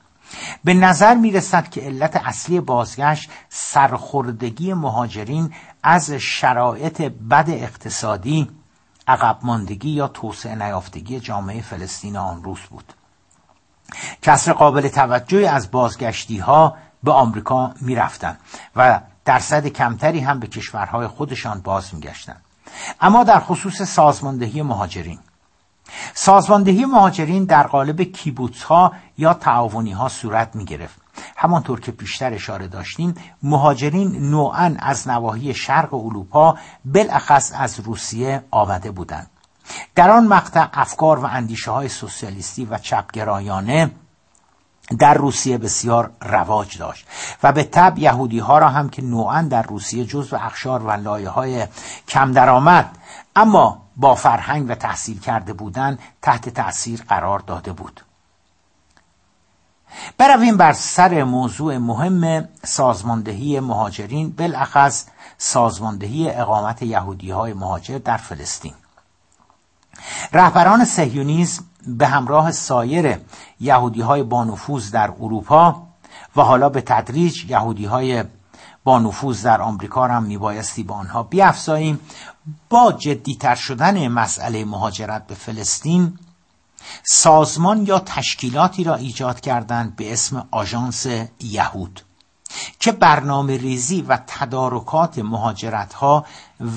به 0.64 0.74
نظر 0.74 1.14
می 1.14 1.30
رسد 1.30 1.68
که 1.68 1.80
علت 1.80 2.16
اصلی 2.16 2.60
بازگشت 2.60 3.30
سرخوردگی 3.48 4.74
مهاجرین 4.74 5.54
از 5.82 6.10
شرایط 6.10 7.02
بد 7.02 7.50
اقتصادی 7.50 8.50
عقب 9.06 9.38
ماندگی 9.42 9.90
یا 9.90 10.08
توسعه 10.08 10.54
نیافتگی 10.54 11.20
جامعه 11.20 11.62
فلسطین 11.62 12.16
آن 12.16 12.44
روز 12.44 12.60
بود 12.60 12.94
کسر 14.22 14.52
قابل 14.52 14.88
توجهی 14.88 15.46
از 15.46 15.70
بازگشتی 15.70 16.38
ها 16.38 16.76
به 17.02 17.12
آمریکا 17.12 17.74
می 17.80 17.94
رفتن 17.94 18.36
و 18.76 19.00
درصد 19.24 19.66
کمتری 19.66 20.20
هم 20.20 20.40
به 20.40 20.46
کشورهای 20.46 21.06
خودشان 21.06 21.60
باز 21.60 21.94
می 21.94 22.00
گشتن. 22.00 22.36
اما 23.00 23.24
در 23.24 23.40
خصوص 23.40 23.82
سازماندهی 23.82 24.62
مهاجرین. 24.62 25.18
سازماندهی 26.14 26.84
مهاجرین 26.84 27.44
در 27.44 27.66
قالب 27.66 28.02
کیبوتس 28.02 28.62
ها 28.62 28.92
یا 29.18 29.34
تعاونی 29.34 29.92
ها 29.92 30.08
صورت 30.08 30.56
می 30.56 30.64
گرفت 30.64 31.00
همانطور 31.36 31.80
که 31.80 31.92
بیشتر 31.92 32.34
اشاره 32.34 32.68
داشتیم 32.68 33.14
مهاجرین 33.42 34.30
نوعا 34.30 34.74
از 34.78 35.08
نواحی 35.08 35.54
شرق 35.54 35.94
اروپا 35.94 36.56
بالاخص 36.84 37.52
از 37.54 37.80
روسیه 37.80 38.44
آمده 38.50 38.90
بودند. 38.90 39.30
در 39.94 40.10
آن 40.10 40.26
مقطع 40.26 40.66
افکار 40.72 41.18
و 41.18 41.24
اندیشه 41.24 41.70
های 41.70 41.88
سوسیالیستی 41.88 42.64
و 42.64 42.78
چپگرایانه 42.78 43.90
در 44.98 45.14
روسیه 45.14 45.58
بسیار 45.58 46.10
رواج 46.22 46.78
داشت 46.78 47.06
و 47.42 47.52
به 47.52 47.64
طب 47.64 47.98
یهودی 47.98 48.38
ها 48.38 48.58
را 48.58 48.68
هم 48.68 48.88
که 48.88 49.02
نوعا 49.02 49.42
در 49.42 49.62
روسیه 49.62 50.04
جزو 50.04 50.36
اخشار 50.36 50.82
و 50.82 50.90
لایه 50.90 51.28
های 51.28 51.66
کم 52.08 52.32
درآمد 52.32 52.98
اما 53.36 53.82
با 53.96 54.14
فرهنگ 54.14 54.70
و 54.70 54.74
تحصیل 54.74 55.20
کرده 55.20 55.52
بودن 55.52 55.98
تحت 56.22 56.48
تأثیر 56.48 57.04
قرار 57.08 57.38
داده 57.38 57.72
بود. 57.72 58.00
برویم 60.18 60.56
بر 60.56 60.72
سر 60.72 61.24
موضوع 61.24 61.76
مهم 61.76 62.48
سازماندهی 62.64 63.60
مهاجرین 63.60 64.30
بالاخص 64.30 65.06
سازماندهی 65.38 66.30
اقامت 66.30 66.82
یهودی 66.82 67.30
های 67.30 67.52
مهاجر 67.52 67.98
در 67.98 68.16
فلسطین. 68.16 68.74
رهبران 70.32 70.84
سهیونیزم 70.84 71.64
به 71.86 72.06
همراه 72.06 72.52
سایر 72.52 73.18
یهودی 73.60 74.00
های 74.00 74.22
بانفوذ 74.22 74.90
در 74.90 75.10
اروپا 75.20 75.82
و 76.36 76.42
حالا 76.42 76.68
به 76.68 76.80
تدریج 76.80 77.44
یهودی 77.44 77.84
های 77.84 78.24
با 78.84 78.98
نفوذ 78.98 79.42
در 79.42 79.62
آمریکا 79.62 80.06
هم 80.06 80.22
میبایستی 80.22 80.82
با 80.82 80.94
آنها 80.94 81.22
بیافزاییم. 81.22 82.00
با 82.68 82.92
جدیتر 82.92 83.54
شدن 83.54 84.08
مسئله 84.08 84.64
مهاجرت 84.64 85.26
به 85.26 85.34
فلسطین 85.34 86.18
سازمان 87.02 87.86
یا 87.86 87.98
تشکیلاتی 87.98 88.84
را 88.84 88.94
ایجاد 88.94 89.40
کردند 89.40 89.96
به 89.96 90.12
اسم 90.12 90.48
آژانس 90.50 91.06
یهود. 91.40 92.00
که 92.80 92.92
برنامه 92.92 93.56
ریزی 93.56 94.02
و 94.02 94.18
تدارکات 94.26 95.18
مهاجرت 95.18 95.94
ها 95.94 96.24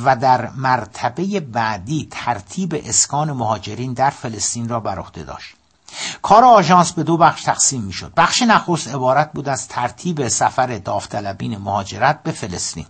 و 0.04 0.16
در 0.16 0.50
مرتبه 0.50 1.40
بعدی 1.40 2.08
ترتیب 2.12 2.82
اسکان 2.86 3.32
مهاجرین 3.32 3.94
در 3.94 4.10
فلسطین 4.10 4.70
را 4.70 4.80
بر 4.80 5.00
عهده 5.00 5.24
داشت. 5.24 5.56
کار 6.22 6.44
آژانس 6.44 6.92
به 6.92 7.04
دو 7.04 7.18
بخش 7.18 7.44
تقسیم 7.44 7.82
می 7.82 7.94
شد 7.94 8.14
بخش 8.18 8.42
نخست 8.42 8.88
عبارت 8.88 9.34
بود 9.34 9.50
از 9.50 9.68
ترتیب 9.68 10.28
سفر 10.28 10.78
داوطلبین 10.78 11.58
مهاجرت 11.58 12.24
به 12.24 12.32
فلسطین. 12.32 12.86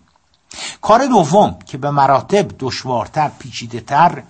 کار 0.81 1.05
دوم 1.05 1.59
که 1.65 1.77
به 1.77 1.91
مراتب 1.91 2.47
دشوارتر 2.59 3.31
پیچیدهتر 3.39 4.23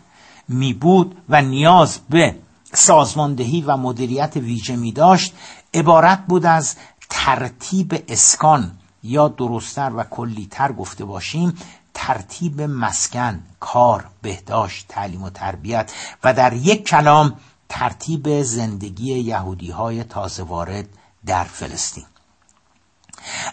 می 0.48 0.73
بود 0.73 1.22
و 1.30 1.41
نیاز 1.41 1.99
به 2.10 2.36
سازماندهی 2.73 3.61
و 3.61 3.78
مدیریت 3.78 4.36
ویژه 4.36 4.76
می 4.76 4.91
داشت 4.91 5.34
عبارت 5.73 6.26
بود 6.28 6.45
از 6.45 6.76
ترتیب 7.11 8.03
اسکان 8.07 8.71
یا 9.03 9.27
درستتر 9.27 9.91
و 9.95 10.03
کلیتر 10.03 10.71
گفته 10.71 11.05
باشیم 11.05 11.57
ترتیب 11.93 12.61
مسکن 12.61 13.43
کار 13.59 14.05
بهداشت 14.21 14.88
تعلیم 14.88 15.23
و 15.23 15.29
تربیت 15.29 15.91
و 16.23 16.33
در 16.33 16.53
یک 16.53 16.88
کلام 16.88 17.33
ترتیب 17.69 18.41
زندگی 18.41 19.19
یهودی 19.19 19.71
های 19.71 20.03
تازه 20.03 20.43
وارد 20.43 20.85
در 21.25 21.43
فلسطین. 21.43 22.05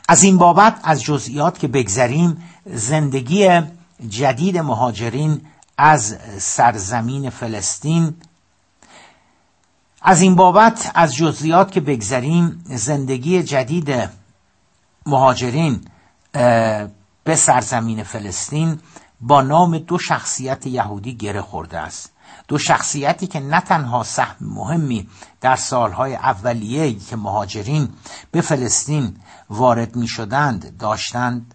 از 0.09 0.23
این 0.23 0.39
بابت 0.39 0.81
از 0.83 1.03
جزئیات 1.03 1.59
که 1.59 1.69
بگذریم 1.69 2.45
زندگی 2.67 3.61
جدید 4.09 4.59
مهاجرین 4.59 5.41
از 5.79 6.17
سرزمین 6.39 7.31
فلسطین 7.31 8.15
از 10.03 10.21
این 10.21 10.35
بابت 10.35 10.91
از 10.95 11.15
جزئیات 11.15 11.71
که 11.73 11.81
بگذریم 11.81 12.65
زندگی 12.65 13.43
جدید 13.43 14.11
مهاجرین 15.07 15.81
به 17.25 17.37
سرزمین 17.37 18.03
فلسطین 18.03 18.81
با 19.21 19.43
نام 19.43 19.79
دو 19.79 19.99
شخصیت 19.99 20.67
یهودی 20.67 21.15
گره 21.15 21.41
خورده 21.41 21.79
است. 21.79 22.13
دو 22.49 22.59
شخصیتی 22.59 23.27
که 23.27 23.41
نه 23.41 23.61
تنها 23.61 24.03
سهم 24.03 24.37
مهمی 24.41 25.09
در 25.41 25.57
سالهای 25.57 26.15
اولیه 26.15 26.99
که 26.99 27.17
مهاجرین 27.17 27.89
به 28.31 28.41
فلسطین 28.41 29.17
وارد 29.51 29.97
می 29.97 30.09
شدند 30.09 30.77
داشتند 30.79 31.55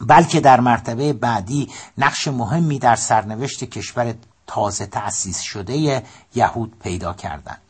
بلکه 0.00 0.40
در 0.40 0.60
مرتبه 0.60 1.12
بعدی 1.12 1.68
نقش 1.98 2.28
مهمی 2.28 2.78
در 2.78 2.96
سرنوشت 2.96 3.64
کشور 3.64 4.14
تازه 4.46 4.86
تأسیس 4.86 5.40
شده 5.40 6.02
یهود 6.34 6.72
پیدا 6.82 7.12
کردند 7.12 7.60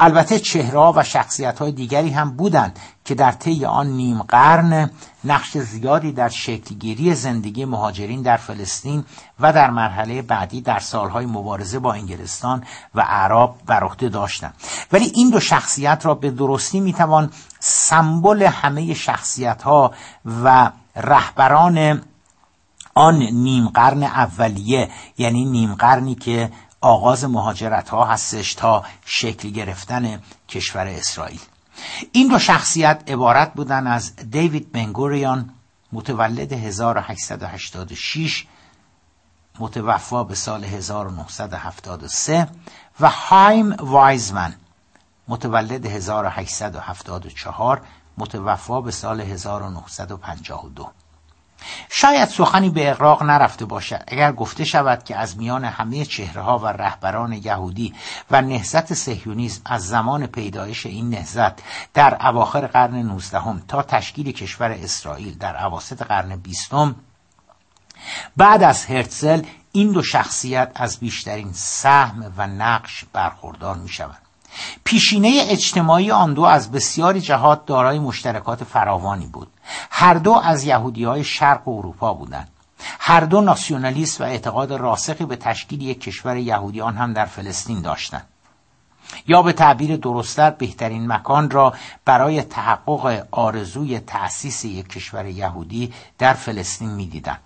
البته 0.00 0.38
چهره 0.38 0.92
و 0.92 1.02
شخصیت 1.02 1.58
های 1.58 1.72
دیگری 1.72 2.10
هم 2.10 2.36
بودند 2.36 2.78
که 3.04 3.14
در 3.14 3.32
طی 3.32 3.64
آن 3.64 3.86
نیم 3.86 4.22
قرن 4.22 4.90
نقش 5.24 5.58
زیادی 5.58 6.12
در 6.12 6.28
شکلگیری 6.28 7.14
زندگی 7.14 7.64
مهاجرین 7.64 8.22
در 8.22 8.36
فلسطین 8.36 9.04
و 9.40 9.52
در 9.52 9.70
مرحله 9.70 10.22
بعدی 10.22 10.60
در 10.60 10.78
سالهای 10.78 11.26
مبارزه 11.26 11.78
با 11.78 11.92
انگلستان 11.92 12.64
و 12.94 13.00
عرب 13.00 13.54
بر 13.66 13.84
عهده 13.84 14.08
داشتند. 14.08 14.54
ولی 14.92 15.12
این 15.14 15.30
دو 15.30 15.40
شخصیت 15.40 16.06
را 16.06 16.14
به 16.14 16.30
درستی 16.30 16.80
می‌توان 16.80 17.30
سمبل 17.60 18.42
همه 18.42 18.94
شخصیت 18.94 19.62
ها 19.62 19.92
و 20.44 20.70
رهبران 20.96 22.02
آن 22.98 23.18
نیم 23.18 23.68
قرن 23.68 24.02
اولیه 24.02 24.90
یعنی 25.18 25.44
نیم 25.44 25.74
قرنی 25.74 26.14
که 26.14 26.52
آغاز 26.80 27.24
مهاجرت 27.24 27.88
ها 27.88 28.04
هستش 28.04 28.54
تا 28.54 28.84
شکل 29.04 29.50
گرفتن 29.50 30.22
کشور 30.48 30.86
اسرائیل. 30.86 31.40
این 32.12 32.28
دو 32.28 32.38
شخصیت 32.38 33.02
عبارت 33.08 33.54
بودن 33.54 33.86
از 33.86 34.16
دیوید 34.16 34.72
بنگوریان 34.72 35.50
متولد 35.92 36.52
1886 36.52 38.46
متوفا 39.58 40.24
به 40.24 40.34
سال 40.34 40.64
1973 40.64 42.48
و 43.00 43.10
هایم 43.10 43.72
وایزمن 43.72 44.54
متولد 45.28 45.86
1874 45.86 47.80
متوفا 48.18 48.80
به 48.80 48.90
سال 48.90 49.20
1952 49.20 50.90
شاید 51.90 52.28
سخنی 52.28 52.70
به 52.70 52.90
اقراق 52.90 53.22
نرفته 53.22 53.64
باشد 53.64 54.04
اگر 54.08 54.32
گفته 54.32 54.64
شود 54.64 55.04
که 55.04 55.16
از 55.16 55.38
میان 55.38 55.64
همه 55.64 56.04
چهره 56.04 56.42
ها 56.42 56.58
و 56.58 56.66
رهبران 56.66 57.32
یهودی 57.32 57.94
و 58.30 58.42
نهزت 58.42 58.94
سهیونیزم 58.94 59.62
از 59.64 59.86
زمان 59.86 60.26
پیدایش 60.26 60.86
این 60.86 61.10
نهزت 61.10 61.52
در 61.94 62.26
اواخر 62.26 62.66
قرن 62.66 62.94
19 62.94 63.40
تا 63.68 63.82
تشکیل 63.82 64.32
کشور 64.32 64.70
اسرائیل 64.70 65.38
در 65.38 65.64
اواسط 65.64 66.02
قرن 66.02 66.36
بیستم 66.36 66.96
بعد 68.36 68.62
از 68.62 68.86
هرتزل 68.86 69.42
این 69.72 69.92
دو 69.92 70.02
شخصیت 70.02 70.72
از 70.74 70.98
بیشترین 70.98 71.52
سهم 71.52 72.32
و 72.36 72.46
نقش 72.46 73.04
برخوردار 73.12 73.76
می 73.76 73.88
شوند. 73.88 74.27
پیشینه 74.84 75.46
اجتماعی 75.48 76.10
آن 76.10 76.34
دو 76.34 76.42
از 76.42 76.72
بسیاری 76.72 77.20
جهات 77.20 77.66
دارای 77.66 77.98
مشترکات 77.98 78.64
فراوانی 78.64 79.26
بود. 79.26 79.48
هر 79.90 80.14
دو 80.14 80.32
از 80.32 80.64
یهودی 80.64 81.04
های 81.04 81.24
شرق 81.24 81.68
اروپا 81.68 82.14
بودند. 82.14 82.48
هر 83.00 83.20
دو 83.20 83.40
ناسیونالیست 83.40 84.20
و 84.20 84.24
اعتقاد 84.24 84.72
راسخی 84.72 85.24
به 85.24 85.36
تشکیل 85.36 85.82
یک 85.82 86.00
کشور 86.00 86.36
یهودی 86.36 86.80
آن 86.80 86.96
هم 86.96 87.12
در 87.12 87.24
فلسطین 87.24 87.82
داشتند. 87.82 88.26
یا 89.26 89.42
به 89.42 89.52
تعبیر 89.52 89.96
درستتر 89.96 90.50
بهترین 90.50 91.12
مکان 91.12 91.50
را 91.50 91.74
برای 92.04 92.42
تحقق 92.42 93.26
آرزوی 93.30 94.00
تأسیس 94.00 94.64
یک 94.64 94.88
کشور 94.88 95.26
یهودی 95.26 95.92
در 96.18 96.32
فلسطین 96.32 96.90
می‌دیدند. 96.90 97.40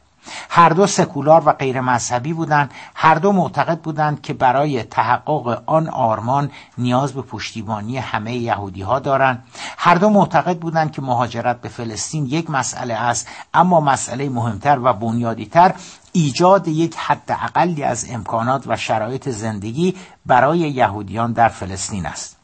هر 0.50 0.68
دو 0.68 0.86
سکولار 0.86 1.42
و 1.46 1.52
غیر 1.52 1.80
مذهبی 1.80 2.32
بودند 2.32 2.70
هر 2.94 3.14
دو 3.14 3.32
معتقد 3.32 3.78
بودند 3.78 4.22
که 4.22 4.32
برای 4.32 4.82
تحقق 4.82 5.62
آن 5.66 5.88
آرمان 5.88 6.50
نیاز 6.78 7.12
به 7.12 7.22
پشتیبانی 7.22 7.98
همه 7.98 8.34
یهودی 8.34 8.82
ها 8.82 8.98
دارند. 8.98 9.44
هر 9.78 9.94
دو 9.94 10.10
معتقد 10.10 10.58
بودند 10.58 10.92
که 10.92 11.02
مهاجرت 11.02 11.60
به 11.60 11.68
فلسطین 11.68 12.26
یک 12.26 12.50
مسئله 12.50 12.94
است 12.94 13.28
اما 13.54 13.80
مسئله 13.80 14.28
مهمتر 14.28 14.78
و 14.82 14.92
بنیادیتر 14.92 15.74
ایجاد 16.12 16.68
یک 16.68 16.96
حد 16.96 17.38
اقلی 17.42 17.82
از 17.82 18.06
امکانات 18.10 18.64
و 18.66 18.76
شرایط 18.76 19.28
زندگی 19.28 19.96
برای 20.26 20.58
یهودیان 20.58 21.32
در 21.32 21.48
فلسطین 21.48 22.06
است. 22.06 22.41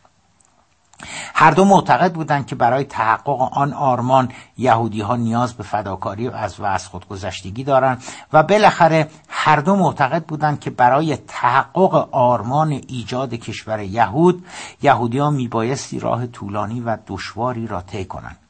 هر 1.34 1.50
دو 1.50 1.64
معتقد 1.64 2.12
بودند 2.12 2.46
که 2.46 2.54
برای 2.54 2.84
تحقق 2.84 3.58
آن 3.58 3.72
آرمان 3.72 4.28
یهودی 4.58 5.00
ها 5.00 5.16
نیاز 5.16 5.54
به 5.54 5.62
فداکاری 5.62 6.28
و 6.28 6.64
از 6.64 6.86
خودگذشتگی 6.86 7.64
دارند 7.64 8.02
و 8.32 8.42
بالاخره 8.42 9.08
هر 9.28 9.56
دو 9.56 9.76
معتقد 9.76 10.24
بودند 10.24 10.60
که 10.60 10.70
برای 10.70 11.16
تحقق 11.16 12.08
آرمان 12.14 12.80
ایجاد 12.88 13.34
کشور 13.34 13.80
یهود 13.80 14.46
یهودیان 14.82 15.34
میبایستی 15.34 16.00
راه 16.00 16.26
طولانی 16.26 16.80
و 16.80 16.98
دشواری 17.06 17.66
را 17.66 17.80
طی 17.80 18.04
کنند. 18.04 18.47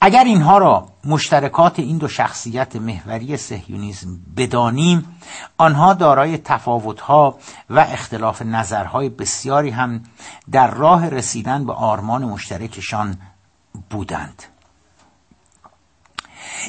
اگر 0.00 0.24
اینها 0.24 0.58
را 0.58 0.88
مشترکات 1.04 1.78
این 1.78 1.98
دو 1.98 2.08
شخصیت 2.08 2.76
محوری 2.76 3.36
سهیونیزم 3.36 4.18
بدانیم 4.36 5.20
آنها 5.58 5.94
دارای 5.94 6.38
تفاوتها 6.38 7.38
و 7.70 7.78
اختلاف 7.78 8.42
نظرهای 8.42 9.08
بسیاری 9.08 9.70
هم 9.70 10.02
در 10.52 10.70
راه 10.70 11.08
رسیدن 11.08 11.66
به 11.66 11.72
آرمان 11.72 12.24
مشترکشان 12.24 13.18
بودند. 13.90 14.42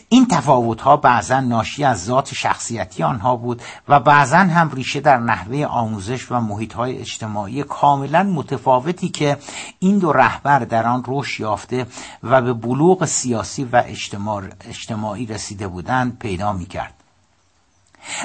این 0.09 0.27
تفاوت 0.27 0.81
ها 0.81 0.97
بعضا 0.97 1.39
ناشی 1.39 1.83
از 1.83 2.05
ذات 2.05 2.33
شخصیتی 2.33 3.03
آنها 3.03 3.35
بود 3.35 3.61
و 3.87 3.99
بعضا 3.99 4.37
هم 4.37 4.71
ریشه 4.71 4.99
در 4.99 5.17
نحوه 5.17 5.65
آموزش 5.65 6.31
و 6.31 6.39
محیط 6.39 6.73
های 6.73 6.97
اجتماعی 6.97 7.63
کاملا 7.63 8.23
متفاوتی 8.23 9.09
که 9.09 9.37
این 9.79 9.99
دو 9.99 10.11
رهبر 10.11 10.59
در 10.59 10.87
آن 10.87 11.03
رشد 11.07 11.39
یافته 11.39 11.85
و 12.23 12.41
به 12.41 12.53
بلوغ 12.53 13.05
سیاسی 13.05 13.63
و 13.63 13.83
اجتماعی 14.65 15.25
رسیده 15.25 15.67
بودند 15.67 16.19
پیدا 16.19 16.53
می 16.53 16.65
کرد. 16.65 16.93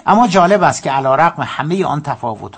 اما 0.06 0.28
جالب 0.28 0.62
است 0.62 0.82
که 0.82 0.90
علا 0.90 1.14
رقم 1.14 1.42
همه 1.42 1.84
آن 1.84 2.02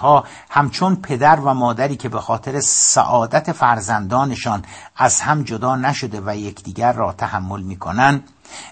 ها 0.01 0.25
همچون 0.51 0.97
پدر 0.97 1.37
و 1.37 1.55
مادری 1.55 1.97
که 1.97 2.09
به 2.09 2.21
خاطر 2.21 2.61
سعادت 2.61 3.53
فرزندانشان 3.53 4.65
از 4.97 5.21
هم 5.21 5.43
جدا 5.43 5.77
نشده 5.77 6.23
و 6.27 6.37
یکدیگر 6.37 6.93
را 6.93 7.13
تحمل 7.13 7.63
می 7.63 7.77
کنند 7.77 8.29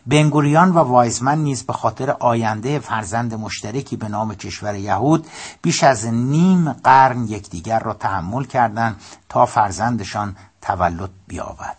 بنگوریان 0.07 0.71
و 0.71 0.79
وایزمن 0.79 1.39
نیز 1.39 1.63
به 1.63 1.73
خاطر 1.73 2.11
آینده 2.11 2.79
فرزند 2.79 3.35
مشترکی 3.35 3.97
به 3.97 4.09
نام 4.09 4.35
کشور 4.35 4.75
یهود 4.75 5.27
بیش 5.63 5.85
از 5.85 6.07
نیم 6.07 6.73
قرن 6.73 7.25
یکدیگر 7.25 7.79
را 7.79 7.95
تحمل 7.95 8.45
کردند 8.45 9.01
تا 9.29 9.47
فرزندشان 9.47 10.37
تولد 10.63 11.11
بیابد. 11.27 11.77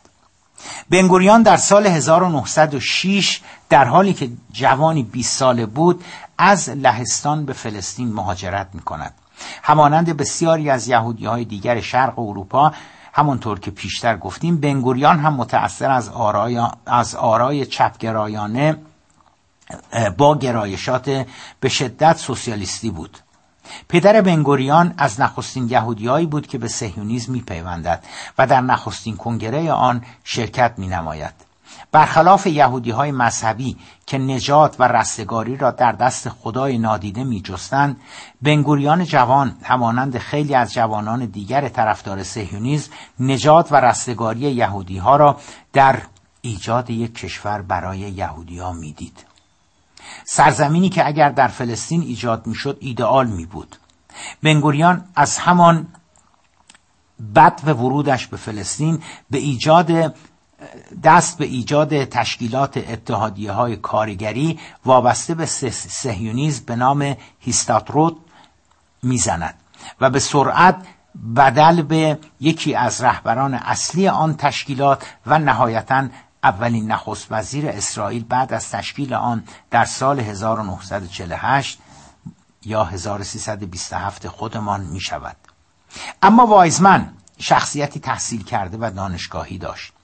بنگوریان 0.89 1.43
در 1.43 1.57
سال 1.57 1.87
1906 1.87 3.41
در 3.69 3.85
حالی 3.85 4.13
که 4.13 4.29
جوانی 4.51 5.03
20 5.03 5.37
ساله 5.37 5.65
بود 5.65 6.03
از 6.37 6.69
لهستان 6.69 7.45
به 7.45 7.53
فلسطین 7.53 8.13
مهاجرت 8.13 8.67
می 8.73 8.81
کند 8.81 9.13
همانند 9.63 10.17
بسیاری 10.17 10.69
از 10.69 10.87
یهودی 10.87 11.25
های 11.25 11.45
دیگر 11.45 11.81
شرق 11.81 12.19
اروپا 12.19 12.71
همونطور 13.17 13.59
که 13.59 13.71
پیشتر 13.71 14.17
گفتیم 14.17 14.57
بنگوریان 14.57 15.19
هم 15.19 15.33
متأثر 15.33 15.91
از 15.91 16.09
آرای, 16.09 16.67
از 16.85 17.15
آرای 17.15 17.65
چپگرایانه 17.65 18.77
با 20.17 20.37
گرایشات 20.37 21.25
به 21.59 21.69
شدت 21.69 22.17
سوسیالیستی 22.17 22.89
بود 22.89 23.17
پدر 23.89 24.21
بنگوریان 24.21 24.93
از 24.97 25.21
نخستین 25.21 25.69
یهودیایی 25.69 26.25
بود 26.25 26.47
که 26.47 26.57
به 26.57 26.67
سهیونیزم 26.67 27.31
میپیوندد 27.31 28.03
و 28.37 28.47
در 28.47 28.61
نخستین 28.61 29.17
کنگره 29.17 29.71
آن 29.71 30.05
شرکت 30.23 30.73
می 30.77 30.87
نماید. 30.87 31.44
برخلاف 31.95 32.47
یهودی 32.47 32.91
های 32.91 33.11
مذهبی 33.11 33.77
که 34.05 34.17
نجات 34.17 34.75
و 34.79 34.87
رستگاری 34.87 35.57
را 35.57 35.71
در 35.71 35.91
دست 35.91 36.29
خدای 36.29 36.77
نادیده 36.77 37.23
می 37.23 37.41
جستند 37.41 38.01
بنگوریان 38.41 39.05
جوان 39.05 39.57
همانند 39.63 40.17
خیلی 40.17 40.55
از 40.55 40.73
جوانان 40.73 41.25
دیگر 41.25 41.67
طرفدار 41.69 42.23
سهیونیزم 42.23 42.91
نجات 43.19 43.71
و 43.71 43.75
رستگاری 43.75 44.39
یهودی 44.39 44.97
ها 44.97 45.15
را 45.15 45.37
در 45.73 46.01
ایجاد 46.41 46.89
یک 46.89 47.15
کشور 47.15 47.61
برای 47.61 47.99
یهودی 47.99 48.59
ها 48.59 48.73
می 48.73 48.93
دید. 48.93 49.25
سرزمینی 50.25 50.89
که 50.89 51.07
اگر 51.07 51.29
در 51.29 51.47
فلسطین 51.47 52.01
ایجاد 52.01 52.47
می 52.47 52.55
شد 52.55 52.77
ایدئال 52.79 53.27
می 53.27 53.45
بود 53.45 53.75
بنگوریان 54.43 55.05
از 55.15 55.37
همان 55.37 55.87
بد 57.35 57.61
به 57.61 57.73
ورودش 57.73 58.27
به 58.27 58.37
فلسطین 58.37 58.99
به 59.29 59.37
ایجاد 59.37 60.15
دست 61.03 61.37
به 61.37 61.45
ایجاد 61.45 62.05
تشکیلات 62.05 62.77
اتحادیه 62.77 63.51
های 63.51 63.75
کارگری 63.75 64.59
وابسته 64.85 65.35
به 65.35 65.45
سهیونیزم 65.45 66.65
به 66.65 66.75
نام 66.75 67.15
هیستاتروت 67.39 68.15
می‌زند 69.03 69.55
و 70.01 70.09
به 70.09 70.19
سرعت 70.19 70.85
بدل 71.35 71.81
به 71.81 72.19
یکی 72.39 72.75
از 72.75 73.03
رهبران 73.03 73.53
اصلی 73.53 74.07
آن 74.07 74.37
تشکیلات 74.37 75.05
و 75.25 75.39
نهایتا 75.39 76.07
اولین 76.43 76.91
نخست 76.91 77.27
وزیر 77.31 77.69
اسرائیل 77.69 78.23
بعد 78.23 78.53
از 78.53 78.71
تشکیل 78.71 79.13
آن 79.13 79.43
در 79.71 79.85
سال 79.85 80.19
1948 80.19 81.79
یا 82.63 82.83
1327 82.83 84.27
خودمان 84.27 84.81
می 84.81 84.99
شود. 84.99 85.35
اما 86.21 86.45
وایزمن 86.45 87.13
شخصیتی 87.37 87.99
تحصیل 87.99 88.43
کرده 88.43 88.77
و 88.81 88.91
دانشگاهی 88.91 89.57
داشت. 89.57 89.94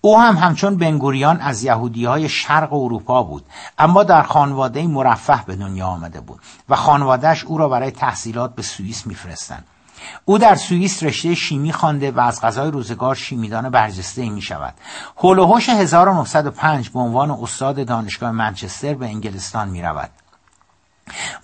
او 0.00 0.20
هم 0.20 0.36
همچون 0.36 0.76
بنگوریان 0.76 1.40
از 1.40 1.64
یهودی 1.64 2.04
های 2.04 2.28
شرق 2.28 2.72
اروپا 2.72 3.22
بود 3.22 3.44
اما 3.78 4.02
در 4.02 4.22
خانواده 4.22 4.86
مرفه 4.86 5.44
به 5.46 5.56
دنیا 5.56 5.86
آمده 5.86 6.20
بود 6.20 6.40
و 6.68 6.76
خانوادهش 6.76 7.44
او 7.44 7.58
را 7.58 7.68
برای 7.68 7.90
تحصیلات 7.90 8.54
به 8.54 8.62
سوئیس 8.62 9.06
میفرستند 9.06 9.64
او 10.24 10.38
در 10.38 10.54
سوئیس 10.54 11.02
رشته 11.02 11.34
شیمی 11.34 11.72
خوانده 11.72 12.10
و 12.10 12.20
از 12.20 12.40
غذای 12.40 12.70
روزگار 12.70 13.14
شیمیدان 13.14 13.70
برجسته 13.70 14.22
ای 14.22 14.30
می 14.30 14.42
شود. 14.42 14.74
هولوهوش 15.16 15.68
1905 15.68 16.88
به 16.88 16.98
عنوان 16.98 17.30
استاد 17.30 17.86
دانشگاه 17.86 18.30
منچستر 18.30 18.94
به 18.94 19.06
انگلستان 19.06 19.68
می 19.68 19.82
رود. 19.82 20.10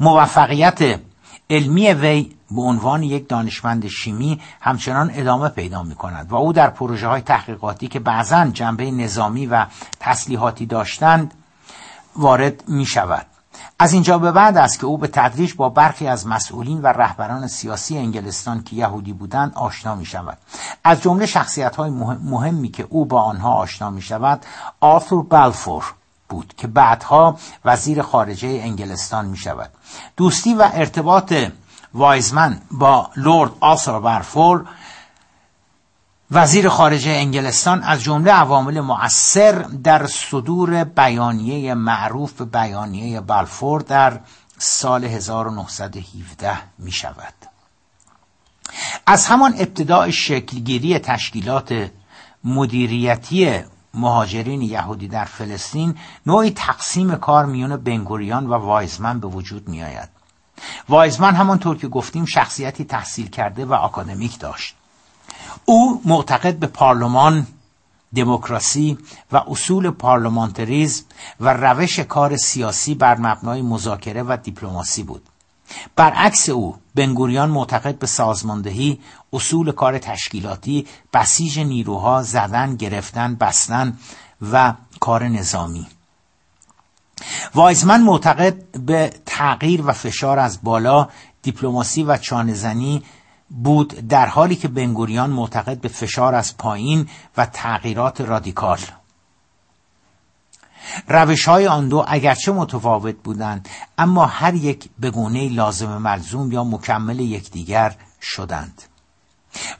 موفقیت 0.00 1.00
علمی 1.50 1.92
وی 1.92 2.36
به 2.50 2.62
عنوان 2.62 3.02
یک 3.02 3.28
دانشمند 3.28 3.86
شیمی 3.86 4.40
همچنان 4.60 5.10
ادامه 5.14 5.48
پیدا 5.48 5.82
می 5.82 5.94
کند 5.94 6.32
و 6.32 6.34
او 6.34 6.52
در 6.52 6.70
پروژه 6.70 7.08
های 7.08 7.20
تحقیقاتی 7.20 7.88
که 7.88 8.00
بعضا 8.00 8.44
جنبه 8.44 8.90
نظامی 8.90 9.46
و 9.46 9.66
تسلیحاتی 10.00 10.66
داشتند 10.66 11.34
وارد 12.16 12.68
می 12.68 12.86
شود. 12.86 13.26
از 13.78 13.92
اینجا 13.92 14.18
به 14.18 14.32
بعد 14.32 14.56
است 14.56 14.80
که 14.80 14.86
او 14.86 14.98
به 14.98 15.06
تدریج 15.06 15.54
با 15.54 15.68
برخی 15.68 16.06
از 16.06 16.26
مسئولین 16.26 16.82
و 16.82 16.86
رهبران 16.86 17.46
سیاسی 17.46 17.98
انگلستان 17.98 18.62
که 18.62 18.76
یهودی 18.76 19.12
بودند 19.12 19.52
آشنا 19.54 19.94
می 19.94 20.06
شود. 20.06 20.38
از 20.84 21.02
جمله 21.02 21.26
شخصیت 21.26 21.76
های 21.76 21.90
مهمی 22.24 22.68
که 22.68 22.86
او 22.90 23.06
با 23.06 23.22
آنها 23.22 23.52
آشنا 23.52 23.90
می 23.90 24.02
شود 24.02 24.46
آرثور 24.80 25.22
بلفور 25.22 25.94
بود 26.30 26.54
که 26.56 26.66
بعدها 26.66 27.38
وزیر 27.64 28.02
خارجه 28.02 28.48
انگلستان 28.48 29.26
می 29.26 29.36
شود. 29.36 29.70
دوستی 30.16 30.54
و 30.54 30.70
ارتباط 30.72 31.34
وایزمن 31.94 32.60
با 32.70 33.10
لورد 33.16 33.52
آثر 33.60 34.00
برفور 34.00 34.64
وزیر 36.30 36.68
خارجه 36.68 37.10
انگلستان 37.10 37.82
از 37.82 38.02
جمله 38.02 38.32
عوامل 38.32 38.80
مؤثر 38.80 39.52
در 39.62 40.06
صدور 40.06 40.84
بیانیه 40.84 41.74
معروف 41.74 42.32
به 42.32 42.44
بیانیه 42.44 43.20
بلفور 43.20 43.80
در 43.80 44.20
سال 44.58 45.04
1917 45.04 46.58
می 46.78 46.92
شود. 46.92 47.34
از 49.06 49.26
همان 49.26 49.54
ابتداع 49.58 50.10
شکلگیری 50.10 50.98
تشکیلات 50.98 51.90
مدیریتی 52.44 53.64
مهاجرین 53.94 54.62
یهودی 54.62 55.08
در 55.08 55.24
فلسطین 55.24 55.94
نوعی 56.26 56.50
تقسیم 56.50 57.16
کار 57.16 57.46
میون 57.46 57.76
بنگوریان 57.76 58.46
و 58.46 58.54
وایزمن 58.54 59.20
به 59.20 59.26
وجود 59.26 59.68
می 59.68 59.82
آید. 59.82 60.08
وایزمن 60.88 61.34
همانطور 61.34 61.76
که 61.76 61.88
گفتیم 61.88 62.24
شخصیتی 62.24 62.84
تحصیل 62.84 63.28
کرده 63.30 63.64
و 63.64 63.74
آکادمیک 63.74 64.38
داشت 64.38 64.74
او 65.64 66.02
معتقد 66.04 66.56
به 66.56 66.66
پارلمان 66.66 67.46
دموکراسی 68.14 68.98
و 69.32 69.36
اصول 69.36 69.90
پارلمانتریزم 69.90 71.04
و 71.40 71.52
روش 71.54 71.98
کار 71.98 72.36
سیاسی 72.36 72.94
بر 72.94 73.18
مبنای 73.18 73.62
مذاکره 73.62 74.22
و 74.22 74.36
دیپلماسی 74.42 75.02
بود 75.02 75.22
برعکس 75.96 76.48
او 76.48 76.76
بنگوریان 76.94 77.50
معتقد 77.50 77.98
به 77.98 78.06
سازماندهی 78.06 79.00
اصول 79.32 79.72
کار 79.72 79.98
تشکیلاتی 79.98 80.86
بسیج 81.12 81.58
نیروها 81.58 82.22
زدن 82.22 82.76
گرفتن 82.76 83.34
بستن 83.34 83.98
و 84.52 84.74
کار 85.00 85.28
نظامی. 85.28 85.86
وایزمن 87.54 88.02
معتقد 88.02 88.78
به 88.78 89.12
تغییر 89.26 89.82
و 89.86 89.92
فشار 89.92 90.38
از 90.38 90.58
بالا 90.62 91.08
دیپلماسی 91.42 92.02
و 92.02 92.16
چانهزنی 92.16 93.02
بود 93.50 94.08
در 94.08 94.26
حالی 94.26 94.56
که 94.56 94.68
بنگوریان 94.68 95.30
معتقد 95.30 95.80
به 95.80 95.88
فشار 95.88 96.34
از 96.34 96.56
پایین 96.56 97.08
و 97.36 97.46
تغییرات 97.46 98.20
رادیکال. 98.20 98.78
روش 101.08 101.48
های 101.48 101.66
آن 101.66 101.88
دو 101.88 102.04
اگرچه 102.08 102.52
متفاوت 102.52 103.16
بودند 103.24 103.68
اما 103.98 104.26
هر 104.26 104.54
یک 104.54 104.88
به 104.98 105.10
گونه 105.10 105.48
لازم 105.48 105.98
ملزوم 105.98 106.52
یا 106.52 106.64
مکمل 106.64 107.20
یکدیگر 107.20 107.94
شدند. 108.22 108.82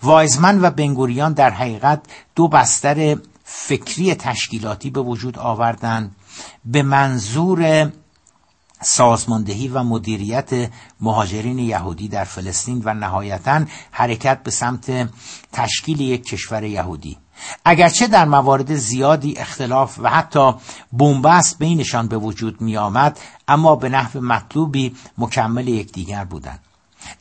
وایزمن 0.02 0.62
و 0.62 0.70
بنگوریان 0.70 1.32
در 1.32 1.50
حقیقت 1.50 2.00
دو 2.34 2.48
بستر 2.48 3.16
فکری 3.44 4.14
تشکیلاتی 4.14 4.90
به 4.90 5.00
وجود 5.00 5.38
آوردند 5.38 6.16
به 6.64 6.82
منظور 6.82 7.90
سازماندهی 8.82 9.68
و 9.68 9.82
مدیریت 9.82 10.70
مهاجرین 11.00 11.58
یهودی 11.58 12.08
در 12.08 12.24
فلسطین 12.24 12.82
و 12.84 12.94
نهایتا 12.94 13.64
حرکت 13.90 14.42
به 14.42 14.50
سمت 14.50 15.10
تشکیل 15.52 16.00
یک 16.00 16.24
کشور 16.24 16.64
یهودی. 16.64 17.18
اگرچه 17.64 18.06
در 18.06 18.24
موارد 18.24 18.74
زیادی 18.74 19.38
اختلاف 19.38 19.98
و 20.02 20.10
حتی 20.10 20.54
بنبست 20.92 21.58
بینشان 21.58 22.08
به 22.08 22.18
وجود 22.18 22.60
می 22.60 22.76
آمد 22.76 23.20
اما 23.48 23.76
به 23.76 23.88
نحو 23.88 24.20
مطلوبی 24.20 24.96
مکمل 25.18 25.68
یکدیگر 25.68 26.24
بودند. 26.24 26.60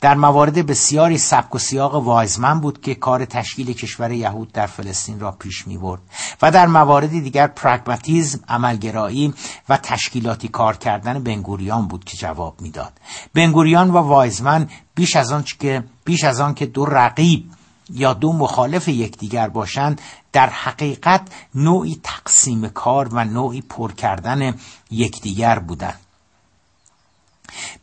در 0.00 0.14
موارد 0.14 0.66
بسیاری 0.66 1.18
سبک 1.18 1.54
و 1.54 1.58
سیاق 1.58 1.94
وایزمن 1.94 2.60
بود 2.60 2.80
که 2.80 2.94
کار 2.94 3.24
تشکیل 3.24 3.72
کشور 3.72 4.12
یهود 4.12 4.52
در 4.52 4.66
فلسطین 4.66 5.20
را 5.20 5.32
پیش 5.32 5.66
می 5.66 5.78
برد 5.78 6.00
و 6.42 6.50
در 6.50 6.66
موارد 6.66 7.10
دیگر 7.10 7.46
پرگماتیزم 7.46 8.40
عملگرایی 8.48 9.34
و 9.68 9.76
تشکیلاتی 9.76 10.48
کار 10.48 10.76
کردن 10.76 11.22
بنگوریان 11.22 11.88
بود 11.88 12.04
که 12.04 12.16
جواب 12.16 12.60
می‌داد. 12.60 12.92
بنگوریان 13.34 13.90
و 13.90 13.96
وایزمن 13.96 14.68
بیش 14.94 15.16
از 15.16 15.32
آن 15.32 15.44
که 15.58 15.84
بیش 16.04 16.24
از 16.24 16.40
آن 16.40 16.54
که 16.54 16.66
دو 16.66 16.84
رقیب 16.84 17.44
یا 17.92 18.12
دو 18.12 18.32
مخالف 18.32 18.88
یکدیگر 18.88 19.48
باشند 19.48 20.00
در 20.32 20.50
حقیقت 20.50 21.28
نوعی 21.54 22.00
تقسیم 22.02 22.68
کار 22.68 23.08
و 23.12 23.24
نوعی 23.24 23.60
پر 23.60 23.92
کردن 23.92 24.54
یکدیگر 24.90 25.58
بودند. 25.58 26.00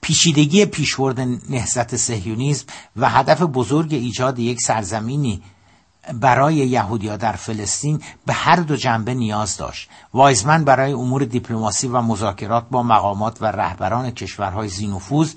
پیچیدگی 0.01 0.65
پیشورد 0.65 1.19
نهضت 1.49 1.95
سهیونیزم 1.95 2.65
و 2.95 3.09
هدف 3.09 3.41
بزرگ 3.41 3.93
ایجاد 3.93 4.39
یک 4.39 4.61
سرزمینی 4.61 5.41
برای 6.13 6.55
یهودیا 6.55 7.17
در 7.17 7.31
فلسطین 7.31 8.01
به 8.25 8.33
هر 8.33 8.55
دو 8.55 8.75
جنبه 8.75 9.13
نیاز 9.13 9.57
داشت. 9.57 9.89
وایزمن 10.13 10.63
برای 10.63 10.91
امور 10.91 11.25
دیپلماسی 11.25 11.87
و 11.87 12.01
مذاکرات 12.01 12.65
با 12.71 12.83
مقامات 12.83 13.41
و 13.41 13.45
رهبران 13.45 14.11
کشورهای 14.11 14.69
زینفوز 14.69 15.35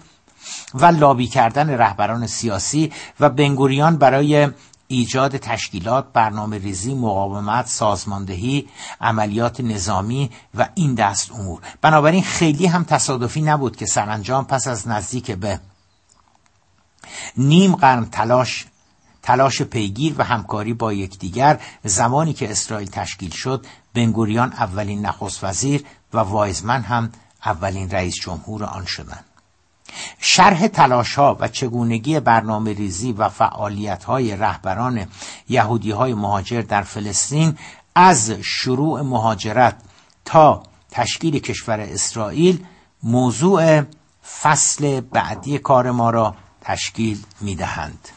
و 0.75 0.85
لابی 0.87 1.27
کردن 1.27 1.71
رهبران 1.71 2.27
سیاسی 2.27 2.93
و 3.21 3.31
بنگوریان 3.31 3.97
برای 3.97 4.49
ایجاد 4.89 5.37
تشکیلات 5.37 6.13
برنامه 6.13 6.59
ریزی 6.59 6.95
مقاومت 6.95 7.67
سازماندهی 7.67 8.69
عملیات 9.01 9.61
نظامی 9.61 10.31
و 10.55 10.69
این 10.75 10.95
دست 10.95 11.33
امور. 11.33 11.61
بنابراین 11.83 12.23
خیلی 12.23 12.67
هم 12.67 12.85
تصادفی 12.85 13.43
نبود 13.43 13.77
که 13.77 13.87
سرانجام 13.87 14.45
پس 14.45 14.69
از 14.69 14.89
نزدیک 14.89 15.31
به 15.31 15.61
نیم 17.37 17.77
قرن 17.77 18.05
تلاش 18.05 18.67
تلاش 19.23 19.63
پیگیر 19.63 20.15
و 20.19 20.25
همکاری 20.25 20.75
با 20.75 20.93
یکدیگر 20.93 21.61
زمانی 21.85 22.33
که 22.33 22.51
اسرائیل 22.51 22.91
تشکیل 22.91 23.31
شد 23.31 23.67
بنگوریان 23.95 24.53
اولین 24.53 25.07
نخست 25.07 25.45
وزیر 25.45 25.85
و 26.15 26.19
وایزمن 26.19 26.83
هم 26.83 27.13
اولین 27.45 27.91
رئیس 27.91 28.15
جمهور 28.15 28.65
آن 28.65 28.85
شدند. 28.85 29.25
شرح 30.19 30.67
تلاش 30.67 31.15
ها 31.15 31.37
و 31.41 31.49
چگونگی 31.49 32.21
برنامه 32.21 32.73
ریزی 32.73 33.13
و 33.13 33.29
فعالیت 33.29 34.05
های 34.05 34.37
رهبران 34.37 35.07
یهودی 35.49 35.91
های 35.91 36.15
مهاجر 36.15 36.63
در 36.63 36.83
فلسطین 36.83 37.59
از 37.95 38.31
شروع 38.31 39.03
مهاجرت 39.03 39.77
تا 40.25 40.63
تشکیل 40.91 41.39
کشور 41.39 41.81
اسرائیل 41.81 42.65
موضوع 43.03 43.83
فصل 44.41 45.01
بعدی 45.01 45.59
کار 45.59 45.91
ما 45.91 46.11
را 46.11 46.35
تشکیل 46.61 47.19
می 47.41 47.55
دهند. 47.55 48.09